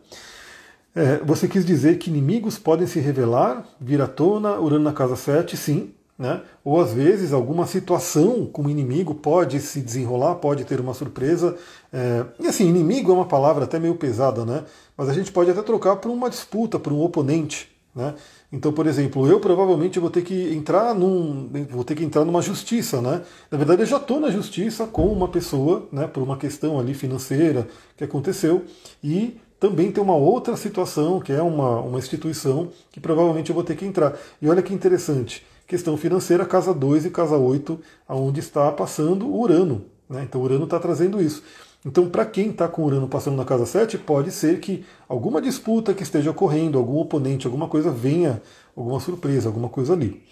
É, 0.95 1.19
você 1.25 1.49
quis 1.49 1.67
dizer 1.67 1.99
que 1.99 2.09
inimigos 2.09 2.57
podem 2.57 2.87
se 2.87 3.01
revelar, 3.01 3.67
vir 3.81 4.01
à 4.01 4.07
tona, 4.07 4.61
Urano 4.61 4.85
na 4.85 4.93
casa 4.93 5.17
7, 5.17 5.57
sim, 5.57 5.93
né? 6.17 6.43
Ou 6.65 6.81
às 6.81 6.93
vezes 6.93 7.33
alguma 7.33 7.67
situação 7.67 8.47
com 8.47 8.63
o 8.63 8.71
inimigo 8.71 9.13
pode 9.17 9.59
se 9.59 9.81
desenrolar, 9.81 10.37
pode 10.37 10.65
ter 10.65 10.79
uma 10.79 10.95
surpresa. 10.95 11.57
É... 11.93 12.27
E 12.39 12.47
assim, 12.47 12.69
inimigo 12.69 13.11
é 13.11 13.15
uma 13.17 13.27
palavra 13.27 13.65
até 13.65 13.81
meio 13.81 13.97
pesada, 13.97 14.45
né? 14.45 14.63
Mas 14.97 15.09
a 15.09 15.13
gente 15.13 15.33
pode 15.33 15.51
até 15.51 15.63
trocar 15.63 15.97
por 15.97 16.13
uma 16.13 16.31
disputa, 16.31 16.79
por 16.79 16.93
um 16.93 17.03
oponente. 17.03 17.69
Né? 17.95 18.15
Então, 18.53 18.73
por 18.73 18.87
exemplo, 18.87 19.29
eu 19.29 19.39
provavelmente 19.39 20.01
vou 20.01 20.11
ter 20.11 20.23
que 20.23 20.53
entrar 20.53 20.93
num, 20.95 21.49
vou 21.71 21.85
ter 21.85 21.95
que 21.95 22.05
entrar 22.05 22.25
numa 22.25 22.43
justiça, 22.43 23.01
né? 23.01 23.23
Na 23.51 23.57
verdade, 23.57 23.83
eu 23.83 23.87
já 23.87 23.97
estou 23.99 24.19
na 24.19 24.31
justiça 24.31 24.87
com 24.87 25.07
uma 25.07 25.29
pessoa, 25.29 25.89
né? 25.93 26.09
Por 26.09 26.23
uma 26.23 26.37
questão 26.37 26.79
ali 26.79 26.93
financeira 26.93 27.69
que 27.97 28.03
aconteceu 28.03 28.65
e 29.03 29.37
também 29.61 29.93
tem 29.93 30.03
uma 30.03 30.17
outra 30.17 30.57
situação 30.57 31.21
que 31.21 31.33
é 31.33 31.43
uma, 31.43 31.81
uma 31.81 31.99
instituição 31.99 32.71
que 32.91 32.99
provavelmente 32.99 33.51
eu 33.51 33.55
vou 33.55 33.63
ter 33.63 33.77
que 33.77 33.85
entrar. 33.85 34.17
E 34.43 34.49
olha 34.49 34.63
que 34.63 34.75
interessante 34.75 35.45
questão 35.71 35.97
financeira, 35.97 36.45
casa 36.45 36.75
2 36.75 37.07
e 37.07 37.11
casa 37.11 37.37
8, 37.37 37.79
aonde 38.09 38.41
está 38.41 38.73
passando 38.73 39.29
o 39.29 39.41
Urano. 39.41 39.85
Né? 40.09 40.25
Então 40.25 40.43
Urano 40.43 40.65
está 40.65 40.81
trazendo 40.81 41.23
isso. 41.23 41.45
Então, 41.85 42.11
para 42.11 42.27
quem 42.27 42.51
está 42.51 42.69
com 42.69 42.85
Urano 42.85 43.09
passando 43.09 43.37
na 43.37 43.45
casa 43.45 43.65
7, 43.65 43.97
pode 43.99 44.31
ser 44.31 44.61
que 44.61 44.85
alguma 45.09 45.41
disputa 45.41 45.95
que 45.95 46.03
esteja 46.03 46.31
ocorrendo, 46.31 46.77
algum 46.77 46.99
oponente, 46.99 47.47
alguma 47.47 47.69
coisa 47.69 47.91
venha, 47.91 48.43
alguma 48.77 49.01
surpresa, 49.01 49.49
alguma 49.49 49.69
coisa 49.69 49.95
ali. 49.95 50.23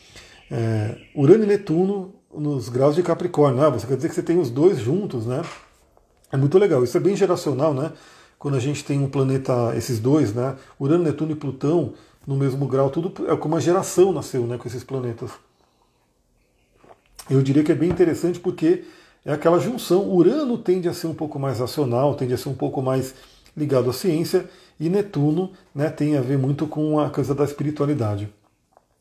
É, 0.51 0.97
Urano 1.15 1.45
e 1.45 1.47
Netuno 1.47 2.15
nos 2.35 2.69
graus 2.69 2.95
de 2.95 3.03
Capricórnio. 3.03 3.63
Ah, 3.63 3.71
você 3.71 3.87
quer 3.87 3.97
dizer 3.97 4.09
que 4.09 4.15
você 4.15 4.23
tem 4.23 4.39
os 4.39 4.51
dois 4.51 4.79
juntos, 4.79 5.27
né? 5.27 5.43
É 6.31 6.37
muito 6.37 6.59
legal. 6.59 6.85
Isso 6.85 6.97
é 6.97 7.01
bem 7.01 7.17
geracional, 7.17 7.73
né? 7.73 7.93
Quando 8.39 8.57
a 8.57 8.61
gente 8.61 8.85
tem 8.85 9.03
um 9.03 9.09
planeta, 9.09 9.75
esses 9.75 9.99
dois, 9.99 10.35
né? 10.35 10.55
Urano, 10.79 11.05
Netuno 11.05 11.33
e 11.33 11.35
Plutão, 11.35 11.95
no 12.27 12.37
mesmo 12.37 12.67
grau, 12.69 12.91
tudo 12.91 13.27
é 13.27 13.35
como 13.39 13.57
a 13.57 13.61
geração 13.61 14.13
nasceu 14.13 14.47
né, 14.47 14.59
com 14.59 14.69
esses 14.69 14.85
planetas. 14.85 15.31
Eu 17.31 17.43
diria 17.43 17.65
que 17.65 17.73
é 17.73 17.75
bem 17.75 17.89
interessante 17.89 18.39
porque 18.39 18.85
é 19.25 19.33
aquela 19.33 19.59
junção. 19.59 20.09
Urano 20.11 20.59
tende 20.59 20.89
a 20.89 20.95
ser 20.95 21.07
um 21.07 21.15
pouco 21.15 21.39
mais 21.39 21.61
racional, 21.61 22.15
tende 22.15 22.35
a 22.35 22.39
ser 22.39 22.49
um 22.49 22.55
pouco 22.55 22.81
mais 22.83 23.15
ligado 23.57 23.91
à 23.91 23.93
ciência, 23.93 24.49
e 24.79 24.89
Netuno 24.89 25.51
né, 25.75 25.91
tem 25.91 26.17
a 26.17 26.21
ver 26.21 26.39
muito 26.39 26.67
com 26.67 27.01
a 27.01 27.11
coisa 27.11 27.35
da 27.35 27.45
espiritualidade. 27.45 28.33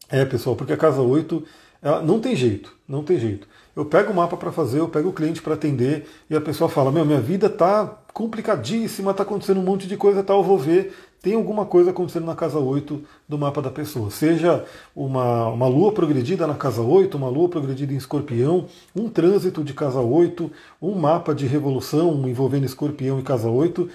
É, 0.09 0.25
pessoal, 0.25 0.55
porque 0.55 0.73
a 0.73 0.77
casa 0.77 1.01
8 1.01 1.43
ela 1.81 2.01
não 2.01 2.19
tem 2.19 2.35
jeito, 2.35 2.73
não 2.87 3.03
tem 3.03 3.19
jeito. 3.19 3.47
Eu 3.75 3.85
pego 3.85 4.11
o 4.11 4.15
mapa 4.15 4.35
para 4.35 4.51
fazer, 4.51 4.79
eu 4.79 4.89
pego 4.89 5.09
o 5.09 5.13
cliente 5.13 5.41
para 5.41 5.53
atender 5.53 6.07
e 6.29 6.35
a 6.35 6.41
pessoa 6.41 6.69
fala: 6.69 6.91
Meu, 6.91 7.05
minha 7.05 7.21
vida 7.21 7.49
tá 7.49 7.85
complicadíssima, 8.13 9.13
tá 9.13 9.21
acontecendo 9.21 9.59
um 9.59 9.63
monte 9.63 9.87
de 9.87 9.95
coisa, 9.95 10.23
tal, 10.23 10.39
eu 10.39 10.43
vou 10.43 10.57
ver, 10.57 10.95
tem 11.21 11.33
alguma 11.33 11.65
coisa 11.65 11.89
acontecendo 11.89 12.25
na 12.25 12.35
casa 12.35 12.59
8 12.59 13.01
do 13.27 13.37
mapa 13.37 13.61
da 13.61 13.71
pessoa. 13.71 14.11
Seja 14.11 14.63
uma, 14.95 15.47
uma 15.47 15.67
lua 15.67 15.91
progredida 15.91 16.45
na 16.45 16.55
casa 16.55 16.81
8, 16.81 17.17
uma 17.17 17.29
lua 17.29 17.49
progredida 17.49 17.93
em 17.93 17.97
escorpião, 17.97 18.67
um 18.95 19.09
trânsito 19.09 19.63
de 19.63 19.73
casa 19.73 19.99
8, 19.99 20.51
um 20.81 20.93
mapa 20.93 21.33
de 21.33 21.47
revolução 21.47 22.27
envolvendo 22.27 22.65
escorpião 22.65 23.19
e 23.19 23.23
casa 23.23 23.49
8, 23.49 23.89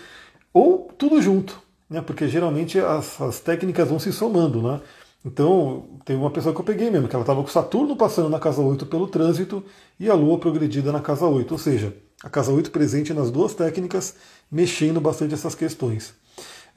ou 0.53 0.91
tudo 0.99 1.23
junto, 1.23 1.61
né? 1.89 2.01
porque 2.01 2.29
geralmente 2.29 2.79
as, 2.79 3.20
as 3.20 3.41
técnicas 3.41 3.89
vão 3.89 3.99
se 3.99 4.12
somando. 4.12 4.61
Né? 4.61 4.81
Então, 5.25 5.85
tem 6.05 6.16
uma 6.16 6.31
pessoa 6.31 6.53
que 6.53 6.61
eu 6.61 6.64
peguei 6.64 6.91
mesmo, 6.91 7.09
que 7.09 7.14
ela 7.14 7.23
estava 7.23 7.41
com 7.41 7.49
Saturno 7.49 7.97
passando 7.97 8.29
na 8.29 8.41
casa 8.41 8.61
8 8.61 8.87
pelo 8.87 9.07
trânsito 9.07 9.62
e 9.99 10.11
a 10.11 10.14
Lua 10.14 10.39
progredida 10.39 10.91
na 10.91 11.01
casa 11.01 11.27
8, 11.27 11.53
ou 11.53 11.59
seja, 11.59 11.97
a 12.23 12.29
casa 12.29 12.53
8 12.53 12.70
presente 12.73 13.14
nas 13.14 13.31
duas 13.31 13.55
técnicas, 13.55 14.16
mexendo 14.51 15.01
bastante 15.01 15.35
essas 15.35 15.55
questões. 15.55 16.14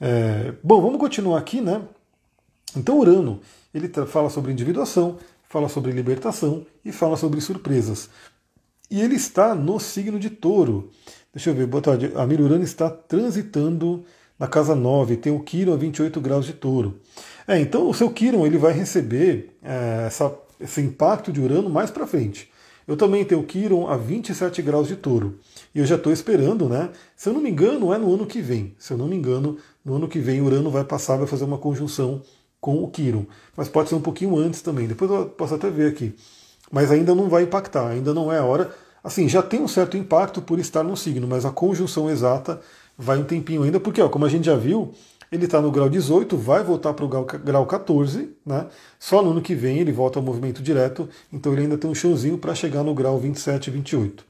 É, 0.00 0.52
bom, 0.62 0.80
vamos 0.80 0.98
continuar 0.98 1.38
aqui, 1.38 1.60
né? 1.60 1.82
Então, 2.76 2.98
Urano, 2.98 3.40
ele 3.74 3.88
fala 4.06 4.28
sobre 4.28 4.52
individuação, 4.52 5.18
fala 5.48 5.68
sobre 5.68 5.92
libertação 5.92 6.66
e 6.84 6.92
fala 6.92 7.16
sobre 7.16 7.40
surpresas. 7.40 8.10
E 8.90 9.00
ele 9.00 9.16
está 9.16 9.54
no 9.54 9.80
signo 9.80 10.18
de 10.18 10.30
touro. 10.30 10.90
Deixa 11.32 11.50
eu 11.50 11.54
ver, 11.54 11.66
boa 11.66 11.82
tarde. 11.82 12.12
A 12.14 12.24
Urano 12.24 12.64
está 12.64 12.88
transitando 12.90 14.04
na 14.38 14.46
casa 14.46 14.74
9, 14.74 15.16
tem 15.16 15.32
o 15.32 15.40
Quiron 15.40 15.72
a 15.72 15.76
28 15.76 16.20
graus 16.20 16.44
de 16.44 16.52
touro. 16.52 17.00
É, 17.48 17.58
então 17.58 17.88
o 17.88 17.94
seu 17.94 18.10
Quiron 18.10 18.46
ele 18.46 18.58
vai 18.58 18.72
receber 18.72 19.56
é, 19.62 20.04
essa, 20.06 20.32
esse 20.60 20.80
impacto 20.80 21.32
de 21.32 21.40
Urano 21.40 21.70
mais 21.70 21.90
para 21.90 22.06
frente. 22.06 22.50
Eu 22.86 22.96
também 22.96 23.24
tenho 23.24 23.42
Quiron 23.42 23.88
a 23.88 23.96
27 23.96 24.62
graus 24.62 24.86
de 24.86 24.96
touro. 24.96 25.38
E 25.74 25.80
eu 25.80 25.86
já 25.86 25.96
estou 25.96 26.12
esperando, 26.12 26.68
né? 26.68 26.90
Se 27.16 27.28
eu 27.28 27.32
não 27.32 27.40
me 27.40 27.50
engano, 27.50 27.92
é 27.92 27.98
no 27.98 28.14
ano 28.14 28.26
que 28.26 28.40
vem. 28.40 28.74
Se 28.78 28.92
eu 28.92 28.98
não 28.98 29.08
me 29.08 29.16
engano, 29.16 29.58
no 29.84 29.96
ano 29.96 30.06
que 30.06 30.20
vem 30.20 30.40
Urano 30.40 30.70
vai 30.70 30.84
passar, 30.84 31.16
vai 31.16 31.26
fazer 31.26 31.44
uma 31.44 31.58
conjunção 31.58 32.22
com 32.60 32.82
o 32.82 32.88
Quiron. 32.88 33.26
Mas 33.56 33.68
pode 33.68 33.88
ser 33.88 33.96
um 33.96 34.00
pouquinho 34.00 34.36
antes 34.36 34.62
também. 34.62 34.86
Depois 34.86 35.10
eu 35.10 35.26
posso 35.26 35.54
até 35.54 35.68
ver 35.68 35.90
aqui. 35.90 36.14
Mas 36.70 36.90
ainda 36.90 37.14
não 37.14 37.28
vai 37.28 37.42
impactar, 37.42 37.88
ainda 37.88 38.14
não 38.14 38.32
é 38.32 38.38
a 38.38 38.44
hora. 38.44 38.72
Assim, 39.02 39.28
já 39.28 39.42
tem 39.42 39.60
um 39.60 39.68
certo 39.68 39.96
impacto 39.96 40.42
por 40.42 40.58
estar 40.58 40.82
no 40.82 40.96
signo, 40.96 41.26
mas 41.26 41.44
a 41.44 41.50
conjunção 41.50 42.10
exata 42.10 42.60
vai 42.98 43.18
um 43.18 43.24
tempinho 43.24 43.62
ainda, 43.62 43.78
porque, 43.78 44.00
ó, 44.00 44.08
como 44.08 44.24
a 44.24 44.28
gente 44.28 44.46
já 44.46 44.56
viu, 44.56 44.92
ele 45.30 45.44
está 45.44 45.60
no 45.60 45.70
grau 45.70 45.88
18, 45.88 46.36
vai 46.36 46.62
voltar 46.62 46.92
para 46.94 47.04
o 47.04 47.08
grau 47.08 47.66
14, 47.66 48.30
né? 48.44 48.66
Só 48.98 49.22
no 49.22 49.30
ano 49.30 49.42
que 49.42 49.54
vem 49.54 49.78
ele 49.78 49.92
volta 49.92 50.18
ao 50.18 50.24
movimento 50.24 50.62
direto, 50.62 51.08
então 51.32 51.52
ele 51.52 51.62
ainda 51.62 51.78
tem 51.78 51.90
um 51.90 51.94
chãozinho 51.94 52.38
para 52.38 52.54
chegar 52.54 52.82
no 52.82 52.94
grau 52.94 53.18
27, 53.18 53.70
28. 53.70 54.24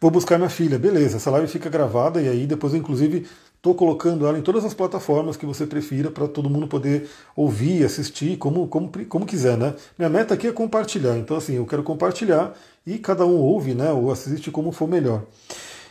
Vou 0.00 0.10
buscar 0.10 0.36
minha 0.36 0.50
filha, 0.50 0.78
beleza, 0.78 1.16
essa 1.16 1.30
live 1.30 1.48
fica 1.48 1.70
gravada 1.70 2.20
e 2.20 2.28
aí 2.28 2.46
depois 2.46 2.74
eu, 2.74 2.78
inclusive, 2.78 3.26
estou 3.56 3.74
colocando 3.74 4.26
ela 4.26 4.38
em 4.38 4.42
todas 4.42 4.62
as 4.62 4.74
plataformas 4.74 5.38
que 5.38 5.46
você 5.46 5.66
prefira 5.66 6.10
para 6.10 6.28
todo 6.28 6.50
mundo 6.50 6.66
poder 6.66 7.08
ouvir, 7.34 7.82
assistir, 7.82 8.36
como, 8.36 8.68
como, 8.68 8.92
como 9.08 9.24
quiser, 9.24 9.56
né? 9.56 9.74
Minha 9.96 10.10
meta 10.10 10.34
aqui 10.34 10.46
é 10.46 10.52
compartilhar, 10.52 11.16
então 11.16 11.36
assim, 11.38 11.54
eu 11.54 11.64
quero 11.64 11.82
compartilhar 11.82 12.54
e 12.86 12.98
cada 12.98 13.24
um 13.24 13.36
ouve, 13.36 13.72
né, 13.72 13.90
ou 13.90 14.12
assiste 14.12 14.50
como 14.50 14.70
for 14.70 14.86
melhor. 14.86 15.22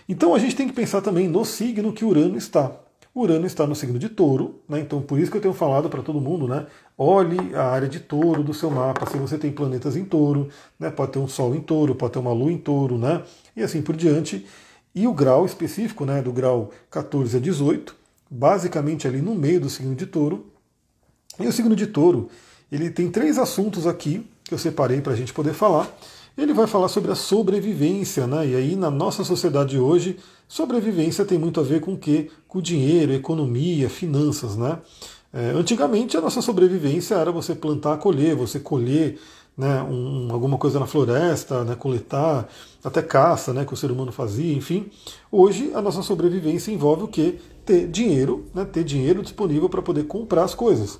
Então 0.07 0.36
a 0.36 0.39
gente 0.39 0.55
tem 0.55 0.68
que 0.68 0.74
pensar 0.74 1.01
também 1.01 1.28
no 1.28 1.43
signo 1.43 1.91
que 1.91 2.05
Urano 2.05 2.38
está. 2.38 2.72
Urano 3.16 3.45
está 3.45 3.68
no 3.68 3.76
signo 3.76 3.99
de 3.99 4.09
touro, 4.09 4.59
né? 4.68 4.80
então 4.80 4.99
por 4.99 5.20
isso 5.20 5.30
que 5.30 5.38
eu 5.38 5.41
tenho 5.41 5.53
falado 5.53 5.88
para 5.88 6.01
todo 6.01 6.20
mundo, 6.20 6.47
né? 6.47 6.66
Olhe 6.97 7.55
a 7.55 7.64
área 7.64 7.88
de 7.88 7.99
touro 7.99 8.43
do 8.43 8.55
seu 8.55 8.72
mapa, 8.72 9.05
se 9.05 9.18
você 9.18 9.38
tem 9.38 9.51
planetas 9.51 9.95
em 9.95 10.03
touro, 10.03 10.49
né? 10.80 10.89
pode 10.89 11.11
ter 11.11 11.20
um 11.20 11.28
Sol 11.28 11.53
em 11.53 11.61
touro, 11.61 11.93
pode 11.93 12.14
ter 12.14 12.20
uma 12.20 12.34
Lua 12.34 12.51
em 12.51 12.57
touro, 12.57 12.97
né? 12.97 13.22
E 13.55 13.61
assim 13.61 13.84
por 13.84 13.95
diante. 13.95 14.47
E 14.95 15.07
o 15.07 15.14
grau 15.14 15.45
específico, 15.45 16.05
né? 16.05 16.24
Do 16.24 16.32
grau 16.32 16.72
14 16.89 17.38
a 17.38 17.39
18, 17.39 17.95
basicamente 18.30 19.07
ali 19.07 19.22
no 19.22 19.36
meio 19.36 19.61
do 19.61 19.70
signo 19.70 19.93
de 19.93 20.07
touro. 20.07 20.47
E 21.39 21.45
o 21.45 21.51
signo 21.51 21.76
de 21.76 21.86
touro, 21.86 22.30
ele 22.72 22.89
tem 22.89 23.11
três 23.11 23.38
assuntos 23.38 23.86
aqui 23.86 24.28
que 24.43 24.53
eu 24.53 24.57
separei 24.57 25.01
para 25.01 25.14
a 25.14 25.16
gente 25.16 25.34
poder 25.34 25.53
falar. 25.53 25.88
Ele 26.36 26.54
vai 26.54 26.66
falar 26.66 26.88
sobre 26.88 27.12
a 27.12 27.16
sobrevivência, 27.16 28.26
né? 28.26 28.48
E 28.48 28.56
aí 28.56 28.76
na 28.76 28.90
nossa 28.90 29.24
sociedade 29.24 29.78
hoje, 29.78 30.18
sobrevivência 30.48 31.24
tem 31.24 31.38
muito 31.38 31.60
a 31.60 31.64
ver 31.64 31.80
com 31.80 31.94
o 31.94 31.98
quê? 31.98 32.30
Com 32.48 32.60
dinheiro, 32.60 33.14
economia, 33.14 33.88
finanças, 33.90 34.56
né? 34.56 34.80
É, 35.32 35.50
antigamente 35.50 36.16
a 36.18 36.22
nossa 36.22 36.42
sobrevivência 36.42 37.16
era 37.16 37.32
você 37.32 37.56
plantar, 37.56 37.98
colher, 37.98 38.36
você 38.36 38.60
colher 38.60 39.20
né, 39.58 39.82
um, 39.84 40.28
alguma 40.32 40.58
coisa 40.58 40.80
na 40.80 40.86
floresta, 40.86 41.64
né, 41.64 41.76
coletar, 41.76 42.48
até 42.84 43.02
caça, 43.02 43.54
né, 43.54 43.66
que 43.66 43.74
o 43.74 43.78
ser 43.78 43.92
humano 43.92 44.12
fazia, 44.12 44.54
enfim. 44.54 44.92
Hoje 45.32 45.72
a 45.74 45.82
nossa 45.82 46.02
sobrevivência 46.02 46.72
envolve 46.72 47.04
o 47.04 47.08
quê? 47.08 47.40
Ter 47.66 47.88
dinheiro, 47.88 48.46
né, 48.54 48.66
ter 48.66 48.84
dinheiro 48.84 49.22
disponível 49.22 49.70
para 49.70 49.82
poder 49.82 50.04
comprar 50.06 50.44
as 50.44 50.56
coisas. 50.56 51.00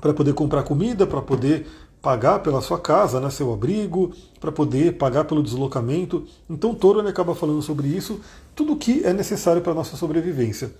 Para 0.00 0.14
poder 0.14 0.32
comprar 0.32 0.62
comida, 0.62 1.06
para 1.06 1.20
poder 1.20 1.66
pagar 2.00 2.40
pela 2.40 2.60
sua 2.60 2.78
casa, 2.78 3.20
né, 3.20 3.28
seu 3.30 3.52
abrigo, 3.52 4.12
para 4.40 4.52
poder 4.52 4.96
pagar 4.96 5.24
pelo 5.24 5.42
deslocamento. 5.42 6.26
Então, 6.48 6.74
Toro 6.74 7.06
acaba 7.06 7.34
falando 7.34 7.62
sobre 7.62 7.88
isso, 7.88 8.20
tudo 8.54 8.74
o 8.74 8.76
que 8.76 9.04
é 9.04 9.12
necessário 9.12 9.62
para 9.62 9.72
a 9.72 9.74
nossa 9.74 9.96
sobrevivência. 9.96 10.72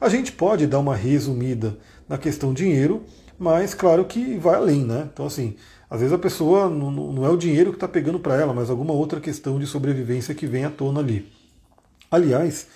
A 0.00 0.08
gente 0.08 0.32
pode 0.32 0.66
dar 0.66 0.78
uma 0.78 0.94
resumida 0.94 1.78
na 2.08 2.18
questão 2.18 2.52
dinheiro, 2.52 3.02
mas 3.38 3.74
claro 3.74 4.04
que 4.04 4.36
vai 4.36 4.54
além, 4.54 4.84
né? 4.84 5.08
Então, 5.12 5.26
assim, 5.26 5.56
às 5.88 6.00
vezes 6.00 6.12
a 6.12 6.18
pessoa 6.18 6.68
não, 6.68 6.90
não 6.90 7.24
é 7.24 7.30
o 7.30 7.36
dinheiro 7.36 7.70
que 7.70 7.76
está 7.76 7.88
pegando 7.88 8.18
para 8.18 8.36
ela, 8.36 8.52
mas 8.52 8.70
alguma 8.70 8.92
outra 8.92 9.20
questão 9.20 9.58
de 9.58 9.66
sobrevivência 9.66 10.34
que 10.34 10.46
vem 10.46 10.64
à 10.64 10.70
tona 10.70 11.00
ali. 11.00 11.30
Aliás, 12.10 12.66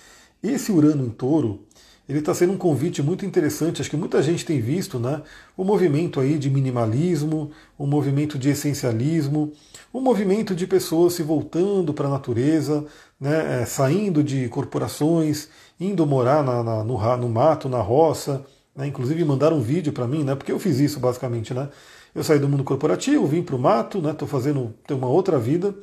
esse 0.41 0.71
Urano 0.71 1.05
em 1.05 1.09
Touro, 1.09 1.65
ele 2.11 2.19
está 2.19 2.33
sendo 2.33 2.53
um 2.53 2.57
convite 2.57 3.01
muito 3.01 3.25
interessante, 3.25 3.81
acho 3.81 3.89
que 3.89 3.95
muita 3.95 4.21
gente 4.21 4.45
tem 4.45 4.59
visto, 4.59 4.99
né? 4.99 5.21
O 5.55 5.63
movimento 5.63 6.19
aí 6.19 6.37
de 6.37 6.49
minimalismo, 6.49 7.51
o 7.77 7.87
movimento 7.87 8.37
de 8.37 8.49
essencialismo, 8.49 9.53
o 9.93 10.01
movimento 10.01 10.53
de 10.53 10.67
pessoas 10.67 11.13
se 11.13 11.23
voltando 11.23 11.93
para 11.93 12.07
a 12.07 12.11
natureza, 12.11 12.85
né? 13.19 13.61
É, 13.61 13.65
saindo 13.65 14.23
de 14.23 14.49
corporações, 14.49 15.47
indo 15.79 16.05
morar 16.05 16.43
na, 16.43 16.61
na, 16.61 16.83
no, 16.83 17.17
no, 17.17 17.29
mato, 17.29 17.69
na 17.69 17.79
roça, 17.79 18.45
né? 18.75 18.87
inclusive 18.87 19.23
mandaram 19.23 19.57
um 19.57 19.61
vídeo 19.61 19.93
para 19.93 20.07
mim, 20.07 20.23
né? 20.23 20.35
Porque 20.35 20.51
eu 20.51 20.59
fiz 20.59 20.79
isso 20.79 20.99
basicamente, 20.99 21.53
né? 21.53 21.69
Eu 22.13 22.23
saí 22.25 22.39
do 22.39 22.49
mundo 22.49 22.63
corporativo, 22.65 23.25
vim 23.25 23.41
para 23.41 23.55
o 23.55 23.59
mato, 23.59 24.01
né? 24.01 24.11
Estou 24.11 24.27
fazendo 24.27 24.73
ter 24.85 24.93
uma 24.95 25.07
outra 25.07 25.39
vida. 25.39 25.73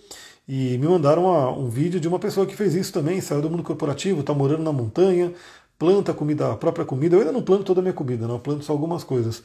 E 0.47 0.79
me 0.79 0.89
mandaram 0.89 1.25
uma, 1.25 1.51
um 1.51 1.69
vídeo 1.69 2.01
de 2.01 2.09
uma 2.09 2.19
pessoa 2.19 2.47
que 2.47 2.57
fez 2.57 2.75
isso 2.75 2.91
também, 2.93 3.21
saiu 3.21 3.43
do 3.43 3.51
mundo 3.51 3.63
corporativo, 3.63 4.21
está 4.21 4.33
morando 4.33 4.63
na 4.63 4.73
montanha, 4.73 5.33
planta 5.79 6.13
a 6.13 6.15
comida, 6.15 6.53
a 6.53 6.57
própria 6.57 6.85
comida. 6.85 7.17
Eu 7.17 7.21
ainda 7.21 7.33
não 7.33 7.43
planto 7.43 7.65
toda 7.65 7.81
a 7.81 7.83
minha 7.83 7.95
comida, 7.95 8.27
não, 8.27 8.35
eu 8.35 8.41
planto 8.41 8.65
só 8.65 8.73
algumas 8.73 9.05
coisas. 9.05 9.43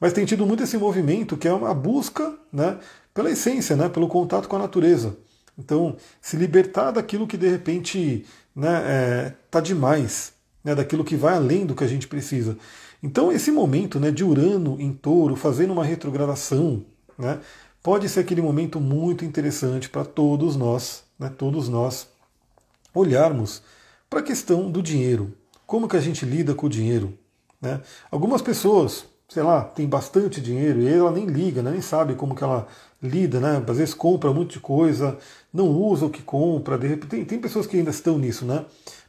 Mas 0.00 0.12
tem 0.12 0.24
tido 0.24 0.46
muito 0.46 0.62
esse 0.62 0.78
movimento 0.78 1.36
que 1.36 1.48
é 1.48 1.50
a 1.50 1.74
busca 1.74 2.34
né, 2.52 2.78
pela 3.12 3.30
essência, 3.30 3.76
né, 3.76 3.88
pelo 3.88 4.08
contato 4.08 4.48
com 4.48 4.56
a 4.56 4.60
natureza. 4.60 5.16
Então, 5.58 5.96
se 6.20 6.36
libertar 6.36 6.90
daquilo 6.90 7.26
que 7.26 7.36
de 7.36 7.48
repente 7.48 8.24
né, 8.54 8.82
é, 8.86 9.34
tá 9.50 9.60
demais, 9.60 10.32
né, 10.64 10.74
daquilo 10.74 11.04
que 11.04 11.16
vai 11.16 11.34
além 11.34 11.66
do 11.66 11.74
que 11.74 11.84
a 11.84 11.88
gente 11.88 12.08
precisa. 12.08 12.56
Então, 13.02 13.30
esse 13.30 13.50
momento 13.50 14.00
né, 14.00 14.10
de 14.10 14.24
Urano 14.24 14.80
em 14.80 14.92
touro, 14.92 15.36
fazendo 15.36 15.72
uma 15.72 15.84
retrogradação, 15.84 16.84
né, 17.18 17.40
pode 17.82 18.08
ser 18.08 18.20
aquele 18.20 18.42
momento 18.42 18.80
muito 18.80 19.24
interessante 19.24 19.88
para 19.88 20.04
todos 20.04 20.56
nós, 20.56 21.04
né, 21.18 21.30
todos 21.36 21.68
nós, 21.68 22.08
olharmos 22.94 23.62
para 24.08 24.20
a 24.20 24.22
questão 24.22 24.70
do 24.70 24.82
dinheiro, 24.82 25.32
como 25.70 25.86
que 25.86 25.96
a 25.96 26.00
gente 26.00 26.26
lida 26.26 26.52
com 26.52 26.66
o 26.66 26.68
dinheiro? 26.68 27.16
Né? 27.62 27.80
Algumas 28.10 28.42
pessoas, 28.42 29.04
sei 29.28 29.40
lá, 29.44 29.62
tem 29.62 29.86
bastante 29.86 30.40
dinheiro 30.40 30.80
e 30.80 30.88
ela 30.92 31.12
nem 31.12 31.26
liga, 31.26 31.62
né? 31.62 31.70
nem 31.70 31.80
sabe 31.80 32.16
como 32.16 32.34
que 32.34 32.42
ela 32.42 32.66
lida, 33.00 33.38
né? 33.38 33.62
Às 33.64 33.76
vezes 33.78 33.94
compra 33.94 34.32
um 34.32 34.34
monte 34.34 34.54
de 34.54 34.58
coisa, 34.58 35.16
não 35.54 35.68
usa 35.68 36.06
o 36.06 36.10
que 36.10 36.22
compra, 36.22 36.76
de 36.76 36.88
repente, 36.88 37.06
tem, 37.06 37.24
tem 37.24 37.38
pessoas 37.38 37.68
que 37.68 37.76
ainda 37.76 37.90
estão 37.90 38.18
nisso, 38.18 38.44
né? 38.44 38.64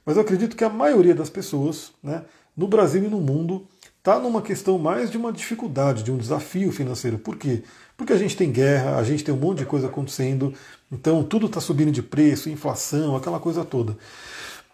Mas 0.05 0.17
eu 0.17 0.21
acredito 0.21 0.55
que 0.55 0.63
a 0.63 0.69
maioria 0.69 1.15
das 1.15 1.31
pessoas, 1.31 1.93
né, 2.03 2.25
no 2.55 2.67
Brasil 2.67 3.03
e 3.03 3.07
no 3.07 3.19
mundo, 3.19 3.65
está 3.97 4.19
numa 4.19 4.43
questão 4.43 4.77
mais 4.77 5.09
de 5.09 5.17
uma 5.17 5.33
dificuldade, 5.33 6.03
de 6.03 6.11
um 6.11 6.17
desafio 6.17 6.71
financeiro. 6.71 7.17
Por 7.17 7.37
quê? 7.37 7.63
Porque 7.97 8.13
a 8.13 8.17
gente 8.17 8.37
tem 8.37 8.51
guerra, 8.51 8.97
a 8.97 9.03
gente 9.03 9.23
tem 9.23 9.33
um 9.33 9.37
monte 9.37 9.59
de 9.59 9.65
coisa 9.65 9.87
acontecendo, 9.87 10.53
então 10.91 11.23
tudo 11.23 11.47
está 11.47 11.59
subindo 11.59 11.91
de 11.91 12.03
preço, 12.03 12.51
inflação, 12.51 13.15
aquela 13.15 13.39
coisa 13.39 13.65
toda. 13.65 13.97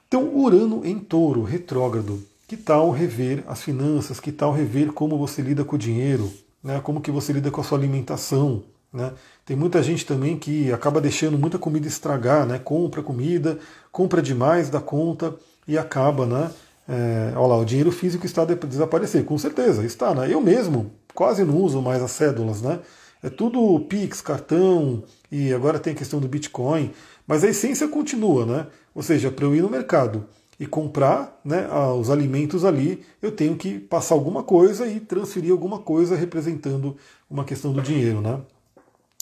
Então, 0.07 0.33
Urano 0.33 0.85
em 0.85 0.97
touro, 0.99 1.43
retrógrado. 1.43 2.23
Que 2.47 2.55
tal 2.55 2.91
rever 2.91 3.43
as 3.45 3.61
finanças? 3.61 4.21
Que 4.21 4.31
tal 4.31 4.53
rever 4.53 4.93
como 4.93 5.17
você 5.17 5.41
lida 5.41 5.65
com 5.65 5.75
o 5.75 5.79
dinheiro? 5.79 6.31
Né? 6.63 6.79
Como 6.81 7.01
que 7.01 7.11
você 7.11 7.33
lida 7.33 7.51
com 7.51 7.59
a 7.59 7.63
sua 7.63 7.77
alimentação? 7.77 8.63
Né? 8.91 9.11
Tem 9.45 9.57
muita 9.57 9.83
gente 9.83 10.05
também 10.05 10.37
que 10.37 10.71
acaba 10.71 11.01
deixando 11.01 11.37
muita 11.37 11.59
comida 11.59 11.87
estragar, 11.87 12.45
né? 12.45 12.57
compra 12.57 13.03
comida, 13.03 13.59
compra 13.91 14.21
demais 14.21 14.69
da 14.69 14.79
conta 14.79 15.35
e 15.67 15.77
acaba, 15.77 16.25
né? 16.25 16.51
É, 16.87 17.33
olha 17.35 17.47
lá, 17.47 17.57
o 17.57 17.65
dinheiro 17.65 17.91
físico 17.91 18.25
está 18.25 18.43
a 18.43 18.45
desaparecer, 18.45 19.25
com 19.25 19.37
certeza, 19.37 19.85
está, 19.85 20.15
né? 20.15 20.31
Eu 20.31 20.39
mesmo 20.39 20.89
quase 21.13 21.43
não 21.43 21.57
uso 21.57 21.81
mais 21.81 22.01
as 22.01 22.11
cédulas, 22.11 22.61
né? 22.61 22.79
É 23.21 23.29
tudo 23.29 23.77
Pix, 23.89 24.21
cartão, 24.21 25.03
e 25.29 25.53
agora 25.53 25.79
tem 25.79 25.91
a 25.91 25.95
questão 25.97 26.21
do 26.21 26.29
Bitcoin, 26.29 26.93
mas 27.27 27.43
a 27.43 27.49
essência 27.49 27.89
continua, 27.89 28.45
né? 28.45 28.67
Ou 28.97 29.03
seja, 29.03 29.29
para 29.29 29.45
eu 29.45 29.55
ir 29.55 29.61
no 29.61 29.69
mercado 29.69 30.25
e 30.59 30.65
comprar 30.65 31.39
né, 31.45 31.67
os 31.99 32.09
alimentos 32.09 32.65
ali, 32.65 33.05
eu 33.21 33.31
tenho 33.31 33.55
que 33.55 33.77
passar 33.77 34.15
alguma 34.15 34.41
coisa 34.41 34.87
e 34.87 34.99
transferir 34.99 35.51
alguma 35.51 35.77
coisa 35.77 36.15
representando 36.15 36.97
uma 37.29 37.45
questão 37.45 37.71
do 37.71 37.79
dinheiro. 37.79 38.21
Né? 38.21 38.41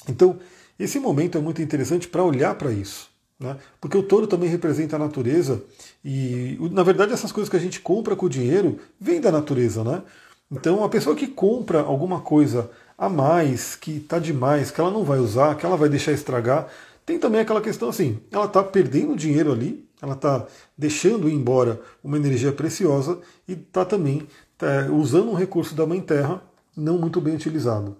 Então, 0.07 0.39
esse 0.79 0.97
momento 0.97 1.37
é 1.37 1.41
muito 1.41 1.61
interessante 1.61 2.07
para 2.07 2.23
olhar 2.23 2.55
para 2.55 2.71
isso. 2.71 3.09
Né? 3.37 3.57
Porque 3.81 3.97
o 3.97 4.03
touro 4.03 4.27
também 4.27 4.47
representa 4.47 4.95
a 4.95 4.99
natureza 4.99 5.61
e, 6.05 6.57
na 6.71 6.81
verdade, 6.81 7.11
essas 7.11 7.33
coisas 7.33 7.49
que 7.49 7.57
a 7.57 7.59
gente 7.59 7.81
compra 7.81 8.15
com 8.15 8.27
o 8.27 8.29
dinheiro 8.29 8.79
vêm 8.97 9.19
da 9.19 9.29
natureza. 9.29 9.83
Né? 9.83 10.01
Então, 10.49 10.85
a 10.85 10.89
pessoa 10.89 11.17
que 11.17 11.27
compra 11.27 11.81
alguma 11.81 12.21
coisa 12.21 12.71
a 12.97 13.09
mais, 13.09 13.75
que 13.75 13.97
está 13.97 14.19
demais, 14.19 14.71
que 14.71 14.79
ela 14.79 14.89
não 14.89 15.03
vai 15.03 15.19
usar, 15.19 15.57
que 15.57 15.65
ela 15.65 15.75
vai 15.75 15.89
deixar 15.89 16.13
estragar, 16.13 16.69
tem 17.05 17.19
também 17.19 17.41
aquela 17.41 17.61
questão 17.61 17.89
assim: 17.89 18.19
ela 18.31 18.45
está 18.45 18.63
perdendo 18.63 19.15
dinheiro 19.15 19.51
ali, 19.51 19.87
ela 20.01 20.13
está 20.13 20.45
deixando 20.77 21.29
ir 21.29 21.33
embora 21.33 21.79
uma 22.03 22.17
energia 22.17 22.51
preciosa 22.51 23.19
e 23.47 23.53
está 23.53 23.85
também 23.85 24.27
tá, 24.57 24.87
usando 24.91 25.29
um 25.29 25.35
recurso 25.35 25.75
da 25.75 25.85
Mãe 25.85 26.01
Terra 26.01 26.41
não 26.75 26.97
muito 26.97 27.21
bem 27.21 27.35
utilizado. 27.35 27.95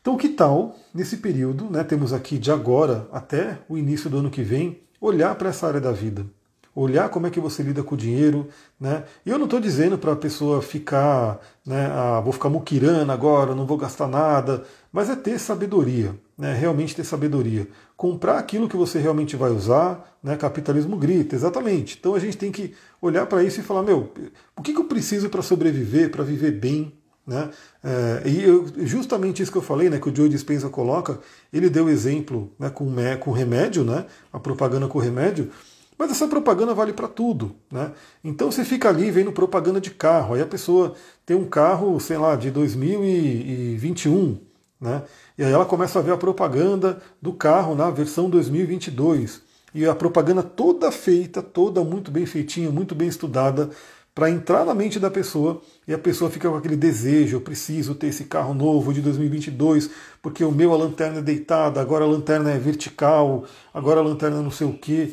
Então, 0.00 0.18
que 0.18 0.28
tal, 0.28 0.76
nesse 0.92 1.16
período, 1.16 1.64
né, 1.70 1.82
temos 1.82 2.12
aqui 2.12 2.36
de 2.36 2.52
agora 2.52 3.08
até 3.10 3.58
o 3.68 3.78
início 3.78 4.10
do 4.10 4.18
ano 4.18 4.30
que 4.30 4.42
vem, 4.42 4.80
olhar 5.00 5.34
para 5.34 5.48
essa 5.48 5.66
área 5.66 5.80
da 5.80 5.92
vida? 5.92 6.26
Olhar 6.74 7.08
como 7.08 7.26
é 7.26 7.30
que 7.30 7.40
você 7.40 7.62
lida 7.62 7.82
com 7.82 7.94
o 7.94 7.98
dinheiro, 7.98 8.48
né? 8.78 9.04
E 9.24 9.30
eu 9.30 9.38
não 9.38 9.44
estou 9.44 9.60
dizendo 9.60 9.96
para 9.96 10.12
a 10.12 10.16
pessoa 10.16 10.60
ficar, 10.60 11.40
né, 11.64 11.86
ah, 11.86 12.20
vou 12.20 12.32
ficar 12.32 12.50
muquirando 12.50 13.12
agora, 13.12 13.54
não 13.54 13.64
vou 13.64 13.78
gastar 13.78 14.08
nada, 14.08 14.64
mas 14.92 15.08
é 15.08 15.16
ter 15.16 15.38
sabedoria, 15.38 16.14
né, 16.36 16.54
realmente 16.54 16.94
ter 16.94 17.04
sabedoria. 17.04 17.68
Comprar 17.96 18.38
aquilo 18.38 18.68
que 18.68 18.76
você 18.76 18.98
realmente 18.98 19.36
vai 19.36 19.50
usar, 19.50 20.18
né, 20.22 20.36
capitalismo 20.36 20.96
grita, 20.96 21.34
exatamente. 21.34 21.96
Então 21.98 22.14
a 22.14 22.18
gente 22.18 22.36
tem 22.36 22.50
que 22.50 22.74
olhar 23.00 23.26
para 23.26 23.42
isso 23.42 23.60
e 23.60 23.62
falar, 23.62 23.82
meu, 23.82 24.12
o 24.56 24.62
que, 24.62 24.72
que 24.72 24.80
eu 24.80 24.84
preciso 24.84 25.28
para 25.28 25.42
sobreviver, 25.42 26.10
para 26.10 26.24
viver 26.24 26.52
bem, 26.52 26.92
né? 27.26 27.50
É, 27.82 28.28
e 28.28 28.42
eu, 28.42 28.66
justamente 28.78 29.42
isso 29.42 29.50
que 29.50 29.56
eu 29.56 29.62
falei, 29.62 29.88
né, 29.88 29.98
que 29.98 30.08
o 30.08 30.14
Joe 30.14 30.28
Dispenza 30.28 30.68
coloca, 30.68 31.18
ele 31.52 31.70
deu 31.70 31.88
exemplo 31.88 32.52
né, 32.58 32.68
com, 32.68 32.94
com 33.20 33.30
remédio, 33.32 33.82
né, 33.84 34.04
a 34.32 34.38
propaganda 34.38 34.86
com 34.88 34.98
remédio, 34.98 35.50
mas 35.96 36.10
essa 36.10 36.28
propaganda 36.28 36.74
vale 36.74 36.92
para 36.92 37.08
tudo. 37.08 37.54
Né? 37.70 37.92
Então 38.22 38.50
você 38.50 38.64
fica 38.64 38.88
ali 38.88 39.10
vendo 39.10 39.32
propaganda 39.32 39.80
de 39.80 39.90
carro, 39.90 40.34
aí 40.34 40.42
a 40.42 40.46
pessoa 40.46 40.94
tem 41.24 41.36
um 41.36 41.46
carro, 41.46 41.98
sei 42.00 42.18
lá, 42.18 42.36
de 42.36 42.50
2021, 42.50 44.38
né? 44.80 45.02
e 45.38 45.44
aí 45.44 45.52
ela 45.52 45.64
começa 45.64 45.98
a 45.98 46.02
ver 46.02 46.12
a 46.12 46.16
propaganda 46.16 47.00
do 47.20 47.32
carro 47.32 47.74
na 47.74 47.90
versão 47.90 48.28
2022. 48.28 49.42
E 49.74 49.84
a 49.86 49.94
propaganda 49.94 50.42
toda 50.42 50.92
feita, 50.92 51.42
toda 51.42 51.82
muito 51.82 52.10
bem 52.10 52.24
feitinha, 52.26 52.70
muito 52.70 52.94
bem 52.94 53.08
estudada, 53.08 53.70
para 54.14 54.30
entrar 54.30 54.64
na 54.64 54.72
mente 54.72 55.00
da 55.00 55.10
pessoa 55.10 55.60
e 55.88 55.92
a 55.92 55.98
pessoa 55.98 56.30
fica 56.30 56.48
com 56.48 56.54
aquele 56.54 56.76
desejo, 56.76 57.36
eu 57.36 57.40
preciso 57.40 57.96
ter 57.96 58.06
esse 58.06 58.24
carro 58.24 58.54
novo 58.54 58.92
de 58.92 59.00
2022, 59.00 59.90
porque 60.22 60.44
o 60.44 60.52
meu 60.52 60.72
a 60.72 60.76
lanterna 60.76 61.18
é 61.18 61.22
deitada, 61.22 61.80
agora 61.80 62.04
a 62.04 62.08
lanterna 62.08 62.52
é 62.52 62.58
vertical, 62.58 63.44
agora 63.72 63.98
a 63.98 64.04
lanterna 64.04 64.40
não 64.40 64.52
sei 64.52 64.68
o 64.68 64.72
quê. 64.72 65.12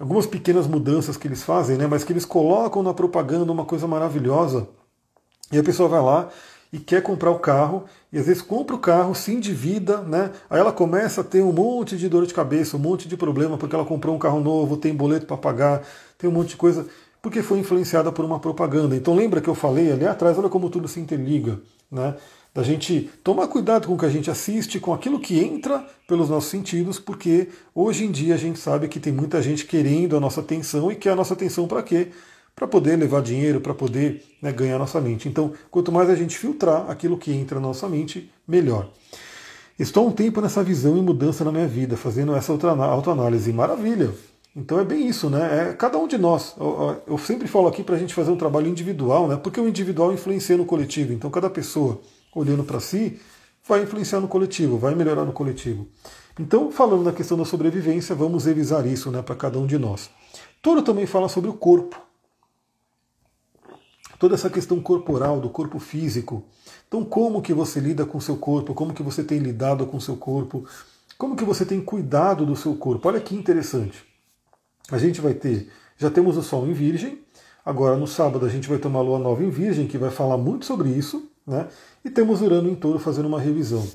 Algumas 0.00 0.26
pequenas 0.26 0.66
mudanças 0.66 1.16
que 1.18 1.28
eles 1.28 1.42
fazem, 1.42 1.76
né, 1.76 1.86
mas 1.86 2.04
que 2.04 2.12
eles 2.12 2.24
colocam 2.24 2.82
na 2.82 2.94
propaganda 2.94 3.52
uma 3.52 3.66
coisa 3.66 3.86
maravilhosa. 3.86 4.66
E 5.52 5.58
a 5.58 5.62
pessoa 5.62 5.88
vai 5.88 6.00
lá 6.00 6.30
e 6.72 6.78
quer 6.78 7.02
comprar 7.02 7.30
o 7.30 7.38
carro, 7.38 7.84
e 8.12 8.18
às 8.18 8.26
vezes 8.26 8.42
compra 8.42 8.74
o 8.74 8.78
carro, 8.78 9.14
se 9.14 9.32
endivida, 9.32 9.98
né? 10.02 10.30
Aí 10.48 10.58
ela 10.58 10.72
começa 10.72 11.20
a 11.20 11.24
ter 11.24 11.42
um 11.42 11.52
monte 11.52 11.96
de 11.96 12.08
dor 12.08 12.26
de 12.26 12.32
cabeça, 12.32 12.76
um 12.76 12.80
monte 12.80 13.06
de 13.06 13.16
problema, 13.16 13.58
porque 13.58 13.74
ela 13.74 13.84
comprou 13.84 14.14
um 14.14 14.18
carro 14.18 14.40
novo, 14.40 14.76
tem 14.76 14.94
boleto 14.94 15.26
para 15.26 15.36
pagar, 15.36 15.82
tem 16.16 16.28
um 16.28 16.32
monte 16.32 16.50
de 16.50 16.56
coisa 16.56 16.86
porque 17.20 17.42
foi 17.42 17.58
influenciada 17.58 18.10
por 18.10 18.24
uma 18.24 18.38
propaganda. 18.38 18.96
Então 18.96 19.14
lembra 19.14 19.40
que 19.40 19.48
eu 19.48 19.54
falei 19.54 19.92
ali 19.92 20.06
atrás, 20.06 20.38
olha 20.38 20.48
como 20.48 20.70
tudo 20.70 20.88
se 20.88 21.00
interliga, 21.00 21.60
né? 21.90 22.14
Da 22.54 22.62
gente 22.62 23.10
tomar 23.22 23.46
cuidado 23.48 23.86
com 23.86 23.94
o 23.94 23.98
que 23.98 24.06
a 24.06 24.10
gente 24.10 24.30
assiste, 24.30 24.80
com 24.80 24.94
aquilo 24.94 25.20
que 25.20 25.38
entra 25.38 25.84
pelos 26.06 26.30
nossos 26.30 26.50
sentidos, 26.50 26.98
porque 26.98 27.48
hoje 27.74 28.04
em 28.04 28.10
dia 28.10 28.34
a 28.34 28.38
gente 28.38 28.58
sabe 28.58 28.88
que 28.88 28.98
tem 28.98 29.12
muita 29.12 29.42
gente 29.42 29.66
querendo 29.66 30.16
a 30.16 30.20
nossa 30.20 30.40
atenção 30.40 30.90
e 30.90 30.96
quer 30.96 31.10
a 31.10 31.16
nossa 31.16 31.34
atenção 31.34 31.68
para 31.68 31.82
quê? 31.82 32.08
Para 32.58 32.66
poder 32.66 32.96
levar 32.96 33.22
dinheiro, 33.22 33.60
para 33.60 33.72
poder 33.72 34.24
né, 34.42 34.50
ganhar 34.50 34.80
nossa 34.80 35.00
mente. 35.00 35.28
Então, 35.28 35.52
quanto 35.70 35.92
mais 35.92 36.10
a 36.10 36.16
gente 36.16 36.36
filtrar 36.36 36.90
aquilo 36.90 37.16
que 37.16 37.32
entra 37.32 37.60
na 37.60 37.68
nossa 37.68 37.88
mente, 37.88 38.28
melhor. 38.48 38.90
Estou 39.78 40.04
há 40.04 40.08
um 40.08 40.12
tempo 40.12 40.40
nessa 40.40 40.60
visão 40.60 40.98
e 40.98 41.00
mudança 41.00 41.44
na 41.44 41.52
minha 41.52 41.68
vida, 41.68 41.96
fazendo 41.96 42.34
essa 42.34 42.52
autoanálise. 42.52 43.52
Maravilha! 43.52 44.10
Então 44.56 44.80
é 44.80 44.84
bem 44.84 45.06
isso, 45.06 45.30
né? 45.30 45.70
É 45.70 45.72
cada 45.72 45.96
um 45.98 46.08
de 46.08 46.18
nós. 46.18 46.56
Eu, 46.58 47.00
eu 47.06 47.18
sempre 47.18 47.46
falo 47.46 47.68
aqui 47.68 47.84
para 47.84 47.94
a 47.94 47.98
gente 47.98 48.12
fazer 48.12 48.32
um 48.32 48.36
trabalho 48.36 48.66
individual, 48.66 49.28
né? 49.28 49.36
Porque 49.36 49.60
o 49.60 49.68
individual 49.68 50.12
influencia 50.12 50.56
no 50.56 50.64
coletivo. 50.64 51.12
Então 51.12 51.30
cada 51.30 51.48
pessoa 51.48 52.00
olhando 52.34 52.64
para 52.64 52.80
si 52.80 53.20
vai 53.64 53.84
influenciar 53.84 54.18
no 54.18 54.26
coletivo, 54.26 54.76
vai 54.78 54.96
melhorar 54.96 55.24
no 55.24 55.32
coletivo. 55.32 55.86
Então, 56.40 56.72
falando 56.72 57.04
na 57.04 57.12
questão 57.12 57.36
da 57.36 57.44
sobrevivência, 57.44 58.14
vamos 58.14 58.46
revisar 58.46 58.84
isso 58.84 59.12
né, 59.12 59.22
para 59.22 59.36
cada 59.36 59.58
um 59.58 59.66
de 59.66 59.78
nós. 59.78 60.10
Toro 60.62 60.82
também 60.82 61.06
fala 61.06 61.28
sobre 61.28 61.50
o 61.50 61.54
corpo. 61.54 62.07
Toda 64.18 64.34
essa 64.34 64.50
questão 64.50 64.80
corporal, 64.80 65.40
do 65.40 65.48
corpo 65.48 65.78
físico. 65.78 66.42
Então, 66.86 67.04
como 67.04 67.40
que 67.40 67.54
você 67.54 67.78
lida 67.80 68.04
com 68.04 68.18
o 68.18 68.22
seu 68.22 68.36
corpo? 68.36 68.74
Como 68.74 68.92
que 68.92 69.02
você 69.02 69.22
tem 69.22 69.38
lidado 69.38 69.86
com 69.86 69.96
o 69.96 70.00
seu 70.00 70.16
corpo? 70.16 70.64
Como 71.16 71.36
que 71.36 71.44
você 71.44 71.64
tem 71.64 71.80
cuidado 71.80 72.44
do 72.44 72.56
seu 72.56 72.74
corpo? 72.74 73.08
Olha 73.08 73.20
que 73.20 73.34
interessante 73.34 74.08
a 74.90 74.98
gente 74.98 75.20
vai 75.20 75.34
ter, 75.34 75.68
já 75.96 76.10
temos 76.10 76.36
o 76.36 76.42
Sol 76.42 76.66
em 76.66 76.72
Virgem, 76.72 77.18
agora 77.64 77.96
no 77.96 78.06
sábado 78.06 78.46
a 78.46 78.48
gente 78.48 78.68
vai 78.68 78.78
ter 78.78 78.88
uma 78.88 79.02
Lua 79.02 79.18
nova 79.18 79.44
em 79.44 79.50
Virgem, 79.50 79.86
que 79.86 79.98
vai 79.98 80.10
falar 80.10 80.38
muito 80.38 80.64
sobre 80.64 80.88
isso, 80.88 81.30
né? 81.46 81.66
E 82.04 82.10
temos 82.10 82.40
Urano 82.40 82.70
em 82.70 82.74
Touro 82.74 82.98
fazendo 82.98 83.26
uma 83.28 83.40
revisão. 83.40 83.86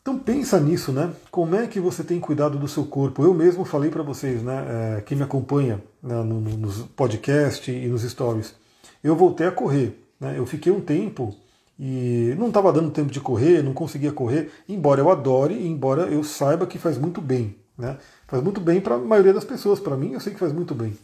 Então 0.00 0.18
pensa 0.18 0.58
nisso, 0.58 0.90
né? 0.90 1.12
Como 1.30 1.54
é 1.54 1.68
que 1.68 1.78
você 1.78 2.02
tem 2.02 2.18
cuidado 2.18 2.58
do 2.58 2.66
seu 2.66 2.84
corpo? 2.84 3.22
Eu 3.22 3.32
mesmo 3.32 3.64
falei 3.64 3.90
para 3.90 4.02
vocês, 4.02 4.42
né? 4.42 4.96
É, 4.98 5.00
quem 5.02 5.16
me 5.16 5.22
acompanha 5.22 5.80
né, 6.02 6.16
no, 6.16 6.40
no, 6.40 6.56
nos 6.56 6.78
podcasts 6.96 7.68
e 7.68 7.86
nos 7.86 8.02
stories, 8.02 8.54
eu 9.02 9.16
voltei 9.16 9.46
a 9.46 9.52
correr. 9.52 9.98
Né? 10.20 10.38
Eu 10.38 10.46
fiquei 10.46 10.72
um 10.72 10.80
tempo 10.80 11.34
e 11.78 12.34
não 12.38 12.48
estava 12.48 12.72
dando 12.72 12.90
tempo 12.90 13.10
de 13.10 13.20
correr, 13.20 13.62
não 13.62 13.74
conseguia 13.74 14.12
correr, 14.12 14.50
embora 14.68 15.00
eu 15.00 15.10
adore, 15.10 15.66
embora 15.66 16.02
eu 16.02 16.22
saiba 16.22 16.66
que 16.66 16.78
faz 16.78 16.96
muito 16.98 17.20
bem. 17.20 17.56
Né? 17.76 17.96
Faz 18.26 18.42
muito 18.42 18.60
bem 18.60 18.80
para 18.80 18.94
a 18.94 18.98
maioria 18.98 19.32
das 19.32 19.44
pessoas. 19.44 19.80
Para 19.80 19.96
mim, 19.96 20.12
eu 20.12 20.20
sei 20.20 20.32
que 20.32 20.38
faz 20.38 20.52
muito 20.52 20.74
bem. 20.74 20.96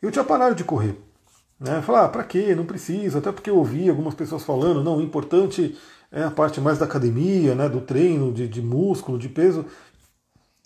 Eu 0.00 0.10
tinha 0.10 0.24
parado 0.24 0.54
de 0.54 0.64
correr. 0.64 0.96
Né? 1.58 1.82
Falar, 1.82 2.04
ah, 2.04 2.08
para 2.08 2.24
quê? 2.24 2.54
Não 2.54 2.64
precisa. 2.64 3.18
Até 3.18 3.32
porque 3.32 3.50
eu 3.50 3.56
ouvi 3.56 3.88
algumas 3.88 4.14
pessoas 4.14 4.42
falando, 4.42 4.82
não, 4.82 4.98
o 4.98 5.02
importante 5.02 5.76
é 6.10 6.22
a 6.22 6.30
parte 6.30 6.60
mais 6.60 6.78
da 6.78 6.84
academia, 6.84 7.54
né, 7.54 7.68
do 7.68 7.80
treino, 7.80 8.32
de, 8.32 8.46
de 8.46 8.62
músculo, 8.62 9.18
de 9.18 9.28
peso. 9.28 9.66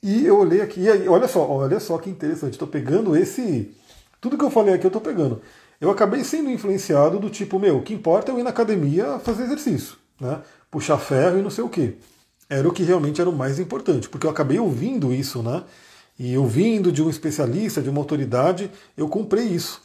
E 0.02 0.26
eu 0.26 0.38
olhei 0.38 0.60
aqui, 0.60 0.82
e 0.82 0.88
aí, 0.88 1.08
olha 1.08 1.26
só, 1.26 1.48
olha 1.50 1.80
só 1.80 1.98
que 1.98 2.10
interessante. 2.10 2.52
Estou 2.52 2.68
pegando 2.68 3.16
esse. 3.16 3.74
Tudo 4.20 4.36
que 4.36 4.44
eu 4.44 4.50
falei 4.50 4.74
aqui 4.74 4.84
eu 4.84 4.88
estou 4.88 5.00
pegando. 5.00 5.40
Eu 5.80 5.90
acabei 5.90 6.24
sendo 6.24 6.50
influenciado 6.50 7.18
do 7.18 7.30
tipo, 7.30 7.58
meu, 7.58 7.78
o 7.78 7.82
que 7.82 7.94
importa 7.94 8.30
é 8.30 8.34
eu 8.34 8.38
ir 8.38 8.42
na 8.42 8.50
academia 8.50 9.18
fazer 9.20 9.44
exercício, 9.44 9.96
né? 10.20 10.40
Puxar 10.70 10.98
ferro 10.98 11.38
e 11.38 11.42
não 11.42 11.50
sei 11.50 11.64
o 11.64 11.68
quê 11.68 11.96
era 12.48 12.66
o 12.66 12.72
que 12.72 12.82
realmente 12.82 13.20
era 13.20 13.28
o 13.28 13.32
mais 13.32 13.58
importante, 13.58 14.08
porque 14.08 14.26
eu 14.26 14.30
acabei 14.30 14.58
ouvindo 14.58 15.12
isso, 15.12 15.42
né? 15.42 15.64
E 16.18 16.36
ouvindo 16.36 16.90
de 16.90 17.02
um 17.02 17.10
especialista, 17.10 17.82
de 17.82 17.90
uma 17.90 18.00
autoridade, 18.00 18.70
eu 18.96 19.08
comprei 19.08 19.44
isso. 19.44 19.82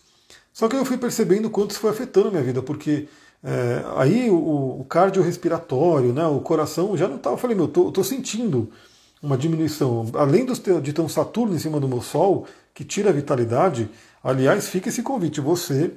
Só 0.51 0.67
que 0.67 0.75
eu 0.75 0.85
fui 0.85 0.97
percebendo 0.97 1.49
quanto 1.49 1.71
isso 1.71 1.79
foi 1.79 1.91
afetando 1.91 2.29
a 2.29 2.31
minha 2.31 2.43
vida, 2.43 2.61
porque 2.61 3.07
é, 3.43 3.83
aí 3.97 4.29
o, 4.31 4.79
o 4.79 4.85
cardiorrespiratório, 4.85 6.13
né, 6.13 6.25
o 6.25 6.39
coração 6.39 6.95
já 6.95 7.07
não 7.07 7.17
estava. 7.17 7.35
Eu 7.35 7.39
falei, 7.39 7.55
meu, 7.55 7.67
tô, 7.67 7.91
tô 7.91 8.03
sentindo 8.03 8.71
uma 9.21 9.37
diminuição. 9.37 10.05
Além 10.13 10.45
de 10.45 10.93
ter 10.93 11.01
um 11.01 11.09
Saturno 11.09 11.55
em 11.55 11.59
cima 11.59 11.79
do 11.79 11.87
meu 11.87 12.01
Sol, 12.01 12.47
que 12.73 12.83
tira 12.83 13.09
a 13.09 13.13
vitalidade, 13.13 13.89
aliás, 14.23 14.67
fica 14.67 14.89
esse 14.89 15.03
convite. 15.03 15.39
Você 15.39 15.91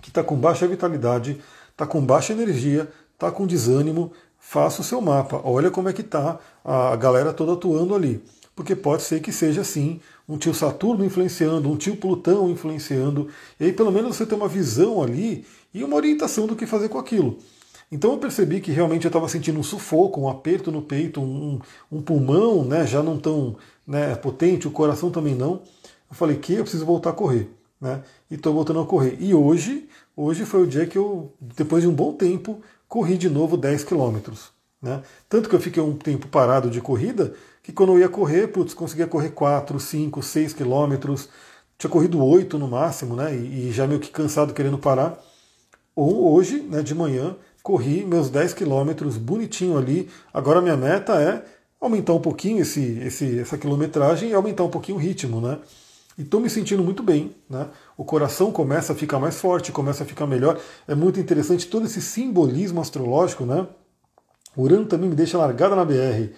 que 0.00 0.10
está 0.10 0.22
com 0.22 0.36
baixa 0.36 0.66
vitalidade, 0.66 1.40
está 1.70 1.86
com 1.86 2.04
baixa 2.04 2.32
energia, 2.32 2.88
está 3.14 3.30
com 3.30 3.46
desânimo, 3.46 4.12
faça 4.38 4.80
o 4.80 4.84
seu 4.84 5.00
mapa. 5.00 5.40
Olha 5.44 5.70
como 5.70 5.88
é 5.88 5.92
que 5.92 6.02
está 6.02 6.38
a 6.64 6.94
galera 6.96 7.32
toda 7.32 7.52
atuando 7.52 7.94
ali. 7.94 8.22
Porque 8.54 8.74
pode 8.74 9.02
ser 9.02 9.20
que 9.20 9.32
seja 9.32 9.60
assim, 9.60 10.00
um 10.28 10.36
tio 10.36 10.52
Saturno 10.52 11.04
influenciando, 11.04 11.70
um 11.70 11.76
tio 11.76 11.96
Plutão 11.96 12.50
influenciando, 12.50 13.28
e 13.58 13.66
aí 13.66 13.72
pelo 13.72 13.92
menos 13.92 14.16
você 14.16 14.26
tem 14.26 14.36
uma 14.36 14.48
visão 14.48 15.00
ali 15.00 15.46
e 15.72 15.84
uma 15.84 15.96
orientação 15.96 16.46
do 16.46 16.56
que 16.56 16.66
fazer 16.66 16.88
com 16.88 16.98
aquilo. 16.98 17.38
Então 17.90 18.12
eu 18.12 18.18
percebi 18.18 18.60
que 18.60 18.70
realmente 18.70 19.04
eu 19.04 19.08
estava 19.08 19.28
sentindo 19.28 19.58
um 19.58 19.62
sufoco, 19.62 20.20
um 20.20 20.28
aperto 20.28 20.70
no 20.70 20.82
peito, 20.82 21.20
um, 21.20 21.60
um 21.90 22.02
pulmão 22.02 22.64
né, 22.64 22.86
já 22.86 23.02
não 23.02 23.16
tão 23.16 23.56
né, 23.86 24.14
potente, 24.16 24.68
o 24.68 24.70
coração 24.70 25.10
também 25.10 25.34
não. 25.34 25.62
Eu 26.10 26.16
falei 26.16 26.36
que 26.36 26.54
eu 26.54 26.62
preciso 26.62 26.86
voltar 26.86 27.10
a 27.10 27.14
correr. 27.14 27.50
Né, 27.80 28.02
e 28.28 28.34
estou 28.34 28.52
voltando 28.52 28.80
a 28.80 28.86
correr. 28.86 29.16
E 29.20 29.32
hoje, 29.32 29.88
hoje 30.16 30.44
foi 30.44 30.62
o 30.64 30.66
dia 30.66 30.84
que 30.84 30.98
eu, 30.98 31.32
depois 31.40 31.82
de 31.82 31.88
um 31.88 31.94
bom 31.94 32.12
tempo, 32.12 32.60
corri 32.88 33.16
de 33.16 33.30
novo 33.30 33.56
10 33.56 33.84
quilômetros. 33.84 34.50
Né? 34.82 35.00
Tanto 35.28 35.48
que 35.48 35.54
eu 35.54 35.60
fiquei 35.60 35.82
um 35.82 35.96
tempo 35.96 36.26
parado 36.26 36.70
de 36.70 36.80
corrida, 36.80 37.34
que 37.62 37.72
quando 37.72 37.92
eu 37.92 37.98
ia 38.00 38.08
correr, 38.08 38.48
putz, 38.48 38.74
conseguia 38.74 39.06
correr 39.06 39.30
4, 39.30 39.78
5, 39.78 40.22
6 40.22 40.54
quilômetros. 40.54 41.28
tinha 41.76 41.90
corrido 41.90 42.24
8 42.24 42.58
no 42.58 42.66
máximo, 42.66 43.14
né? 43.14 43.34
E, 43.34 43.68
e 43.68 43.72
já 43.72 43.86
meio 43.86 44.00
que 44.00 44.10
cansado 44.10 44.54
querendo 44.54 44.78
parar. 44.78 45.22
Ou 45.94 46.32
hoje, 46.32 46.60
né, 46.62 46.82
de 46.82 46.94
manhã, 46.94 47.36
corri 47.62 48.04
meus 48.04 48.30
10 48.30 48.54
quilômetros 48.54 49.16
bonitinho 49.16 49.76
ali. 49.76 50.08
Agora 50.32 50.62
minha 50.62 50.76
meta 50.76 51.20
é 51.20 51.44
aumentar 51.80 52.14
um 52.14 52.20
pouquinho 52.20 52.62
esse, 52.62 52.98
esse, 53.00 53.38
essa 53.38 53.58
quilometragem 53.58 54.30
e 54.30 54.34
aumentar 54.34 54.64
um 54.64 54.70
pouquinho 54.70 54.98
o 54.98 55.00
ritmo, 55.00 55.40
né? 55.40 55.58
E 56.18 56.22
estou 56.22 56.40
me 56.40 56.50
sentindo 56.50 56.82
muito 56.82 57.00
bem, 57.00 57.36
né? 57.48 57.68
O 57.96 58.04
coração 58.04 58.50
começa 58.50 58.92
a 58.92 58.96
ficar 58.96 59.20
mais 59.20 59.40
forte, 59.40 59.70
começa 59.70 60.02
a 60.02 60.06
ficar 60.06 60.26
melhor. 60.26 60.60
É 60.88 60.94
muito 60.94 61.20
interessante 61.20 61.68
todo 61.68 61.86
esse 61.86 62.02
simbolismo 62.02 62.80
astrológico, 62.80 63.46
né? 63.46 63.68
Urano 64.56 64.86
também 64.86 65.08
me 65.08 65.14
deixa 65.14 65.38
largada 65.38 65.76
na 65.76 65.84
BR. 65.84 66.32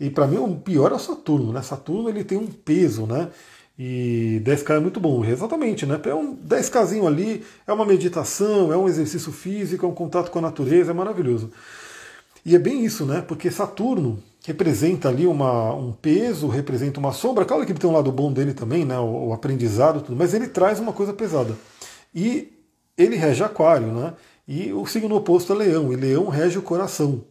E 0.00 0.10
para 0.10 0.26
mim 0.26 0.38
o 0.38 0.56
pior 0.56 0.90
é 0.90 0.96
o 0.96 0.98
Saturno, 0.98 1.52
né? 1.52 1.62
Saturno 1.62 2.08
ele 2.08 2.24
tem 2.24 2.36
um 2.36 2.48
peso, 2.48 3.06
né? 3.06 3.28
E 3.78 4.42
10K 4.44 4.76
é 4.76 4.80
muito 4.80 4.98
bom, 4.98 5.24
exatamente, 5.24 5.86
né? 5.86 6.00
É 6.04 6.14
um 6.14 6.36
10Kzinho 6.36 7.06
ali, 7.06 7.44
é 7.64 7.72
uma 7.72 7.86
meditação, 7.86 8.72
é 8.72 8.76
um 8.76 8.88
exercício 8.88 9.30
físico, 9.30 9.86
é 9.86 9.88
um 9.88 9.94
contato 9.94 10.32
com 10.32 10.40
a 10.40 10.42
natureza, 10.42 10.90
é 10.90 10.94
maravilhoso. 10.94 11.52
E 12.44 12.56
é 12.56 12.58
bem 12.58 12.84
isso, 12.84 13.06
né? 13.06 13.20
Porque 13.20 13.48
Saturno 13.48 14.20
representa 14.44 15.08
ali 15.08 15.26
uma, 15.26 15.74
um 15.74 15.92
peso, 15.92 16.48
representa 16.48 16.98
uma 16.98 17.12
sombra. 17.12 17.44
Claro 17.44 17.64
que 17.64 17.72
ele 17.72 17.78
tem 17.78 17.88
um 17.88 17.92
lado 17.92 18.10
bom 18.10 18.32
dele 18.32 18.54
também, 18.54 18.84
né? 18.84 18.98
O, 18.98 19.28
o 19.28 19.32
aprendizado, 19.32 20.00
tudo, 20.00 20.16
mas 20.16 20.34
ele 20.34 20.48
traz 20.48 20.80
uma 20.80 20.92
coisa 20.92 21.12
pesada. 21.12 21.56
E 22.14 22.52
ele 22.96 23.16
rege 23.16 23.42
Aquário, 23.42 23.88
né? 23.88 24.14
E 24.46 24.72
o 24.72 24.84
signo 24.86 25.14
oposto 25.14 25.52
é 25.52 25.56
Leão, 25.56 25.92
e 25.92 25.96
Leão 25.96 26.28
rege 26.28 26.58
o 26.58 26.62
coração. 26.62 27.24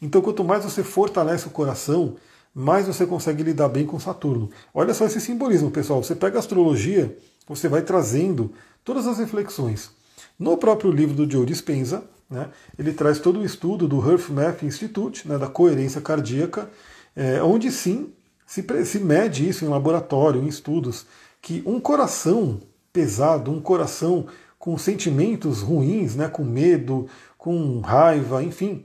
Então, 0.00 0.20
quanto 0.20 0.44
mais 0.44 0.64
você 0.64 0.82
fortalece 0.82 1.46
o 1.46 1.50
coração, 1.50 2.16
mais 2.54 2.86
você 2.86 3.06
consegue 3.06 3.42
lidar 3.42 3.68
bem 3.68 3.86
com 3.86 3.98
Saturno. 3.98 4.50
Olha 4.74 4.92
só 4.94 5.06
esse 5.06 5.20
simbolismo, 5.20 5.70
pessoal. 5.70 6.02
Você 6.02 6.14
pega 6.14 6.36
a 6.36 6.40
astrologia, 6.40 7.16
você 7.46 7.68
vai 7.68 7.82
trazendo 7.82 8.52
todas 8.84 9.06
as 9.06 9.18
reflexões. 9.18 9.90
No 10.38 10.56
próprio 10.56 10.90
livro 10.90 11.14
do 11.14 11.30
Joe 11.30 11.46
Dispenza, 11.46 12.04
né, 12.28 12.48
ele 12.78 12.92
traz 12.92 13.18
todo 13.18 13.40
o 13.40 13.44
estudo 13.44 13.86
do 13.86 14.00
Hearth 14.00 14.30
Math 14.30 14.62
Institute, 14.62 15.26
né, 15.28 15.38
da 15.38 15.46
coerência 15.46 16.00
cardíaca, 16.00 16.68
é, 17.14 17.42
onde 17.42 17.70
sim 17.70 18.12
se, 18.46 18.64
se 18.84 18.98
mede 19.00 19.48
isso 19.48 19.64
em 19.64 19.68
laboratório, 19.68 20.42
em 20.42 20.46
estudos, 20.46 21.06
que 21.40 21.62
um 21.66 21.80
coração 21.80 22.60
pesado, 22.92 23.50
um 23.50 23.60
coração 23.60 24.26
com 24.58 24.76
sentimentos 24.78 25.60
ruins, 25.60 26.14
né, 26.14 26.28
com 26.28 26.44
medo, 26.44 27.08
com 27.36 27.80
raiva, 27.80 28.42
enfim, 28.42 28.84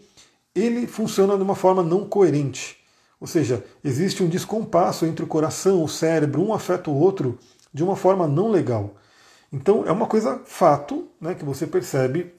ele 0.53 0.85
funciona 0.85 1.37
de 1.37 1.43
uma 1.43 1.55
forma 1.55 1.81
não 1.81 2.05
coerente. 2.05 2.77
Ou 3.19 3.27
seja, 3.27 3.63
existe 3.83 4.23
um 4.23 4.27
descompasso 4.27 5.05
entre 5.05 5.23
o 5.23 5.27
coração, 5.27 5.83
o 5.83 5.87
cérebro, 5.87 6.41
um 6.41 6.53
afeta 6.53 6.89
o 6.89 6.99
outro 6.99 7.37
de 7.73 7.83
uma 7.83 7.95
forma 7.95 8.27
não 8.27 8.49
legal. 8.49 8.95
Então 9.53 9.85
é 9.85 9.91
uma 9.91 10.07
coisa 10.07 10.41
fato, 10.45 11.07
né, 11.19 11.35
que 11.35 11.45
você 11.45 11.67
percebe 11.67 12.33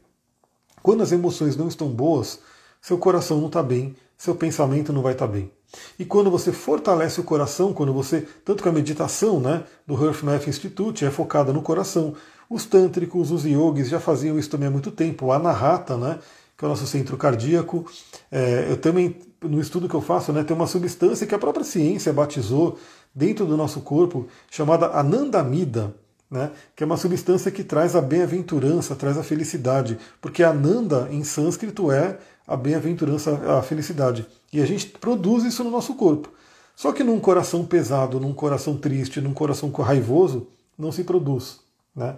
quando 0.83 1.03
as 1.03 1.13
emoções 1.13 1.57
não 1.57 1.69
estão 1.69 1.89
boas, 1.89 2.41
seu 2.81 2.99
coração 2.99 3.39
não 3.39 3.47
está 3.47 3.63
bem, 3.63 3.95
seu 4.17 4.35
pensamento 4.35 4.93
não 4.93 5.03
vai 5.03 5.13
estar 5.13 5.27
tá 5.27 5.33
bem. 5.33 5.51
E 5.99 6.05
quando 6.05 6.31
você 6.31 6.53
fortalece 6.53 7.21
o 7.21 7.25
coração, 7.25 7.73
quando 7.73 7.93
você, 7.93 8.27
tanto 8.45 8.63
que 8.63 8.69
a 8.69 8.73
meditação 8.73 9.41
né, 9.41 9.65
do 9.87 9.97
Math 9.97 10.47
Institute 10.47 11.05
é 11.05 11.11
focada 11.11 11.53
no 11.53 11.63
coração, 11.63 12.15
os 12.49 12.67
tântricos, 12.67 13.31
os 13.31 13.45
yogis 13.45 13.89
já 13.89 13.99
faziam 13.99 14.39
isso 14.39 14.51
também 14.51 14.69
há 14.69 14.71
muito 14.71 14.91
tempo, 14.91 15.27
o 15.27 15.33
Anahata, 15.33 15.97
né, 15.97 16.19
que 16.57 16.65
é 16.65 16.67
o 16.67 16.69
nosso 16.69 16.87
centro 16.87 17.17
cardíaco. 17.17 17.87
É, 18.31 18.67
eu 18.69 18.77
também, 18.77 19.17
no 19.41 19.61
estudo 19.61 19.89
que 19.89 19.95
eu 19.95 20.03
faço, 20.03 20.33
né, 20.33 20.45
tem 20.45 20.55
uma 20.55 20.67
substância 20.67 21.27
que 21.27 21.35
a 21.35 21.39
própria 21.39 21.65
ciência 21.65 22.13
batizou 22.13 22.79
dentro 23.15 23.47
do 23.47 23.57
nosso 23.57 23.81
corpo, 23.81 24.27
chamada 24.51 24.87
anandamida, 24.89 25.95
né, 26.33 26.51
que 26.75 26.83
é 26.83 26.87
uma 26.87 26.97
substância 26.97 27.51
que 27.51 27.63
traz 27.63 27.95
a 27.95 28.01
bem-aventurança, 28.01 28.97
traz 28.97 29.19
a 29.19 29.23
felicidade, 29.23 29.99
porque 30.19 30.43
ananda 30.43 31.07
em 31.11 31.23
sânscrito 31.23 31.93
é 31.93 32.19
a 32.49 32.57
bem-aventurança, 32.57 33.59
a 33.59 33.61
felicidade. 33.61 34.27
E 34.51 34.59
a 34.63 34.65
gente 34.65 34.87
produz 34.87 35.45
isso 35.45 35.63
no 35.63 35.71
nosso 35.71 35.95
corpo. 35.95 36.31
Só 36.75 36.91
que 36.91 37.05
num 37.05 37.21
coração 37.21 37.67
pesado, 37.67 38.19
num 38.19 38.33
coração 38.33 38.79
triste, 38.79 39.21
num 39.21 39.35
coração 39.35 39.71
raivoso, 39.71 40.47
não 40.79 40.91
se 40.91 41.05
produz. 41.05 41.61
Né? 41.95 42.17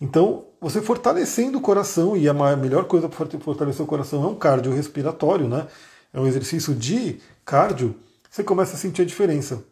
Então, 0.00 0.44
você 0.60 0.80
fortalecendo 0.80 1.58
o 1.58 1.60
coração, 1.60 2.16
e 2.16 2.28
a 2.28 2.56
melhor 2.56 2.84
coisa 2.84 3.08
para 3.08 3.26
fortalecer 3.40 3.82
o 3.82 3.86
coração 3.86 4.22
é 4.22 4.28
um 4.28 4.36
cardiorrespiratório, 4.36 5.48
né? 5.48 5.66
É 6.14 6.20
um 6.20 6.26
exercício 6.26 6.72
de 6.72 7.18
cardio, 7.44 7.96
você 8.30 8.44
começa 8.44 8.74
a 8.74 8.78
sentir 8.78 9.02
a 9.02 9.04
diferença. 9.04 9.64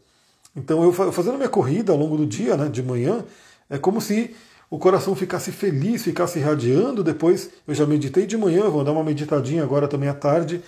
Então, 0.57 0.83
eu 0.83 0.93
fazendo 0.93 1.37
minha 1.37 1.49
corrida 1.49 1.93
ao 1.93 1.99
longo 1.99 2.17
do 2.17 2.27
dia, 2.27 2.57
né, 2.57 2.69
de 2.69 2.83
manhã, 2.83 3.25
é 3.69 3.79
como 3.79 4.01
se 4.01 4.35
o 4.71 4.79
coração 4.79 5.15
ficasse 5.15 5.53
feliz, 5.53 6.03
ficasse 6.03 6.39
irradiando. 6.39 7.05
Depois, 7.05 7.51
eu 7.67 7.75
já 7.75 7.87
meditei 7.87 8.27
de 8.27 8.37
manhã, 8.37 8.69
vou 8.69 8.85
dar 8.85 8.93
uma 8.93 9.05
meditadinha 9.05 9.63
agora 9.63 9.87
também 9.87 10.09
à 10.09 10.15
tarde, 10.15 10.63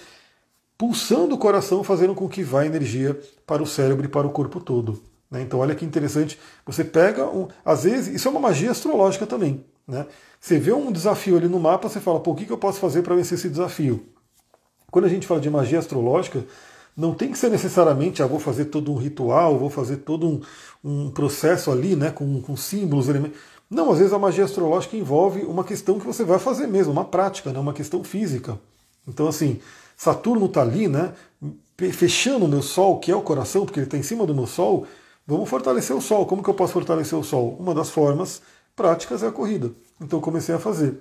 pulsando 0.79 1.35
o 1.35 1.39
coração, 1.39 1.83
fazendo 1.83 2.15
com 2.15 2.29
que 2.29 2.43
vá 2.43 2.65
energia 2.65 3.19
para 3.47 3.63
o 3.63 3.67
cérebro 3.67 4.05
e 4.05 4.09
para 4.09 4.27
o 4.27 4.31
corpo 4.31 4.61
todo. 4.61 5.03
Né? 5.31 5.43
Então, 5.43 5.59
olha 5.59 5.75
que 5.75 5.85
interessante. 5.85 6.39
Você 6.65 6.85
pega, 6.85 7.27
um, 7.27 7.49
às 7.65 7.85
vezes, 7.85 8.15
isso 8.15 8.29
é 8.29 8.31
uma 8.31 8.41
magia 8.41 8.71
astrológica 8.71 9.27
também. 9.27 9.65
Né? 9.87 10.07
Você 10.41 10.59
vê 10.59 10.73
um 10.73 10.93
desafio 10.93 11.37
ali 11.37 11.49
no 11.49 11.59
mapa, 11.59 11.89
você 11.89 12.01
fala, 12.01 12.21
pô, 12.21 12.33
o 12.33 12.35
que, 12.35 12.45
que 12.45 12.53
eu 12.53 12.59
posso 12.59 12.79
fazer 12.79 13.03
para 13.03 13.15
vencer 13.15 13.39
esse 13.39 13.49
desafio? 13.49 14.07
Quando 14.91 15.07
a 15.07 15.09
gente 15.09 15.27
fala 15.27 15.41
de 15.41 15.51
magia 15.51 15.79
astrológica, 15.79 16.45
não 16.97 17.15
tem 17.15 17.31
que 17.31 17.39
ser 17.39 17.51
necessariamente, 17.51 18.23
ah, 18.23 18.27
vou 18.27 18.39
fazer 18.39 18.67
todo 18.67 18.93
um 18.93 18.97
ritual, 18.97 19.59
vou 19.59 19.69
fazer 19.69 19.99
todo 19.99 20.27
um, 20.27 20.41
um 20.85 21.11
processo 21.11 21.71
ali, 21.71 21.95
né, 21.95 22.11
com, 22.11 22.41
com 22.41 22.57
símbolos, 22.57 23.09
elementos. 23.09 23.39
Não, 23.69 23.91
às 23.91 23.99
vezes 23.99 24.13
a 24.13 24.19
magia 24.19 24.45
astrológica 24.45 24.97
envolve 24.97 25.43
uma 25.43 25.65
questão 25.65 25.99
que 25.99 26.07
você 26.07 26.25
vai 26.25 26.39
fazer 26.39 26.67
mesmo, 26.67 26.93
uma 26.93 27.05
prática, 27.05 27.53
né, 27.53 27.59
uma 27.59 27.73
questão 27.73 28.03
física. 28.03 28.59
Então, 29.07 29.29
assim, 29.29 29.61
Saturno 29.97 30.47
está 30.47 30.63
ali, 30.63 30.89
né, 30.89 31.13
fechando 31.93 32.45
o 32.45 32.49
meu 32.49 32.63
Sol, 32.63 32.99
que 32.99 33.11
é 33.11 33.17
o 33.17 33.23
coração, 33.23 33.65
porque 33.65 33.81
ele 33.81 33.87
está 33.87 33.99
em 33.99 34.03
cima 34.03 34.25
do 34.25 34.35
meu 34.35 34.47
Sol, 34.47 34.87
Vamos 35.27 35.49
fortalecer 35.49 35.97
o 35.97 36.01
sol. 36.01 36.25
Como 36.25 36.43
que 36.43 36.49
eu 36.49 36.55
posso 36.55 36.73
fortalecer 36.73 37.19
o 37.19 37.25
sol? 37.25 37.57
Uma 37.59 37.75
das 37.75 37.91
formas 37.91 38.41
práticas 38.77 39.25
é 39.25 39.27
a 39.27 39.33
corrida. 39.33 39.73
Então 40.01 40.21
comecei 40.21 40.55
a 40.55 40.59
fazer. 40.59 41.01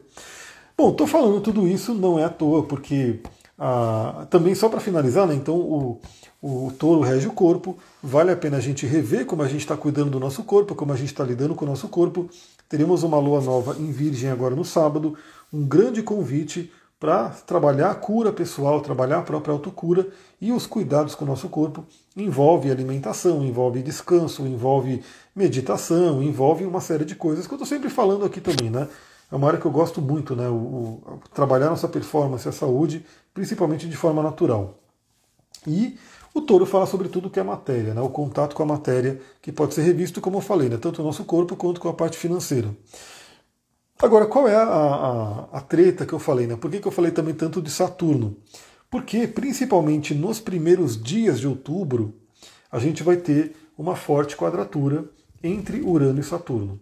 Bom, 0.76 0.90
estou 0.90 1.06
falando 1.06 1.40
tudo 1.42 1.68
isso 1.68 1.94
não 1.94 2.18
é 2.18 2.24
à 2.24 2.30
toa, 2.30 2.64
porque 2.64 3.20
ah, 3.58 4.28
também 4.30 4.54
só 4.54 4.70
para 4.70 4.80
finalizar, 4.80 5.28
né, 5.28 5.34
então 5.34 5.56
o, 5.56 6.02
o 6.42 6.72
touro 6.78 7.02
rege 7.02 7.28
o 7.28 7.34
corpo, 7.34 7.78
vale 8.04 8.32
a 8.32 8.38
pena 8.38 8.58
a 8.58 8.60
gente 8.62 8.86
rever 8.86 9.26
como 9.26 9.42
a 9.42 9.48
gente 9.48 9.62
está 9.62 9.76
cuidando 9.78 10.12
do 10.12 10.20
nosso 10.20 10.44
corpo, 10.44 10.76
como 10.76 10.92
a 10.94 10.96
gente 10.96 11.08
está 11.08 11.24
lidando 11.24 11.56
com 11.56 11.66
o 11.66 11.68
nosso 11.68 11.88
corpo. 11.88 12.30
Teremos 12.68 13.04
uma 13.04 13.18
lua 13.18 13.42
nova 13.42 13.76
em 13.80 13.92
Virgem 13.92 14.30
agora 14.30 14.56
no 14.56 14.66
sábado, 14.66 15.16
um 15.52 15.66
grande 15.66 16.04
convite 16.04 16.72
para 17.00 17.30
trabalhar 17.30 17.92
a 17.92 17.96
cura 17.96 18.32
pessoal, 18.32 18.82
trabalhar 18.82 19.20
a 19.20 19.22
própria 19.22 19.54
autocura 19.54 20.08
e 20.42 20.52
os 20.52 20.66
cuidados 20.66 21.14
com 21.14 21.26
o 21.26 21.28
nosso 21.28 21.50
corpo. 21.50 21.86
Envolve 22.16 22.72
alimentação, 22.72 23.44
envolve 23.44 23.84
descanso, 23.84 24.46
envolve 24.48 25.04
meditação, 25.36 26.24
envolve 26.24 26.66
uma 26.66 26.82
série 26.82 27.06
de 27.06 27.16
coisas 27.16 27.46
que 27.46 27.54
eu 27.54 27.58
estou 27.58 27.68
sempre 27.68 27.90
falando 27.90 28.26
aqui 28.26 28.42
também, 28.42 28.70
né? 28.70 28.88
É 29.32 29.36
uma 29.36 29.48
área 29.48 29.60
que 29.60 29.66
eu 29.66 29.72
gosto 29.72 30.02
muito, 30.02 30.36
né? 30.36 30.48
O, 30.48 30.54
o, 30.54 31.20
trabalhar 31.34 31.70
nossa 31.70 31.88
performance, 31.88 32.48
a 32.48 32.52
saúde, 32.52 33.06
principalmente 33.36 33.88
de 33.88 33.96
forma 33.96 34.24
natural. 34.24 34.80
E 35.68 36.00
o 36.34 36.42
touro 36.42 36.66
fala 36.66 36.86
sobre 36.86 37.10
tudo 37.10 37.30
que 37.30 37.40
é 37.40 37.44
matéria, 37.44 37.94
né? 37.94 38.02
o 38.02 38.10
contato 38.10 38.56
com 38.56 38.64
a 38.64 38.66
matéria, 38.66 39.22
que 39.42 39.52
pode 39.52 39.74
ser 39.74 39.84
revisto, 39.84 40.22
como 40.22 40.38
eu 40.38 40.42
falei, 40.42 40.70
né? 40.70 40.78
tanto 40.78 41.02
o 41.02 41.06
nosso 41.06 41.24
corpo 41.26 41.56
quanto 41.56 41.80
com 41.80 41.90
a 41.90 41.94
parte 41.94 42.18
financeira. 42.18 42.70
Agora, 44.02 44.26
qual 44.26 44.48
é 44.48 44.56
a, 44.56 44.64
a, 44.64 45.58
a 45.58 45.62
treta 45.62 46.06
que 46.06 46.14
eu 46.14 46.20
falei? 46.20 46.48
Né? 46.48 46.56
Por 46.56 46.72
que, 46.72 46.80
que 46.80 46.88
eu 46.88 46.92
falei 46.92 47.12
também 47.12 47.34
tanto 47.34 47.62
de 47.62 47.70
Saturno? 47.70 48.38
Porque, 48.90 49.28
principalmente 49.28 50.16
nos 50.16 50.40
primeiros 50.40 51.02
dias 51.02 51.40
de 51.40 51.48
outubro, 51.48 52.14
a 52.72 52.80
gente 52.80 53.04
vai 53.04 53.18
ter 53.18 53.56
uma 53.78 53.96
forte 53.96 54.38
quadratura 54.38 55.06
entre 55.44 55.82
Urano 55.82 56.20
e 56.20 56.24
Saturno. 56.24 56.80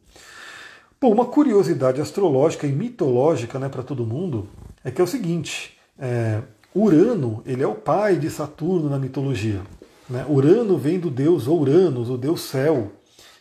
Bom, 1.01 1.11
uma 1.11 1.25
curiosidade 1.25 1.99
astrológica 1.99 2.67
e 2.67 2.71
mitológica 2.71 3.57
né, 3.57 3.69
para 3.69 3.83
todo 3.83 4.05
mundo 4.05 4.47
é 4.83 4.91
que 4.91 5.01
é 5.01 5.03
o 5.03 5.07
seguinte: 5.07 5.77
é, 6.03 6.41
Urano 6.75 7.41
ele 7.45 7.63
é 7.63 7.67
o 7.67 7.75
pai 7.75 8.17
de 8.17 8.29
Saturno 8.29 8.89
na 8.89 8.99
mitologia. 8.99 9.61
Né? 10.09 10.25
Urano 10.27 10.77
vem 10.77 10.99
do 10.99 11.09
deus 11.09 11.47
Ouranos, 11.47 12.09
o 12.09 12.17
deus 12.17 12.41
céu. 12.41 12.91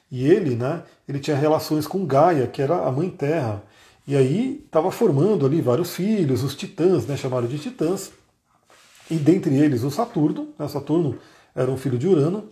E 0.09 0.25
ele, 0.29 0.55
né, 0.55 0.85
ele 1.09 1.19
tinha 1.19 1.37
relações 1.37 1.89
com 1.89 2.07
Gaia, 2.07 2.47
que 2.47 2.63
era 2.63 2.87
a 2.87 2.93
mãe 2.93 3.11
terra. 3.11 3.65
E 4.07 4.17
aí 4.17 4.63
estava 4.65 4.93
formando 4.93 5.45
ali 5.45 5.61
vários 5.61 5.97
filhos, 5.97 6.45
os 6.45 6.55
titãs, 6.55 7.05
né, 7.05 7.17
chamaram 7.17 7.49
de 7.49 7.59
titãs. 7.59 8.13
E 9.11 9.17
dentre 9.17 9.57
eles 9.57 9.83
o 9.83 9.91
Saturno, 9.91 10.51
né, 10.57 10.69
Saturno 10.69 11.19
era 11.55 11.71
um 11.71 11.77
filho 11.77 11.99
de 11.99 12.07
Urano. 12.07 12.49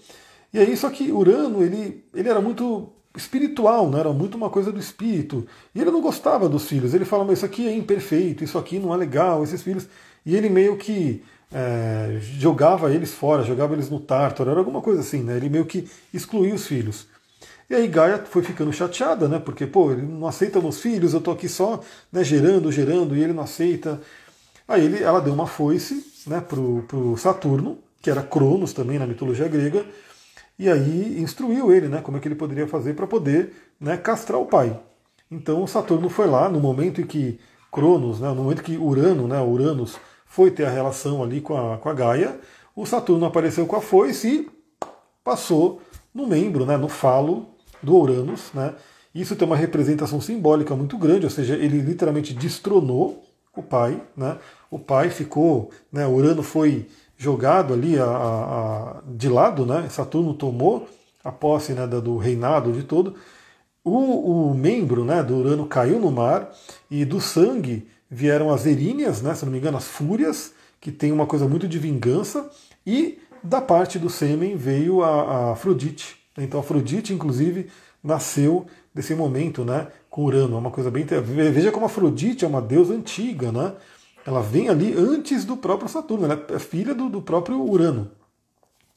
E 0.52 0.58
aí, 0.58 0.76
só 0.76 0.90
que 0.90 1.12
Urano, 1.12 1.62
ele, 1.62 2.04
ele 2.12 2.28
era 2.28 2.40
muito 2.40 2.92
espiritual, 3.16 3.90
né? 3.90 4.00
era 4.00 4.12
muito 4.12 4.36
uma 4.36 4.50
coisa 4.50 4.70
do 4.70 4.78
espírito. 4.78 5.46
E 5.74 5.80
ele 5.80 5.90
não 5.90 6.00
gostava 6.00 6.48
dos 6.48 6.66
filhos. 6.66 6.94
Ele 6.94 7.04
fala, 7.04 7.24
mas 7.24 7.38
isso 7.38 7.46
aqui 7.46 7.66
é 7.66 7.74
imperfeito, 7.74 8.44
isso 8.44 8.58
aqui 8.58 8.78
não 8.78 8.94
é 8.94 8.96
legal, 8.96 9.42
esses 9.42 9.62
filhos. 9.62 9.88
E 10.24 10.36
ele 10.36 10.48
meio 10.48 10.76
que 10.76 11.22
é, 11.52 12.18
jogava 12.20 12.92
eles 12.92 13.12
fora, 13.12 13.42
jogava 13.42 13.74
eles 13.74 13.90
no 13.90 13.98
tártaro, 13.98 14.50
era 14.50 14.60
alguma 14.60 14.80
coisa 14.80 15.00
assim, 15.00 15.22
né? 15.22 15.36
Ele 15.36 15.48
meio 15.48 15.66
que 15.66 15.88
excluía 16.14 16.54
os 16.54 16.66
filhos. 16.66 17.06
E 17.68 17.74
aí 17.74 17.86
Gaia 17.86 18.18
foi 18.18 18.42
ficando 18.42 18.72
chateada, 18.72 19.28
né? 19.28 19.38
Porque, 19.38 19.66
pô, 19.66 19.92
ele 19.92 20.02
não 20.02 20.26
aceita 20.26 20.60
meus 20.60 20.80
filhos, 20.80 21.14
eu 21.14 21.20
tô 21.20 21.30
aqui 21.30 21.48
só 21.48 21.80
né, 22.12 22.24
gerando, 22.24 22.70
gerando, 22.70 23.16
e 23.16 23.22
ele 23.22 23.32
não 23.32 23.44
aceita. 23.44 24.00
Aí 24.66 24.84
ele, 24.84 25.02
ela 25.02 25.20
deu 25.20 25.32
uma 25.32 25.46
foice 25.46 26.04
né, 26.26 26.40
pro, 26.40 26.84
pro 26.88 27.16
Saturno, 27.16 27.78
que 28.02 28.10
era 28.10 28.22
Cronos 28.22 28.72
também 28.72 28.98
na 28.98 29.06
mitologia 29.06 29.46
grega, 29.48 29.84
e 30.60 30.68
aí 30.68 31.18
instruiu 31.18 31.72
ele, 31.72 31.88
né? 31.88 32.02
Como 32.02 32.18
é 32.18 32.20
que 32.20 32.28
ele 32.28 32.34
poderia 32.34 32.68
fazer 32.68 32.92
para 32.92 33.06
poder 33.06 33.50
né, 33.80 33.96
castrar 33.96 34.38
o 34.38 34.44
pai. 34.44 34.78
Então 35.30 35.66
Saturno 35.66 36.10
foi 36.10 36.26
lá 36.26 36.50
no 36.50 36.60
momento 36.60 37.00
em 37.00 37.06
que 37.06 37.40
Cronos, 37.72 38.20
né, 38.20 38.28
no 38.28 38.42
momento 38.42 38.62
que 38.62 38.76
Urano, 38.76 39.26
né, 39.26 39.40
Uranus, 39.40 39.96
foi 40.26 40.50
ter 40.50 40.66
a 40.66 40.70
relação 40.70 41.22
ali 41.22 41.40
com 41.40 41.56
a, 41.56 41.78
com 41.78 41.88
a 41.88 41.94
Gaia, 41.94 42.38
o 42.76 42.84
Saturno 42.84 43.24
apareceu 43.24 43.64
com 43.66 43.74
a 43.74 43.80
foice 43.80 44.28
e 44.28 44.50
passou 45.24 45.80
no 46.12 46.26
membro, 46.26 46.66
né, 46.66 46.76
no 46.76 46.90
falo 46.90 47.46
do 47.82 47.96
Uranus. 47.96 48.50
Né? 48.52 48.74
Isso 49.14 49.34
tem 49.34 49.46
uma 49.46 49.56
representação 49.56 50.20
simbólica 50.20 50.76
muito 50.76 50.98
grande, 50.98 51.24
ou 51.24 51.30
seja, 51.30 51.54
ele 51.54 51.80
literalmente 51.80 52.34
destronou 52.34 53.24
o 53.56 53.62
pai. 53.62 53.98
Né? 54.14 54.36
O 54.70 54.78
pai 54.78 55.08
ficou, 55.08 55.70
né, 55.90 56.06
Urano 56.06 56.42
foi 56.42 56.86
jogado 57.20 57.74
ali 57.74 57.98
a, 57.98 58.06
a, 58.06 59.02
de 59.06 59.28
lado, 59.28 59.66
né? 59.66 59.86
Saturno 59.90 60.32
tomou 60.32 60.88
a 61.22 61.30
posse 61.30 61.74
né, 61.74 61.86
do 61.86 62.16
reinado 62.16 62.72
de 62.72 62.82
todo. 62.82 63.14
O, 63.84 64.48
o, 64.48 64.54
membro 64.54 65.04
né, 65.04 65.22
do 65.22 65.36
Urano 65.36 65.66
caiu 65.66 66.00
no 66.00 66.10
mar 66.10 66.50
e 66.90 67.04
do 67.04 67.20
sangue 67.20 67.86
vieram 68.10 68.50
as 68.50 68.64
eríneas, 68.64 69.20
né, 69.20 69.34
se 69.34 69.44
não 69.44 69.52
me 69.52 69.58
engano, 69.58 69.76
as 69.76 69.84
fúrias, 69.84 70.54
que 70.80 70.90
tem 70.90 71.12
uma 71.12 71.26
coisa 71.26 71.46
muito 71.46 71.68
de 71.68 71.78
vingança, 71.78 72.50
e 72.86 73.18
da 73.44 73.60
parte 73.60 73.98
do 73.98 74.08
sêmen 74.08 74.56
veio 74.56 75.02
a, 75.02 75.20
a 75.20 75.52
Afrodite. 75.52 76.16
Então 76.38 76.60
Afrodite, 76.60 77.12
inclusive, 77.12 77.70
nasceu 78.02 78.66
desse 78.94 79.14
momento 79.14 79.62
né, 79.62 79.88
com 80.08 80.24
Urano. 80.24 80.56
É 80.56 80.58
uma 80.58 80.70
coisa 80.70 80.90
bem. 80.90 81.04
Veja 81.04 81.70
como 81.70 81.84
Afrodite 81.84 82.46
é 82.46 82.48
uma 82.48 82.62
deusa 82.62 82.94
antiga, 82.94 83.52
né? 83.52 83.74
Ela 84.26 84.42
vem 84.42 84.68
ali 84.68 84.94
antes 84.94 85.44
do 85.44 85.56
próprio 85.56 85.88
Saturno, 85.88 86.24
ela 86.24 86.44
é 86.48 86.58
filha 86.58 86.94
do, 86.94 87.08
do 87.08 87.22
próprio 87.22 87.60
Urano. 87.62 88.10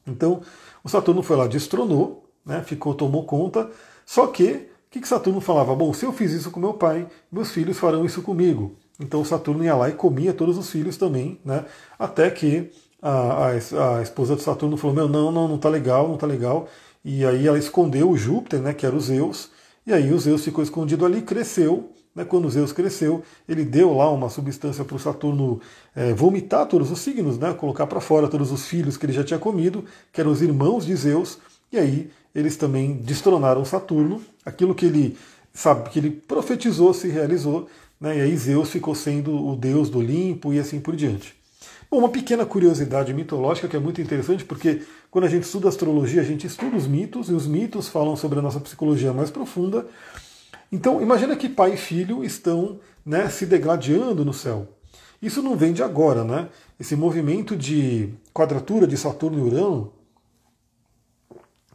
Então, 0.05 0.41
o 0.83 0.89
Saturno 0.89 1.23
foi 1.23 1.37
lá, 1.37 1.47
destronou, 1.47 2.29
né, 2.45 2.61
ficou, 2.61 2.93
tomou 2.93 3.25
conta, 3.25 3.69
só 4.05 4.27
que 4.27 4.69
que, 4.93 5.01
que 5.01 5.07
Saturno 5.07 5.41
falava? 5.41 5.75
Bom, 5.75 5.91
se 5.91 6.05
eu 6.05 6.13
fiz 6.13 6.31
isso 6.33 6.51
com 6.51 6.59
meu 6.59 6.75
pai, 6.75 7.07
meus 7.31 7.51
filhos 7.51 7.79
farão 7.79 8.05
isso 8.05 8.21
comigo. 8.21 8.75
Então 8.99 9.25
Saturno 9.25 9.63
ia 9.63 9.75
lá 9.75 9.89
e 9.89 9.93
comia 9.93 10.31
todos 10.35 10.55
os 10.55 10.69
filhos 10.69 10.97
também, 10.97 11.39
né? 11.43 11.65
Até 11.97 12.29
que 12.29 12.69
a, 13.01 13.47
a, 13.47 13.97
a 13.97 14.01
esposa 14.03 14.35
de 14.35 14.43
Saturno 14.43 14.77
falou: 14.77 14.95
Meu, 14.95 15.09
não, 15.09 15.31
não, 15.31 15.47
não 15.47 15.57
tá 15.57 15.67
legal, 15.67 16.07
não 16.07 16.15
tá 16.15 16.27
legal. 16.27 16.67
E 17.03 17.25
aí 17.25 17.47
ela 17.47 17.57
escondeu 17.57 18.11
o 18.11 18.15
Júpiter, 18.15 18.61
né? 18.61 18.71
Que 18.71 18.85
era 18.85 18.95
o 18.95 19.01
Zeus. 19.01 19.49
E 19.85 19.91
aí 19.91 20.13
o 20.13 20.19
Zeus 20.19 20.43
ficou 20.43 20.63
escondido 20.63 21.07
ali, 21.07 21.23
cresceu. 21.23 21.91
Né, 22.15 22.23
quando 22.23 22.49
Zeus 22.49 22.71
cresceu, 22.71 23.23
ele 23.49 23.65
deu 23.65 23.95
lá 23.95 24.11
uma 24.11 24.29
substância 24.29 24.85
para 24.85 24.95
o 24.95 24.99
Saturno 24.99 25.59
é, 25.95 26.13
vomitar 26.13 26.67
todos 26.67 26.91
os 26.91 26.99
signos, 26.99 27.39
né, 27.39 27.53
colocar 27.53 27.87
para 27.87 27.99
fora 27.99 28.27
todos 28.27 28.51
os 28.51 28.65
filhos 28.67 28.97
que 28.97 29.05
ele 29.05 29.13
já 29.13 29.23
tinha 29.23 29.39
comido, 29.39 29.83
que 30.11 30.21
eram 30.21 30.31
os 30.31 30.41
irmãos 30.41 30.85
de 30.85 30.95
Zeus, 30.95 31.39
e 31.71 31.77
aí 31.79 32.11
eles 32.35 32.55
também 32.55 32.93
destronaram 32.93 33.65
Saturno, 33.65 34.21
aquilo 34.45 34.75
que 34.75 34.85
ele 34.85 35.17
sabe 35.53 35.89
que 35.89 35.99
ele 35.99 36.09
profetizou 36.09 36.93
se 36.93 37.07
realizou, 37.07 37.67
né? 38.01 38.17
E 38.17 38.21
aí 38.21 38.35
Zeus 38.35 38.69
ficou 38.69 38.95
sendo 38.95 39.47
o 39.47 39.55
deus 39.55 39.89
do 39.89 39.99
Olimpo 39.99 40.53
e 40.53 40.59
assim 40.59 40.79
por 40.79 40.95
diante. 40.95 41.35
Bom, 41.89 41.99
uma 41.99 42.09
pequena 42.09 42.45
curiosidade 42.45 43.13
mitológica 43.13 43.67
que 43.67 43.75
é 43.75 43.79
muito 43.79 44.01
interessante, 44.01 44.43
porque 44.43 44.81
quando 45.11 45.25
a 45.25 45.29
gente 45.29 45.43
estuda 45.43 45.69
astrologia, 45.69 46.21
a 46.21 46.25
gente 46.25 46.47
estuda 46.47 46.75
os 46.75 46.87
mitos, 46.87 47.29
e 47.29 47.33
os 47.33 47.45
mitos 47.45 47.87
falam 47.87 48.15
sobre 48.15 48.39
a 48.39 48.41
nossa 48.41 48.59
psicologia 48.59 49.13
mais 49.13 49.29
profunda. 49.29 49.85
Então, 50.73 50.99
imagina 50.99 51.35
que 51.35 51.47
pai 51.47 51.75
e 51.75 51.77
filho 51.77 52.23
estão 52.23 52.79
né, 53.05 53.29
se 53.29 53.45
degladiando 53.45 54.25
no 54.25 54.33
céu. 54.33 54.67
Isso 55.21 55.39
não 55.39 55.55
vem 55.55 55.71
de 55.71 55.83
agora, 55.83 56.23
né? 56.23 56.49
Esse 56.79 56.95
movimento 56.95 57.55
de 57.55 58.11
quadratura 58.33 58.87
de 58.87 58.97
Saturno 58.97 59.37
e 59.37 59.41
Urano 59.43 59.93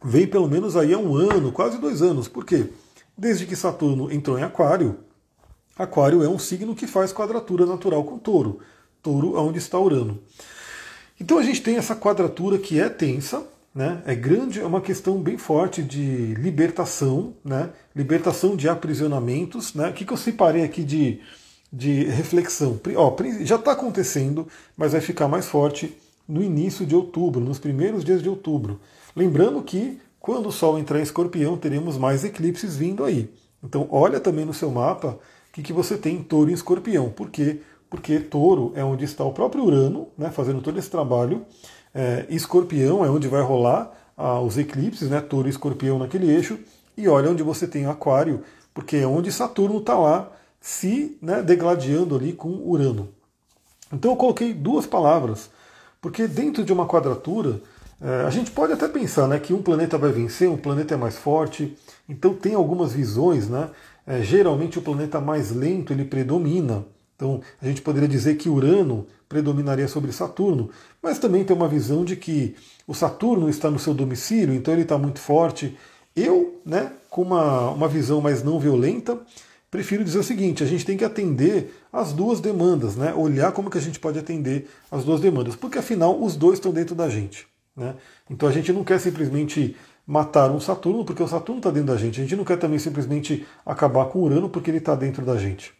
vem 0.03 0.27
pelo 0.27 0.49
menos 0.49 0.75
aí 0.75 0.93
há 0.93 0.97
um 0.97 1.15
ano, 1.15 1.49
quase 1.49 1.77
dois 1.77 2.01
anos. 2.01 2.27
Por 2.27 2.45
quê? 2.45 2.71
Desde 3.17 3.45
que 3.45 3.55
Saturno 3.55 4.11
entrou 4.11 4.37
em 4.37 4.43
Aquário, 4.43 4.99
Aquário 5.77 6.21
é 6.21 6.27
um 6.27 6.37
signo 6.37 6.75
que 6.75 6.85
faz 6.85 7.13
quadratura 7.13 7.65
natural 7.65 8.03
com 8.03 8.19
Touro. 8.19 8.59
Touro 9.01 9.37
é 9.37 9.39
onde 9.39 9.59
está 9.59 9.79
Urano. 9.79 10.19
Então 11.17 11.37
a 11.37 11.43
gente 11.43 11.61
tem 11.61 11.77
essa 11.77 11.95
quadratura 11.95 12.57
que 12.57 12.77
é 12.77 12.89
tensa, 12.89 13.47
né? 13.73 14.01
é 14.05 14.15
grande, 14.15 14.59
é 14.59 14.65
uma 14.65 14.81
questão 14.81 15.21
bem 15.21 15.37
forte 15.37 15.81
de 15.81 16.33
libertação, 16.35 17.33
né? 17.43 17.69
libertação 17.95 18.55
de 18.55 18.67
aprisionamentos. 18.67 19.73
Né? 19.73 19.89
O 19.89 19.93
que, 19.93 20.05
que 20.05 20.13
eu 20.13 20.17
separei 20.17 20.63
aqui 20.63 20.83
de, 20.83 21.19
de 21.71 22.05
reflexão? 22.05 22.79
Ó, 22.95 23.15
já 23.41 23.55
está 23.55 23.71
acontecendo, 23.71 24.47
mas 24.75 24.93
vai 24.93 25.01
ficar 25.01 25.27
mais 25.27 25.47
forte 25.47 25.95
no 26.27 26.43
início 26.43 26.85
de 26.85 26.95
outubro, 26.95 27.41
nos 27.41 27.59
primeiros 27.59 28.03
dias 28.03 28.21
de 28.21 28.29
outubro. 28.29 28.79
Lembrando 29.15 29.61
que 29.63 29.99
quando 30.19 30.49
o 30.49 30.51
Sol 30.51 30.77
entrar 30.77 30.99
em 30.99 31.03
escorpião, 31.03 31.57
teremos 31.57 31.97
mais 31.97 32.23
eclipses 32.23 32.75
vindo 32.75 33.03
aí. 33.03 33.33
Então 33.63 33.87
olha 33.89 34.19
também 34.19 34.45
no 34.45 34.53
seu 34.53 34.69
mapa 34.69 35.17
o 35.49 35.51
que, 35.51 35.63
que 35.63 35.73
você 35.73 35.97
tem 35.97 36.17
em 36.17 36.23
touro 36.23 36.51
e 36.51 36.53
escorpião. 36.53 37.09
Por 37.09 37.29
quê? 37.29 37.61
Porque 37.89 38.19
touro 38.19 38.71
é 38.75 38.83
onde 38.83 39.05
está 39.05 39.23
o 39.23 39.33
próprio 39.33 39.63
Urano, 39.63 40.09
né, 40.17 40.29
fazendo 40.29 40.61
todo 40.61 40.77
esse 40.77 40.89
trabalho. 40.89 41.43
É, 41.93 42.25
escorpião 42.29 43.03
é 43.03 43.09
onde 43.09 43.27
vai 43.27 43.41
rolar 43.41 43.91
ah, 44.15 44.39
os 44.39 44.57
eclipses, 44.57 45.09
né, 45.09 45.21
touro 45.21 45.47
e 45.47 45.51
escorpião 45.51 45.99
naquele 45.99 46.29
eixo. 46.29 46.59
E 46.97 47.07
olha 47.07 47.29
onde 47.29 47.43
você 47.43 47.67
tem 47.67 47.85
aquário, 47.85 48.43
porque 48.73 48.97
é 48.97 49.07
onde 49.07 49.31
Saturno 49.31 49.79
está 49.79 49.97
lá 49.97 50.31
se 50.59 51.17
né, 51.21 51.41
degladiando 51.41 52.15
ali 52.15 52.33
com 52.33 52.49
Urano. 52.49 53.09
Então 53.91 54.11
eu 54.11 54.17
coloquei 54.17 54.53
duas 54.53 54.85
palavras, 54.85 55.49
porque 56.01 56.27
dentro 56.27 56.63
de 56.63 56.71
uma 56.71 56.85
quadratura 56.85 57.61
é, 58.01 58.25
a 58.25 58.29
gente 58.29 58.51
pode 58.51 58.71
até 58.71 58.87
pensar 58.87 59.27
né, 59.27 59.39
que 59.39 59.53
um 59.53 59.61
planeta 59.61 59.97
vai 59.97 60.11
vencer, 60.11 60.49
um 60.49 60.57
planeta 60.57 60.93
é 60.93 60.97
mais 60.97 61.17
forte, 61.17 61.77
então 62.07 62.33
tem 62.33 62.55
algumas 62.55 62.93
visões, 62.93 63.49
né? 63.49 63.69
É, 64.07 64.21
geralmente 64.21 64.79
o 64.79 64.81
planeta 64.81 65.19
mais 65.19 65.51
lento 65.51 65.93
ele 65.93 66.05
predomina. 66.05 66.85
Então 67.19 67.41
a 67.61 67.65
gente 67.65 67.81
poderia 67.81 68.07
dizer 68.07 68.35
que 68.35 68.47
Urano 68.47 69.05
predominaria 69.27 69.89
sobre 69.89 70.13
Saturno, 70.13 70.69
mas 71.03 71.19
também 71.19 71.43
tem 71.43 71.53
uma 71.53 71.67
visão 71.67 72.05
de 72.05 72.15
que 72.15 72.55
o 72.87 72.93
Saturno 72.93 73.49
está 73.49 73.69
no 73.69 73.77
seu 73.77 73.93
domicílio, 73.93 74.55
então 74.55 74.73
ele 74.73 74.83
está 74.83 74.97
muito 74.97 75.19
forte. 75.19 75.77
Eu, 76.15 76.61
né, 76.65 76.93
com 77.09 77.23
uma, 77.23 77.71
uma 77.71 77.89
visão 77.89 78.21
mais 78.21 78.41
não 78.41 78.57
violenta, 78.57 79.19
prefiro 79.69 80.01
dizer 80.01 80.19
o 80.19 80.23
seguinte: 80.23 80.63
a 80.63 80.65
gente 80.65 80.85
tem 80.85 80.95
que 80.95 81.03
atender 81.03 81.75
as 81.91 82.13
duas 82.13 82.39
demandas, 82.39 82.95
né? 82.95 83.13
olhar 83.13 83.51
como 83.51 83.69
que 83.69 83.77
a 83.77 83.81
gente 83.81 83.99
pode 83.99 84.17
atender 84.17 84.69
as 84.89 85.03
duas 85.03 85.19
demandas, 85.19 85.57
porque 85.57 85.77
afinal 85.77 86.17
os 86.23 86.37
dois 86.37 86.57
estão 86.57 86.71
dentro 86.71 86.95
da 86.95 87.09
gente. 87.09 87.45
Né? 87.75 87.95
Então 88.29 88.47
a 88.47 88.51
gente 88.51 88.71
não 88.71 88.85
quer 88.85 88.97
simplesmente 88.97 89.75
matar 90.07 90.49
um 90.51 90.59
Saturno, 90.61 91.03
porque 91.03 91.21
o 91.21 91.27
Saturno 91.27 91.59
está 91.59 91.69
dentro 91.69 91.89
da 91.89 91.97
gente. 91.97 92.21
A 92.21 92.23
gente 92.23 92.35
não 92.37 92.45
quer 92.45 92.57
também 92.57 92.79
simplesmente 92.79 93.45
acabar 93.65 94.05
com 94.05 94.19
o 94.19 94.23
Urano, 94.23 94.49
porque 94.49 94.71
ele 94.71 94.77
está 94.77 94.95
dentro 94.95 95.25
da 95.25 95.37
gente. 95.37 95.77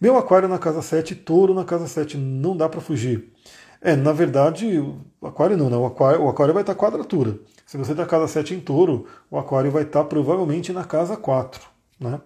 Meu 0.00 0.16
Aquário 0.16 0.48
na 0.48 0.58
casa 0.58 0.82
7, 0.82 1.14
Touro 1.14 1.52
na 1.52 1.64
casa 1.64 1.86
7, 1.86 2.16
não 2.16 2.56
dá 2.56 2.68
para 2.68 2.80
fugir. 2.80 3.32
É, 3.80 3.94
na 3.96 4.12
verdade, 4.12 4.78
o 4.78 5.26
Aquário 5.26 5.56
não, 5.56 5.68
né? 5.68 5.76
O 5.76 5.86
Aquário, 5.86 6.22
o 6.22 6.28
aquário 6.28 6.54
vai 6.54 6.62
estar 6.62 6.74
tá 6.74 6.80
quadratura. 6.80 7.38
Se 7.66 7.76
você 7.76 7.92
está 7.92 8.06
casa 8.06 8.26
7 8.26 8.54
em 8.54 8.60
Touro, 8.60 9.06
o 9.30 9.38
Aquário 9.38 9.70
vai 9.70 9.82
estar 9.82 10.00
tá 10.00 10.04
provavelmente 10.04 10.72
na 10.72 10.84
casa 10.84 11.16
4. 11.16 11.62
Né? 11.98 12.20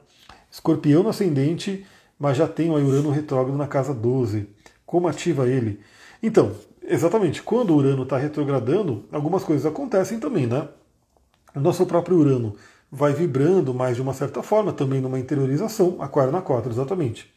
Escorpião 0.50 1.02
no 1.02 1.08
ascendente, 1.08 1.84
mas 2.18 2.36
já 2.36 2.46
tem 2.46 2.70
o 2.70 2.74
Urano 2.74 3.10
retrógrado 3.10 3.56
na 3.56 3.66
casa 3.66 3.92
12. 3.92 4.48
Como 4.86 5.08
ativa 5.08 5.48
ele? 5.48 5.80
Então, 6.22 6.52
Exatamente. 6.86 7.42
Quando 7.42 7.70
o 7.70 7.76
Urano 7.76 8.02
está 8.02 8.18
retrogradando, 8.18 9.04
algumas 9.10 9.42
coisas 9.42 9.64
acontecem 9.64 10.20
também, 10.20 10.46
né? 10.46 10.68
O 11.54 11.60
nosso 11.60 11.86
próprio 11.86 12.18
Urano 12.18 12.54
vai 12.90 13.12
vibrando 13.12 13.72
mais 13.72 13.96
de 13.96 14.02
uma 14.02 14.12
certa 14.12 14.42
forma, 14.42 14.72
também 14.72 15.00
numa 15.00 15.18
interiorização, 15.18 15.96
Aquário 16.00 16.30
na 16.30 16.42
4, 16.42 16.70
exatamente. 16.70 17.32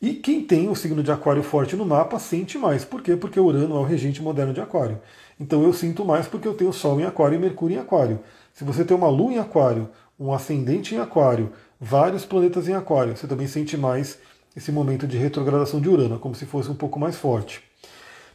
E 0.00 0.14
quem 0.14 0.44
tem 0.44 0.68
o 0.68 0.76
signo 0.76 1.02
de 1.02 1.10
Aquário 1.10 1.42
forte 1.42 1.74
no 1.74 1.84
mapa 1.84 2.20
sente 2.20 2.56
mais. 2.56 2.84
Por 2.84 3.02
quê? 3.02 3.16
Porque 3.16 3.40
Urano 3.40 3.74
é 3.74 3.78
o 3.80 3.82
regente 3.82 4.22
moderno 4.22 4.52
de 4.52 4.60
Aquário. 4.60 5.00
Então 5.40 5.62
eu 5.64 5.72
sinto 5.72 6.04
mais 6.04 6.28
porque 6.28 6.46
eu 6.46 6.54
tenho 6.54 6.72
Sol 6.72 7.00
em 7.00 7.04
Aquário 7.04 7.34
e 7.34 7.38
Mercúrio 7.38 7.76
em 7.76 7.80
Aquário. 7.80 8.20
Se 8.54 8.62
você 8.62 8.84
tem 8.84 8.96
uma 8.96 9.08
Lua 9.08 9.32
em 9.32 9.38
Aquário, 9.38 9.88
um 10.18 10.32
ascendente 10.32 10.94
em 10.94 10.98
Aquário, 10.98 11.52
vários 11.80 12.24
planetas 12.24 12.68
em 12.68 12.74
Aquário, 12.74 13.16
você 13.16 13.26
também 13.26 13.48
sente 13.48 13.76
mais 13.76 14.18
esse 14.56 14.70
momento 14.70 15.06
de 15.06 15.16
retrogradação 15.16 15.80
de 15.80 15.88
Urano, 15.88 16.18
como 16.18 16.34
se 16.34 16.46
fosse 16.46 16.70
um 16.70 16.74
pouco 16.76 16.98
mais 16.98 17.16
forte. 17.16 17.60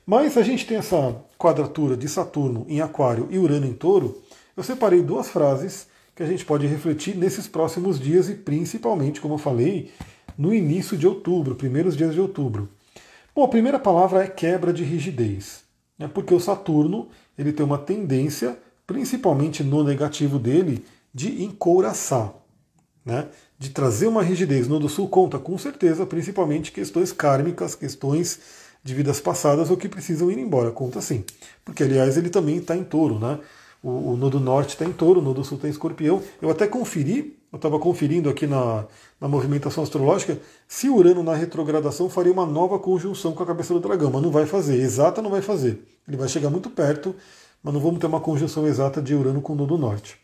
Mas 0.05 0.35
a 0.35 0.41
gente 0.41 0.65
tem 0.65 0.77
essa 0.77 1.15
quadratura 1.37 1.95
de 1.95 2.09
Saturno 2.09 2.65
em 2.67 2.81
Aquário 2.81 3.27
e 3.29 3.37
Urano 3.37 3.65
em 3.65 3.73
Touro. 3.73 4.21
Eu 4.55 4.63
separei 4.63 5.01
duas 5.01 5.29
frases 5.29 5.87
que 6.13 6.21
a 6.21 6.25
gente 6.25 6.43
pode 6.43 6.67
refletir 6.67 7.15
nesses 7.15 7.47
próximos 7.47 7.99
dias 7.99 8.27
e 8.29 8.35
principalmente, 8.35 9.21
como 9.21 9.35
eu 9.35 9.37
falei, 9.37 9.91
no 10.37 10.53
início 10.53 10.97
de 10.97 11.07
outubro, 11.07 11.55
primeiros 11.55 11.95
dias 11.95 12.13
de 12.13 12.21
outubro. 12.21 12.69
Bom, 13.35 13.43
a 13.43 13.47
primeira 13.47 13.79
palavra 13.79 14.23
é 14.23 14.27
quebra 14.27 14.71
de 14.71 14.83
rigidez, 14.83 15.63
né? 15.97 16.07
porque 16.07 16.33
o 16.33 16.39
Saturno 16.39 17.07
ele 17.37 17.51
tem 17.51 17.65
uma 17.65 17.77
tendência, 17.77 18.57
principalmente 18.85 19.63
no 19.63 19.83
negativo 19.83 20.37
dele, 20.37 20.85
de 21.13 21.43
encouraçar, 21.43 22.33
né? 23.05 23.27
de 23.57 23.69
trazer 23.69 24.07
uma 24.07 24.21
rigidez. 24.21 24.67
No 24.67 24.79
do 24.79 24.89
Sul 24.89 25.07
conta 25.07 25.39
com 25.39 25.57
certeza, 25.57 26.05
principalmente 26.05 26.71
questões 26.71 27.11
kármicas, 27.11 27.75
questões 27.75 28.39
de 28.83 28.93
vidas 28.93 29.19
passadas 29.19 29.71
ou 29.71 29.77
que 29.77 29.87
precisam 29.87 30.29
ir 30.29 30.37
embora. 30.37 30.69
Conta 30.71 31.01
sim. 31.01 31.23
Porque, 31.63 31.83
aliás, 31.83 32.17
ele 32.17 32.29
também 32.29 32.57
está 32.57 32.75
em 32.75 32.83
touro, 32.83 33.17
né? 33.17 33.39
O, 33.81 34.11
o 34.11 34.17
Nodo 34.17 34.39
Norte 34.39 34.69
está 34.69 34.85
em 34.85 34.91
touro, 34.91 35.21
o 35.21 35.23
Nodo 35.23 35.43
Sul 35.43 35.55
está 35.55 35.67
em 35.67 35.71
escorpião. 35.71 36.21
Eu 36.41 36.49
até 36.49 36.67
conferi, 36.67 37.37
eu 37.53 37.57
estava 37.57 37.77
conferindo 37.77 38.31
aqui 38.31 38.47
na, 38.47 38.83
na 39.21 39.27
movimentação 39.27 39.83
astrológica, 39.83 40.39
se 40.67 40.89
Urano 40.89 41.21
na 41.21 41.35
retrogradação 41.35 42.09
faria 42.09 42.33
uma 42.33 42.47
nova 42.47 42.79
conjunção 42.79 43.33
com 43.33 43.43
a 43.43 43.45
cabeça 43.45 43.75
do 43.75 43.79
dragão, 43.79 44.09
mas 44.11 44.23
não 44.23 44.31
vai 44.31 44.47
fazer. 44.47 44.75
Exata 44.81 45.21
não 45.21 45.29
vai 45.29 45.43
fazer. 45.43 45.85
Ele 46.07 46.17
vai 46.17 46.27
chegar 46.27 46.49
muito 46.49 46.67
perto, 46.71 47.15
mas 47.61 47.71
não 47.71 47.79
vamos 47.79 47.99
ter 47.99 48.07
uma 48.07 48.19
conjunção 48.19 48.65
exata 48.65 48.99
de 48.99 49.13
Urano 49.13 49.39
com 49.39 49.53
o 49.53 49.55
Nodo 49.55 49.77
Norte. 49.77 50.17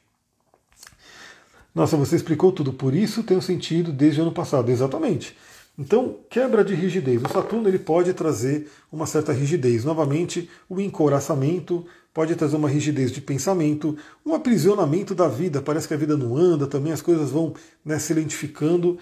Nossa, 1.73 1.95
você 1.95 2.15
explicou 2.15 2.51
tudo, 2.51 2.73
por 2.73 2.95
isso 2.95 3.21
tem 3.21 3.37
um 3.37 3.41
sentido 3.41 3.91
desde 3.91 4.19
o 4.19 4.23
ano 4.23 4.31
passado. 4.31 4.71
Exatamente. 4.71 5.37
Então, 5.77 6.17
quebra 6.31 6.65
de 6.65 6.73
rigidez. 6.73 7.21
O 7.21 7.29
Saturno 7.29 7.69
ele 7.69 7.77
pode 7.77 8.11
trazer 8.13 8.71
uma 8.91 9.05
certa 9.05 9.31
rigidez. 9.31 9.85
Novamente, 9.85 10.49
o 10.67 10.81
encoraçamento 10.81 11.85
pode 12.13 12.35
trazer 12.35 12.55
uma 12.55 12.69
rigidez 12.69 13.11
de 13.11 13.21
pensamento, 13.21 13.97
um 14.25 14.33
aprisionamento 14.33 15.13
da 15.13 15.27
vida. 15.27 15.61
Parece 15.61 15.87
que 15.87 15.93
a 15.93 15.97
vida 15.97 16.17
não 16.17 16.35
anda, 16.35 16.67
também 16.67 16.91
as 16.91 17.01
coisas 17.01 17.29
vão 17.29 17.53
né, 17.83 17.99
se 17.99 18.13
lentificando. 18.13 18.97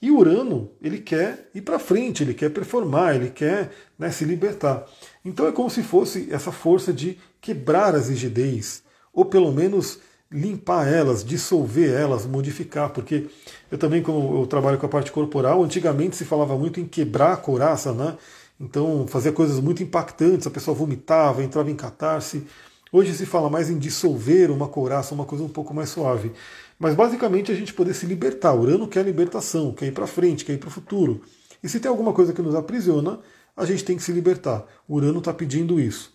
E 0.00 0.10
Urano, 0.10 0.70
ele 0.80 0.98
quer 0.98 1.50
ir 1.54 1.62
para 1.62 1.78
frente, 1.78 2.22
ele 2.22 2.34
quer 2.34 2.50
performar, 2.50 3.14
ele 3.14 3.30
quer 3.30 3.70
né, 3.98 4.10
se 4.10 4.24
libertar. 4.24 4.86
Então 5.24 5.46
é 5.46 5.52
como 5.52 5.70
se 5.70 5.82
fosse 5.82 6.28
essa 6.30 6.50
força 6.50 6.92
de 6.92 7.18
quebrar 7.40 7.94
as 7.94 8.08
rigidez, 8.08 8.82
ou 9.12 9.24
pelo 9.24 9.52
menos 9.52 10.00
limpar 10.32 10.90
elas, 10.90 11.22
dissolver 11.22 11.90
elas, 11.90 12.24
modificar, 12.24 12.90
porque 12.90 13.26
eu 13.70 13.76
também, 13.76 14.02
como 14.02 14.40
eu 14.40 14.46
trabalho 14.46 14.78
com 14.78 14.86
a 14.86 14.88
parte 14.88 15.12
corporal, 15.12 15.62
antigamente 15.62 16.16
se 16.16 16.24
falava 16.24 16.56
muito 16.56 16.80
em 16.80 16.86
quebrar 16.86 17.34
a 17.34 17.36
couraça, 17.36 17.92
né? 17.92 18.16
Então 18.62 19.08
fazia 19.08 19.32
coisas 19.32 19.58
muito 19.58 19.82
impactantes, 19.82 20.46
a 20.46 20.50
pessoa 20.50 20.72
vomitava, 20.72 21.42
entrava 21.42 21.68
em 21.68 21.74
catarse. 21.74 22.46
Hoje 22.92 23.12
se 23.12 23.26
fala 23.26 23.50
mais 23.50 23.68
em 23.68 23.76
dissolver 23.76 24.52
uma 24.52 24.68
couraça, 24.68 25.12
uma 25.12 25.24
coisa 25.24 25.42
um 25.42 25.48
pouco 25.48 25.74
mais 25.74 25.88
suave. 25.88 26.30
Mas 26.78 26.94
basicamente 26.94 27.50
a 27.50 27.54
gente 27.56 27.74
poder 27.74 27.92
se 27.92 28.06
libertar. 28.06 28.54
Urano 28.54 28.86
quer 28.86 29.04
libertação, 29.04 29.72
quer 29.72 29.86
ir 29.86 29.92
para 29.92 30.06
frente, 30.06 30.44
quer 30.44 30.52
ir 30.52 30.58
para 30.58 30.68
o 30.68 30.72
futuro. 30.72 31.22
E 31.60 31.68
se 31.68 31.80
tem 31.80 31.90
alguma 31.90 32.12
coisa 32.12 32.32
que 32.32 32.40
nos 32.40 32.54
aprisiona, 32.54 33.18
a 33.56 33.64
gente 33.64 33.84
tem 33.84 33.96
que 33.96 34.02
se 34.02 34.12
libertar. 34.12 34.64
Urano 34.88 35.18
está 35.18 35.34
pedindo 35.34 35.80
isso. 35.80 36.12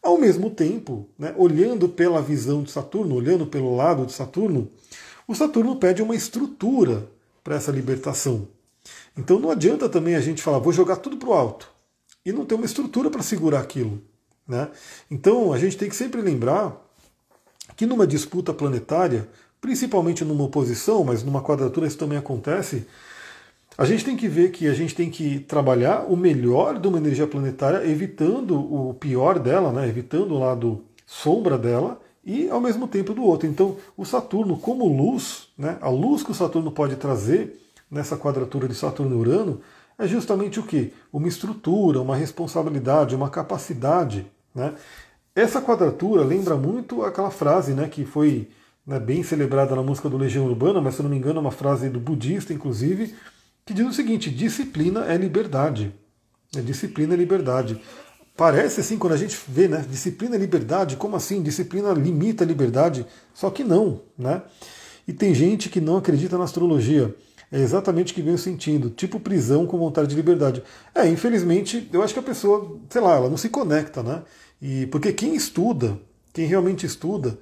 Ao 0.00 0.16
mesmo 0.16 0.48
tempo, 0.48 1.08
né, 1.18 1.34
olhando 1.36 1.88
pela 1.88 2.22
visão 2.22 2.62
de 2.62 2.70
Saturno, 2.70 3.16
olhando 3.16 3.46
pelo 3.46 3.74
lado 3.74 4.06
de 4.06 4.12
Saturno, 4.12 4.70
o 5.26 5.34
Saturno 5.34 5.74
pede 5.76 6.02
uma 6.02 6.14
estrutura 6.14 7.08
para 7.42 7.56
essa 7.56 7.72
libertação. 7.72 8.46
Então 9.16 9.40
não 9.40 9.50
adianta 9.50 9.88
também 9.88 10.14
a 10.14 10.20
gente 10.20 10.42
falar, 10.42 10.58
vou 10.58 10.72
jogar 10.72 10.96
tudo 10.96 11.16
para 11.16 11.28
o 11.28 11.32
alto, 11.32 11.70
e 12.24 12.32
não 12.32 12.44
ter 12.44 12.54
uma 12.54 12.66
estrutura 12.66 13.10
para 13.10 13.22
segurar 13.22 13.60
aquilo. 13.60 14.00
Né? 14.46 14.68
Então 15.10 15.52
a 15.52 15.58
gente 15.58 15.76
tem 15.76 15.88
que 15.88 15.96
sempre 15.96 16.20
lembrar 16.20 16.76
que 17.76 17.86
numa 17.86 18.06
disputa 18.06 18.52
planetária, 18.52 19.28
principalmente 19.60 20.24
numa 20.24 20.44
oposição, 20.44 21.04
mas 21.04 21.22
numa 21.22 21.42
quadratura 21.42 21.86
isso 21.86 21.98
também 21.98 22.18
acontece, 22.18 22.86
a 23.78 23.84
gente 23.84 24.04
tem 24.04 24.16
que 24.16 24.28
ver 24.28 24.50
que 24.50 24.66
a 24.66 24.74
gente 24.74 24.94
tem 24.94 25.08
que 25.08 25.40
trabalhar 25.40 26.04
o 26.06 26.16
melhor 26.16 26.78
de 26.78 26.86
uma 26.86 26.98
energia 26.98 27.26
planetária, 27.26 27.88
evitando 27.88 28.58
o 28.58 28.92
pior 28.94 29.38
dela, 29.38 29.72
né? 29.72 29.88
evitando 29.88 30.34
o 30.34 30.38
lado 30.38 30.84
sombra 31.06 31.56
dela 31.56 32.00
e 32.24 32.50
ao 32.50 32.60
mesmo 32.60 32.86
tempo 32.86 33.14
do 33.14 33.22
outro. 33.22 33.48
Então, 33.48 33.76
o 33.96 34.04
Saturno, 34.04 34.58
como 34.58 34.86
luz, 34.86 35.48
né? 35.56 35.78
a 35.80 35.88
luz 35.88 36.22
que 36.22 36.30
o 36.30 36.34
Saturno 36.34 36.70
pode 36.70 36.96
trazer 36.96 37.58
nessa 37.90 38.16
quadratura 38.16 38.68
de 38.68 38.74
Saturno 38.74 39.16
e 39.16 39.18
Urano, 39.18 39.60
é 40.00 40.08
justamente 40.08 40.58
o 40.58 40.62
que? 40.62 40.94
Uma 41.12 41.28
estrutura, 41.28 42.00
uma 42.00 42.16
responsabilidade, 42.16 43.14
uma 43.14 43.28
capacidade. 43.28 44.26
Né? 44.54 44.72
Essa 45.34 45.60
quadratura 45.60 46.24
lembra 46.24 46.56
muito 46.56 47.04
aquela 47.04 47.30
frase 47.30 47.74
né, 47.74 47.86
que 47.86 48.06
foi 48.06 48.48
né, 48.86 48.98
bem 48.98 49.22
celebrada 49.22 49.76
na 49.76 49.82
música 49.82 50.08
do 50.08 50.16
Legião 50.16 50.46
Urbana, 50.46 50.80
mas 50.80 50.94
se 50.94 51.02
não 51.02 51.10
me 51.10 51.18
engano 51.18 51.36
é 51.36 51.40
uma 51.42 51.50
frase 51.50 51.90
do 51.90 52.00
budista, 52.00 52.50
inclusive, 52.50 53.14
que 53.66 53.74
diz 53.74 53.86
o 53.86 53.92
seguinte: 53.92 54.30
disciplina 54.30 55.04
é 55.04 55.18
liberdade. 55.18 55.94
É 56.56 56.62
disciplina 56.62 57.12
é 57.12 57.16
liberdade. 57.18 57.78
Parece 58.34 58.80
assim, 58.80 58.96
quando 58.96 59.12
a 59.12 59.18
gente 59.18 59.38
vê, 59.46 59.68
né? 59.68 59.84
Disciplina 59.86 60.34
é 60.34 60.38
liberdade, 60.38 60.96
como 60.96 61.14
assim? 61.14 61.42
Disciplina 61.42 61.92
limita 61.92 62.42
a 62.42 62.46
liberdade? 62.46 63.06
Só 63.34 63.50
que 63.50 63.62
não, 63.62 64.00
né? 64.16 64.40
E 65.06 65.12
tem 65.12 65.34
gente 65.34 65.68
que 65.68 65.78
não 65.78 65.98
acredita 65.98 66.38
na 66.38 66.44
astrologia. 66.44 67.14
É 67.52 67.58
exatamente 67.58 68.12
o 68.12 68.14
que 68.14 68.22
vem 68.22 68.36
sentindo, 68.36 68.90
tipo 68.90 69.18
prisão 69.18 69.66
com 69.66 69.76
vontade 69.76 70.08
de 70.08 70.14
liberdade. 70.14 70.62
É, 70.94 71.08
infelizmente, 71.08 71.88
eu 71.92 72.02
acho 72.02 72.14
que 72.14 72.20
a 72.20 72.22
pessoa, 72.22 72.78
sei 72.88 73.00
lá, 73.00 73.16
ela 73.16 73.28
não 73.28 73.36
se 73.36 73.48
conecta, 73.48 74.02
né? 74.02 74.22
E 74.62 74.86
porque 74.86 75.12
quem 75.12 75.34
estuda, 75.34 75.98
quem 76.32 76.46
realmente 76.46 76.86
estuda, 76.86 77.38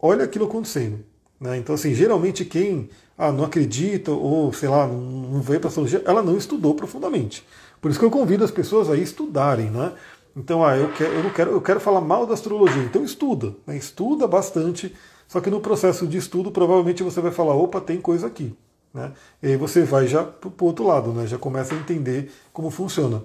olha 0.00 0.24
aquilo 0.24 0.46
acontecendo. 0.46 1.04
Né? 1.40 1.58
Então, 1.58 1.74
assim, 1.74 1.94
geralmente 1.94 2.44
quem 2.44 2.88
ah, 3.16 3.30
não 3.30 3.44
acredita 3.44 4.10
ou, 4.10 4.52
sei 4.52 4.68
lá, 4.68 4.86
não 4.86 5.40
veio 5.40 5.60
para 5.60 5.68
a 5.68 5.70
astrologia, 5.70 6.02
ela 6.04 6.22
não 6.22 6.36
estudou 6.36 6.74
profundamente. 6.74 7.44
Por 7.80 7.90
isso 7.90 8.00
que 8.00 8.06
eu 8.06 8.10
convido 8.10 8.44
as 8.44 8.50
pessoas 8.50 8.90
a 8.90 8.96
estudarem, 8.96 9.70
né? 9.70 9.92
Então, 10.36 10.64
ah, 10.64 10.76
eu, 10.76 10.90
quero, 10.92 11.12
eu, 11.12 11.22
não 11.22 11.30
quero, 11.30 11.50
eu 11.50 11.60
quero 11.60 11.80
falar 11.80 12.00
mal 12.00 12.26
da 12.26 12.34
astrologia, 12.34 12.82
então 12.82 13.04
estuda, 13.04 13.54
né? 13.66 13.76
estuda 13.76 14.26
bastante, 14.26 14.94
só 15.28 15.40
que 15.40 15.50
no 15.50 15.60
processo 15.60 16.06
de 16.06 16.16
estudo 16.16 16.50
provavelmente 16.50 17.02
você 17.02 17.20
vai 17.20 17.30
falar, 17.30 17.54
opa, 17.54 17.80
tem 17.80 18.00
coisa 18.00 18.26
aqui. 18.26 18.56
Né? 18.92 19.12
E 19.42 19.48
aí 19.48 19.56
você 19.56 19.84
vai 19.84 20.06
já 20.06 20.22
para 20.22 20.48
o 20.48 20.66
outro 20.66 20.86
lado, 20.86 21.12
né? 21.12 21.26
já 21.26 21.38
começa 21.38 21.74
a 21.74 21.78
entender 21.78 22.30
como 22.52 22.70
funciona. 22.70 23.22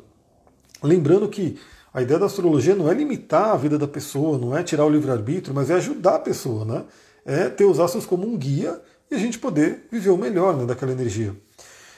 Lembrando 0.82 1.28
que 1.28 1.59
a 1.93 2.01
ideia 2.01 2.20
da 2.20 2.28
astrologia 2.28 2.76
não 2.76 2.89
é 2.89 2.93
limitar 2.93 3.49
a 3.49 3.57
vida 3.57 3.78
da 3.78 3.88
pessoa, 3.88 4.38
não 4.38 4.55
é 4.55 4.63
tirar 4.63 4.86
o 4.86 4.89
livre-arbítrio, 4.89 5.53
mas 5.53 5.70
é 5.70 5.76
ajudar 5.76 6.15
a 6.15 6.20
pessoa. 6.20 6.63
Né? 6.63 6.84
é 7.28 7.49
ter 7.49 7.65
os 7.65 7.78
astros 7.78 8.05
como 8.05 8.26
um 8.26 8.38
guia 8.38 8.82
e 9.11 9.15
a 9.15 9.18
gente 9.20 9.38
poder 9.38 9.86
viver 9.91 10.09
o 10.09 10.18
melhor 10.18 10.55
né, 10.55 10.65
daquela 10.65 10.93
energia. 10.93 11.36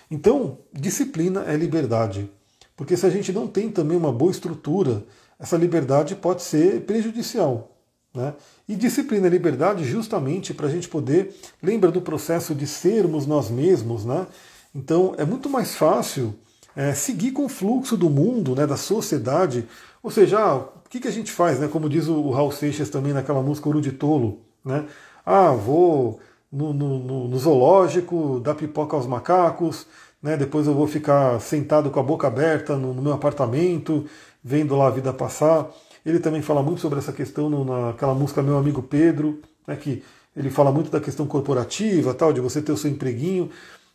Então, 0.10 0.58
disciplina 0.74 1.46
é 1.46 1.56
liberdade. 1.56 2.30
Porque 2.76 2.98
se 2.98 3.06
a 3.06 3.10
gente 3.12 3.32
não 3.32 3.48
tem 3.48 3.70
também 3.70 3.96
uma 3.96 4.12
boa 4.12 4.32
estrutura, 4.32 5.04
essa 5.38 5.56
liberdade 5.56 6.16
pode 6.16 6.42
ser 6.42 6.82
prejudicial. 6.82 7.79
Né? 8.14 8.34
E 8.68 8.76
disciplina 8.76 9.28
é 9.28 9.30
liberdade 9.30 9.84
justamente 9.84 10.54
para 10.54 10.68
a 10.68 10.70
gente 10.70 10.90
poder, 10.90 11.36
lembra 11.62 11.92
do 11.92 12.02
processo 12.02 12.56
de 12.56 12.66
sermos 12.66 13.26
nós 13.26 13.50
mesmos, 13.50 14.04
né? 14.04 14.26
Então 14.74 15.14
é 15.18 15.26
muito 15.26 15.50
mais 15.50 15.76
fácil 15.76 16.34
é, 16.76 16.94
seguir 16.94 17.32
com 17.32 17.46
o 17.46 17.50
fluxo 17.50 17.96
do 17.96 18.10
mundo, 18.10 18.56
né, 18.56 18.66
da 18.66 18.78
sociedade. 18.78 19.68
Ou 20.02 20.10
seja, 20.10 20.40
ah, 20.40 20.56
o 20.56 20.90
que, 20.90 21.00
que 21.00 21.08
a 21.08 21.12
gente 21.12 21.32
faz, 21.32 21.60
né? 21.60 21.68
Como 21.68 21.90
diz 21.90 22.08
o 22.08 22.32
Raul 22.32 22.52
Seixas 22.52 22.90
também 22.90 23.14
naquela 23.14 23.42
música 23.42 23.68
Ouro 23.68 23.82
de 23.82 23.92
Tolo, 23.92 24.40
né? 24.66 24.86
Ah, 25.26 25.52
vou 25.52 26.20
no, 26.52 26.74
no, 26.74 27.28
no 27.28 27.38
zoológico, 27.38 28.40
dar 28.40 28.56
pipoca 28.56 28.96
aos 28.96 29.06
macacos, 29.06 29.86
né? 30.22 30.36
depois 30.36 30.68
eu 30.68 30.74
vou 30.74 30.88
ficar 30.88 31.40
sentado 31.40 31.90
com 31.90 32.00
a 32.00 32.04
boca 32.04 32.28
aberta 32.28 32.76
no, 32.76 32.94
no 32.94 33.02
meu 33.02 33.14
apartamento, 33.14 34.06
vendo 34.44 34.76
lá 34.76 34.88
a 34.88 34.92
vida 34.92 35.14
passar. 35.14 35.70
Ele 36.10 36.20
também 36.20 36.42
fala 36.42 36.64
muito 36.64 36.82
sobre 36.82 36.98
essa 36.98 37.14
questão 37.14 37.50
no, 37.50 37.64
naquela 37.64 38.16
música 38.16 38.42
Meu 38.42 38.58
Amigo 38.58 38.82
Pedro, 38.82 39.42
né, 39.68 39.76
que 39.76 40.04
ele 40.36 40.50
fala 40.50 40.72
muito 40.72 40.90
da 40.90 41.00
questão 41.00 41.28
corporativa, 41.28 42.14
tal, 42.16 42.34
de 42.34 42.42
você 42.42 42.62
ter 42.62 42.72
o 42.72 42.78
seu 42.78 42.90
empreguinho. 42.90 43.52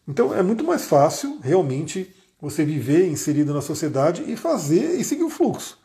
Então 0.06 0.32
é 0.32 0.42
muito 0.42 0.62
mais 0.62 0.84
fácil, 0.84 1.40
realmente, 1.42 2.14
você 2.40 2.64
viver 2.64 3.08
inserido 3.08 3.52
na 3.52 3.60
sociedade 3.60 4.22
e 4.28 4.36
fazer 4.36 4.96
e 4.96 5.02
seguir 5.02 5.24
o 5.24 5.30
fluxo. 5.30 5.78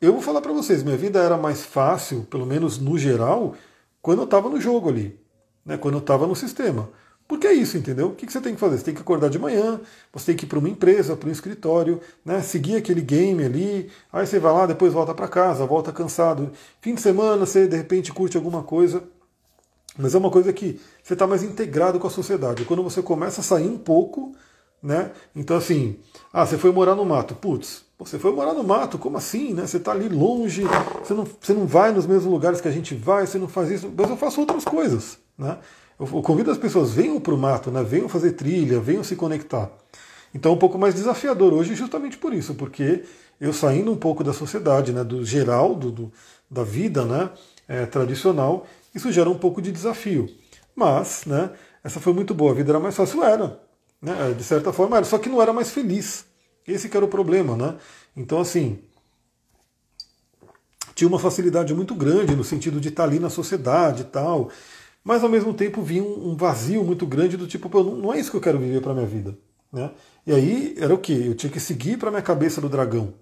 Eu 0.00 0.12
vou 0.14 0.22
falar 0.22 0.40
para 0.40 0.52
vocês, 0.52 0.82
minha 0.82 0.96
vida 0.96 1.18
era 1.20 1.36
mais 1.36 1.64
fácil, 1.64 2.22
pelo 2.30 2.46
menos 2.46 2.78
no 2.78 2.96
geral, 2.96 3.54
quando 4.00 4.20
eu 4.20 4.24
estava 4.24 4.48
no 4.48 4.60
jogo 4.60 4.88
ali, 4.88 5.20
né, 5.66 5.76
quando 5.76 5.94
eu 5.94 6.00
estava 6.00 6.26
no 6.26 6.34
sistema. 6.34 6.88
Porque 7.34 7.48
é 7.48 7.52
isso, 7.52 7.76
entendeu? 7.76 8.10
O 8.10 8.14
que 8.14 8.30
você 8.30 8.40
tem 8.40 8.54
que 8.54 8.60
fazer? 8.60 8.78
Você 8.78 8.84
tem 8.84 8.94
que 8.94 9.00
acordar 9.00 9.28
de 9.28 9.40
manhã, 9.40 9.80
você 10.12 10.26
tem 10.26 10.36
que 10.36 10.44
ir 10.44 10.48
para 10.48 10.60
uma 10.60 10.68
empresa, 10.68 11.16
para 11.16 11.28
um 11.28 11.32
escritório, 11.32 12.00
né, 12.24 12.40
seguir 12.40 12.76
aquele 12.76 13.00
game 13.00 13.42
ali, 13.42 13.90
aí 14.12 14.24
você 14.24 14.38
vai 14.38 14.52
lá, 14.52 14.66
depois 14.66 14.92
volta 14.92 15.12
para 15.12 15.26
casa, 15.26 15.66
volta 15.66 15.90
cansado. 15.90 16.52
Fim 16.80 16.94
de 16.94 17.00
semana 17.00 17.44
você 17.44 17.66
de 17.66 17.76
repente 17.76 18.12
curte 18.12 18.36
alguma 18.36 18.62
coisa, 18.62 19.02
mas 19.98 20.14
é 20.14 20.18
uma 20.18 20.30
coisa 20.30 20.52
que 20.52 20.80
você 21.02 21.14
está 21.14 21.26
mais 21.26 21.42
integrado 21.42 21.98
com 21.98 22.06
a 22.06 22.10
sociedade. 22.10 22.64
Quando 22.66 22.84
você 22.84 23.02
começa 23.02 23.40
a 23.40 23.44
sair 23.44 23.66
um 23.66 23.78
pouco, 23.78 24.32
né? 24.80 25.10
Então 25.34 25.56
assim, 25.56 25.96
ah, 26.32 26.46
você 26.46 26.56
foi 26.56 26.70
morar 26.70 26.94
no 26.94 27.04
mato, 27.04 27.34
putz, 27.34 27.84
você 27.98 28.16
foi 28.16 28.32
morar 28.32 28.54
no 28.54 28.62
mato, 28.62 28.96
como 28.96 29.18
assim? 29.18 29.52
Né? 29.52 29.66
Você 29.66 29.78
está 29.78 29.90
ali 29.90 30.08
longe, 30.08 30.62
você 31.02 31.12
não, 31.12 31.26
você 31.40 31.52
não 31.52 31.66
vai 31.66 31.90
nos 31.90 32.06
mesmos 32.06 32.26
lugares 32.26 32.60
que 32.60 32.68
a 32.68 32.72
gente 32.72 32.94
vai, 32.94 33.26
você 33.26 33.38
não 33.38 33.48
faz 33.48 33.72
isso, 33.72 33.92
mas 33.96 34.08
eu 34.08 34.16
faço 34.16 34.40
outras 34.40 34.64
coisas. 34.64 35.18
Né? 35.36 35.58
Eu, 35.98 36.06
convido 36.22 36.50
as 36.50 36.58
pessoas, 36.58 36.92
venham 36.92 37.20
para 37.20 37.34
o 37.34 37.38
mato, 37.38 37.70
né? 37.70 37.82
venham 37.82 38.08
fazer 38.08 38.32
trilha, 38.32 38.80
venham 38.80 39.04
se 39.04 39.14
conectar. 39.14 39.70
Então 40.34 40.52
é 40.52 40.54
um 40.54 40.58
pouco 40.58 40.78
mais 40.78 40.94
desafiador 40.94 41.52
hoje 41.52 41.74
justamente 41.74 42.16
por 42.18 42.34
isso, 42.34 42.54
porque 42.54 43.04
eu 43.40 43.52
saindo 43.52 43.92
um 43.92 43.96
pouco 43.96 44.24
da 44.24 44.32
sociedade, 44.32 44.92
né, 44.92 45.04
do 45.04 45.24
geral, 45.24 45.74
do, 45.74 45.92
do 45.92 46.12
da 46.50 46.64
vida 46.64 47.04
né, 47.04 47.30
é, 47.68 47.86
tradicional, 47.86 48.66
isso 48.94 49.10
gera 49.12 49.30
um 49.30 49.38
pouco 49.38 49.62
de 49.62 49.72
desafio. 49.72 50.28
Mas, 50.74 51.24
né, 51.26 51.50
essa 51.82 52.00
foi 52.00 52.12
muito 52.12 52.34
boa. 52.34 52.52
A 52.52 52.54
vida 52.54 52.72
era 52.72 52.80
mais 52.80 52.96
fácil, 52.96 53.22
era. 53.22 53.60
Né? 54.00 54.34
De 54.36 54.42
certa 54.42 54.72
forma 54.72 54.96
era. 54.96 55.04
Só 55.04 55.18
que 55.18 55.28
não 55.28 55.40
era 55.40 55.52
mais 55.52 55.70
feliz. 55.70 56.24
Esse 56.66 56.88
que 56.88 56.96
era 56.96 57.04
o 57.04 57.08
problema, 57.08 57.56
né? 57.56 57.76
Então, 58.16 58.40
assim, 58.40 58.78
tinha 60.94 61.06
uma 61.06 61.18
facilidade 61.18 61.74
muito 61.74 61.94
grande 61.94 62.34
no 62.34 62.44
sentido 62.44 62.80
de 62.80 62.88
estar 62.88 63.04
ali 63.04 63.18
na 63.18 63.28
sociedade 63.28 64.02
e 64.02 64.04
tal, 64.06 64.50
mas 65.04 65.22
ao 65.22 65.28
mesmo 65.28 65.52
tempo 65.52 65.82
vinha 65.82 66.02
um 66.02 66.34
vazio 66.34 66.82
muito 66.82 67.06
grande 67.06 67.36
do 67.36 67.46
tipo, 67.46 67.68
não 67.82 68.12
é 68.12 68.18
isso 68.18 68.30
que 68.30 68.36
eu 68.36 68.40
quero 68.40 68.58
viver 68.58 68.80
para 68.80 68.94
minha 68.94 69.06
vida. 69.06 69.36
Né? 69.70 69.90
E 70.26 70.32
aí 70.32 70.74
era 70.78 70.94
o 70.94 70.98
que? 70.98 71.26
Eu 71.26 71.34
tinha 71.34 71.52
que 71.52 71.60
seguir 71.60 71.98
para 71.98 72.10
minha 72.10 72.22
cabeça 72.22 72.60
do 72.60 72.68
dragão. 72.68 73.12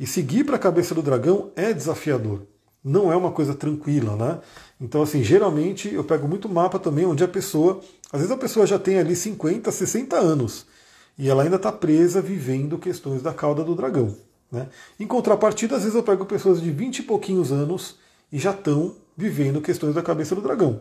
E 0.00 0.06
seguir 0.06 0.44
para 0.44 0.56
a 0.56 0.58
cabeça 0.58 0.94
do 0.94 1.02
dragão 1.02 1.50
é 1.54 1.72
desafiador. 1.72 2.42
Não 2.82 3.12
é 3.12 3.16
uma 3.16 3.32
coisa 3.32 3.54
tranquila, 3.54 4.16
né? 4.16 4.38
Então, 4.80 5.02
assim, 5.02 5.22
geralmente 5.22 5.92
eu 5.92 6.04
pego 6.04 6.28
muito 6.28 6.48
mapa 6.48 6.78
também 6.78 7.04
onde 7.04 7.24
a 7.24 7.28
pessoa, 7.28 7.80
às 8.12 8.20
vezes 8.20 8.30
a 8.30 8.36
pessoa 8.36 8.64
já 8.64 8.78
tem 8.78 8.98
ali 8.98 9.16
50, 9.16 9.70
60 9.70 10.16
anos 10.16 10.64
e 11.18 11.28
ela 11.28 11.42
ainda 11.42 11.56
está 11.56 11.72
presa 11.72 12.22
vivendo 12.22 12.78
questões 12.78 13.20
da 13.20 13.34
cauda 13.34 13.64
do 13.64 13.74
dragão. 13.74 14.16
Né? 14.50 14.68
Em 14.98 15.06
contrapartida, 15.06 15.74
às 15.74 15.82
vezes 15.82 15.96
eu 15.96 16.02
pego 16.02 16.24
pessoas 16.24 16.62
de 16.62 16.70
20 16.70 17.00
e 17.00 17.02
pouquinhos 17.02 17.50
anos 17.50 17.96
e 18.32 18.38
já 18.38 18.52
estão 18.52 18.94
vivendo 19.16 19.60
questões 19.60 19.94
da 19.94 20.02
cabeça 20.02 20.34
do 20.34 20.40
dragão. 20.40 20.80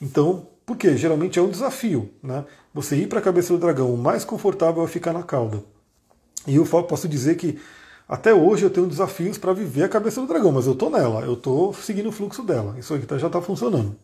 Então, 0.00 0.46
por 0.64 0.76
quê? 0.76 0.96
Geralmente 0.96 1.38
é 1.38 1.42
um 1.42 1.50
desafio. 1.50 2.10
Né? 2.22 2.44
Você 2.74 2.96
ir 2.96 3.08
para 3.08 3.18
a 3.18 3.22
cabeça 3.22 3.52
do 3.52 3.58
dragão, 3.58 3.92
o 3.92 3.98
mais 3.98 4.24
confortável 4.24 4.84
é 4.84 4.88
ficar 4.88 5.12
na 5.12 5.22
cauda. 5.22 5.62
E 6.46 6.56
eu 6.56 6.64
posso 6.64 7.08
dizer 7.08 7.36
que 7.36 7.58
até 8.08 8.32
hoje 8.32 8.64
eu 8.64 8.70
tenho 8.70 8.86
desafios 8.86 9.36
para 9.36 9.52
viver 9.52 9.82
a 9.82 9.88
cabeça 9.88 10.20
do 10.20 10.26
dragão, 10.26 10.52
mas 10.52 10.66
eu 10.66 10.74
estou 10.74 10.90
nela, 10.90 11.22
eu 11.22 11.34
estou 11.34 11.74
seguindo 11.74 12.08
o 12.08 12.12
fluxo 12.12 12.42
dela. 12.42 12.76
Isso 12.78 12.94
aqui 12.94 13.04
tá, 13.04 13.18
já 13.18 13.26
está 13.26 13.40
funcionando. 13.40 13.96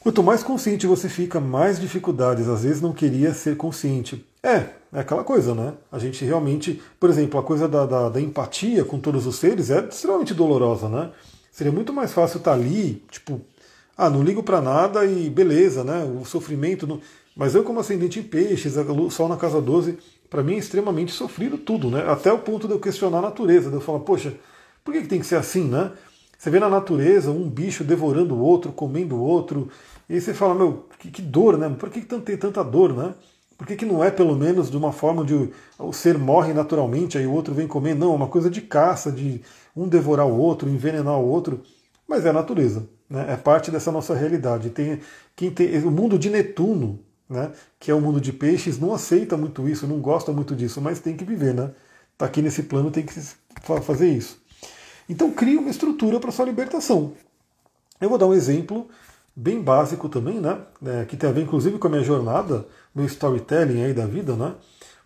Quanto 0.00 0.22
mais 0.22 0.42
consciente 0.42 0.86
você 0.86 1.08
fica, 1.08 1.40
mais 1.40 1.80
dificuldades. 1.80 2.46
Às 2.46 2.62
vezes 2.62 2.82
não 2.82 2.92
queria 2.92 3.32
ser 3.32 3.56
consciente. 3.56 4.24
É, 4.42 4.66
é 4.92 5.00
aquela 5.00 5.24
coisa, 5.24 5.54
né? 5.54 5.72
A 5.90 5.98
gente 5.98 6.22
realmente, 6.24 6.82
por 7.00 7.08
exemplo, 7.08 7.40
a 7.40 7.42
coisa 7.42 7.66
da, 7.66 7.86
da, 7.86 8.08
da 8.10 8.20
empatia 8.20 8.84
com 8.84 8.98
todos 8.98 9.26
os 9.26 9.36
seres 9.36 9.70
é 9.70 9.82
extremamente 9.86 10.34
dolorosa, 10.34 10.90
né? 10.90 11.10
Seria 11.50 11.72
muito 11.72 11.90
mais 11.90 12.12
fácil 12.12 12.38
estar 12.38 12.50
tá 12.50 12.56
ali, 12.56 13.02
tipo, 13.10 13.40
ah, 13.96 14.10
não 14.10 14.22
ligo 14.22 14.42
para 14.42 14.60
nada 14.60 15.04
e 15.04 15.30
beleza, 15.30 15.84
né? 15.84 16.04
O 16.04 16.24
sofrimento. 16.24 16.86
Não... 16.86 17.00
Mas 17.36 17.54
eu, 17.54 17.62
como 17.62 17.80
ascendente 17.80 18.18
em 18.18 18.22
peixes, 18.22 18.74
sol 19.10 19.28
na 19.28 19.36
casa 19.36 19.60
12, 19.60 19.98
para 20.28 20.42
mim 20.42 20.54
é 20.54 20.58
extremamente 20.58 21.12
sofrido 21.12 21.58
tudo, 21.58 21.90
né? 21.90 22.04
Até 22.08 22.32
o 22.32 22.38
ponto 22.38 22.66
de 22.66 22.74
eu 22.74 22.80
questionar 22.80 23.18
a 23.18 23.22
natureza, 23.22 23.70
de 23.70 23.76
eu 23.76 23.80
falar, 23.80 24.00
poxa, 24.00 24.34
por 24.84 24.92
que, 24.92 25.02
que 25.02 25.08
tem 25.08 25.20
que 25.20 25.26
ser 25.26 25.36
assim, 25.36 25.64
né? 25.64 25.92
Você 26.36 26.50
vê 26.50 26.58
na 26.58 26.68
natureza 26.68 27.30
um 27.30 27.48
bicho 27.48 27.84
devorando 27.84 28.34
o 28.34 28.40
outro, 28.40 28.72
comendo 28.72 29.16
o 29.16 29.20
outro, 29.20 29.70
e 30.08 30.14
aí 30.14 30.20
você 30.20 30.34
fala, 30.34 30.54
meu, 30.54 30.86
que, 30.98 31.10
que 31.10 31.22
dor, 31.22 31.56
né? 31.56 31.68
Por 31.78 31.88
que, 31.88 32.00
que 32.00 32.20
tem 32.20 32.36
tanta 32.36 32.62
dor, 32.62 32.94
né? 32.94 33.14
Por 33.56 33.66
que, 33.66 33.76
que 33.76 33.86
não 33.86 34.02
é 34.02 34.10
pelo 34.10 34.34
menos 34.36 34.70
de 34.70 34.76
uma 34.76 34.92
forma 34.92 35.22
onde 35.22 35.50
o, 35.78 35.92
ser 35.92 36.18
morre 36.18 36.52
naturalmente, 36.52 37.16
aí 37.16 37.26
o 37.26 37.32
outro 37.32 37.54
vem 37.54 37.66
comer? 37.66 37.94
Não, 37.94 38.12
é 38.12 38.16
uma 38.16 38.26
coisa 38.26 38.50
de 38.50 38.60
caça, 38.60 39.12
de 39.12 39.40
um 39.76 39.88
devorar 39.88 40.26
o 40.26 40.36
outro, 40.36 40.68
envenenar 40.68 41.18
o 41.18 41.26
outro. 41.26 41.62
Mas 42.06 42.26
é 42.26 42.30
a 42.30 42.32
natureza, 42.32 42.86
né? 43.08 43.26
é 43.32 43.36
parte 43.36 43.70
dessa 43.70 43.92
nossa 43.92 44.14
realidade. 44.14 44.70
Tem, 44.70 45.00
quem 45.36 45.50
tem, 45.50 45.78
o 45.78 45.90
mundo 45.90 46.18
de 46.18 46.30
Netuno, 46.30 47.00
né, 47.28 47.52
que 47.78 47.90
é 47.90 47.94
o 47.94 48.00
mundo 48.00 48.20
de 48.20 48.32
peixes, 48.32 48.78
não 48.78 48.92
aceita 48.94 49.36
muito 49.36 49.68
isso, 49.68 49.86
não 49.86 50.00
gosta 50.00 50.32
muito 50.32 50.54
disso, 50.54 50.80
mas 50.80 51.00
tem 51.00 51.16
que 51.16 51.24
viver, 51.24 51.54
né? 51.54 51.70
Está 52.12 52.26
aqui 52.26 52.40
nesse 52.40 52.62
plano, 52.64 52.90
tem 52.90 53.04
que 53.04 53.14
fazer 53.82 54.08
isso. 54.08 54.40
Então 55.08 55.30
cria 55.30 55.58
uma 55.58 55.70
estrutura 55.70 56.20
para 56.20 56.30
sua 56.30 56.44
libertação. 56.44 57.12
Eu 58.00 58.08
vou 58.08 58.18
dar 58.18 58.26
um 58.26 58.34
exemplo 58.34 58.88
bem 59.34 59.60
básico 59.60 60.08
também, 60.08 60.40
né? 60.40 60.60
É, 60.84 61.04
que 61.04 61.16
tem 61.16 61.28
a 61.28 61.32
ver 61.32 61.42
inclusive 61.42 61.78
com 61.78 61.86
a 61.88 61.90
minha 61.90 62.02
jornada, 62.02 62.66
meu 62.94 63.04
storytelling 63.06 63.82
aí 63.82 63.92
da 63.92 64.06
vida, 64.06 64.36
né? 64.36 64.54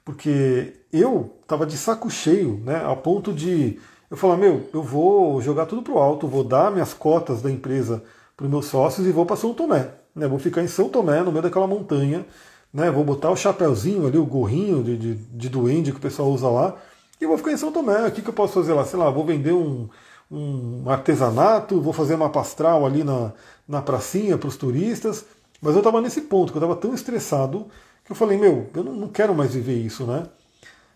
Porque 0.04 0.74
eu 0.92 1.36
estava 1.42 1.66
de 1.66 1.76
saco 1.76 2.10
cheio, 2.10 2.60
né? 2.64 2.76
A 2.84 2.94
ponto 2.94 3.32
de 3.32 3.78
eu 4.10 4.16
falar, 4.16 4.36
meu, 4.36 4.68
eu 4.72 4.82
vou 4.82 5.40
jogar 5.40 5.66
tudo 5.66 5.82
pro 5.82 5.98
alto, 5.98 6.26
vou 6.26 6.44
dar 6.44 6.70
minhas 6.70 6.94
cotas 6.94 7.42
da 7.42 7.50
empresa 7.50 8.02
para 8.36 8.44
os 8.44 8.50
meus 8.50 8.66
sócios 8.66 9.06
e 9.06 9.12
vou 9.12 9.26
para 9.26 9.36
São 9.36 9.52
Tomé. 9.52 9.90
Né? 10.14 10.26
Vou 10.26 10.38
ficar 10.38 10.62
em 10.62 10.68
São 10.68 10.88
Tomé, 10.88 11.22
no 11.22 11.30
meio 11.30 11.42
daquela 11.42 11.66
montanha, 11.66 12.24
né? 12.72 12.90
Vou 12.90 13.04
botar 13.04 13.30
o 13.30 13.36
chapéuzinho 13.36 14.06
ali, 14.06 14.18
o 14.18 14.24
gorrinho 14.24 14.82
de, 14.82 14.96
de, 14.96 15.14
de 15.14 15.48
duende 15.48 15.92
que 15.92 15.98
o 15.98 16.00
pessoal 16.00 16.30
usa 16.30 16.48
lá, 16.48 16.76
e 17.20 17.26
vou 17.26 17.36
ficar 17.36 17.52
em 17.52 17.56
São 17.56 17.72
Tomé. 17.72 18.06
O 18.06 18.12
que, 18.12 18.22
que 18.22 18.28
eu 18.28 18.34
posso 18.34 18.54
fazer 18.54 18.72
lá? 18.72 18.84
Sei 18.84 18.98
lá, 18.98 19.10
vou 19.10 19.24
vender 19.24 19.52
um, 19.52 19.88
um 20.30 20.88
artesanato, 20.88 21.80
vou 21.80 21.92
fazer 21.92 22.14
uma 22.14 22.30
pastral 22.30 22.86
ali 22.86 23.02
na, 23.02 23.32
na 23.66 23.82
pracinha 23.82 24.38
para 24.38 24.48
os 24.48 24.56
turistas. 24.56 25.24
Mas 25.60 25.74
eu 25.74 25.80
estava 25.80 26.00
nesse 26.00 26.22
ponto, 26.22 26.52
que 26.52 26.58
eu 26.58 26.62
estava 26.62 26.76
tão 26.76 26.94
estressado 26.94 27.66
que 28.04 28.12
eu 28.12 28.16
falei, 28.16 28.38
meu, 28.38 28.70
eu 28.74 28.82
não, 28.84 28.94
não, 28.94 29.08
quero 29.08 29.34
mais 29.34 29.52
viver 29.52 29.74
isso, 29.74 30.04
né? 30.04 30.26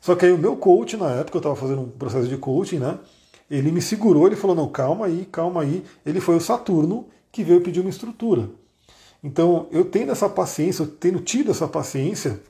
Só 0.02 0.16
que 0.16 0.26
aí 0.26 0.32
o 0.32 0.36
meu 0.36 0.56
coach, 0.56 0.96
na 0.96 1.08
época, 1.12 1.36
eu 1.36 1.38
estava 1.38 1.54
fazendo 1.54 1.82
um 1.82 1.88
processo 1.88 2.26
de 2.26 2.36
coaching, 2.36 2.80
né? 2.80 2.98
Ele 3.48 3.70
me 3.70 3.80
segurou, 3.80 4.26
ele 4.26 4.34
falou, 4.34 4.56
não, 4.56 4.68
calma 4.68 5.06
aí, 5.06 5.28
calma 5.30 5.62
aí. 5.62 5.84
Ele 6.04 6.20
foi 6.20 6.34
o 6.34 6.40
Saturno 6.40 7.06
que 7.30 7.44
veio 7.44 7.60
pedir 7.60 7.78
uma 7.78 7.88
estrutura. 7.88 8.50
Então, 9.22 9.68
eu 9.70 9.84
tendo 9.84 10.10
essa 10.10 10.28
paciência, 10.28 10.82
eu 10.82 10.88
tendo 10.88 11.20
tido 11.20 11.52
essa 11.52 11.68
paciência, 11.68 12.40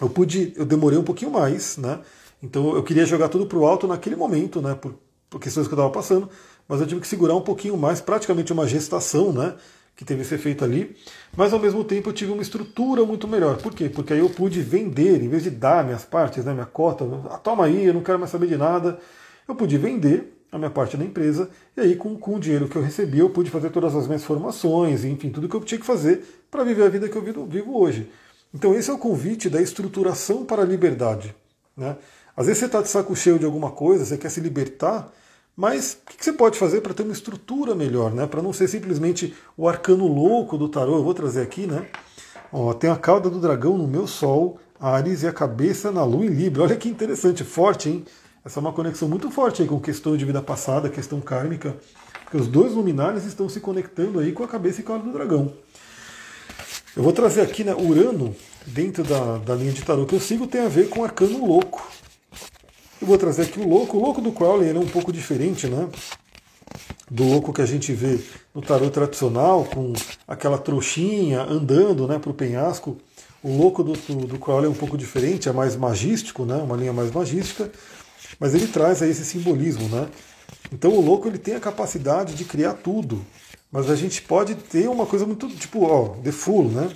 eu 0.00 0.08
pude, 0.08 0.54
eu 0.56 0.64
demorei 0.64 0.98
um 0.98 1.04
pouquinho 1.04 1.30
mais, 1.30 1.76
né? 1.76 2.00
Então, 2.42 2.74
eu 2.74 2.82
queria 2.82 3.04
jogar 3.04 3.28
tudo 3.28 3.44
para 3.44 3.58
o 3.58 3.66
alto 3.66 3.86
naquele 3.86 4.16
momento, 4.16 4.62
né? 4.62 4.74
Por, 4.74 4.94
por 5.28 5.38
questões 5.38 5.68
que 5.68 5.74
eu 5.74 5.76
estava 5.76 5.92
passando, 5.92 6.30
mas 6.66 6.80
eu 6.80 6.86
tive 6.86 7.02
que 7.02 7.06
segurar 7.06 7.36
um 7.36 7.42
pouquinho 7.42 7.76
mais, 7.76 8.00
praticamente 8.00 8.50
uma 8.50 8.66
gestação, 8.66 9.30
né? 9.30 9.56
Que 9.94 10.04
teve 10.04 10.22
esse 10.22 10.34
efeito 10.34 10.64
ali, 10.64 10.96
mas 11.36 11.52
ao 11.52 11.60
mesmo 11.60 11.84
tempo 11.84 12.08
eu 12.08 12.12
tive 12.12 12.32
uma 12.32 12.42
estrutura 12.42 13.04
muito 13.04 13.28
melhor. 13.28 13.58
Por 13.58 13.74
quê? 13.74 13.88
Porque 13.88 14.12
aí 14.12 14.18
eu 14.18 14.30
pude 14.30 14.60
vender, 14.60 15.22
em 15.22 15.28
vez 15.28 15.42
de 15.42 15.50
dar 15.50 15.84
minhas 15.84 16.04
partes, 16.04 16.44
né, 16.44 16.52
minha 16.52 16.66
cota, 16.66 17.04
ah, 17.30 17.38
toma 17.38 17.66
aí, 17.66 17.84
eu 17.84 17.94
não 17.94 18.02
quero 18.02 18.18
mais 18.18 18.30
saber 18.30 18.46
de 18.46 18.56
nada, 18.56 18.98
eu 19.46 19.54
pude 19.54 19.76
vender 19.76 20.32
a 20.50 20.58
minha 20.58 20.70
parte 20.70 20.96
da 20.96 21.04
empresa, 21.04 21.48
e 21.76 21.80
aí 21.80 21.96
com, 21.96 22.16
com 22.16 22.36
o 22.36 22.40
dinheiro 22.40 22.68
que 22.68 22.76
eu 22.76 22.82
recebi 22.82 23.18
eu 23.18 23.30
pude 23.30 23.50
fazer 23.50 23.70
todas 23.70 23.94
as 23.94 24.06
minhas 24.06 24.22
formações, 24.22 25.04
enfim, 25.04 25.30
tudo 25.30 25.48
que 25.48 25.56
eu 25.56 25.60
tinha 25.60 25.80
que 25.80 25.86
fazer 25.86 26.22
para 26.50 26.62
viver 26.62 26.84
a 26.84 26.88
vida 26.90 27.08
que 27.08 27.16
eu 27.16 27.22
vivo, 27.22 27.46
vivo 27.46 27.78
hoje. 27.78 28.10
Então 28.52 28.74
esse 28.74 28.90
é 28.90 28.92
o 28.92 28.98
convite 28.98 29.48
da 29.48 29.62
estruturação 29.62 30.44
para 30.44 30.62
a 30.62 30.64
liberdade. 30.66 31.34
Né? 31.74 31.96
Às 32.36 32.46
vezes 32.46 32.60
você 32.60 32.66
está 32.66 32.82
de 32.82 32.88
saco 32.88 33.16
cheio 33.16 33.38
de 33.38 33.46
alguma 33.46 33.70
coisa, 33.70 34.04
você 34.04 34.18
quer 34.18 34.30
se 34.30 34.40
libertar, 34.40 35.10
mas 35.56 35.98
o 36.02 36.16
que 36.16 36.24
você 36.24 36.32
pode 36.32 36.58
fazer 36.58 36.80
para 36.80 36.94
ter 36.94 37.02
uma 37.02 37.12
estrutura 37.12 37.74
melhor, 37.74 38.12
né? 38.12 38.26
para 38.26 38.42
não 38.42 38.52
ser 38.52 38.68
simplesmente 38.68 39.34
o 39.56 39.68
arcano 39.68 40.06
louco 40.06 40.56
do 40.56 40.68
tarô? 40.68 40.96
Eu 40.96 41.04
vou 41.04 41.14
trazer 41.14 41.42
aqui, 41.42 41.66
né? 41.66 41.86
Ó, 42.52 42.72
tem 42.72 42.90
a 42.90 42.96
cauda 42.96 43.30
do 43.30 43.40
dragão 43.40 43.76
no 43.78 43.86
meu 43.86 44.06
sol, 44.06 44.58
Ares 44.80 45.22
e 45.22 45.26
a 45.26 45.32
cabeça 45.32 45.92
na 45.92 46.04
lua 46.04 46.26
em 46.26 46.28
Libra. 46.28 46.64
Olha 46.64 46.76
que 46.76 46.88
interessante, 46.88 47.44
forte, 47.44 47.88
hein? 47.88 48.04
Essa 48.44 48.58
é 48.58 48.60
uma 48.60 48.72
conexão 48.72 49.08
muito 49.08 49.30
forte 49.30 49.62
aí 49.62 49.68
com 49.68 49.80
questão 49.80 50.16
de 50.16 50.24
vida 50.24 50.42
passada, 50.42 50.88
questão 50.88 51.20
kármica, 51.20 51.76
porque 52.24 52.36
os 52.36 52.48
dois 52.48 52.72
luminares 52.72 53.24
estão 53.24 53.48
se 53.48 53.60
conectando 53.60 54.18
aí 54.18 54.32
com 54.32 54.42
a 54.42 54.48
cabeça 54.48 54.80
e 54.80 54.84
cauda 54.84 55.04
do 55.04 55.12
dragão. 55.12 55.52
Eu 56.96 57.02
vou 57.02 57.12
trazer 57.12 57.42
aqui 57.42 57.62
né, 57.62 57.72
Urano, 57.72 58.34
dentro 58.66 59.04
da, 59.04 59.38
da 59.38 59.54
linha 59.54 59.72
de 59.72 59.82
tarô 59.82 60.04
que 60.04 60.14
eu 60.14 60.20
sigo, 60.20 60.46
tem 60.46 60.62
a 60.62 60.68
ver 60.68 60.88
com 60.88 61.04
arcano 61.04 61.46
louco. 61.46 61.88
Eu 63.02 63.06
vou 63.08 63.18
trazer 63.18 63.42
aqui 63.42 63.58
o 63.58 63.68
louco. 63.68 63.96
O 63.96 64.00
louco 64.00 64.20
do 64.20 64.30
Crowley 64.30 64.68
ele 64.68 64.78
é 64.78 64.80
um 64.80 64.86
pouco 64.86 65.12
diferente, 65.12 65.66
né? 65.66 65.88
Do 67.10 67.24
louco 67.24 67.52
que 67.52 67.60
a 67.60 67.66
gente 67.66 67.92
vê 67.92 68.20
no 68.54 68.62
tarô 68.62 68.88
tradicional, 68.90 69.64
com 69.64 69.92
aquela 70.26 70.56
trouxinha 70.56 71.42
andando 71.42 72.06
né, 72.06 72.20
para 72.20 72.30
o 72.30 72.34
penhasco. 72.34 72.96
O 73.42 73.56
louco 73.56 73.82
do, 73.82 73.94
do, 73.94 74.26
do 74.28 74.38
Crowley 74.38 74.66
é 74.66 74.70
um 74.70 74.74
pouco 74.74 74.96
diferente, 74.96 75.48
é 75.48 75.52
mais 75.52 75.74
magístico, 75.74 76.44
né? 76.44 76.54
Uma 76.54 76.76
linha 76.76 76.92
mais 76.92 77.10
magística. 77.10 77.72
Mas 78.38 78.54
ele 78.54 78.68
traz 78.68 79.02
aí 79.02 79.10
esse 79.10 79.24
simbolismo, 79.24 79.88
né? 79.88 80.08
Então 80.72 80.92
o 80.92 81.00
louco 81.00 81.26
ele 81.26 81.38
tem 81.38 81.56
a 81.56 81.60
capacidade 81.60 82.36
de 82.36 82.44
criar 82.44 82.74
tudo. 82.74 83.26
Mas 83.72 83.90
a 83.90 83.96
gente 83.96 84.22
pode 84.22 84.54
ter 84.54 84.88
uma 84.88 85.06
coisa 85.06 85.26
muito 85.26 85.48
tipo, 85.48 85.82
ó, 85.86 86.10
The 86.22 86.30
Fool, 86.30 86.68
né? 86.68 86.88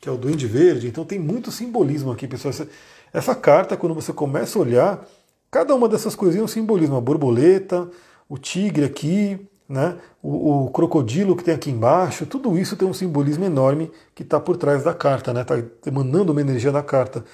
Que 0.00 0.08
é 0.08 0.12
o 0.12 0.16
Duende 0.16 0.46
Verde. 0.46 0.86
Então 0.86 1.04
tem 1.04 1.18
muito 1.18 1.50
simbolismo 1.50 2.12
aqui, 2.12 2.28
pessoal. 2.28 2.50
Essa, 2.50 2.68
essa 3.12 3.34
carta, 3.34 3.76
quando 3.76 3.92
você 3.96 4.12
começa 4.12 4.56
a 4.56 4.62
olhar, 4.62 5.04
cada 5.52 5.74
uma 5.74 5.88
dessas 5.88 6.16
coisinhas 6.16 6.42
é 6.42 6.44
um 6.46 6.48
simbolismo. 6.48 6.96
A 6.96 7.00
borboleta, 7.00 7.88
o 8.28 8.38
tigre 8.38 8.86
aqui, 8.86 9.38
né? 9.68 9.98
O, 10.22 10.64
o, 10.64 10.70
crocodilo 10.70 11.36
que 11.36 11.44
tem 11.44 11.54
aqui 11.54 11.70
embaixo, 11.70 12.26
tudo 12.26 12.58
isso 12.58 12.76
tem 12.76 12.88
um 12.88 12.94
simbolismo 12.94 13.44
enorme 13.44 13.90
que 14.14 14.22
está 14.22 14.40
por 14.40 14.56
trás 14.56 14.82
da 14.82 14.94
carta, 14.94 15.32
né? 15.32 15.42
Está 15.42 15.62
emanando 15.86 16.32
uma 16.32 16.40
energia 16.40 16.72
da 16.72 16.82
carta. 16.82 17.24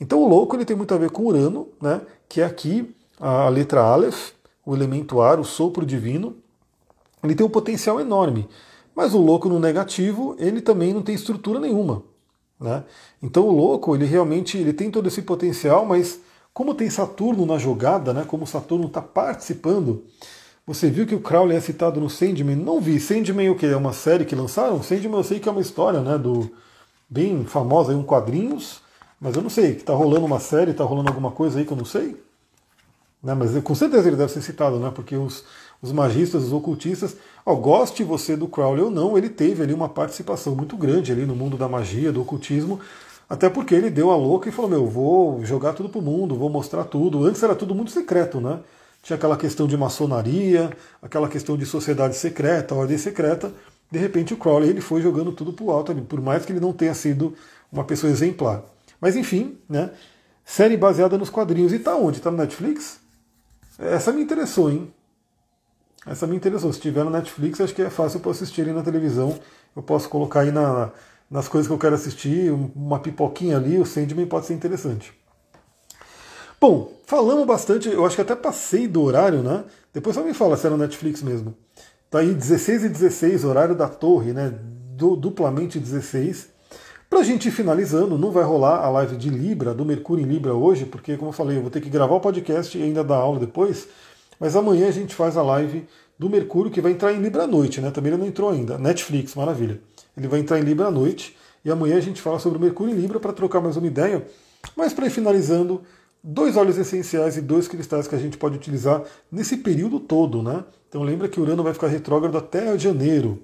Então 0.00 0.20
o 0.20 0.28
louco 0.28 0.56
ele 0.56 0.64
tem 0.64 0.76
muito 0.76 0.92
a 0.92 0.98
ver 0.98 1.10
com 1.10 1.24
Urano, 1.24 1.68
né, 1.80 2.00
que 2.28 2.40
é 2.40 2.44
aqui 2.44 2.92
a 3.20 3.48
letra 3.48 3.80
Aleph, 3.80 4.32
o 4.66 4.74
elemento 4.74 5.20
ar, 5.20 5.38
o 5.38 5.44
sopro 5.44 5.86
divino. 5.86 6.36
Ele 7.22 7.34
tem 7.34 7.46
um 7.46 7.50
potencial 7.50 8.00
enorme, 8.00 8.48
mas 8.94 9.14
o 9.14 9.18
louco 9.18 9.48
no 9.48 9.60
negativo 9.60 10.34
ele 10.38 10.60
também 10.60 10.92
não 10.92 11.02
tem 11.02 11.14
estrutura 11.14 11.60
nenhuma. 11.60 12.02
Né? 12.60 12.84
Então 13.22 13.46
o 13.46 13.52
louco 13.52 13.94
ele 13.94 14.04
realmente 14.04 14.58
ele 14.58 14.72
tem 14.72 14.90
todo 14.90 15.06
esse 15.06 15.22
potencial, 15.22 15.86
mas 15.86 16.20
como 16.54 16.72
tem 16.74 16.88
Saturno 16.88 17.44
na 17.44 17.58
jogada, 17.58 18.14
né, 18.14 18.24
como 18.26 18.46
Saturno 18.46 18.86
está 18.86 19.02
participando, 19.02 20.04
Você 20.66 20.88
viu 20.88 21.06
que 21.06 21.14
o 21.14 21.20
Crowley 21.20 21.56
é 21.56 21.60
citado 21.60 22.00
no 22.00 22.08
Sandman? 22.08 22.56
Não 22.56 22.80
vi. 22.80 22.98
Sandman 22.98 23.50
o 23.50 23.56
que? 23.56 23.66
É 23.66 23.76
uma 23.76 23.92
série 23.92 24.24
que 24.24 24.34
lançaram? 24.34 24.82
Sandman 24.82 25.18
eu 25.18 25.24
sei 25.24 25.38
que 25.40 25.48
é 25.48 25.52
uma 25.52 25.60
história, 25.60 26.00
né? 26.00 26.16
Do 26.16 26.50
bem 27.08 27.44
famosa, 27.44 27.92
aí, 27.92 27.98
um 27.98 28.02
quadrinhos. 28.02 28.80
Mas 29.20 29.36
eu 29.36 29.42
não 29.42 29.50
sei, 29.50 29.74
que 29.74 29.84
tá 29.84 29.92
rolando 29.92 30.24
uma 30.26 30.40
série, 30.40 30.72
tá 30.72 30.84
rolando 30.84 31.08
alguma 31.08 31.30
coisa 31.30 31.58
aí 31.58 31.66
que 31.66 31.72
eu 31.72 31.76
não 31.76 31.84
sei. 31.84 32.16
Né? 33.22 33.34
Mas 33.34 33.58
com 33.62 33.74
certeza 33.74 34.08
ele 34.08 34.16
deve 34.16 34.32
ser 34.32 34.42
citado, 34.42 34.78
né? 34.78 34.90
Porque 34.94 35.16
os, 35.16 35.44
os 35.82 35.92
magistas, 35.92 36.44
os 36.44 36.52
ocultistas, 36.52 37.16
ó, 37.44 37.54
goste 37.54 38.04
você 38.04 38.36
do 38.36 38.48
Crowley 38.48 38.84
ou 38.84 38.90
não, 38.90 39.18
ele 39.18 39.28
teve 39.28 39.62
ali 39.62 39.74
uma 39.74 39.88
participação 39.88 40.54
muito 40.54 40.76
grande 40.76 41.12
ali 41.12 41.26
no 41.26 41.34
mundo 41.34 41.56
da 41.56 41.68
magia, 41.68 42.12
do 42.12 42.22
ocultismo, 42.22 42.80
até 43.28 43.48
porque 43.48 43.74
ele 43.74 43.90
deu 43.90 44.10
a 44.10 44.16
louca 44.16 44.48
e 44.48 44.52
falou, 44.52 44.70
meu, 44.70 44.86
vou 44.86 45.44
jogar 45.44 45.72
tudo 45.72 45.88
pro 45.88 46.02
mundo, 46.02 46.36
vou 46.36 46.50
mostrar 46.50 46.84
tudo. 46.84 47.24
Antes 47.24 47.42
era 47.42 47.54
tudo 47.54 47.74
muito 47.74 47.90
secreto, 47.90 48.40
né? 48.40 48.60
Tinha 49.02 49.16
aquela 49.16 49.36
questão 49.36 49.66
de 49.66 49.76
maçonaria, 49.76 50.70
aquela 51.02 51.28
questão 51.28 51.56
de 51.56 51.66
sociedade 51.66 52.16
secreta, 52.16 52.74
ordem 52.74 52.96
secreta. 52.98 53.52
De 53.90 53.98
repente 53.98 54.34
o 54.34 54.36
Crowley 54.36 54.70
ele 54.70 54.80
foi 54.80 55.02
jogando 55.02 55.32
tudo 55.32 55.52
pro 55.52 55.70
alto 55.70 55.94
por 56.02 56.20
mais 56.20 56.44
que 56.44 56.52
ele 56.52 56.60
não 56.60 56.72
tenha 56.72 56.94
sido 56.94 57.34
uma 57.70 57.84
pessoa 57.84 58.10
exemplar. 58.10 58.62
Mas 59.00 59.16
enfim, 59.16 59.58
né? 59.68 59.90
Série 60.44 60.76
baseada 60.76 61.16
nos 61.18 61.30
quadrinhos. 61.30 61.72
E 61.72 61.78
tá 61.78 61.96
onde? 61.96 62.20
Tá 62.20 62.30
no 62.30 62.36
Netflix? 62.36 63.00
Essa 63.78 64.12
me 64.12 64.22
interessou, 64.22 64.70
hein? 64.70 64.92
Essa 66.06 66.26
me 66.26 66.36
interessou. 66.36 66.72
Se 66.72 66.80
tiver 66.80 67.04
no 67.04 67.10
Netflix, 67.10 67.60
acho 67.60 67.74
que 67.74 67.82
é 67.82 67.90
fácil 67.90 68.20
para 68.20 68.30
assistir 68.30 68.62
ali 68.62 68.72
na 68.72 68.82
televisão. 68.82 69.38
Eu 69.74 69.82
posso 69.82 70.08
colocar 70.08 70.40
aí 70.40 70.52
na, 70.52 70.92
nas 71.30 71.48
coisas 71.48 71.66
que 71.66 71.72
eu 71.72 71.78
quero 71.78 71.94
assistir, 71.94 72.52
uma 72.74 72.98
pipoquinha 72.98 73.56
ali, 73.56 73.78
o 73.78 73.86
Sandman 73.86 74.26
pode 74.26 74.46
ser 74.46 74.54
interessante. 74.54 75.12
Bom, 76.60 76.92
falamos 77.06 77.46
bastante, 77.46 77.88
eu 77.88 78.06
acho 78.06 78.16
que 78.16 78.22
até 78.22 78.34
passei 78.34 78.86
do 78.86 79.02
horário, 79.02 79.42
né? 79.42 79.64
Depois 79.92 80.16
só 80.16 80.22
me 80.22 80.32
fala 80.32 80.56
se 80.56 80.66
era 80.66 80.76
Netflix 80.76 81.22
mesmo. 81.22 81.54
Tá 82.10 82.20
aí 82.20 82.32
16 82.32 82.84
e 82.84 82.88
16, 82.88 83.44
horário 83.44 83.74
da 83.74 83.88
torre, 83.88 84.32
né? 84.32 84.54
Du 84.96 85.16
duplamente 85.16 85.78
16. 85.78 86.48
Pra 87.10 87.22
gente 87.22 87.48
ir 87.48 87.52
finalizando, 87.52 88.16
não 88.18 88.30
vai 88.30 88.44
rolar 88.44 88.84
a 88.84 88.90
live 88.90 89.16
de 89.16 89.30
Libra, 89.30 89.74
do 89.74 89.84
Mercúrio 89.84 90.24
em 90.24 90.28
Libra 90.28 90.54
hoje, 90.54 90.84
porque, 90.84 91.16
como 91.16 91.28
eu 91.30 91.32
falei, 91.32 91.58
eu 91.58 91.62
vou 91.62 91.70
ter 91.70 91.80
que 91.80 91.90
gravar 91.90 92.14
o 92.14 92.20
podcast 92.20 92.76
e 92.76 92.82
ainda 92.82 93.04
dar 93.04 93.16
aula 93.16 93.38
depois. 93.38 93.86
Mas 94.40 94.56
amanhã 94.56 94.88
a 94.88 94.90
gente 94.90 95.14
faz 95.14 95.36
a 95.36 95.42
live 95.42 95.86
do 96.18 96.30
Mercúrio, 96.30 96.70
que 96.70 96.80
vai 96.80 96.92
entrar 96.92 97.12
em 97.12 97.20
Libra 97.20 97.44
à 97.44 97.46
noite, 97.46 97.80
né? 97.80 97.90
Também 97.90 98.12
ele 98.12 98.20
não 98.20 98.26
entrou 98.26 98.50
ainda. 98.50 98.78
Netflix, 98.78 99.34
maravilha. 99.34 99.80
Ele 100.16 100.28
vai 100.28 100.40
entrar 100.40 100.58
em 100.58 100.62
Libra 100.62 100.86
à 100.86 100.90
noite. 100.90 101.36
E 101.64 101.70
amanhã 101.70 101.96
a 101.96 102.00
gente 102.00 102.20
fala 102.20 102.38
sobre 102.38 102.58
o 102.58 102.60
Mercúrio 102.60 102.94
em 102.94 102.98
Libra 102.98 103.18
para 103.18 103.32
trocar 103.32 103.60
mais 103.60 103.76
uma 103.76 103.86
ideia. 103.86 104.26
Mas 104.76 104.92
para 104.92 105.06
ir 105.06 105.10
finalizando, 105.10 105.82
dois 106.22 106.56
óleos 106.56 106.78
essenciais 106.78 107.36
e 107.36 107.40
dois 107.40 107.68
cristais 107.68 108.06
que 108.06 108.14
a 108.14 108.18
gente 108.18 108.36
pode 108.36 108.56
utilizar 108.56 109.02
nesse 109.30 109.58
período 109.58 110.00
todo, 110.00 110.42
né? 110.42 110.64
Então 110.88 111.02
lembra 111.02 111.28
que 111.28 111.40
o 111.40 111.42
Urano 111.42 111.62
vai 111.62 111.74
ficar 111.74 111.88
retrógrado 111.88 112.36
até 112.38 112.78
janeiro. 112.78 113.42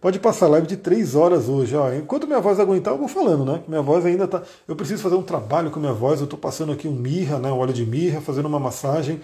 Pode 0.00 0.18
passar 0.18 0.48
live 0.48 0.66
de 0.66 0.76
três 0.76 1.14
horas 1.14 1.48
hoje. 1.48 1.76
Enquanto 1.96 2.26
minha 2.26 2.40
voz 2.40 2.58
aguentar, 2.58 2.92
eu 2.92 2.98
vou 2.98 3.06
falando, 3.06 3.44
né? 3.44 3.62
Minha 3.68 3.82
voz 3.82 4.04
ainda 4.04 4.26
tá. 4.26 4.42
Eu 4.66 4.74
preciso 4.74 5.00
fazer 5.00 5.14
um 5.14 5.22
trabalho 5.22 5.70
com 5.70 5.78
minha 5.78 5.92
voz. 5.92 6.18
Eu 6.18 6.24
estou 6.24 6.38
passando 6.38 6.72
aqui 6.72 6.88
um 6.88 6.92
mirra, 6.92 7.38
né? 7.38 7.52
Um 7.52 7.58
óleo 7.58 7.72
de 7.72 7.86
mirra, 7.86 8.20
fazendo 8.20 8.46
uma 8.46 8.58
massagem. 8.58 9.20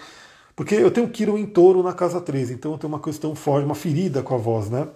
Porque 0.55 0.74
eu 0.74 0.91
tenho 0.91 1.09
Quiro 1.09 1.39
em 1.39 1.47
touro 1.47 1.84
na 1.84 1.93
casa 1.93 2.20
13, 2.20 2.55
então 2.55 2.72
eu 2.72 2.78
tenho 2.78 2.93
uma 2.93 2.99
questão 2.99 3.32
forte, 3.32 3.64
uma 3.64 3.76
ferida 3.76 4.22
com 4.22 4.34
a 4.34 4.39
voz, 4.39 4.68
né? 4.68 4.89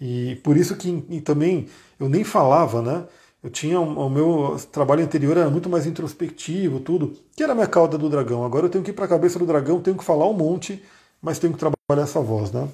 E 0.00 0.36
por 0.44 0.56
isso 0.56 0.76
que 0.76 1.20
também 1.22 1.68
eu 1.98 2.08
nem 2.08 2.24
falava, 2.24 2.82
né? 2.82 3.04
Eu 3.42 3.50
tinha 3.50 3.80
o 3.80 4.10
meu 4.10 4.56
trabalho 4.72 5.04
anterior 5.04 5.36
era 5.36 5.48
muito 5.48 5.68
mais 5.68 5.86
introspectivo, 5.86 6.80
tudo, 6.80 7.16
que 7.36 7.42
era 7.42 7.52
a 7.52 7.54
minha 7.54 7.66
cauda 7.66 7.96
do 7.96 8.08
dragão. 8.08 8.44
Agora 8.44 8.66
eu 8.66 8.70
tenho 8.70 8.82
que 8.82 8.90
ir 8.90 8.94
para 8.94 9.04
a 9.04 9.08
cabeça 9.08 9.38
do 9.38 9.46
dragão, 9.46 9.80
tenho 9.80 9.96
que 9.96 10.04
falar 10.04 10.28
um 10.28 10.32
monte, 10.32 10.82
mas 11.22 11.38
tenho 11.38 11.52
que 11.52 11.58
trabalhar 11.58 12.02
essa 12.02 12.20
voz, 12.20 12.50
né? 12.50 12.68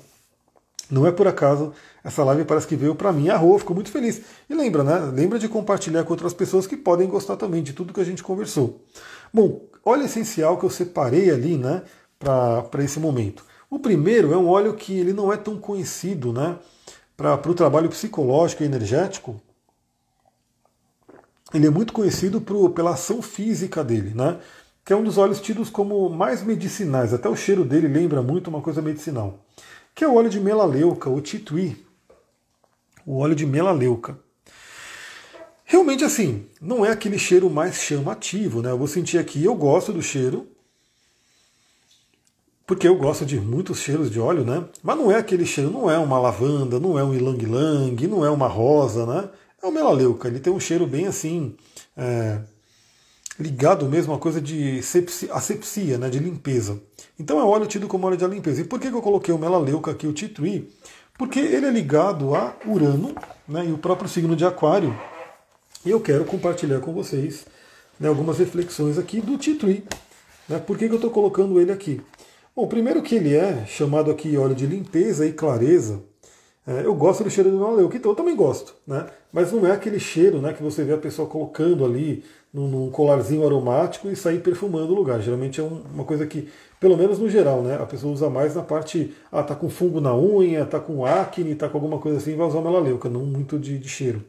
Não 0.91 1.07
é 1.07 1.13
por 1.13 1.27
acaso, 1.27 1.73
essa 2.05 2.23
live 2.25 2.45
parece 2.45 2.67
que 2.67 2.77
veio 2.77 2.95
para 2.95 3.13
mim. 3.13 3.29
A 3.29 3.37
Rô 3.37 3.59
ficou 3.59 3.75
muito 3.75 3.91
feliz. 3.91 4.21
E 4.49 4.55
lembra, 4.55 4.83
né? 4.85 4.99
Lembra 5.15 5.39
de 5.39 5.49
compartilhar 5.49 6.05
com 6.05 6.13
outras 6.13 6.35
pessoas 6.35 6.67
que 6.67 6.77
podem 6.77 7.09
gostar 7.09 7.37
também 7.37 7.63
de 7.63 7.73
tudo 7.73 7.95
que 7.95 8.01
a 8.01 8.05
gente 8.05 8.23
conversou. 8.23 8.81
Bom, 9.33 9.63
óleo 9.85 10.05
essencial 10.05 10.59
que 10.59 10.65
eu 10.65 10.71
separei 10.71 11.31
ali, 11.31 11.57
né, 11.57 11.83
para 12.19 12.85
esse 12.85 13.01
momento. 13.01 13.45
O 13.71 13.79
primeiro 13.79 14.33
é 14.33 14.37
um 14.37 14.49
óleo 14.49 14.75
que 14.75 14.93
ele 14.99 15.15
não 15.15 15.33
é 15.33 15.37
tão 15.37 15.57
conhecido, 15.57 16.33
né? 16.33 16.59
Para 17.17 17.51
o 17.51 17.55
trabalho 17.55 17.89
psicológico 17.89 18.63
e 18.63 18.67
energético, 18.67 19.41
ele 21.53 21.67
é 21.67 21.71
muito 21.71 21.93
conhecido 21.93 22.41
por, 22.41 22.71
pela 22.71 22.93
ação 22.93 23.21
física 23.21 23.85
dele, 23.85 24.13
né? 24.15 24.39
que 24.85 24.93
é 24.93 24.97
um 24.97 25.05
dos 25.05 25.19
óleos 25.19 25.41
tidos 25.41 25.71
como 25.71 26.09
mais 26.09 26.43
medicinais. 26.43 27.15
Até 27.15 27.29
o 27.29 27.37
cheiro 27.37 27.65
dele 27.65 27.87
lembra 27.87 28.23
muito 28.23 28.49
uma 28.49 28.61
coisa 28.61 28.83
medicinal. 28.83 29.39
Que 29.95 30.05
é 30.05 30.09
o 30.09 30.15
óleo 30.15 30.31
de 30.31 30.41
melaleuca, 30.41 31.09
o 31.09 31.21
titui. 31.21 31.85
O 33.07 33.19
óleo 33.19 33.35
de 33.35 33.47
melaleuca. 33.47 34.19
Realmente 35.65 36.05
assim, 36.05 36.47
não 36.61 36.85
é 36.85 36.91
aquele 36.91 37.19
cheiro 37.19 37.49
mais 37.49 37.77
chamativo, 37.77 38.61
né? 38.61 38.71
Eu 38.71 38.79
vou 38.79 38.87
sentir 38.87 39.19
aqui, 39.19 39.43
eu 39.43 39.55
gosto 39.55 39.93
do 39.93 40.03
cheiro, 40.03 40.47
porque 42.67 42.87
eu 42.87 42.97
gosto 42.97 43.27
de 43.27 43.41
muitos 43.41 43.79
cheiros 43.79 44.11
de 44.11 44.21
óleo, 44.21 44.45
né? 44.45 44.65
Mas 44.83 44.97
não 44.97 45.11
é 45.11 45.17
aquele 45.17 45.45
cheiro, 45.45 45.71
não 45.71 45.91
é 45.91 45.99
uma 45.99 46.19
lavanda, 46.19 46.79
não 46.79 46.99
é 46.99 47.05
um 47.05 47.15
ilang-lang, 47.15 48.07
não 48.07 48.25
é 48.25 48.31
uma 48.31 48.47
rosa, 48.47 49.05
né? 49.07 49.29
É 49.63 49.67
o 49.67 49.73
melaleuca, 49.73 50.29
ele 50.29 50.41
tem 50.41 50.53
um 50.53 50.59
cheiro 50.59 50.87
bem 50.87 51.07
assim, 51.07 51.55
é, 51.97 52.41
ligado 53.39 53.87
mesmo 53.87 54.13
a 54.13 54.19
coisa 54.19 54.41
de 54.41 54.83
sepsia, 54.83 55.33
asepsia, 55.33 55.99
né, 55.99 56.11
de 56.11 56.19
limpeza. 56.19 56.81
Então 57.19 57.41
é 57.41 57.45
óleo 57.45 57.67
tido 57.67 57.87
como 57.87 58.07
óleo 58.07 58.17
de 58.17 58.27
limpeza. 58.27 58.61
E 58.61 58.65
por 58.65 58.81
que, 58.81 58.91
que 58.91 58.97
eu 58.97 59.03
coloquei 59.03 59.33
o 59.33 59.39
melaleuca 59.39 59.91
aqui, 59.91 60.07
o 60.07 60.13
titui? 60.13 60.69
Porque 61.17 61.39
ele 61.39 61.67
é 61.67 61.71
ligado 61.71 62.35
a 62.35 62.57
Urano 62.67 63.15
né, 63.47 63.67
e 63.67 63.73
o 63.73 63.79
próprio 63.79 64.09
signo 64.09 64.35
de 64.35 64.45
Aquário. 64.45 64.97
E 65.85 65.91
eu 65.91 66.01
quero 66.01 66.25
compartilhar 66.25 66.81
com 66.81 66.93
vocês 66.93 67.45
né, 67.99 68.09
algumas 68.09 68.39
reflexões 68.39 68.99
aqui 68.99 69.21
do 69.21 69.37
titui. 69.37 69.85
Né? 70.49 70.59
Por 70.59 70.77
que, 70.77 70.87
que 70.89 70.93
eu 70.93 70.97
estou 70.97 71.11
colocando 71.11 71.61
ele 71.61 71.73
aqui? 71.73 72.01
Bom, 72.55 72.67
primeiro 72.67 73.01
que 73.01 73.15
ele 73.15 73.35
é 73.35 73.65
chamado 73.65 74.11
aqui 74.11 74.37
óleo 74.37 74.55
de 74.55 74.67
limpeza 74.67 75.25
e 75.25 75.33
clareza. 75.33 76.03
É, 76.67 76.85
eu 76.85 76.95
gosto 76.95 77.25
do 77.25 77.31
cheiro 77.31 77.51
do 77.51 77.57
melaleuca, 77.57 77.97
então 77.97 78.11
eu 78.11 78.15
também 78.15 78.37
gosto, 78.37 78.75
né? 78.87 79.07
Mas 79.33 79.51
não 79.51 79.67
é 79.67 79.73
aquele 79.73 79.99
cheiro 79.99 80.39
né, 80.39 80.53
que 80.53 80.63
você 80.63 80.85
vê 80.85 80.93
a 80.93 80.99
pessoa 80.99 81.27
colocando 81.27 81.83
ali 81.83 82.23
num, 82.53 82.69
num 82.69 82.91
colarzinho 82.91 83.47
aromático 83.47 84.07
e 84.09 84.15
sair 84.15 84.41
perfumando 84.41 84.93
o 84.93 84.95
lugar. 84.95 85.19
Geralmente 85.23 85.61
é 85.61 85.63
um, 85.65 85.83
uma 85.95 86.05
coisa 86.05 86.27
que, 86.27 86.47
pelo 86.79 86.95
menos 86.95 87.19
no 87.19 87.29
geral, 87.31 87.63
né, 87.63 87.77
a 87.77 87.87
pessoa 87.87 88.13
usa 88.13 88.29
mais 88.29 88.55
na 88.55 88.63
parte, 88.63 89.15
ah, 89.33 89.43
tá 89.43 89.55
com 89.55 89.71
fungo 89.71 89.99
na 89.99 90.15
unha, 90.15 90.67
tá 90.67 90.79
com 90.79 91.07
acne, 91.07 91.55
tá 91.55 91.71
com 91.71 91.79
alguma 91.79 91.99
coisa 91.99 92.19
assim, 92.19 92.37
vai 92.37 92.47
usar 92.47 92.59
o 92.59 92.63
melaleuca, 92.63 93.09
não 93.09 93.25
muito 93.25 93.59
de, 93.59 93.79
de 93.79 93.89
cheiro. 93.89 94.23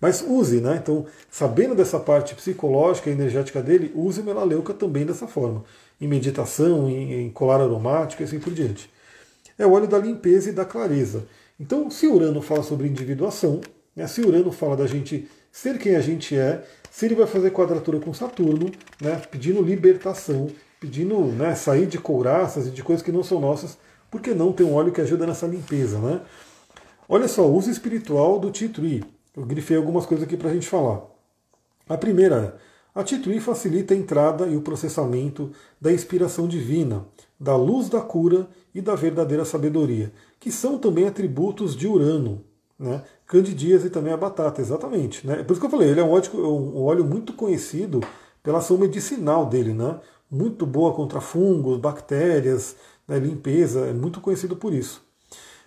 Mas 0.00 0.22
use, 0.22 0.60
né? 0.60 0.78
Então, 0.82 1.06
sabendo 1.30 1.74
dessa 1.74 1.98
parte 1.98 2.34
psicológica 2.34 3.10
e 3.10 3.12
energética 3.12 3.62
dele, 3.62 3.90
use 3.94 4.22
melaleuca 4.22 4.72
também 4.72 5.04
dessa 5.04 5.26
forma 5.26 5.64
em 6.00 6.06
meditação, 6.06 6.88
em, 6.88 7.26
em 7.26 7.30
colar 7.30 7.60
aromático 7.60 8.22
e 8.22 8.24
assim 8.24 8.38
por 8.38 8.52
diante. 8.52 8.90
É 9.58 9.66
o 9.66 9.72
óleo 9.72 9.88
da 9.88 9.98
limpeza 9.98 10.50
e 10.50 10.52
da 10.52 10.64
clareza. 10.64 11.26
Então, 11.58 11.90
se 11.90 12.06
Urano 12.06 12.40
fala 12.40 12.62
sobre 12.62 12.86
individuação, 12.86 13.60
né, 13.94 14.06
se 14.06 14.20
Urano 14.20 14.52
fala 14.52 14.76
da 14.76 14.86
gente 14.86 15.28
ser 15.50 15.76
quem 15.78 15.96
a 15.96 16.00
gente 16.00 16.36
é, 16.36 16.64
se 16.90 17.06
ele 17.06 17.16
vai 17.16 17.26
fazer 17.26 17.50
quadratura 17.50 17.98
com 17.98 18.14
Saturno, 18.14 18.70
né, 19.00 19.20
pedindo 19.30 19.60
libertação, 19.60 20.48
pedindo 20.80 21.18
né, 21.26 21.54
sair 21.56 21.86
de 21.86 21.98
couraças 21.98 22.68
e 22.68 22.70
de 22.70 22.82
coisas 22.82 23.04
que 23.04 23.10
não 23.10 23.24
são 23.24 23.40
nossas, 23.40 23.76
por 24.08 24.20
que 24.20 24.32
não 24.32 24.52
ter 24.52 24.62
um 24.62 24.74
óleo 24.74 24.92
que 24.92 25.00
ajuda 25.00 25.26
nessa 25.26 25.46
limpeza? 25.46 25.98
Né? 25.98 26.20
Olha 27.08 27.26
só, 27.26 27.46
uso 27.46 27.70
espiritual 27.70 28.38
do 28.38 28.50
Titri. 28.50 29.02
Eu 29.38 29.46
grifei 29.46 29.76
algumas 29.76 30.04
coisas 30.04 30.26
aqui 30.26 30.36
para 30.36 30.50
a 30.50 30.52
gente 30.52 30.68
falar. 30.68 31.02
A 31.88 31.96
primeira 31.96 32.58
é 32.64 32.68
a 32.98 33.04
Titui 33.04 33.38
facilita 33.38 33.94
a 33.94 33.96
entrada 33.96 34.48
e 34.48 34.56
o 34.56 34.60
processamento 34.60 35.52
da 35.80 35.92
inspiração 35.92 36.48
divina, 36.48 37.06
da 37.38 37.54
luz 37.54 37.88
da 37.88 38.00
cura 38.00 38.48
e 38.74 38.80
da 38.80 38.96
verdadeira 38.96 39.44
sabedoria, 39.44 40.12
que 40.40 40.50
são 40.50 40.78
também 40.78 41.06
atributos 41.06 41.76
de 41.76 41.86
Urano, 41.86 42.42
né? 42.76 43.04
Candidíase 43.24 43.86
e 43.86 43.90
também 43.90 44.12
a 44.12 44.16
batata, 44.16 44.60
exatamente. 44.60 45.24
Né? 45.24 45.44
Por 45.44 45.52
isso 45.52 45.60
que 45.60 45.66
eu 45.66 45.70
falei, 45.70 45.90
ele 45.90 46.00
é 46.00 46.02
um 46.02 46.10
óleo, 46.10 46.30
um 46.44 46.82
óleo 46.82 47.04
muito 47.04 47.32
conhecido 47.34 48.00
pela 48.42 48.58
ação 48.58 48.76
medicinal 48.76 49.46
dele, 49.46 49.72
né? 49.72 50.00
Muito 50.28 50.66
boa 50.66 50.92
contra 50.92 51.20
fungos, 51.20 51.78
bactérias, 51.78 52.74
né? 53.06 53.16
limpeza, 53.20 53.86
é 53.86 53.92
muito 53.92 54.20
conhecido 54.20 54.56
por 54.56 54.72
isso. 54.72 55.02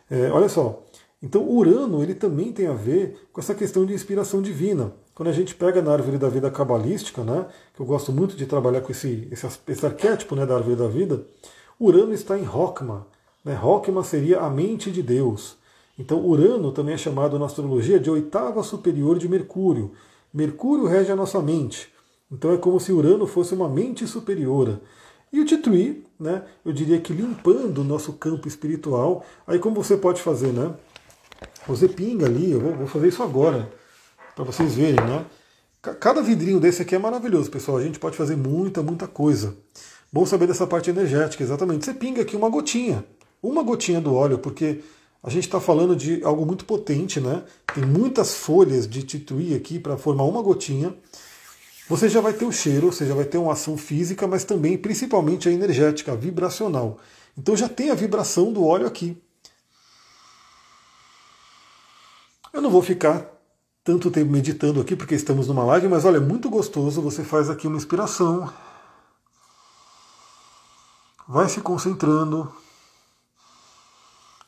É, 0.09 0.29
olha 0.29 0.49
só, 0.49 0.83
então 1.21 1.47
Urano 1.47 2.01
ele 2.01 2.15
também 2.15 2.51
tem 2.51 2.67
a 2.67 2.73
ver 2.73 3.27
com 3.31 3.39
essa 3.39 3.53
questão 3.53 3.85
de 3.85 3.93
inspiração 3.93 4.41
divina. 4.41 4.93
Quando 5.13 5.29
a 5.29 5.33
gente 5.33 5.53
pega 5.53 5.81
na 5.81 5.93
árvore 5.93 6.17
da 6.17 6.27
vida 6.29 6.49
cabalística, 6.49 7.23
né, 7.23 7.45
que 7.75 7.81
eu 7.81 7.85
gosto 7.85 8.11
muito 8.11 8.35
de 8.35 8.45
trabalhar 8.47 8.81
com 8.81 8.91
esse, 8.91 9.27
esse, 9.31 9.47
esse 9.67 9.85
arquétipo 9.85 10.35
né, 10.35 10.45
da 10.45 10.55
árvore 10.55 10.75
da 10.75 10.87
vida, 10.87 11.23
Urano 11.79 12.13
está 12.13 12.37
em 12.37 12.43
Rokma. 12.43 13.05
Né? 13.45 13.53
Rokma 13.53 14.03
seria 14.03 14.39
a 14.39 14.49
mente 14.49 14.89
de 14.89 15.03
Deus. 15.03 15.57
Então 15.97 16.25
Urano 16.25 16.71
também 16.71 16.95
é 16.95 16.97
chamado 16.97 17.37
na 17.37 17.45
astrologia 17.45 17.99
de 17.99 18.09
oitava 18.09 18.63
superior 18.63 19.19
de 19.19 19.29
Mercúrio. 19.29 19.91
Mercúrio 20.33 20.87
rege 20.87 21.11
a 21.11 21.15
nossa 21.15 21.39
mente. 21.39 21.89
Então 22.31 22.51
é 22.51 22.57
como 22.57 22.79
se 22.79 22.91
Urano 22.91 23.27
fosse 23.27 23.53
uma 23.53 23.69
mente 23.69 24.07
superiora. 24.07 24.81
E 25.31 25.39
o 25.39 25.45
Titui, 25.45 26.03
né, 26.19 26.43
eu 26.65 26.73
diria 26.73 26.99
que 26.99 27.13
limpando 27.13 27.79
o 27.79 27.83
nosso 27.83 28.13
campo 28.13 28.47
espiritual, 28.47 29.23
aí 29.45 29.59
como 29.59 29.75
você 29.75 29.95
pode 29.95 30.21
fazer, 30.21 30.51
né? 30.51 30.73
Você 31.67 31.87
pinga 31.87 32.25
ali, 32.25 32.51
eu 32.51 32.59
vou, 32.59 32.87
fazer 32.87 33.07
isso 33.07 33.21
agora, 33.21 33.71
para 34.35 34.43
vocês 34.43 34.73
verem, 34.73 35.05
né? 35.05 35.25
Cada 35.99 36.21
vidrinho 36.21 36.59
desse 36.59 36.81
aqui 36.81 36.95
é 36.95 36.99
maravilhoso, 36.99 37.49
pessoal. 37.49 37.77
A 37.77 37.83
gente 37.83 37.99
pode 37.99 38.15
fazer 38.15 38.35
muita, 38.35 38.83
muita 38.83 39.07
coisa. 39.07 39.55
Bom 40.11 40.25
saber 40.25 40.47
dessa 40.47 40.67
parte 40.67 40.89
energética, 40.89 41.43
exatamente. 41.43 41.85
Você 41.85 41.93
pinga 41.93 42.21
aqui 42.21 42.35
uma 42.35 42.49
gotinha, 42.49 43.03
uma 43.41 43.63
gotinha 43.63 43.99
do 43.99 44.13
óleo, 44.13 44.37
porque 44.37 44.81
a 45.23 45.29
gente 45.29 45.45
está 45.45 45.59
falando 45.59 45.95
de 45.95 46.23
algo 46.23 46.45
muito 46.45 46.65
potente, 46.65 47.19
né? 47.19 47.43
Tem 47.73 47.85
muitas 47.85 48.35
folhas 48.35 48.87
de 48.87 49.03
tituí 49.03 49.55
aqui 49.55 49.79
para 49.79 49.97
formar 49.97 50.25
uma 50.25 50.41
gotinha. 50.41 50.95
Você 51.87 52.09
já 52.09 52.21
vai 52.21 52.33
ter 52.33 52.45
o 52.45 52.51
cheiro, 52.51 52.91
você 52.91 53.05
já 53.05 53.13
vai 53.13 53.25
ter 53.25 53.37
uma 53.37 53.53
ação 53.53 53.77
física, 53.77 54.27
mas 54.27 54.43
também, 54.43 54.77
principalmente, 54.77 55.49
a 55.49 55.51
energética, 55.51 56.11
a 56.11 56.15
vibracional. 56.15 56.99
Então 57.37 57.55
já 57.55 57.69
tem 57.69 57.89
a 57.89 57.95
vibração 57.95 58.51
do 58.51 58.65
óleo 58.65 58.87
aqui. 58.87 59.17
Eu 62.53 62.61
não 62.61 62.69
vou 62.69 62.81
ficar 62.81 63.25
tanto 63.83 64.11
tempo 64.11 64.31
meditando 64.31 64.81
aqui, 64.81 64.95
porque 64.95 65.15
estamos 65.15 65.47
numa 65.47 65.63
live, 65.63 65.87
mas 65.87 66.05
olha, 66.05 66.17
é 66.17 66.19
muito 66.19 66.49
gostoso. 66.49 67.01
Você 67.01 67.23
faz 67.23 67.49
aqui 67.49 67.65
uma 67.65 67.77
inspiração, 67.77 68.51
vai 71.27 71.47
se 71.47 71.61
concentrando, 71.61 72.53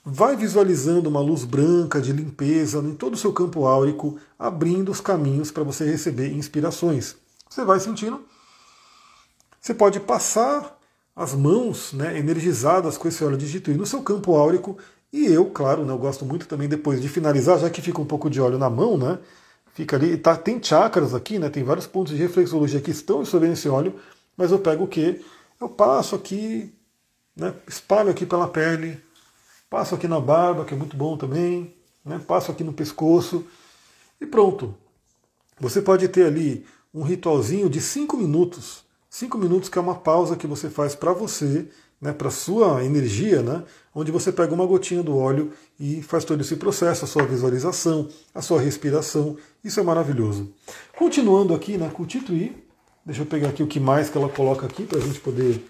vai 0.04 0.36
visualizando 0.36 1.10
uma 1.10 1.22
luz 1.22 1.46
branca 1.46 2.02
de 2.02 2.12
limpeza 2.12 2.80
em 2.80 2.94
todo 2.94 3.14
o 3.14 3.18
seu 3.18 3.32
campo 3.32 3.66
áurico, 3.66 4.20
abrindo 4.38 4.92
os 4.92 5.00
caminhos 5.00 5.50
para 5.50 5.64
você 5.64 5.86
receber 5.86 6.34
inspirações. 6.34 7.16
Você 7.50 7.64
vai 7.64 7.80
sentindo. 7.80 8.22
Você 9.62 9.74
pode 9.74 10.00
passar 10.02 10.78
as 11.16 11.34
mãos 11.34 11.94
né, 11.94 12.18
energizadas 12.18 12.98
com 12.98 13.08
esse 13.08 13.24
óleo 13.24 13.38
de 13.38 13.78
no 13.78 13.86
seu 13.86 14.02
campo 14.02 14.36
áurico. 14.36 14.78
E 15.14 15.28
eu, 15.28 15.46
claro, 15.46 15.86
né, 15.86 15.94
eu 15.94 15.98
gosto 16.00 16.26
muito 16.26 16.48
também 16.48 16.68
depois 16.68 17.00
de 17.00 17.08
finalizar, 17.08 17.60
já 17.60 17.70
que 17.70 17.84
fica 17.84 18.02
um 18.02 18.06
pouco 18.06 18.32
de 18.32 18.42
óleo 18.42 18.58
na 18.58 18.68
mão, 18.68 18.98
né? 18.98 19.20
Fica 19.76 19.96
ali, 19.96 20.18
tá, 20.18 20.36
tem 20.36 20.62
chakras 20.62 21.14
aqui, 21.14 21.38
né? 21.38 21.50
Tem 21.52 21.64
vários 21.64 21.86
pontos 21.86 22.14
de 22.14 22.20
reflexologia 22.20 22.82
que 22.82 22.90
estão 22.90 23.20
absorvendo 23.20 23.54
esse 23.54 23.70
óleo, 23.70 23.94
mas 24.36 24.52
eu 24.52 24.58
pego 24.58 24.86
o 24.86 24.88
que? 24.88 25.24
Eu 25.62 25.70
passo 25.70 26.16
aqui, 26.16 26.74
né, 27.36 27.54
espalho 27.68 28.10
aqui 28.10 28.26
pela 28.26 28.48
pele, 28.48 29.00
passo 29.70 29.94
aqui 29.94 30.08
na 30.08 30.20
barba, 30.20 30.66
que 30.66 30.74
é 30.74 30.78
muito 30.78 30.98
bom 30.98 31.16
também, 31.16 31.76
né, 32.04 32.20
passo 32.28 32.52
aqui 32.52 32.64
no 32.64 32.74
pescoço 32.74 33.46
e 34.20 34.26
pronto. 34.26 34.76
Você 35.60 35.80
pode 35.80 36.08
ter 36.08 36.26
ali 36.26 36.66
um 36.92 37.04
ritualzinho 37.04 37.70
de 37.70 37.80
5 37.80 38.18
minutos. 38.18 38.84
5 39.12 39.38
minutos 39.38 39.70
que 39.70 39.78
é 39.78 39.82
uma 39.82 39.96
pausa 39.96 40.36
que 40.36 40.48
você 40.48 40.72
faz 40.72 40.96
para 40.96 41.14
você, 41.14 41.70
né, 42.04 42.14
para 42.14 42.30
sua 42.30 42.84
energia, 42.84 43.42
né, 43.42 43.64
onde 43.96 44.12
você 44.12 44.32
pega 44.32 44.54
uma 44.54 44.66
gotinha 44.66 45.02
do 45.02 45.18
óleo 45.18 45.52
e 45.80 46.04
faz 46.04 46.24
todo 46.24 46.42
esse 46.42 46.58
processo, 46.58 47.06
a 47.06 47.08
sua 47.08 47.26
visualização, 47.26 48.10
a 48.36 48.42
sua 48.42 48.62
respiração. 48.62 49.38
Isso 49.64 49.80
é 49.80 49.84
maravilhoso. 49.84 50.54
Continuando 50.96 51.54
aqui 51.56 51.78
né, 51.78 51.90
com 51.92 52.04
o 52.04 52.06
Tituí, 52.06 52.64
Deixa 53.06 53.22
eu 53.22 53.26
pegar 53.26 53.50
aqui 53.50 53.62
o 53.62 53.68
que 53.68 53.82
mais 53.82 54.10
que 54.10 54.18
ela 54.18 54.30
coloca 54.30 54.66
aqui 54.66 54.86
para 54.86 54.98
a 54.98 55.02
gente 55.02 55.20
poder 55.20 55.62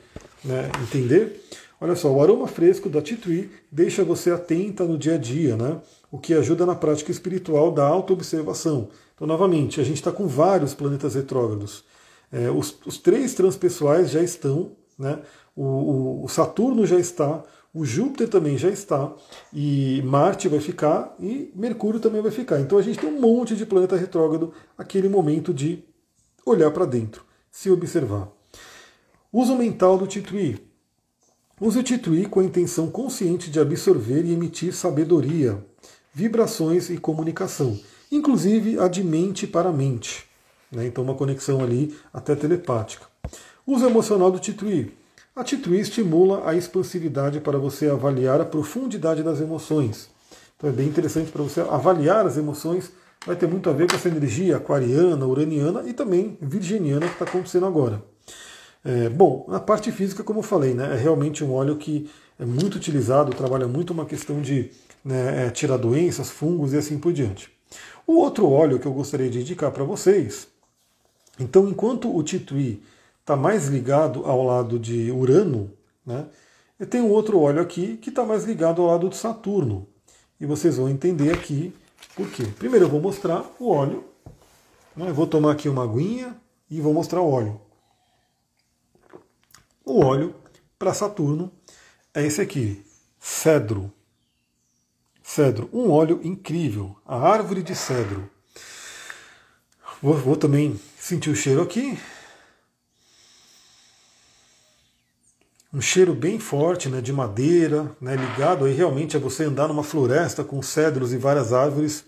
né, 0.43 0.69
entender. 0.84 1.41
Olha 1.81 1.95
só, 1.95 2.11
o 2.11 2.22
aroma 2.22 2.47
fresco 2.47 2.88
da 2.89 3.01
tree 3.01 3.49
deixa 3.72 4.03
você 4.03 4.30
atenta 4.30 4.84
no 4.84 4.97
dia 4.97 5.15
a 5.15 5.18
dia, 5.18 5.57
né? 5.57 5.81
o 6.11 6.19
que 6.19 6.35
ajuda 6.35 6.64
na 6.64 6.76
prática 6.76 7.11
espiritual 7.11 7.72
da 7.72 7.84
autoobservação. 7.84 8.89
Então, 9.15 9.26
novamente, 9.26 9.81
a 9.81 9.84
gente 9.84 9.95
está 9.95 10.11
com 10.11 10.27
vários 10.27 10.76
planetas 10.76 11.15
retrógrados. 11.15 11.84
É, 12.31 12.51
os, 12.51 12.77
os, 12.85 12.99
três 12.99 13.34
transpessoais 13.34 14.11
já 14.11 14.22
estão, 14.22 14.73
né? 14.97 15.19
O, 15.56 16.24
o, 16.24 16.28
Saturno 16.28 16.86
já 16.86 17.00
está, 17.00 17.44
o 17.74 17.86
Júpiter 17.86 18.28
também 18.28 18.58
já 18.58 18.70
está, 18.70 19.14
e 19.54 20.02
Marte 20.04 20.48
vai 20.48 20.60
ficar, 20.60 21.16
e 21.20 21.52
Mercúrio 21.56 22.00
também 22.00 22.22
vai 22.22 22.32
ficar. 22.32 22.60
Então 22.60 22.78
a 22.78 22.82
gente 22.82 23.00
tem 23.00 23.10
um 23.10 23.20
monte 23.20 23.56
de 23.56 23.66
planeta 23.66 23.96
retrógrado, 23.96 24.54
aquele 24.78 25.08
momento 25.08 25.54
de 25.54 25.84
olhar 26.46 26.72
para 26.72 26.86
dentro, 26.86 27.24
se 27.52 27.70
observar. 27.70 28.30
Uso 29.32 29.56
mental 29.56 29.98
do 29.98 30.08
Tituí. 30.08 30.60
Use 31.60 31.80
o 31.80 31.84
Tituí 31.84 32.26
com 32.26 32.40
a 32.40 32.44
intenção 32.44 32.90
consciente 32.90 33.50
de 33.50 33.60
absorver 33.60 34.26
e 34.26 34.34
emitir 34.34 34.74
sabedoria, 34.74 35.64
vibrações 36.14 36.90
e 36.90 36.98
comunicação, 36.98 37.80
inclusive 38.12 38.80
a 38.80 38.88
de 38.88 39.04
mente 39.04 39.48
para 39.48 39.72
mente. 39.72 40.28
Né? 40.72 40.88
Então, 40.88 41.04
uma 41.04 41.16
conexão 41.16 41.64
ali 41.64 41.96
até 42.12 42.36
telepática. 42.36 43.06
Uso 43.66 43.86
emocional 43.86 44.32
do 44.32 44.40
Tituí. 44.40 44.92
A 45.35 45.43
Tituí 45.43 45.80
estimula 45.80 46.47
a 46.47 46.53
expansividade 46.53 47.39
para 47.39 47.57
você 47.57 47.89
avaliar 47.89 48.39
a 48.39 48.45
profundidade 48.45 49.23
das 49.23 49.41
emoções. 49.41 50.07
Então, 50.55 50.69
é 50.69 50.73
bem 50.73 50.88
interessante 50.88 51.31
para 51.31 51.41
você 51.41 51.60
avaliar 51.61 52.27
as 52.27 52.38
emoções 52.38 52.91
vai 53.26 53.35
ter 53.35 53.47
muito 53.47 53.68
a 53.68 53.73
ver 53.73 53.89
com 53.89 53.95
essa 53.95 54.10
energia 54.10 54.57
aquariana, 54.57 55.26
uraniana 55.26 55.84
e 55.88 55.93
também 55.93 56.38
virginiana 56.39 57.07
que 57.07 57.14
está 57.14 57.26
acontecendo 57.26 57.65
agora. 57.65 58.03
É, 58.85 59.10
bom, 59.10 59.45
na 59.47 59.60
parte 59.60 59.91
física, 59.91 60.23
como 60.23 60.39
eu 60.39 60.43
falei, 60.43 60.76
né, 60.76 60.93
é 60.93 60.97
realmente 60.97 61.43
um 61.43 61.51
óleo 61.51 61.77
que 61.77 62.07
é 62.38 62.45
muito 62.45 62.76
utilizado, 62.76 63.35
trabalha 63.35 63.68
muito 63.68 63.91
uma 63.91 64.05
questão 64.05 64.39
de 64.39 64.69
né, 65.03 65.47
é, 65.47 65.49
tirar 65.49 65.77
doenças, 65.77 66.30
fungos 66.30 66.73
e 66.73 66.77
assim 66.77 66.99
por 66.99 67.11
diante. 67.11 67.49
O 68.05 68.18
outro 68.18 68.47
óleo 68.47 68.77
que 68.77 68.85
eu 68.85 68.93
gostaria 68.93 69.31
de 69.31 69.39
indicar 69.39 69.72
para 69.72 69.84
vocês, 69.84 70.47
então 71.39 71.68
enquanto 71.68 72.15
o 72.15 72.22
Titui 72.22 72.84
está 73.24 73.38
mais 73.38 73.68
ligado 73.68 74.26
ao 74.26 74.44
lado 74.44 74.78
de 74.78 75.10
Urano, 75.10 75.72
né, 76.06 76.28
eu 76.78 76.86
tenho 76.86 77.08
outro 77.08 77.40
óleo 77.40 77.62
aqui 77.62 77.95
que 77.95 78.10
está 78.10 78.26
mais 78.26 78.44
ligado 78.44 78.82
ao 78.82 78.90
lado 78.90 79.08
de 79.08 79.16
Saturno. 79.16 79.88
E 80.38 80.45
vocês 80.45 80.76
vão 80.76 80.90
entender 80.90 81.32
aqui 81.32 81.74
por 82.14 82.30
quê? 82.30 82.44
Primeiro 82.60 82.86
eu 82.86 82.90
vou 82.90 83.00
mostrar 83.00 83.45
o 83.58 83.70
óleo. 83.70 84.04
Né? 84.94 85.10
Eu 85.10 85.14
vou 85.14 85.26
tomar 85.26 85.54
aqui 85.54 85.70
uma 85.70 85.84
aguinha 85.84 86.36
e 86.70 86.82
vou 86.82 86.94
mostrar 86.94 87.22
o 87.22 87.32
óleo. 87.32 87.62
O 89.86 90.04
óleo 90.04 90.36
para 90.78 90.94
Saturno 90.94 91.50
é 92.14 92.26
esse 92.26 92.41
aqui, 92.41 92.86
cedro. 93.18 93.90
Cedro, 95.22 95.70
um 95.72 95.90
óleo 95.90 96.20
incrível, 96.22 96.98
a 97.06 97.18
árvore 97.18 97.64
de 97.64 97.74
cedro. 97.74 98.30
Vou, 100.02 100.16
vou 100.16 100.36
também 100.36 100.78
sentir 101.00 101.30
o 101.30 101.36
cheiro 101.36 101.62
aqui. 101.62 101.98
Um 105.74 105.82
cheiro 105.82 106.14
bem 106.14 106.38
forte 106.38 106.88
né, 106.88 107.02
de 107.02 107.12
madeira, 107.12 107.91
né, 108.00 108.16
ligado 108.16 108.66
aí 108.66 108.74
realmente 108.74 109.18
a 109.18 109.20
você 109.20 109.45
andar 109.45 109.68
numa 109.68 109.84
floresta 109.84 110.44
com 110.44 110.62
cedros 110.62 111.12
e 111.12 111.18
várias 111.18 111.52
árvores. 111.52 112.06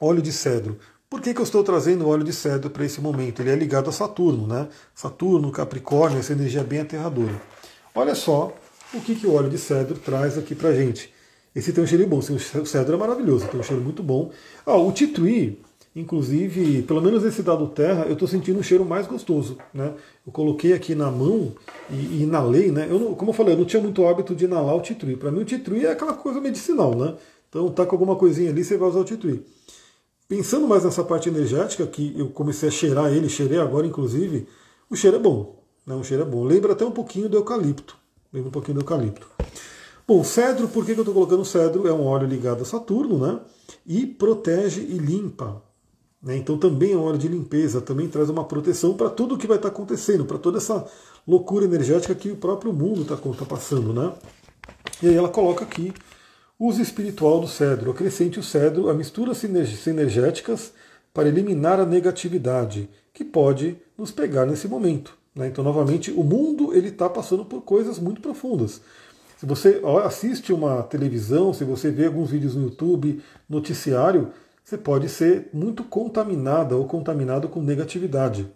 Óleo 0.00 0.22
de 0.22 0.32
cedro. 0.32 0.78
Por 1.10 1.20
que, 1.20 1.34
que 1.34 1.40
eu 1.40 1.44
estou 1.44 1.64
trazendo 1.64 2.08
óleo 2.08 2.22
de 2.22 2.32
cedro 2.32 2.70
para 2.70 2.84
esse 2.84 3.00
momento? 3.00 3.40
Ele 3.40 3.50
é 3.50 3.56
ligado 3.56 3.88
a 3.88 3.92
Saturno, 3.92 4.46
né? 4.46 4.68
Saturno, 4.94 5.50
Capricórnio, 5.50 6.18
essa 6.18 6.32
energia 6.32 6.62
bem 6.62 6.80
aterradora. 6.80 7.40
Olha 7.94 8.14
só 8.14 8.54
o 8.92 9.00
que, 9.00 9.14
que 9.14 9.26
o 9.26 9.34
óleo 9.34 9.48
de 9.48 9.58
cedro 9.58 9.98
traz 9.98 10.36
aqui 10.36 10.54
para 10.54 10.74
gente. 10.74 11.12
Esse 11.54 11.72
tem 11.72 11.82
um 11.82 11.86
cheiro 11.86 12.06
bom, 12.06 12.18
o 12.18 12.66
cedro 12.66 12.94
é 12.94 12.98
maravilhoso, 12.98 13.48
tem 13.48 13.58
um 13.58 13.62
cheiro 13.62 13.82
muito 13.82 14.02
bom. 14.02 14.30
Ah, 14.66 14.76
o 14.76 14.92
titui, 14.92 15.58
Inclusive, 15.96 16.82
pelo 16.82 17.00
menos 17.00 17.24
esse 17.24 17.42
dado 17.42 17.66
terra, 17.68 18.04
eu 18.04 18.12
estou 18.12 18.28
sentindo 18.28 18.58
um 18.58 18.62
cheiro 18.62 18.84
mais 18.84 19.06
gostoso. 19.06 19.56
Né? 19.72 19.94
Eu 20.26 20.30
coloquei 20.30 20.74
aqui 20.74 20.94
na 20.94 21.10
mão 21.10 21.54
e, 21.88 21.94
e 21.94 22.22
inalei, 22.24 22.70
né? 22.70 22.86
Eu 22.90 22.98
não, 22.98 23.14
como 23.14 23.30
eu 23.30 23.34
falei, 23.34 23.54
eu 23.54 23.58
não 23.58 23.64
tinha 23.64 23.80
muito 23.80 24.06
hábito 24.06 24.34
de 24.34 24.44
inalar 24.44 24.76
o 24.76 24.82
titui. 24.82 25.16
Para 25.16 25.30
mim, 25.30 25.40
o 25.40 25.44
titui 25.46 25.86
é 25.86 25.92
aquela 25.92 26.12
coisa 26.12 26.38
medicinal, 26.38 26.94
né? 26.94 27.14
Então, 27.48 27.70
tá 27.70 27.86
com 27.86 27.94
alguma 27.94 28.14
coisinha 28.14 28.50
ali, 28.50 28.62
você 28.62 28.76
vai 28.76 28.90
usar 28.90 29.00
o 29.00 29.04
titui. 29.04 29.42
Pensando 30.28 30.68
mais 30.68 30.84
nessa 30.84 31.02
parte 31.02 31.30
energética, 31.30 31.86
que 31.86 32.14
eu 32.14 32.28
comecei 32.28 32.68
a 32.68 32.72
cheirar 32.72 33.10
ele, 33.10 33.30
cheirei 33.30 33.58
agora, 33.58 33.86
inclusive, 33.86 34.46
o 34.90 34.96
cheiro 34.96 35.16
é 35.16 35.20
bom. 35.20 35.56
Né? 35.86 35.94
O 35.94 36.04
cheiro 36.04 36.24
é 36.24 36.26
bom. 36.26 36.44
Lembra 36.44 36.74
até 36.74 36.84
um 36.84 36.90
pouquinho 36.90 37.26
do 37.26 37.38
eucalipto. 37.38 37.96
Lembra 38.30 38.50
um 38.50 38.52
pouquinho 38.52 38.74
do 38.74 38.80
eucalipto. 38.82 39.26
Bom, 40.06 40.22
cedro, 40.22 40.68
por 40.68 40.84
que 40.84 40.92
eu 40.92 40.98
estou 40.98 41.14
colocando 41.14 41.42
cedro? 41.42 41.88
É 41.88 41.92
um 41.92 42.04
óleo 42.04 42.28
ligado 42.28 42.60
a 42.60 42.64
Saturno, 42.66 43.18
né? 43.18 43.40
E 43.86 44.04
protege 44.04 44.82
e 44.82 44.98
limpa. 44.98 45.64
Né? 46.26 46.36
Então 46.36 46.58
também 46.58 46.92
é 46.92 46.96
hora 46.96 47.16
de 47.16 47.28
limpeza, 47.28 47.80
também 47.80 48.08
traz 48.08 48.28
uma 48.28 48.44
proteção 48.44 48.94
para 48.94 49.08
tudo 49.08 49.36
o 49.36 49.38
que 49.38 49.46
vai 49.46 49.58
estar 49.58 49.70
tá 49.70 49.74
acontecendo, 49.74 50.24
para 50.24 50.36
toda 50.36 50.58
essa 50.58 50.84
loucura 51.26 51.64
energética 51.64 52.16
que 52.16 52.32
o 52.32 52.36
próprio 52.36 52.72
mundo 52.72 53.02
está 53.02 53.16
tá 53.16 53.44
passando. 53.46 53.92
Né? 53.92 54.12
E 55.00 55.08
aí 55.08 55.14
ela 55.14 55.28
coloca 55.28 55.64
aqui 55.64 55.94
uso 56.58 56.82
espiritual 56.82 57.40
do 57.40 57.46
cedro, 57.46 57.92
acrescente 57.92 58.40
o 58.40 58.42
cedro 58.42 58.90
a 58.90 58.94
misturas 58.94 59.38
sinergéticas 59.38 60.72
para 61.14 61.28
eliminar 61.28 61.78
a 61.78 61.86
negatividade 61.86 62.90
que 63.14 63.24
pode 63.24 63.76
nos 63.96 64.10
pegar 64.10 64.46
nesse 64.46 64.66
momento. 64.66 65.16
Né? 65.32 65.46
Então, 65.46 65.62
novamente, 65.62 66.10
o 66.10 66.24
mundo 66.24 66.74
ele 66.74 66.88
está 66.88 67.08
passando 67.08 67.44
por 67.44 67.62
coisas 67.62 68.00
muito 68.00 68.20
profundas. 68.20 68.80
Se 69.38 69.46
você 69.46 69.80
assiste 70.04 70.52
uma 70.52 70.82
televisão, 70.82 71.52
se 71.52 71.62
você 71.62 71.90
vê 71.90 72.06
alguns 72.06 72.30
vídeos 72.30 72.56
no 72.56 72.64
YouTube, 72.64 73.22
noticiário, 73.48 74.32
você 74.66 74.76
pode 74.76 75.08
ser 75.08 75.48
muito 75.52 75.84
contaminada 75.84 76.74
ou 76.74 76.86
contaminado 76.86 77.48
com 77.48 77.62
negatividade. 77.62 78.52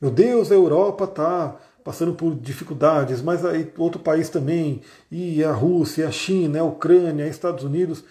Meu 0.00 0.10
Deus, 0.10 0.50
a 0.50 0.54
Europa 0.54 1.04
está 1.04 1.56
passando 1.84 2.14
por 2.14 2.34
dificuldades, 2.34 3.20
mas 3.20 3.44
aí 3.44 3.70
outro 3.76 4.00
país 4.00 4.30
também, 4.30 4.80
e 5.10 5.44
a 5.44 5.52
Rússia, 5.52 6.08
a 6.08 6.10
China, 6.10 6.60
a 6.60 6.64
Ucrânia, 6.64 7.28
Estados 7.28 7.64
Unidos. 7.64 8.02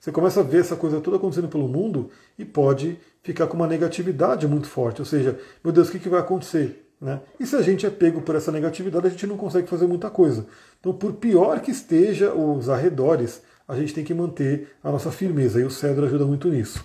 Você 0.00 0.10
começa 0.10 0.40
a 0.40 0.42
ver 0.42 0.62
essa 0.62 0.74
coisa 0.74 1.00
toda 1.00 1.18
acontecendo 1.18 1.46
pelo 1.46 1.68
mundo 1.68 2.10
e 2.36 2.44
pode 2.44 2.98
ficar 3.22 3.46
com 3.46 3.54
uma 3.54 3.68
negatividade 3.68 4.48
muito 4.48 4.66
forte. 4.66 5.00
Ou 5.00 5.06
seja, 5.06 5.38
meu 5.62 5.72
Deus, 5.72 5.88
o 5.88 5.92
que, 5.92 6.00
que 6.00 6.08
vai 6.08 6.18
acontecer? 6.18 6.84
Né? 7.00 7.20
E 7.38 7.46
se 7.46 7.54
a 7.54 7.62
gente 7.62 7.86
é 7.86 7.90
pego 7.90 8.22
por 8.22 8.34
essa 8.34 8.50
negatividade, 8.50 9.06
a 9.06 9.10
gente 9.10 9.26
não 9.26 9.36
consegue 9.36 9.68
fazer 9.68 9.86
muita 9.86 10.10
coisa. 10.10 10.48
Então, 10.80 10.92
por 10.92 11.12
pior 11.12 11.60
que 11.60 11.70
esteja 11.70 12.34
os 12.34 12.68
arredores, 12.68 13.40
a 13.68 13.76
gente 13.76 13.92
tem 13.92 14.02
que 14.02 14.14
manter 14.14 14.74
a 14.82 14.90
nossa 14.90 15.12
firmeza. 15.12 15.60
E 15.60 15.64
o 15.64 15.70
cedro 15.70 16.06
ajuda 16.06 16.24
muito 16.24 16.48
nisso. 16.48 16.82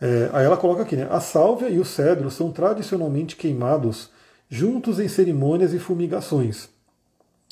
É, 0.00 0.30
aí 0.32 0.44
ela 0.44 0.56
coloca 0.56 0.82
aqui, 0.82 0.94
né? 0.94 1.08
A 1.10 1.18
sálvia 1.18 1.68
e 1.68 1.78
o 1.80 1.84
cedro 1.84 2.30
são 2.30 2.52
tradicionalmente 2.52 3.34
queimados 3.34 4.10
juntos 4.48 5.00
em 5.00 5.08
cerimônias 5.08 5.74
e 5.74 5.78
fumigações. 5.78 6.68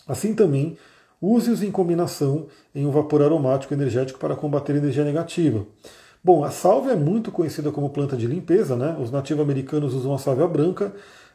Assim 0.07 0.35
também, 0.35 0.79
use-os 1.21 1.63
em 1.63 1.73
combinação 1.73 2.47
em 2.73 2.87
um 2.87 2.91
vapor 2.93 3.21
aromático 3.21 3.75
energético 3.75 4.21
para 4.21 4.37
combater 4.37 4.77
energia 4.77 5.05
negativa. 5.05 5.67
Bom, 6.23 6.45
a 6.45 6.51
sálvia 6.51 6.93
é 6.93 6.97
muito 6.97 7.33
conhecida 7.33 7.71
como 7.71 7.91
planta 7.91 8.17
de 8.17 8.27
limpeza, 8.27 8.77
né? 8.77 8.97
Os 9.01 9.11
nativo-americanos 9.11 9.95
usam 9.95 10.15
a 10.15 10.19
sálvia 10.19 10.47
branca. 10.47 10.93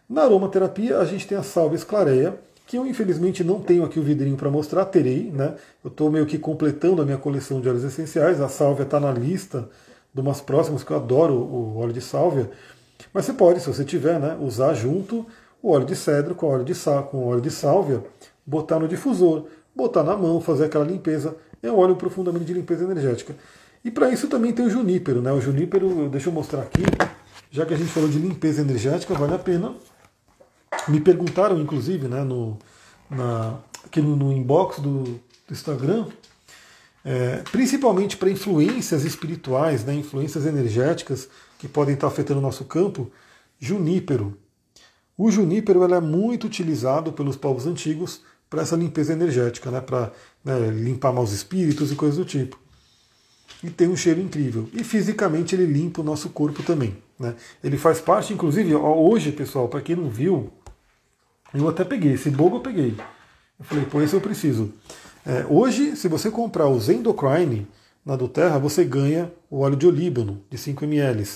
Na 0.09 0.23
aromaterapia, 0.23 0.97
a 0.97 1.05
gente 1.05 1.27
tem 1.27 1.37
a 1.37 1.43
sálvia 1.43 1.77
esclareia, 1.77 2.37
que 2.71 2.77
eu 2.77 2.87
infelizmente 2.87 3.43
não 3.43 3.59
tenho 3.59 3.83
aqui 3.83 3.99
o 3.99 4.01
vidrinho 4.01 4.37
para 4.37 4.49
mostrar, 4.49 4.85
terei, 4.85 5.29
né? 5.29 5.55
Eu 5.83 5.89
estou 5.89 6.09
meio 6.09 6.25
que 6.25 6.37
completando 6.37 7.01
a 7.01 7.05
minha 7.05 7.17
coleção 7.17 7.59
de 7.59 7.67
óleos 7.67 7.83
essenciais. 7.83 8.39
A 8.39 8.47
sálvia 8.47 8.83
está 8.83 8.97
na 8.97 9.11
lista 9.11 9.67
de 10.13 10.21
umas 10.21 10.39
próximas, 10.39 10.81
que 10.81 10.89
eu 10.89 10.95
adoro 10.95 11.33
o 11.33 11.79
óleo 11.79 11.91
de 11.91 11.99
sálvia. 11.99 12.49
Mas 13.13 13.25
você 13.25 13.33
pode, 13.33 13.59
se 13.59 13.67
você 13.67 13.83
tiver, 13.83 14.17
né, 14.21 14.37
usar 14.39 14.73
junto 14.73 15.25
o 15.61 15.69
óleo 15.69 15.85
de 15.85 15.97
cedro 15.97 16.33
com 16.33 16.45
o 16.45 16.49
óleo 16.49 16.63
de, 16.63 16.73
sal, 16.73 17.03
com 17.03 17.17
o 17.17 17.27
óleo 17.27 17.41
de 17.41 17.51
sálvia, 17.51 18.01
botar 18.45 18.79
no 18.79 18.87
difusor, 18.87 19.47
botar 19.75 20.03
na 20.03 20.15
mão, 20.15 20.39
fazer 20.39 20.63
aquela 20.63 20.85
limpeza. 20.85 21.35
É 21.61 21.69
um 21.69 21.77
óleo 21.77 21.97
profundamente 21.97 22.45
de 22.45 22.53
limpeza 22.53 22.85
energética. 22.85 23.35
E 23.83 23.91
para 23.91 24.09
isso 24.11 24.29
também 24.29 24.53
tem 24.53 24.65
o 24.65 24.69
junípero. 24.69 25.21
Né? 25.21 25.29
O 25.33 25.41
junípero, 25.41 26.07
deixa 26.07 26.29
eu 26.29 26.33
mostrar 26.33 26.61
aqui, 26.61 26.83
já 27.51 27.65
que 27.65 27.73
a 27.73 27.77
gente 27.77 27.91
falou 27.91 28.07
de 28.07 28.17
limpeza 28.17 28.61
energética, 28.61 29.13
vale 29.13 29.33
a 29.33 29.39
pena. 29.39 29.75
Me 30.87 30.99
perguntaram, 30.99 31.59
inclusive, 31.59 32.07
né, 32.07 32.23
no, 32.23 32.57
na, 33.09 33.59
aqui 33.85 34.01
no, 34.01 34.15
no 34.15 34.31
inbox 34.31 34.79
do, 34.79 35.03
do 35.03 35.19
Instagram, 35.51 36.07
é, 37.03 37.37
principalmente 37.51 38.17
para 38.17 38.29
influências 38.29 39.03
espirituais, 39.03 39.83
né, 39.83 39.93
influências 39.93 40.45
energéticas 40.45 41.27
que 41.59 41.67
podem 41.67 41.95
estar 41.95 42.07
afetando 42.07 42.39
o 42.39 42.43
nosso 42.43 42.65
campo, 42.65 43.11
junípero. 43.59 44.37
O 45.17 45.29
junípero 45.29 45.83
é 45.93 45.99
muito 45.99 46.47
utilizado 46.47 47.11
pelos 47.11 47.35
povos 47.35 47.67
antigos 47.67 48.21
para 48.49 48.63
essa 48.63 48.75
limpeza 48.75 49.13
energética, 49.13 49.69
né, 49.69 49.81
para 49.81 50.11
né, 50.43 50.69
limpar 50.69 51.13
maus 51.13 51.31
espíritos 51.31 51.91
e 51.91 51.95
coisas 51.95 52.17
do 52.17 52.25
tipo. 52.25 52.59
E 53.63 53.69
tem 53.69 53.87
um 53.87 53.95
cheiro 53.95 54.19
incrível. 54.19 54.67
E 54.73 54.83
fisicamente 54.83 55.53
ele 55.53 55.65
limpa 55.65 56.01
o 56.01 56.03
nosso 56.03 56.29
corpo 56.29 56.63
também. 56.63 56.97
Né? 57.19 57.35
Ele 57.63 57.77
faz 57.77 58.01
parte, 58.01 58.33
inclusive, 58.33 58.73
hoje, 58.73 59.31
pessoal, 59.31 59.67
para 59.67 59.81
quem 59.81 59.95
não 59.95 60.09
viu, 60.09 60.51
eu 61.53 61.67
até 61.67 61.83
peguei, 61.83 62.13
esse 62.13 62.29
bogo 62.29 62.57
eu 62.57 62.61
peguei. 62.61 62.95
Eu 63.59 63.65
falei, 63.65 63.85
pô, 63.85 64.01
esse 64.01 64.13
eu 64.13 64.21
preciso. 64.21 64.73
É, 65.25 65.45
hoje, 65.49 65.95
se 65.95 66.07
você 66.07 66.31
comprar 66.31 66.67
o 66.67 66.79
Zendocrine 66.79 67.67
na 68.05 68.15
do 68.15 68.27
Terra, 68.27 68.57
você 68.57 68.83
ganha 68.83 69.31
o 69.49 69.59
óleo 69.59 69.75
de 69.75 69.85
olíbano 69.85 70.41
de 70.49 70.57
5 70.57 70.83
ml. 70.85 71.27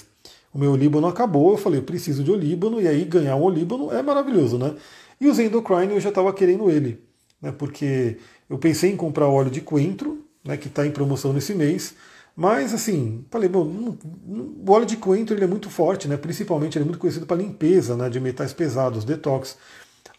O 0.53 0.57
meu 0.57 0.71
olíbano 0.71 1.07
acabou, 1.07 1.51
eu 1.51 1.57
falei, 1.57 1.81
preciso 1.81 2.23
de 2.23 2.31
olíbano, 2.31 2.81
e 2.81 2.87
aí 2.87 3.03
ganhar 3.03 3.35
um 3.35 3.43
olíbano 3.43 3.91
é 3.91 4.01
maravilhoso, 4.01 4.57
né? 4.57 4.73
E 5.19 5.27
o 5.27 5.33
Zendocrine 5.33 5.93
eu 5.93 5.99
já 5.99 6.09
estava 6.09 6.33
querendo 6.33 6.69
ele, 6.69 6.99
né? 7.41 7.51
Porque 7.51 8.17
eu 8.49 8.57
pensei 8.57 8.91
em 8.91 8.97
comprar 8.97 9.27
o 9.27 9.33
óleo 9.33 9.51
de 9.51 9.61
coentro, 9.61 10.23
né, 10.43 10.55
que 10.57 10.67
está 10.67 10.85
em 10.85 10.91
promoção 10.91 11.33
nesse 11.33 11.53
mês, 11.53 11.95
mas 12.35 12.73
assim, 12.73 13.25
falei, 13.31 13.47
bom, 13.47 13.63
o 13.65 14.71
óleo 14.71 14.85
de 14.85 14.97
coentro 14.97 15.35
ele 15.35 15.43
é 15.43 15.47
muito 15.47 15.69
forte, 15.69 16.07
né? 16.07 16.17
Principalmente 16.17 16.77
ele 16.77 16.83
é 16.83 16.85
muito 16.85 16.99
conhecido 16.99 17.25
para 17.25 17.37
limpeza 17.37 17.95
né, 17.95 18.09
de 18.09 18.19
metais 18.19 18.51
pesados, 18.51 19.05
detox. 19.05 19.57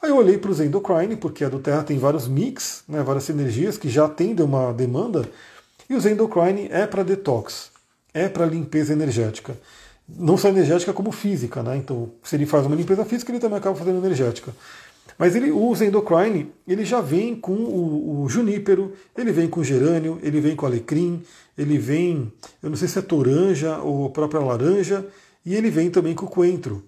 Aí 0.07 0.11
eu 0.11 0.19
olhei 0.19 0.39
para 0.39 0.53
o 0.53 0.63
Endocrine, 0.63 1.17
porque 1.17 1.45
a 1.45 1.49
do 1.49 1.59
Terra 1.59 1.83
tem 1.83 1.99
vários 1.99 2.29
mix, 2.29 2.85
né, 2.89 3.03
várias 3.03 3.25
sinergias 3.25 3.77
que 3.77 3.89
já 3.89 4.05
atendem 4.05 4.47
uma 4.47 4.73
demanda, 4.73 5.29
e 5.91 5.97
o 5.97 6.09
Endocrine 6.09 6.69
é 6.71 6.87
para 6.87 7.03
detox, 7.03 7.73
é 8.15 8.29
para 8.29 8.47
limpeza 8.47 8.93
energética. 8.93 9.59
Não 10.09 10.37
só 10.37 10.49
energética 10.49 10.93
como 10.93 11.11
física, 11.11 11.61
né? 11.61 11.77
Então, 11.77 12.13
se 12.23 12.37
ele 12.37 12.47
faz 12.47 12.65
uma 12.67 12.77
limpeza 12.77 13.05
física, 13.05 13.33
ele 13.33 13.41
também 13.41 13.59
acaba 13.59 13.75
fazendo 13.75 13.99
energética. 13.99 14.53
Mas 15.19 15.35
ele 15.35 15.51
usa 15.51 15.85
endocrine, 15.85 16.53
ele 16.69 16.85
já 16.85 17.01
vem 17.01 17.35
com 17.35 17.55
o, 17.55 18.23
o, 18.23 18.29
junípero, 18.29 18.93
ele 19.19 19.33
vem 19.33 19.49
com 19.49 19.65
gerânio, 19.65 20.21
ele 20.23 20.41
vem 20.41 20.55
com 20.55 20.67
alecrim, 20.67 21.21
ele 21.59 21.79
vem, 21.79 22.33
eu 22.63 22.71
não 22.71 22.77
sei 22.77 22.87
se 22.87 22.97
é 22.97 23.03
toranja 23.03 23.79
ou 23.79 24.09
própria 24.11 24.39
laranja, 24.41 25.05
e 25.45 25.57
ele 25.57 25.69
vem 25.69 25.91
também 25.91 26.15
com 26.15 26.27
o 26.27 26.31
coentro. 26.31 26.85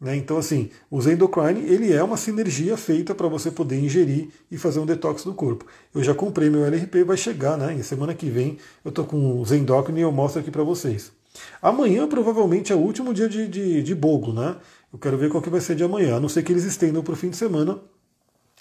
Né? 0.00 0.16
Então, 0.16 0.38
assim, 0.38 0.70
o 0.90 1.00
Zendocrine 1.00 1.60
ele 1.60 1.92
é 1.92 2.02
uma 2.02 2.16
sinergia 2.16 2.76
feita 2.76 3.14
para 3.14 3.28
você 3.28 3.50
poder 3.50 3.78
ingerir 3.78 4.28
e 4.50 4.56
fazer 4.56 4.80
um 4.80 4.86
detox 4.86 5.24
do 5.24 5.34
corpo. 5.34 5.66
Eu 5.94 6.02
já 6.02 6.14
comprei 6.14 6.48
meu 6.48 6.64
LRP, 6.64 7.04
vai 7.04 7.18
chegar, 7.18 7.58
né? 7.58 7.76
E 7.78 7.84
semana 7.84 8.14
que 8.14 8.30
vem 8.30 8.56
eu 8.82 8.88
estou 8.88 9.04
com 9.04 9.38
o 9.38 9.44
Zendocrine 9.44 10.00
e 10.00 10.02
eu 10.02 10.10
mostro 10.10 10.40
aqui 10.40 10.50
para 10.50 10.62
vocês. 10.62 11.12
Amanhã 11.60 12.08
provavelmente 12.08 12.72
é 12.72 12.76
o 12.76 12.78
último 12.78 13.12
dia 13.12 13.28
de, 13.28 13.46
de, 13.46 13.82
de 13.82 13.94
bogo, 13.94 14.32
né? 14.32 14.56
Eu 14.92 14.98
quero 14.98 15.18
ver 15.18 15.28
qual 15.28 15.42
que 15.42 15.50
vai 15.50 15.60
ser 15.60 15.76
de 15.76 15.84
amanhã, 15.84 16.16
a 16.16 16.20
não 16.20 16.28
ser 16.28 16.42
que 16.42 16.52
eles 16.52 16.64
estendam 16.64 17.02
para 17.02 17.12
o 17.12 17.16
fim 17.16 17.28
de 17.28 17.36
semana. 17.36 17.78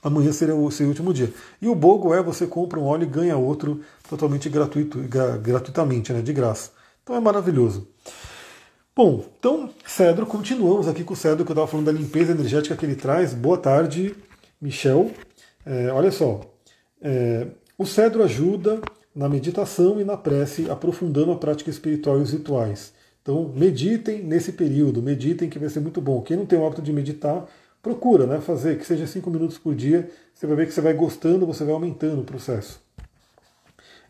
Amanhã 0.04 0.32
será 0.32 0.54
o 0.54 0.70
seu 0.70 0.88
último 0.88 1.14
dia. 1.14 1.34
E 1.62 1.68
o 1.68 1.76
bogo 1.76 2.14
é 2.14 2.22
você 2.22 2.46
compra 2.48 2.80
um 2.80 2.86
óleo 2.86 3.04
e 3.04 3.08
ganha 3.08 3.38
outro 3.38 3.82
totalmente 4.10 4.48
gratuito, 4.50 5.00
gratuitamente, 5.42 6.14
né? 6.14 6.22
De 6.22 6.34
graça. 6.34 6.72
Então 7.04 7.16
é 7.16 7.20
maravilhoso. 7.20 7.88
Bom, 9.02 9.24
então, 9.40 9.70
cedro, 9.86 10.26
continuamos 10.26 10.86
aqui 10.86 11.06
com 11.06 11.14
o 11.14 11.16
cedro 11.16 11.46
que 11.46 11.52
eu 11.52 11.54
estava 11.54 11.66
falando 11.66 11.86
da 11.86 11.92
limpeza 11.94 12.34
energética 12.34 12.76
que 12.76 12.86
ele 12.86 12.98
traz. 12.98 13.34
Boa 13.34 13.58
tarde, 13.58 14.14
Michel. 14.62 15.12
É, 15.66 15.90
olha 15.90 16.12
só, 16.12 16.42
é, 17.02 17.48
o 17.78 17.86
cedro 17.86 18.22
ajuda 18.22 18.82
na 19.16 19.30
meditação 19.30 20.02
e 20.02 20.04
na 20.04 20.18
prece, 20.18 20.70
aprofundando 20.70 21.32
a 21.32 21.38
prática 21.38 21.70
espiritual 21.70 22.20
e 22.20 22.24
os 22.24 22.32
rituais. 22.34 22.92
Então, 23.22 23.54
meditem 23.56 24.22
nesse 24.22 24.52
período, 24.52 25.02
meditem 25.02 25.50
que 25.50 25.58
vai 25.58 25.70
ser 25.70 25.80
muito 25.80 26.02
bom. 26.02 26.22
Quem 26.22 26.36
não 26.36 26.46
tem 26.46 26.60
o 26.60 26.66
hábito 26.66 26.82
de 26.82 26.92
meditar, 26.92 27.48
procura 27.82 28.28
né, 28.28 28.42
fazer, 28.42 28.78
que 28.78 28.86
seja 28.86 29.08
cinco 29.08 29.30
minutos 29.30 29.58
por 29.58 29.74
dia. 29.74 30.10
Você 30.34 30.46
vai 30.46 30.58
ver 30.58 30.68
que 30.68 30.74
você 30.74 30.82
vai 30.82 30.94
gostando, 30.94 31.48
você 31.48 31.64
vai 31.64 31.74
aumentando 31.74 32.20
o 32.20 32.26
processo. 32.26 32.82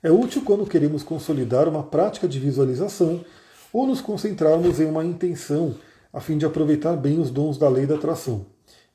É 0.02 0.10
útil 0.10 0.42
quando 0.44 0.66
queremos 0.66 1.04
consolidar 1.04 1.68
uma 1.68 1.84
prática 1.84 2.28
de 2.28 2.40
visualização 2.40 3.24
ou 3.72 3.88
nos 3.88 4.02
concentrarmos 4.02 4.80
em 4.80 4.86
uma 4.86 5.04
intenção 5.04 5.76
a 6.12 6.20
fim 6.20 6.38
de 6.38 6.46
aproveitar 6.46 6.96
bem 6.96 7.20
os 7.20 7.30
dons 7.30 7.58
da 7.58 7.70
lei 7.70 7.86
da 7.86 7.96
atração. 7.96 8.46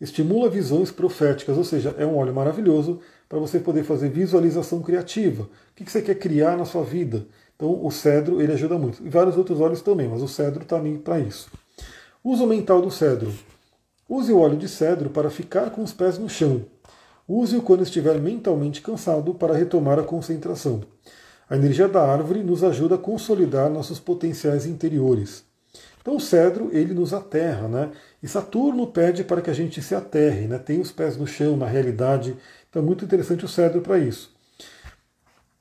Estimula 0.01 0.51
visões 0.51 0.91
proféticas, 0.91 1.57
ou 1.57 1.65
seja, 1.65 1.95
é 1.97 2.05
um 2.05 2.17
óleo 2.17 2.35
maravilhoso 2.35 3.01
para 3.29 3.39
você 3.39 3.59
poder 3.59 3.85
fazer 3.85 4.09
visualização 4.09 4.83
criativa. 4.83 5.45
O 5.45 5.49
que 5.75 5.91
você 5.91 6.03
quer 6.03 6.17
criar 6.17 6.57
na 6.57 6.65
sua 6.65 6.83
vida? 6.83 7.27
Então, 7.57 7.85
o 7.85 7.91
cedro 7.91 8.43
ele 8.43 8.53
ajuda 8.53 8.77
muito. 8.77 9.05
E 9.05 9.09
vários 9.09 9.37
outros 9.37 9.61
óleos 9.61 9.81
também, 9.81 10.09
mas 10.09 10.23
o 10.23 10.29
cedro 10.29 10.63
está 10.63 10.77
ali 10.77 10.99
para 10.99 11.21
isso. 11.21 11.49
Uso 12.23 12.47
mental 12.47 12.83
do 12.83 12.91
cedro. 12.91 13.33
Use 14.09 14.33
o 14.33 14.39
óleo 14.39 14.57
de 14.57 14.69
cedro 14.69 15.09
para 15.09 15.31
ficar 15.31 15.71
com 15.71 15.83
os 15.83 15.93
pés 15.93 16.19
no 16.19 16.29
chão. 16.29 16.65
Use-o 17.27 17.63
quando 17.63 17.83
estiver 17.83 18.21
mentalmente 18.21 18.83
cansado 18.83 19.35
para 19.35 19.55
retomar 19.55 19.99
a 19.99 20.03
concentração. 20.03 20.83
A 21.49 21.57
energia 21.57 21.87
da 21.87 22.03
árvore 22.03 22.43
nos 22.43 22.65
ajuda 22.65 22.95
a 22.95 22.99
consolidar 22.99 23.71
nossos 23.71 24.01
potenciais 24.01 24.65
interiores. 24.67 25.45
Então 26.01 26.17
o 26.17 26.21
cedro 26.21 26.71
ele 26.73 26.93
nos 26.93 27.15
aterra, 27.15 27.69
né? 27.69 27.91
E 28.23 28.29
Saturno 28.29 28.87
pede 28.87 29.25
para 29.25 29.41
que 29.41 29.51
a 29.51 29.55
gente 29.55 29.83
se 29.83 29.95
aterre, 29.95 30.47
né? 30.47 30.59
Tem 30.59 30.81
os 30.81 30.91
pés 30.91 31.17
no 31.17 31.27
chão 31.27 31.57
na 31.57 31.67
realidade. 31.67 32.37
Então 32.69 32.83
é 32.83 32.85
muito 32.85 33.05
interessante 33.05 33.45
o 33.45 33.49
cedro 33.49 33.81
para 33.81 33.99
isso. 33.99 34.31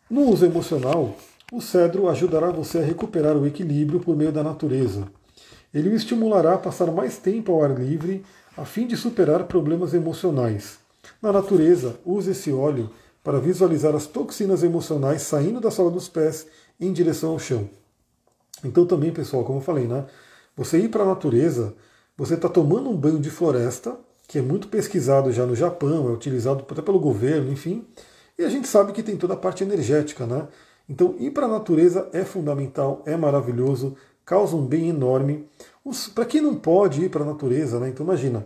No 0.10 0.30
uso 0.30 0.45
emocional, 0.45 1.15
o 1.51 1.61
cedro 1.61 2.10
ajudará 2.10 2.51
você 2.51 2.80
a 2.80 2.84
recuperar 2.84 3.35
o 3.38 3.47
equilíbrio 3.47 3.99
por 3.99 4.15
meio 4.15 4.31
da 4.31 4.43
natureza. 4.43 5.07
Ele 5.73 5.89
o 5.89 5.95
estimulará 5.95 6.53
a 6.53 6.57
passar 6.57 6.91
mais 6.91 7.18
tempo 7.18 7.51
ao 7.51 7.64
ar 7.64 7.80
livre 7.80 8.23
a 8.55 8.64
fim 8.65 8.85
de 8.85 8.95
superar 8.95 9.45
problemas 9.45 9.93
emocionais. 9.93 10.77
Na 11.22 11.31
natureza, 11.31 11.95
use 12.05 12.31
esse 12.31 12.51
óleo 12.51 12.89
para 13.24 13.40
visualizar 13.40 13.95
as 13.95 14.06
toxinas 14.06 14.64
emocionais 14.64 15.22
saindo 15.22 15.62
da 15.62 15.72
sola 15.72 15.90
dos 15.90 16.10
pés 16.10 16.45
em 16.80 16.91
direção 16.91 17.32
ao 17.32 17.40
chão. 17.40 17.70
Então 18.64 18.86
também, 18.86 19.12
pessoal, 19.12 19.44
como 19.44 19.60
eu 19.60 19.64
falei, 19.64 19.88
né? 19.88 20.06
Você 20.56 20.78
ir 20.78 20.90
para 20.90 21.04
a 21.04 21.08
natureza, 21.08 21.74
você 22.18 22.36
está 22.36 22.50
tomando 22.50 22.90
um 22.90 22.95
banho 22.95 23.20
de 23.20 23.30
floresta, 23.30 23.98
que 24.28 24.40
é 24.40 24.41
muito 24.41 24.68
pesquisado 24.68 25.32
já 25.32 25.45
no 25.45 25.56
Japão, 25.56 26.10
é 26.10 26.12
utilizado 26.12 26.66
até 26.70 26.82
pelo 26.82 27.00
governo, 27.00 27.52
enfim. 27.52 27.86
E 28.38 28.44
a 28.44 28.50
gente 28.50 28.68
sabe 28.68 28.94
que 28.94 29.04
tem 29.04 29.18
toda 29.18 29.34
a 29.34 29.38
parte 29.38 29.64
energética, 29.64 30.26
né? 30.26 30.48
Então 30.88 31.16
ir 31.18 31.32
para 31.32 31.45
a 31.45 31.50
natureza 31.50 32.10
é 32.14 32.24
fundamental, 32.24 33.02
é 33.06 33.16
maravilhoso, 33.16 33.95
causa 34.26 34.56
um 34.56 34.66
bem 34.66 34.90
enorme. 34.90 35.48
Para 36.14 36.26
quem 36.26 36.41
não 36.41 36.56
pode 36.56 37.04
ir 37.04 37.10
para 37.10 37.24
a 37.24 37.28
natureza, 37.28 37.80
né? 37.80 37.90
Então 37.90 38.06
imagina, 38.06 38.45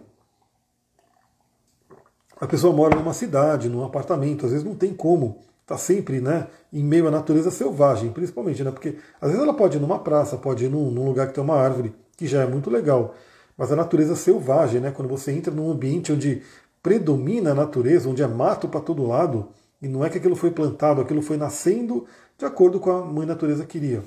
a 2.40 2.48
pessoa 2.48 2.74
mora 2.74 2.96
numa 2.96 3.14
cidade, 3.14 3.70
num 3.70 3.84
apartamento, 3.84 4.46
às 4.46 4.52
vezes 4.52 4.66
não 4.66 4.76
tem 4.76 4.94
como 4.94 5.40
está 5.68 5.78
sempre 5.78 6.22
né, 6.22 6.48
em 6.72 6.82
meio 6.82 7.10
à 7.10 7.12
natureza 7.12 7.52
selvagem, 7.52 8.10
principalmente, 8.10 8.64
né, 8.64 8.72
porque 8.72 8.96
às 9.20 9.30
vezes 9.30 9.44
ela 9.44 9.54
pode 9.54 9.76
ir 9.76 9.82
numa 9.82 10.00
praça, 10.00 10.38
pode 10.38 10.64
ir 10.64 10.70
num, 10.70 10.90
num, 10.90 11.06
lugar 11.06 11.28
que 11.28 11.34
tem 11.34 11.44
uma 11.44 11.58
árvore, 11.58 11.94
que 12.16 12.26
já 12.26 12.42
é 12.42 12.48
muito 12.48 12.70
legal, 12.70 13.14
mas 13.58 13.70
a 13.70 13.76
natureza 13.76 14.16
selvagem, 14.16 14.80
né, 14.80 14.92
quando 14.92 15.10
você 15.10 15.34
entra 15.34 15.54
num 15.54 15.70
ambiente 15.70 16.14
onde 16.14 16.42
predomina 16.82 17.52
a 17.52 17.54
natureza, 17.54 18.08
onde 18.08 18.24
é 18.24 18.28
mato 18.28 18.70
para 18.70 18.80
todo 18.80 19.06
lado, 19.06 19.50
e 19.82 19.90
não 19.90 20.06
é 20.06 20.10
que 20.10 20.18
aquilo 20.18 20.38
foi 20.38 20.52
plantado, 20.52 21.02
aquilo 21.02 21.22
foi 21.22 21.36
nascendo 21.36 22.06
de 22.38 22.46
acordo 22.46 22.80
com 22.80 22.90
a 22.90 23.04
mãe 23.04 23.28
natureza 23.28 23.66
queria. 23.66 24.02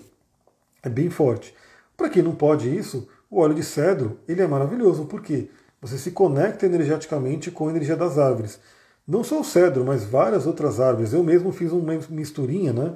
É 0.83 0.89
bem 0.89 1.11
forte. 1.11 1.55
Para 1.95 2.09
quem 2.09 2.23
não 2.23 2.35
pode 2.35 2.75
isso, 2.75 3.07
o 3.31 3.39
óleo 3.39 3.55
de 3.55 3.63
cedro 3.63 4.19
ele 4.27 4.41
é 4.41 4.47
maravilhoso, 4.47 5.05
porque 5.05 5.51
você 5.81 5.97
se 5.97 6.11
conecta 6.11 6.67
energeticamente 6.67 7.51
com 7.51 7.69
a 7.69 7.71
energia 7.71 7.97
das 7.97 8.19
árvores. 8.19 8.61
Não 9.07 9.25
só 9.25 9.41
o 9.41 9.45
cedro, 9.45 9.85
mas 9.85 10.05
várias 10.05 10.47
outras 10.47 10.79
árvores. 10.79 11.13
Eu 11.13 11.25
mesmo 11.25 11.51
fiz 11.53 11.73
uma 11.73 11.99
misturinha, 12.11 12.73
né? 12.73 12.95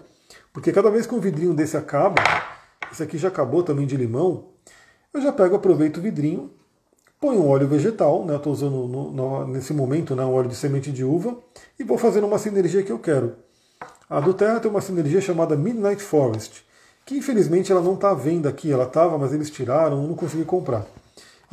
Porque 0.52 0.72
cada 0.72 0.90
vez 0.90 1.06
que 1.06 1.14
um 1.14 1.20
vidrinho 1.20 1.54
desse 1.54 1.76
acaba, 1.76 2.22
esse 2.92 3.02
aqui 3.02 3.18
já 3.18 3.28
acabou 3.28 3.62
também 3.62 3.86
de 3.86 3.96
limão, 3.96 4.48
eu 5.12 5.20
já 5.20 5.32
pego, 5.32 5.56
aproveito 5.56 5.96
o 5.96 6.00
vidrinho, 6.00 6.50
ponho 7.20 7.40
um 7.40 7.48
óleo 7.48 7.66
vegetal, 7.66 8.24
né? 8.24 8.36
Estou 8.36 8.52
usando 8.52 8.86
no, 8.86 9.10
no, 9.10 9.46
nesse 9.48 9.72
momento 9.72 10.14
né, 10.14 10.24
um 10.24 10.32
óleo 10.32 10.48
de 10.48 10.54
semente 10.54 10.92
de 10.92 11.02
uva 11.02 11.36
e 11.78 11.84
vou 11.84 11.96
fazendo 11.98 12.26
uma 12.26 12.38
sinergia 12.38 12.82
que 12.82 12.92
eu 12.92 12.98
quero. 12.98 13.36
A 14.08 14.20
do 14.20 14.34
Terra 14.34 14.60
tem 14.60 14.70
uma 14.70 14.82
sinergia 14.82 15.20
chamada 15.20 15.56
Midnight 15.56 16.02
Forest, 16.02 16.64
que 17.06 17.16
infelizmente 17.16 17.72
ela 17.72 17.80
não 17.80 17.94
está 17.94 18.10
à 18.10 18.14
venda 18.14 18.48
aqui, 18.48 18.70
ela 18.70 18.84
estava, 18.84 19.16
mas 19.16 19.32
eles 19.32 19.50
tiraram, 19.50 20.02
eu 20.02 20.08
não 20.08 20.14
consegui 20.14 20.44
comprar. 20.44 20.86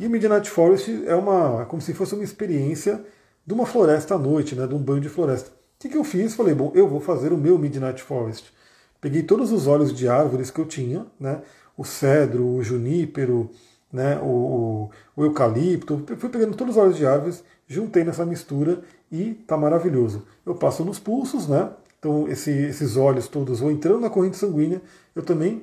E 0.02 0.06
o 0.08 0.10
Midnight 0.10 0.50
Forest 0.50 1.04
é 1.06 1.14
uma, 1.14 1.64
como 1.66 1.80
se 1.80 1.94
fosse 1.94 2.12
uma 2.12 2.24
experiência 2.24 3.04
de 3.46 3.54
uma 3.54 3.64
floresta 3.64 4.16
à 4.16 4.18
noite, 4.18 4.56
né, 4.56 4.66
de 4.66 4.74
um 4.74 4.78
banho 4.78 5.00
de 5.00 5.08
floresta. 5.08 5.50
O 5.50 5.52
que, 5.78 5.90
que 5.90 5.96
eu 5.96 6.02
fiz? 6.02 6.34
Falei, 6.34 6.52
bom, 6.52 6.72
eu 6.74 6.88
vou 6.88 6.98
fazer 6.98 7.32
o 7.32 7.38
meu 7.38 7.56
Midnight 7.56 8.02
Forest. 8.02 8.52
Peguei 9.00 9.22
todos 9.22 9.52
os 9.52 9.68
óleos 9.68 9.94
de 9.94 10.08
árvores 10.08 10.50
que 10.50 10.58
eu 10.58 10.66
tinha, 10.66 11.06
né, 11.20 11.40
o 11.78 11.84
cedro, 11.84 12.44
o 12.44 12.64
junípero, 12.64 13.48
né, 13.92 14.18
o, 14.20 14.90
o, 15.14 15.24
eucalipto, 15.24 16.04
fui 16.18 16.28
pegando 16.28 16.56
todos 16.56 16.74
os 16.74 16.82
óleos 16.82 16.96
de 16.96 17.06
árvores, 17.06 17.44
juntei 17.68 18.02
nessa 18.02 18.26
mistura 18.26 18.82
e 19.08 19.34
tá 19.46 19.56
maravilhoso. 19.56 20.26
Eu 20.44 20.56
passo 20.56 20.84
nos 20.84 20.98
pulsos, 20.98 21.46
né? 21.46 21.70
Então 22.00 22.26
esse, 22.26 22.50
esses 22.50 22.96
óleos 22.96 23.28
todos 23.28 23.60
vão 23.60 23.70
entrando 23.70 24.00
na 24.00 24.10
corrente 24.10 24.36
sanguínea, 24.36 24.82
eu 25.14 25.22
também 25.22 25.62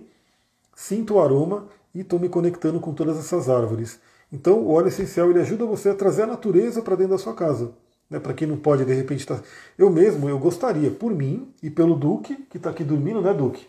sinto 0.73 1.15
o 1.15 1.19
aroma 1.19 1.67
e 1.93 1.99
estou 1.99 2.17
me 2.17 2.29
conectando 2.29 2.79
com 2.79 2.93
todas 2.93 3.19
essas 3.19 3.49
árvores. 3.49 3.99
Então, 4.31 4.59
o 4.59 4.71
óleo 4.71 4.87
essencial 4.87 5.29
ele 5.29 5.39
ajuda 5.39 5.65
você 5.65 5.89
a 5.89 5.95
trazer 5.95 6.23
a 6.23 6.27
natureza 6.27 6.81
para 6.81 6.95
dentro 6.95 7.13
da 7.13 7.17
sua 7.17 7.33
casa. 7.33 7.71
Né, 8.09 8.19
para 8.19 8.33
quem 8.33 8.47
não 8.47 8.57
pode, 8.57 8.85
de 8.85 8.93
repente, 8.93 9.19
estar. 9.19 9.37
Tá... 9.37 9.43
Eu 9.77 9.89
mesmo, 9.89 10.27
eu 10.27 10.39
gostaria, 10.39 10.89
por 10.89 11.13
mim 11.13 11.53
e 11.61 11.69
pelo 11.69 11.95
Duque, 11.95 12.35
que 12.49 12.57
está 12.57 12.69
aqui 12.71 12.83
dormindo, 12.83 13.21
né, 13.21 13.33
Duque? 13.33 13.67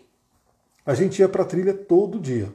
A 0.85 0.93
gente 0.95 1.19
ia 1.19 1.29
para 1.29 1.43
a 1.43 1.45
trilha 1.45 1.73
todo 1.73 2.19
dia. 2.19 2.49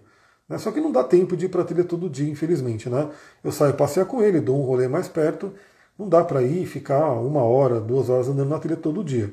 Né? 0.48 0.58
Só 0.58 0.72
que 0.72 0.80
não 0.80 0.90
dá 0.90 1.04
tempo 1.04 1.36
de 1.36 1.46
ir 1.46 1.48
para 1.48 1.62
a 1.62 1.64
trilha 1.64 1.84
todo 1.84 2.10
dia, 2.10 2.28
infelizmente. 2.28 2.88
Né? 2.88 3.08
Eu 3.42 3.52
saio 3.52 3.74
passear 3.74 4.06
com 4.06 4.22
ele, 4.22 4.40
dou 4.40 4.60
um 4.60 4.64
rolê 4.64 4.88
mais 4.88 5.08
perto. 5.08 5.52
Não 5.98 6.08
dá 6.08 6.24
para 6.24 6.42
ir 6.42 6.66
ficar 6.66 7.12
uma 7.20 7.42
hora, 7.42 7.80
duas 7.80 8.10
horas 8.10 8.28
andando 8.28 8.50
na 8.50 8.58
trilha 8.58 8.76
todo 8.76 9.02
dia. 9.02 9.32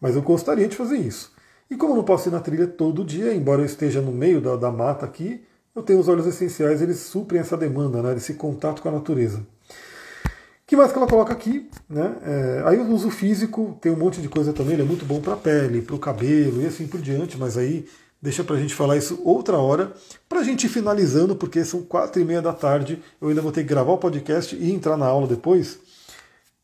Mas 0.00 0.16
eu 0.16 0.22
gostaria 0.22 0.68
de 0.68 0.76
fazer 0.76 0.98
isso. 0.98 1.32
E 1.70 1.76
como 1.76 1.92
eu 1.92 1.96
não 1.96 2.04
posso 2.04 2.28
ir 2.28 2.32
na 2.32 2.40
trilha 2.40 2.66
todo 2.66 3.04
dia, 3.04 3.34
embora 3.34 3.62
eu 3.62 3.66
esteja 3.66 4.02
no 4.02 4.12
meio 4.12 4.40
da, 4.40 4.56
da 4.56 4.70
mata 4.70 5.06
aqui, 5.06 5.42
eu 5.74 5.82
tenho 5.82 5.98
os 5.98 6.08
óleos 6.08 6.26
essenciais, 6.26 6.80
eles 6.80 6.98
suprem 6.98 7.40
essa 7.40 7.56
demanda, 7.56 8.02
né, 8.02 8.14
desse 8.14 8.34
contato 8.34 8.80
com 8.80 8.88
a 8.88 8.92
natureza. 8.92 9.38
O 9.38 10.66
que 10.66 10.76
mais 10.76 10.92
que 10.92 10.98
ela 10.98 11.06
coloca 11.06 11.32
aqui? 11.32 11.68
Né? 11.88 12.16
É, 12.22 12.62
aí 12.64 12.78
o 12.78 12.90
uso 12.90 13.10
físico 13.10 13.76
tem 13.80 13.92
um 13.92 13.98
monte 13.98 14.22
de 14.22 14.28
coisa 14.28 14.52
também, 14.52 14.74
ele 14.74 14.82
é 14.82 14.86
muito 14.86 15.04
bom 15.04 15.20
para 15.20 15.34
a 15.34 15.36
pele, 15.36 15.82
para 15.82 15.94
o 15.94 15.98
cabelo 15.98 16.62
e 16.62 16.66
assim 16.66 16.86
por 16.86 17.00
diante, 17.00 17.36
mas 17.36 17.58
aí 17.58 17.86
deixa 18.22 18.42
para 18.42 18.56
a 18.56 18.58
gente 18.58 18.74
falar 18.74 18.96
isso 18.96 19.20
outra 19.22 19.58
hora, 19.58 19.92
para 20.26 20.40
a 20.40 20.42
gente 20.42 20.64
ir 20.64 20.70
finalizando, 20.70 21.36
porque 21.36 21.62
são 21.64 21.82
quatro 21.82 22.22
e 22.22 22.24
meia 22.24 22.40
da 22.40 22.54
tarde, 22.54 23.02
eu 23.20 23.28
ainda 23.28 23.42
vou 23.42 23.52
ter 23.52 23.62
que 23.62 23.68
gravar 23.68 23.92
o 23.92 23.98
podcast 23.98 24.56
e 24.56 24.72
entrar 24.72 24.96
na 24.96 25.04
aula 25.04 25.26
depois. 25.26 25.78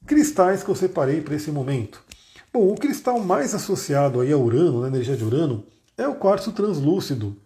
Cristais 0.07 0.63
que 0.63 0.71
eu 0.71 0.75
separei 0.75 1.21
para 1.21 1.35
esse 1.35 1.51
momento. 1.51 2.03
Bom, 2.51 2.73
o 2.73 2.75
cristal 2.75 3.21
mais 3.21 3.55
associado 3.55 4.21
aí 4.21 4.33
a 4.33 4.39
Urano, 4.39 4.81
na 4.81 4.89
energia 4.89 5.17
de 5.17 5.23
Urano, 5.23 5.65
é 5.99 6.09
o 6.09 6.15
quartzo 6.15 6.51
translúcido. 6.53 7.37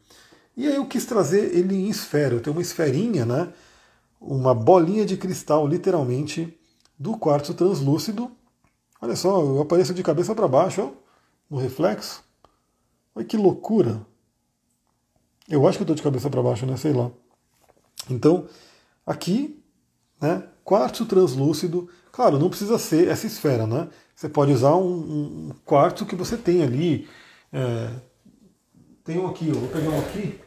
E 0.57 0.67
aí 0.69 0.77
eu 0.77 0.87
quis 0.87 1.05
trazer 1.05 1.57
ele 1.57 1.75
em 1.75 1.89
esfera. 1.89 2.35
Eu 2.35 2.41
tenho 2.41 2.55
uma 2.57 2.63
esferinha, 2.63 3.25
né? 3.27 3.53
Uma 4.21 4.55
bolinha 4.55 5.05
de 5.05 5.17
cristal, 5.17 5.67
literalmente, 5.67 6.59
do 6.99 7.17
quartzo 7.17 7.55
translúcido. 7.55 8.31
Olha 9.01 9.17
só, 9.17 9.41
eu 9.41 9.61
apareço 9.61 9.93
de 9.93 10.03
cabeça 10.03 10.35
para 10.35 10.49
baixo, 10.49 10.83
ó, 10.83 10.91
no 11.51 11.59
reflexo. 11.59 12.25
Olha 13.15 13.27
que 13.27 13.37
loucura. 13.37 14.01
Eu 15.49 15.67
acho 15.69 15.77
que 15.77 15.83
eu 15.83 15.85
estou 15.85 15.97
de 15.97 16.03
cabeça 16.03 16.31
para 16.31 16.43
baixo, 16.43 16.65
né? 16.65 16.77
Sei 16.77 16.93
lá. 16.93 17.11
Então, 18.09 18.47
aqui, 19.05 19.63
né? 20.21 20.49
Quartzo 20.65 21.05
translúcido. 21.05 21.89
Claro, 22.11 22.39
não 22.39 22.49
precisa 22.49 22.79
ser 22.79 23.09
essa 23.09 23.27
esfera, 23.27 23.67
né? 23.67 23.89
Você 24.15 24.29
pode 24.29 24.53
usar 24.53 24.75
um, 24.77 25.49
um 25.49 25.55
quartzo 25.65 26.07
que 26.07 26.17
você 26.17 26.37
tem 26.37 26.63
ali. 26.63 27.09
É, 27.53 27.91
tem 29.05 29.19
um 29.19 29.27
aqui, 29.27 29.49
eu 29.49 29.57
vou 29.57 29.69
pegar 29.69 29.91
um 29.91 29.99
aqui. 29.99 30.44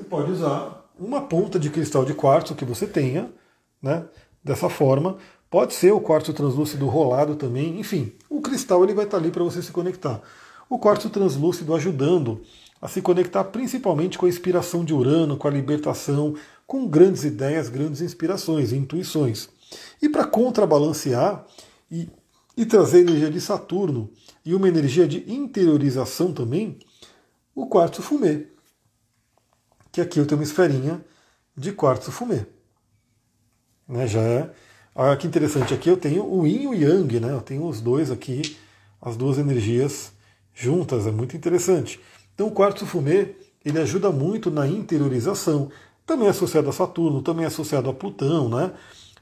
Você 0.00 0.04
pode 0.04 0.32
usar 0.32 0.90
uma 0.98 1.20
ponta 1.20 1.58
de 1.58 1.68
cristal 1.68 2.06
de 2.06 2.14
quartzo 2.14 2.54
que 2.54 2.64
você 2.64 2.86
tenha, 2.86 3.30
né? 3.82 4.06
Dessa 4.42 4.70
forma. 4.70 5.18
Pode 5.50 5.74
ser 5.74 5.92
o 5.92 6.00
quartzo 6.00 6.32
translúcido 6.32 6.86
rolado 6.86 7.36
também. 7.36 7.78
Enfim, 7.78 8.12
o 8.30 8.40
cristal 8.40 8.82
ele 8.82 8.94
vai 8.94 9.04
estar 9.04 9.18
ali 9.18 9.30
para 9.30 9.44
você 9.44 9.60
se 9.60 9.70
conectar. 9.70 10.22
O 10.70 10.78
quartzo 10.78 11.10
translúcido 11.10 11.74
ajudando 11.74 12.40
a 12.80 12.88
se 12.88 13.02
conectar 13.02 13.44
principalmente 13.44 14.16
com 14.16 14.24
a 14.24 14.28
inspiração 14.28 14.86
de 14.86 14.94
Urano, 14.94 15.36
com 15.36 15.46
a 15.46 15.50
libertação, 15.50 16.34
com 16.66 16.88
grandes 16.88 17.24
ideias, 17.24 17.68
grandes 17.68 18.00
inspirações, 18.00 18.72
intuições. 18.72 19.50
E 20.00 20.08
para 20.08 20.24
contrabalancear 20.24 21.44
e, 21.90 22.08
e 22.56 22.64
trazer 22.64 23.00
energia 23.00 23.30
de 23.30 23.40
Saturno 23.40 24.08
e 24.46 24.54
uma 24.54 24.66
energia 24.66 25.06
de 25.06 25.30
interiorização 25.30 26.32
também, 26.32 26.78
o 27.54 27.66
quartzo 27.66 28.00
fumê, 28.00 28.46
que 29.92 30.00
aqui 30.00 30.18
eu 30.18 30.26
tenho 30.26 30.40
uma 30.40 30.44
esferinha 30.44 31.04
de 31.56 31.72
quartzo 31.72 32.10
fumê. 32.10 32.46
Né, 33.88 34.06
já 34.06 34.20
é. 34.20 34.50
Olha 34.94 35.16
que 35.16 35.26
interessante, 35.26 35.72
aqui 35.72 35.88
eu 35.88 35.96
tenho 35.96 36.24
o 36.24 36.46
yin 36.46 36.62
e 36.62 36.66
o 36.66 36.74
yang, 36.74 37.20
né? 37.20 37.32
Eu 37.32 37.40
tenho 37.40 37.64
os 37.66 37.80
dois 37.80 38.10
aqui, 38.10 38.56
as 39.00 39.16
duas 39.16 39.38
energias 39.38 40.12
juntas, 40.52 41.06
é 41.06 41.10
muito 41.10 41.36
interessante. 41.36 42.00
Então 42.34 42.48
o 42.48 42.50
quartzo 42.50 42.86
fumê, 42.86 43.34
ele 43.64 43.78
ajuda 43.78 44.10
muito 44.10 44.50
na 44.50 44.66
interiorização, 44.66 45.70
também 46.04 46.26
é 46.26 46.30
associado 46.30 46.68
a 46.68 46.72
Saturno, 46.72 47.22
também 47.22 47.44
é 47.44 47.48
associado 47.48 47.88
a 47.88 47.94
Plutão, 47.94 48.48
né? 48.48 48.72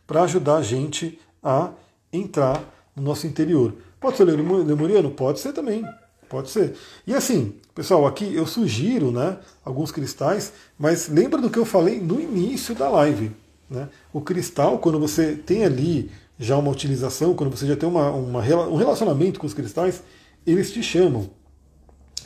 Para 0.07 0.23
ajudar 0.23 0.57
a 0.57 0.62
gente 0.62 1.20
a 1.43 1.70
entrar 2.12 2.62
no 2.97 3.03
nosso 3.03 3.27
interior. 3.27 3.74
Pode 4.01 4.16
ser 4.16 4.24
lemuriano? 4.24 5.11
Pode 5.11 5.39
ser 5.39 5.53
também. 5.53 5.85
Pode 6.29 6.51
ser. 6.51 6.75
E 7.07 7.15
assim, 7.15 7.55
pessoal, 7.75 8.07
aqui 8.07 8.35
eu 8.35 8.47
sugiro 8.47 9.11
né, 9.11 9.39
alguns 9.65 9.91
cristais, 9.91 10.53
mas 10.79 11.09
lembra 11.09 11.41
do 11.41 11.49
que 11.49 11.59
eu 11.59 11.65
falei 11.65 12.01
no 12.01 12.21
início 12.21 12.75
da 12.75 12.89
live. 12.89 13.33
Né? 13.69 13.89
O 14.13 14.21
cristal, 14.21 14.79
quando 14.79 14.99
você 14.99 15.35
tem 15.35 15.65
ali 15.65 16.11
já 16.39 16.57
uma 16.57 16.71
utilização, 16.71 17.35
quando 17.35 17.51
você 17.51 17.67
já 17.67 17.77
tem 17.77 17.89
uma, 17.89 18.11
uma, 18.11 18.41
um 18.41 18.77
relacionamento 18.77 19.41
com 19.41 19.47
os 19.47 19.55
cristais, 19.55 20.03
eles 20.47 20.71
te 20.71 20.83
chamam. 20.83 21.31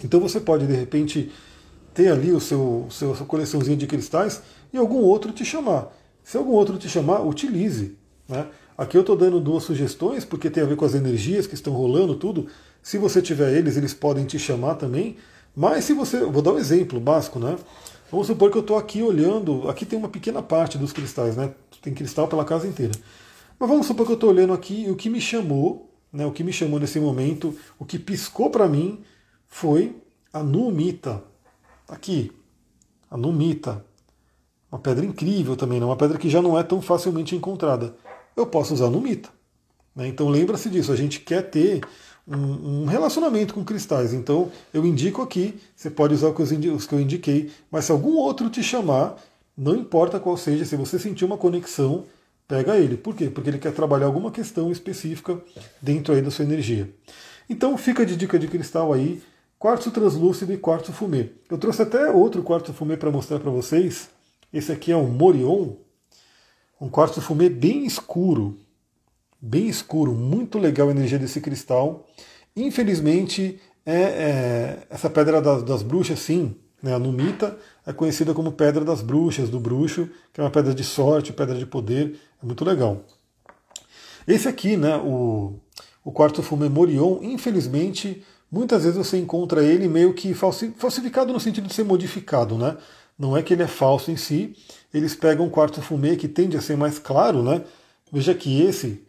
Então 0.04 0.20
você 0.20 0.40
pode, 0.40 0.66
de 0.66 0.74
repente, 0.74 1.30
ter 1.94 2.10
ali 2.10 2.32
o 2.32 2.40
seu, 2.40 2.86
seu 2.90 3.14
sua 3.14 3.26
coleçãozinha 3.26 3.76
de 3.76 3.86
cristais 3.86 4.42
e 4.72 4.76
algum 4.76 4.98
outro 4.98 5.32
te 5.32 5.44
chamar. 5.44 5.92
Se 6.24 6.36
algum 6.36 6.52
outro 6.52 6.78
te 6.78 6.88
chamar, 6.88 7.20
utilize. 7.20 7.96
Né? 8.28 8.46
Aqui 8.76 8.96
eu 8.96 9.02
estou 9.02 9.16
dando 9.16 9.40
duas 9.40 9.64
sugestões, 9.64 10.24
porque 10.24 10.50
tem 10.50 10.62
a 10.62 10.66
ver 10.66 10.76
com 10.76 10.84
as 10.84 10.94
energias 10.94 11.46
que 11.46 11.54
estão 11.54 11.72
rolando, 11.72 12.14
tudo. 12.14 12.46
Se 12.82 12.98
você 12.98 13.22
tiver 13.22 13.54
eles, 13.56 13.76
eles 13.76 13.94
podem 13.94 14.24
te 14.24 14.38
chamar 14.38 14.74
também. 14.74 15.16
Mas 15.54 15.84
se 15.84 15.92
você. 15.92 16.24
Vou 16.24 16.42
dar 16.42 16.52
um 16.52 16.58
exemplo 16.58 16.98
básico, 16.98 17.38
né? 17.38 17.56
Vamos 18.10 18.26
supor 18.26 18.50
que 18.50 18.58
eu 18.58 18.62
estou 18.62 18.76
aqui 18.76 19.02
olhando. 19.02 19.68
Aqui 19.68 19.86
tem 19.86 19.98
uma 19.98 20.08
pequena 20.08 20.42
parte 20.42 20.76
dos 20.76 20.92
cristais, 20.92 21.36
né? 21.36 21.54
Tem 21.80 21.94
cristal 21.94 22.28
pela 22.28 22.44
casa 22.44 22.66
inteira. 22.66 22.92
Mas 23.58 23.68
vamos 23.68 23.86
supor 23.86 24.04
que 24.04 24.12
eu 24.12 24.16
estou 24.16 24.30
olhando 24.30 24.52
aqui 24.52 24.84
e 24.84 24.90
o 24.90 24.96
que 24.96 25.08
me 25.08 25.20
chamou, 25.20 25.90
né? 26.12 26.26
O 26.26 26.32
que 26.32 26.42
me 26.42 26.52
chamou 26.52 26.80
nesse 26.80 26.98
momento, 26.98 27.56
o 27.78 27.84
que 27.84 27.98
piscou 27.98 28.50
para 28.50 28.68
mim 28.68 29.00
foi 29.46 29.96
a 30.32 30.42
numita. 30.42 31.22
Aqui. 31.88 32.32
A 33.10 33.16
numita. 33.16 33.84
Uma 34.70 34.78
pedra 34.78 35.04
incrível 35.04 35.54
também, 35.54 35.78
né? 35.78 35.84
uma 35.84 35.96
pedra 35.96 36.16
que 36.16 36.30
já 36.30 36.40
não 36.40 36.58
é 36.58 36.62
tão 36.62 36.80
facilmente 36.80 37.36
encontrada. 37.36 37.94
Eu 38.34 38.46
posso 38.46 38.72
usar 38.72 38.86
a 38.86 38.90
numita. 38.90 39.28
Né? 39.94 40.08
Então 40.08 40.30
lembra-se 40.30 40.70
disso, 40.70 40.90
a 40.90 40.96
gente 40.96 41.20
quer 41.20 41.42
ter 41.50 41.82
um, 42.26 42.82
um, 42.82 42.86
relacionamento 42.86 43.54
com 43.54 43.64
cristais. 43.64 44.12
Então, 44.12 44.50
eu 44.72 44.86
indico 44.86 45.22
aqui, 45.22 45.58
você 45.74 45.90
pode 45.90 46.14
usar 46.14 46.28
os 46.28 46.86
que 46.86 46.94
eu 46.94 47.00
indiquei, 47.00 47.50
mas 47.70 47.86
se 47.86 47.92
algum 47.92 48.16
outro 48.16 48.48
te 48.48 48.62
chamar, 48.62 49.16
não 49.56 49.74
importa 49.74 50.20
qual 50.20 50.36
seja, 50.36 50.64
se 50.64 50.76
você 50.76 50.98
sentir 50.98 51.24
uma 51.24 51.36
conexão, 51.36 52.04
pega 52.46 52.76
ele. 52.76 52.96
Por 52.96 53.14
quê? 53.14 53.28
Porque 53.28 53.50
ele 53.50 53.58
quer 53.58 53.72
trabalhar 53.72 54.06
alguma 54.06 54.30
questão 54.30 54.70
específica 54.70 55.40
dentro 55.80 56.14
aí 56.14 56.22
da 56.22 56.30
sua 56.30 56.44
energia. 56.44 56.92
Então 57.48 57.76
fica 57.76 58.04
de 58.06 58.16
dica 58.16 58.38
de 58.38 58.48
cristal 58.48 58.92
aí, 58.92 59.22
quartzo 59.58 59.90
translúcido 59.90 60.52
e 60.52 60.56
quartzo 60.56 60.92
fumê. 60.92 61.30
Eu 61.50 61.58
trouxe 61.58 61.82
até 61.82 62.10
outro 62.10 62.42
quartzo 62.42 62.72
fumê 62.72 62.96
para 62.96 63.10
mostrar 63.10 63.38
para 63.38 63.50
vocês. 63.50 64.10
Esse 64.52 64.72
aqui 64.72 64.92
é 64.92 64.96
um 64.96 65.08
Morion, 65.08 65.74
um 66.80 66.88
quartzo 66.88 67.20
fumê 67.20 67.48
bem 67.48 67.84
escuro, 67.84 68.58
bem 69.42 69.66
escuro, 69.66 70.12
muito 70.12 70.56
legal 70.56 70.88
a 70.88 70.92
energia 70.92 71.18
desse 71.18 71.40
cristal. 71.40 72.06
Infelizmente, 72.54 73.60
é, 73.84 74.00
é 74.00 74.78
essa 74.88 75.10
pedra 75.10 75.42
das, 75.42 75.64
das 75.64 75.82
bruxas, 75.82 76.20
sim, 76.20 76.54
né, 76.80 76.94
a 76.94 76.98
numita 76.98 77.58
é 77.84 77.92
conhecida 77.92 78.32
como 78.32 78.52
pedra 78.52 78.84
das 78.84 79.02
bruxas, 79.02 79.50
do 79.50 79.58
bruxo, 79.58 80.08
que 80.32 80.40
é 80.40 80.44
uma 80.44 80.50
pedra 80.50 80.72
de 80.72 80.84
sorte, 80.84 81.32
pedra 81.32 81.58
de 81.58 81.66
poder, 81.66 82.16
é 82.40 82.46
muito 82.46 82.64
legal. 82.64 83.04
Esse 84.26 84.46
aqui, 84.46 84.76
né, 84.76 84.96
o, 84.98 85.54
o 86.04 86.12
quarto 86.12 86.42
fumê 86.42 86.68
Morion, 86.68 87.18
infelizmente, 87.22 88.24
muitas 88.50 88.84
vezes 88.84 88.96
você 88.96 89.18
encontra 89.18 89.64
ele 89.64 89.88
meio 89.88 90.14
que 90.14 90.34
falsificado 90.34 91.32
no 91.32 91.40
sentido 91.40 91.66
de 91.66 91.74
ser 91.74 91.84
modificado, 91.84 92.56
né? 92.56 92.76
Não 93.18 93.36
é 93.36 93.42
que 93.42 93.52
ele 93.52 93.62
é 93.62 93.66
falso 93.66 94.10
em 94.10 94.16
si, 94.16 94.56
eles 94.92 95.14
pegam 95.14 95.46
um 95.46 95.50
quarto 95.50 95.82
fumê 95.82 96.16
que 96.16 96.28
tende 96.28 96.56
a 96.56 96.60
ser 96.60 96.76
mais 96.76 96.98
claro, 96.98 97.42
né? 97.42 97.62
Veja 98.12 98.34
que 98.34 98.62
esse 98.62 99.04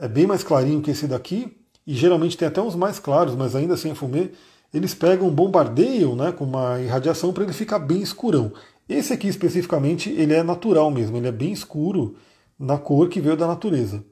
é 0.00 0.08
bem 0.08 0.26
mais 0.26 0.42
clarinho 0.42 0.80
que 0.80 0.90
esse 0.90 1.06
daqui, 1.06 1.56
e 1.86 1.94
geralmente 1.94 2.36
tem 2.36 2.48
até 2.48 2.60
uns 2.60 2.74
mais 2.74 2.98
claros, 2.98 3.34
mas 3.36 3.54
ainda 3.54 3.74
assim 3.74 3.90
é 3.90 3.94
fumê 3.94 4.30
eles 4.72 4.94
pegam, 4.94 5.30
bombardeiam 5.30 6.14
né, 6.14 6.32
com 6.32 6.44
uma 6.44 6.80
irradiação 6.80 7.32
para 7.32 7.44
ele 7.44 7.52
ficar 7.52 7.78
bem 7.78 8.00
escurão. 8.00 8.52
Esse 8.88 9.12
aqui 9.12 9.28
especificamente, 9.28 10.10
ele 10.10 10.32
é 10.32 10.42
natural 10.42 10.90
mesmo, 10.90 11.16
ele 11.16 11.28
é 11.28 11.32
bem 11.32 11.52
escuro 11.52 12.16
na 12.58 12.78
cor 12.78 13.08
que 13.08 13.20
veio 13.20 13.36
da 13.36 13.46
natureza. 13.46 14.04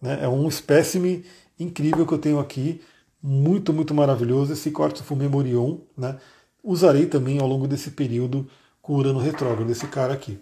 Né? 0.00 0.18
É 0.22 0.28
um 0.28 0.48
espécime 0.48 1.24
incrível 1.58 2.06
que 2.06 2.12
eu 2.12 2.18
tenho 2.18 2.38
aqui, 2.38 2.80
muito, 3.22 3.72
muito 3.72 3.94
maravilhoso, 3.94 4.52
esse 4.52 4.70
quartzo 4.70 5.02
fumê 5.02 5.28
Morion. 5.28 5.78
Né? 5.96 6.16
Usarei 6.62 7.06
também 7.06 7.38
ao 7.38 7.46
longo 7.46 7.66
desse 7.66 7.90
período 7.90 8.46
com 8.80 8.94
o 8.94 8.96
Urano 8.96 9.18
retrógrado, 9.18 9.66
desse 9.66 9.86
cara 9.86 10.14
aqui. 10.14 10.38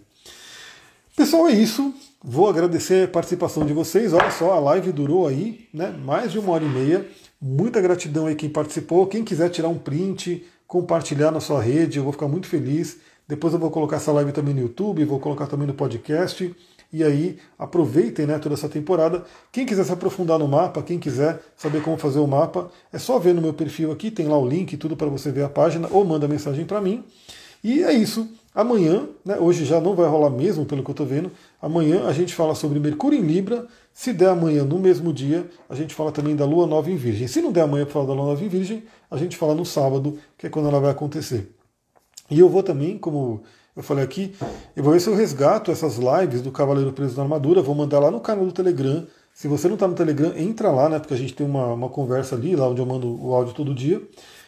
Pessoal, 1.15 1.47
é 1.47 1.53
isso. 1.53 1.93
Vou 2.21 2.49
agradecer 2.49 3.05
a 3.05 3.07
participação 3.07 3.65
de 3.65 3.71
vocês. 3.71 4.11
Olha 4.11 4.29
só, 4.31 4.51
a 4.51 4.59
live 4.59 4.91
durou 4.91 5.25
aí 5.25 5.65
né, 5.73 5.95
mais 6.03 6.29
de 6.29 6.37
uma 6.37 6.51
hora 6.51 6.65
e 6.65 6.67
meia. 6.67 7.07
Muita 7.41 7.79
gratidão 7.79 8.25
aí 8.25 8.35
quem 8.35 8.49
participou. 8.49 9.07
Quem 9.07 9.23
quiser 9.23 9.49
tirar 9.49 9.69
um 9.69 9.77
print, 9.77 10.45
compartilhar 10.67 11.31
na 11.31 11.39
sua 11.39 11.61
rede, 11.61 11.99
eu 11.99 12.03
vou 12.03 12.11
ficar 12.11 12.27
muito 12.27 12.47
feliz. 12.47 12.97
Depois 13.25 13.53
eu 13.53 13.59
vou 13.59 13.71
colocar 13.71 13.95
essa 13.95 14.11
live 14.11 14.33
também 14.33 14.53
no 14.53 14.59
YouTube, 14.59 15.05
vou 15.05 15.17
colocar 15.17 15.47
também 15.47 15.65
no 15.65 15.73
podcast. 15.73 16.53
E 16.91 17.01
aí 17.01 17.37
aproveitem 17.57 18.25
né, 18.25 18.37
toda 18.37 18.55
essa 18.55 18.67
temporada. 18.67 19.23
Quem 19.53 19.65
quiser 19.65 19.85
se 19.85 19.93
aprofundar 19.93 20.37
no 20.37 20.49
mapa, 20.49 20.83
quem 20.83 20.99
quiser 20.99 21.41
saber 21.55 21.81
como 21.81 21.97
fazer 21.97 22.19
o 22.19 22.27
mapa, 22.27 22.69
é 22.91 22.99
só 22.99 23.17
ver 23.19 23.33
no 23.33 23.41
meu 23.41 23.53
perfil 23.53 23.89
aqui, 23.89 24.11
tem 24.11 24.27
lá 24.27 24.37
o 24.37 24.45
link, 24.45 24.75
tudo 24.75 24.97
para 24.97 25.07
você 25.07 25.31
ver 25.31 25.43
a 25.45 25.49
página, 25.49 25.87
ou 25.91 26.03
manda 26.03 26.27
mensagem 26.27 26.65
para 26.65 26.81
mim. 26.81 27.05
E 27.63 27.83
é 27.83 27.93
isso. 27.93 28.27
Amanhã, 28.55 29.09
né, 29.25 29.37
hoje 29.37 29.65
já 29.65 29.81
não 29.81 29.93
vai 29.93 30.07
rolar 30.07 30.29
mesmo, 30.29 30.65
pelo 30.65 30.81
que 30.81 30.89
eu 30.89 30.93
estou 30.93 31.05
vendo. 31.05 31.29
Amanhã 31.61 32.05
a 32.07 32.13
gente 32.13 32.33
fala 32.33 32.55
sobre 32.55 32.79
Mercúrio 32.79 33.19
em 33.19 33.21
Libra. 33.21 33.67
Se 33.93 34.13
der 34.13 34.29
amanhã 34.29 34.63
no 34.63 34.79
mesmo 34.79 35.11
dia, 35.11 35.45
a 35.69 35.75
gente 35.75 35.93
fala 35.93 36.09
também 36.09 36.37
da 36.37 36.45
Lua 36.45 36.65
Nova 36.65 36.89
em 36.89 36.95
Virgem. 36.95 37.27
Se 37.27 37.41
não 37.41 37.51
der 37.51 37.63
amanhã 37.63 37.83
para 37.83 37.91
falar 37.91 38.05
da 38.05 38.13
Lua 38.13 38.27
Nova 38.27 38.41
em 38.41 38.47
Virgem, 38.47 38.85
a 39.11 39.17
gente 39.17 39.35
fala 39.35 39.53
no 39.53 39.65
sábado, 39.65 40.17
que 40.37 40.47
é 40.47 40.49
quando 40.49 40.69
ela 40.69 40.79
vai 40.79 40.91
acontecer. 40.91 41.53
E 42.31 42.39
eu 42.39 42.47
vou 42.47 42.63
também, 42.63 42.97
como 42.97 43.43
eu 43.75 43.83
falei 43.83 44.05
aqui, 44.05 44.33
eu 44.73 44.81
vou 44.81 44.93
ver 44.93 45.01
se 45.01 45.09
eu 45.09 45.15
resgato 45.15 45.69
essas 45.69 45.97
lives 45.97 46.41
do 46.41 46.49
Cavaleiro 46.49 46.93
Preso 46.93 47.17
na 47.17 47.23
Armadura, 47.23 47.61
vou 47.61 47.75
mandar 47.75 47.99
lá 47.99 48.09
no 48.09 48.21
canal 48.21 48.45
do 48.45 48.53
Telegram. 48.53 49.05
Se 49.33 49.49
você 49.49 49.67
não 49.67 49.73
está 49.73 49.85
no 49.85 49.95
Telegram, 49.95 50.31
entra 50.37 50.71
lá, 50.71 50.87
né? 50.87 50.97
Porque 50.97 51.13
a 51.13 51.17
gente 51.17 51.33
tem 51.33 51.45
uma, 51.45 51.73
uma 51.73 51.89
conversa 51.89 52.35
ali, 52.35 52.55
lá 52.55 52.69
onde 52.69 52.79
eu 52.79 52.85
mando 52.85 53.21
o 53.21 53.35
áudio 53.35 53.53
todo 53.53 53.75
dia. 53.75 54.01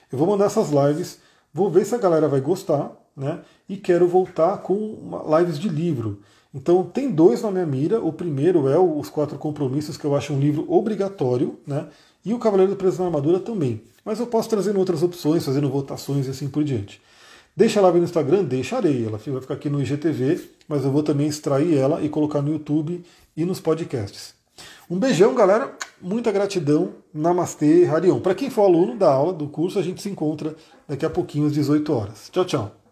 Eu 0.10 0.18
vou 0.18 0.26
mandar 0.26 0.46
essas 0.46 0.70
lives, 0.70 1.20
vou 1.54 1.70
ver 1.70 1.86
se 1.86 1.94
a 1.94 1.98
galera 1.98 2.30
vai 2.30 2.40
gostar 2.40 2.96
né? 3.18 3.40
E 3.70 3.76
quero 3.78 4.08
voltar 4.08 4.58
com 4.60 5.22
lives 5.38 5.60
de 5.60 5.68
livro. 5.70 6.22
Então 6.54 6.84
tem 6.84 7.12
dois 7.12 7.42
na 7.42 7.52
minha 7.52 7.66
mira. 7.66 8.02
O 8.02 8.12
primeiro 8.12 8.68
é 8.68 8.80
Os 8.80 9.10
Quatro 9.10 9.38
Compromissos, 9.38 9.98
que 9.98 10.06
eu 10.06 10.16
acho 10.16 10.34
um 10.34 10.40
livro 10.40 10.66
obrigatório, 10.68 11.60
né? 11.68 11.88
E 12.26 12.34
o 12.34 12.40
Cavaleiro 12.40 12.72
do 12.72 12.78
Preso 12.78 13.00
na 13.00 13.06
Armadura 13.06 13.40
também. 13.40 13.82
Mas 14.04 14.20
eu 14.20 14.28
posso 14.28 14.50
trazer 14.50 14.76
outras 14.76 15.04
opções, 15.04 15.46
fazendo 15.46 15.70
votações 15.70 16.28
e 16.28 16.30
assim 16.30 16.48
por 16.48 16.64
diante. 16.64 17.02
Deixa 17.56 17.80
a 17.80 17.84
live 17.84 18.00
no 18.00 18.06
Instagram? 18.06 18.44
Deixarei. 18.44 19.06
Ela 19.06 19.18
vai 19.18 19.42
ficar 19.42 19.54
aqui 19.56 19.70
no 19.70 19.82
IGTV, 19.82 20.50
mas 20.68 20.84
eu 20.84 20.92
vou 20.92 21.04
também 21.04 21.28
extrair 21.28 21.76
ela 21.76 22.02
e 22.02 22.10
colocar 22.10 22.42
no 22.42 22.52
YouTube 22.52 23.04
e 23.36 23.46
nos 23.46 23.60
podcasts. 23.60 24.34
Um 24.90 24.98
beijão, 24.98 25.36
galera. 25.36 25.76
Muita 26.02 26.32
gratidão. 26.32 26.94
Namastê, 27.14 27.86
Harion. 27.86 28.20
Para 28.20 28.36
quem 28.36 28.50
for 28.50 28.64
aluno 28.64 28.96
da 28.96 29.12
aula, 29.12 29.34
do 29.34 29.48
curso, 29.48 29.80
a 29.80 29.82
gente 29.82 30.02
se 30.02 30.10
encontra 30.10 30.56
daqui 30.88 31.06
a 31.06 31.10
pouquinho 31.10 31.48
às 31.48 31.54
18 31.54 31.94
horas. 31.94 32.30
Tchau, 32.32 32.46
tchau. 32.46 32.87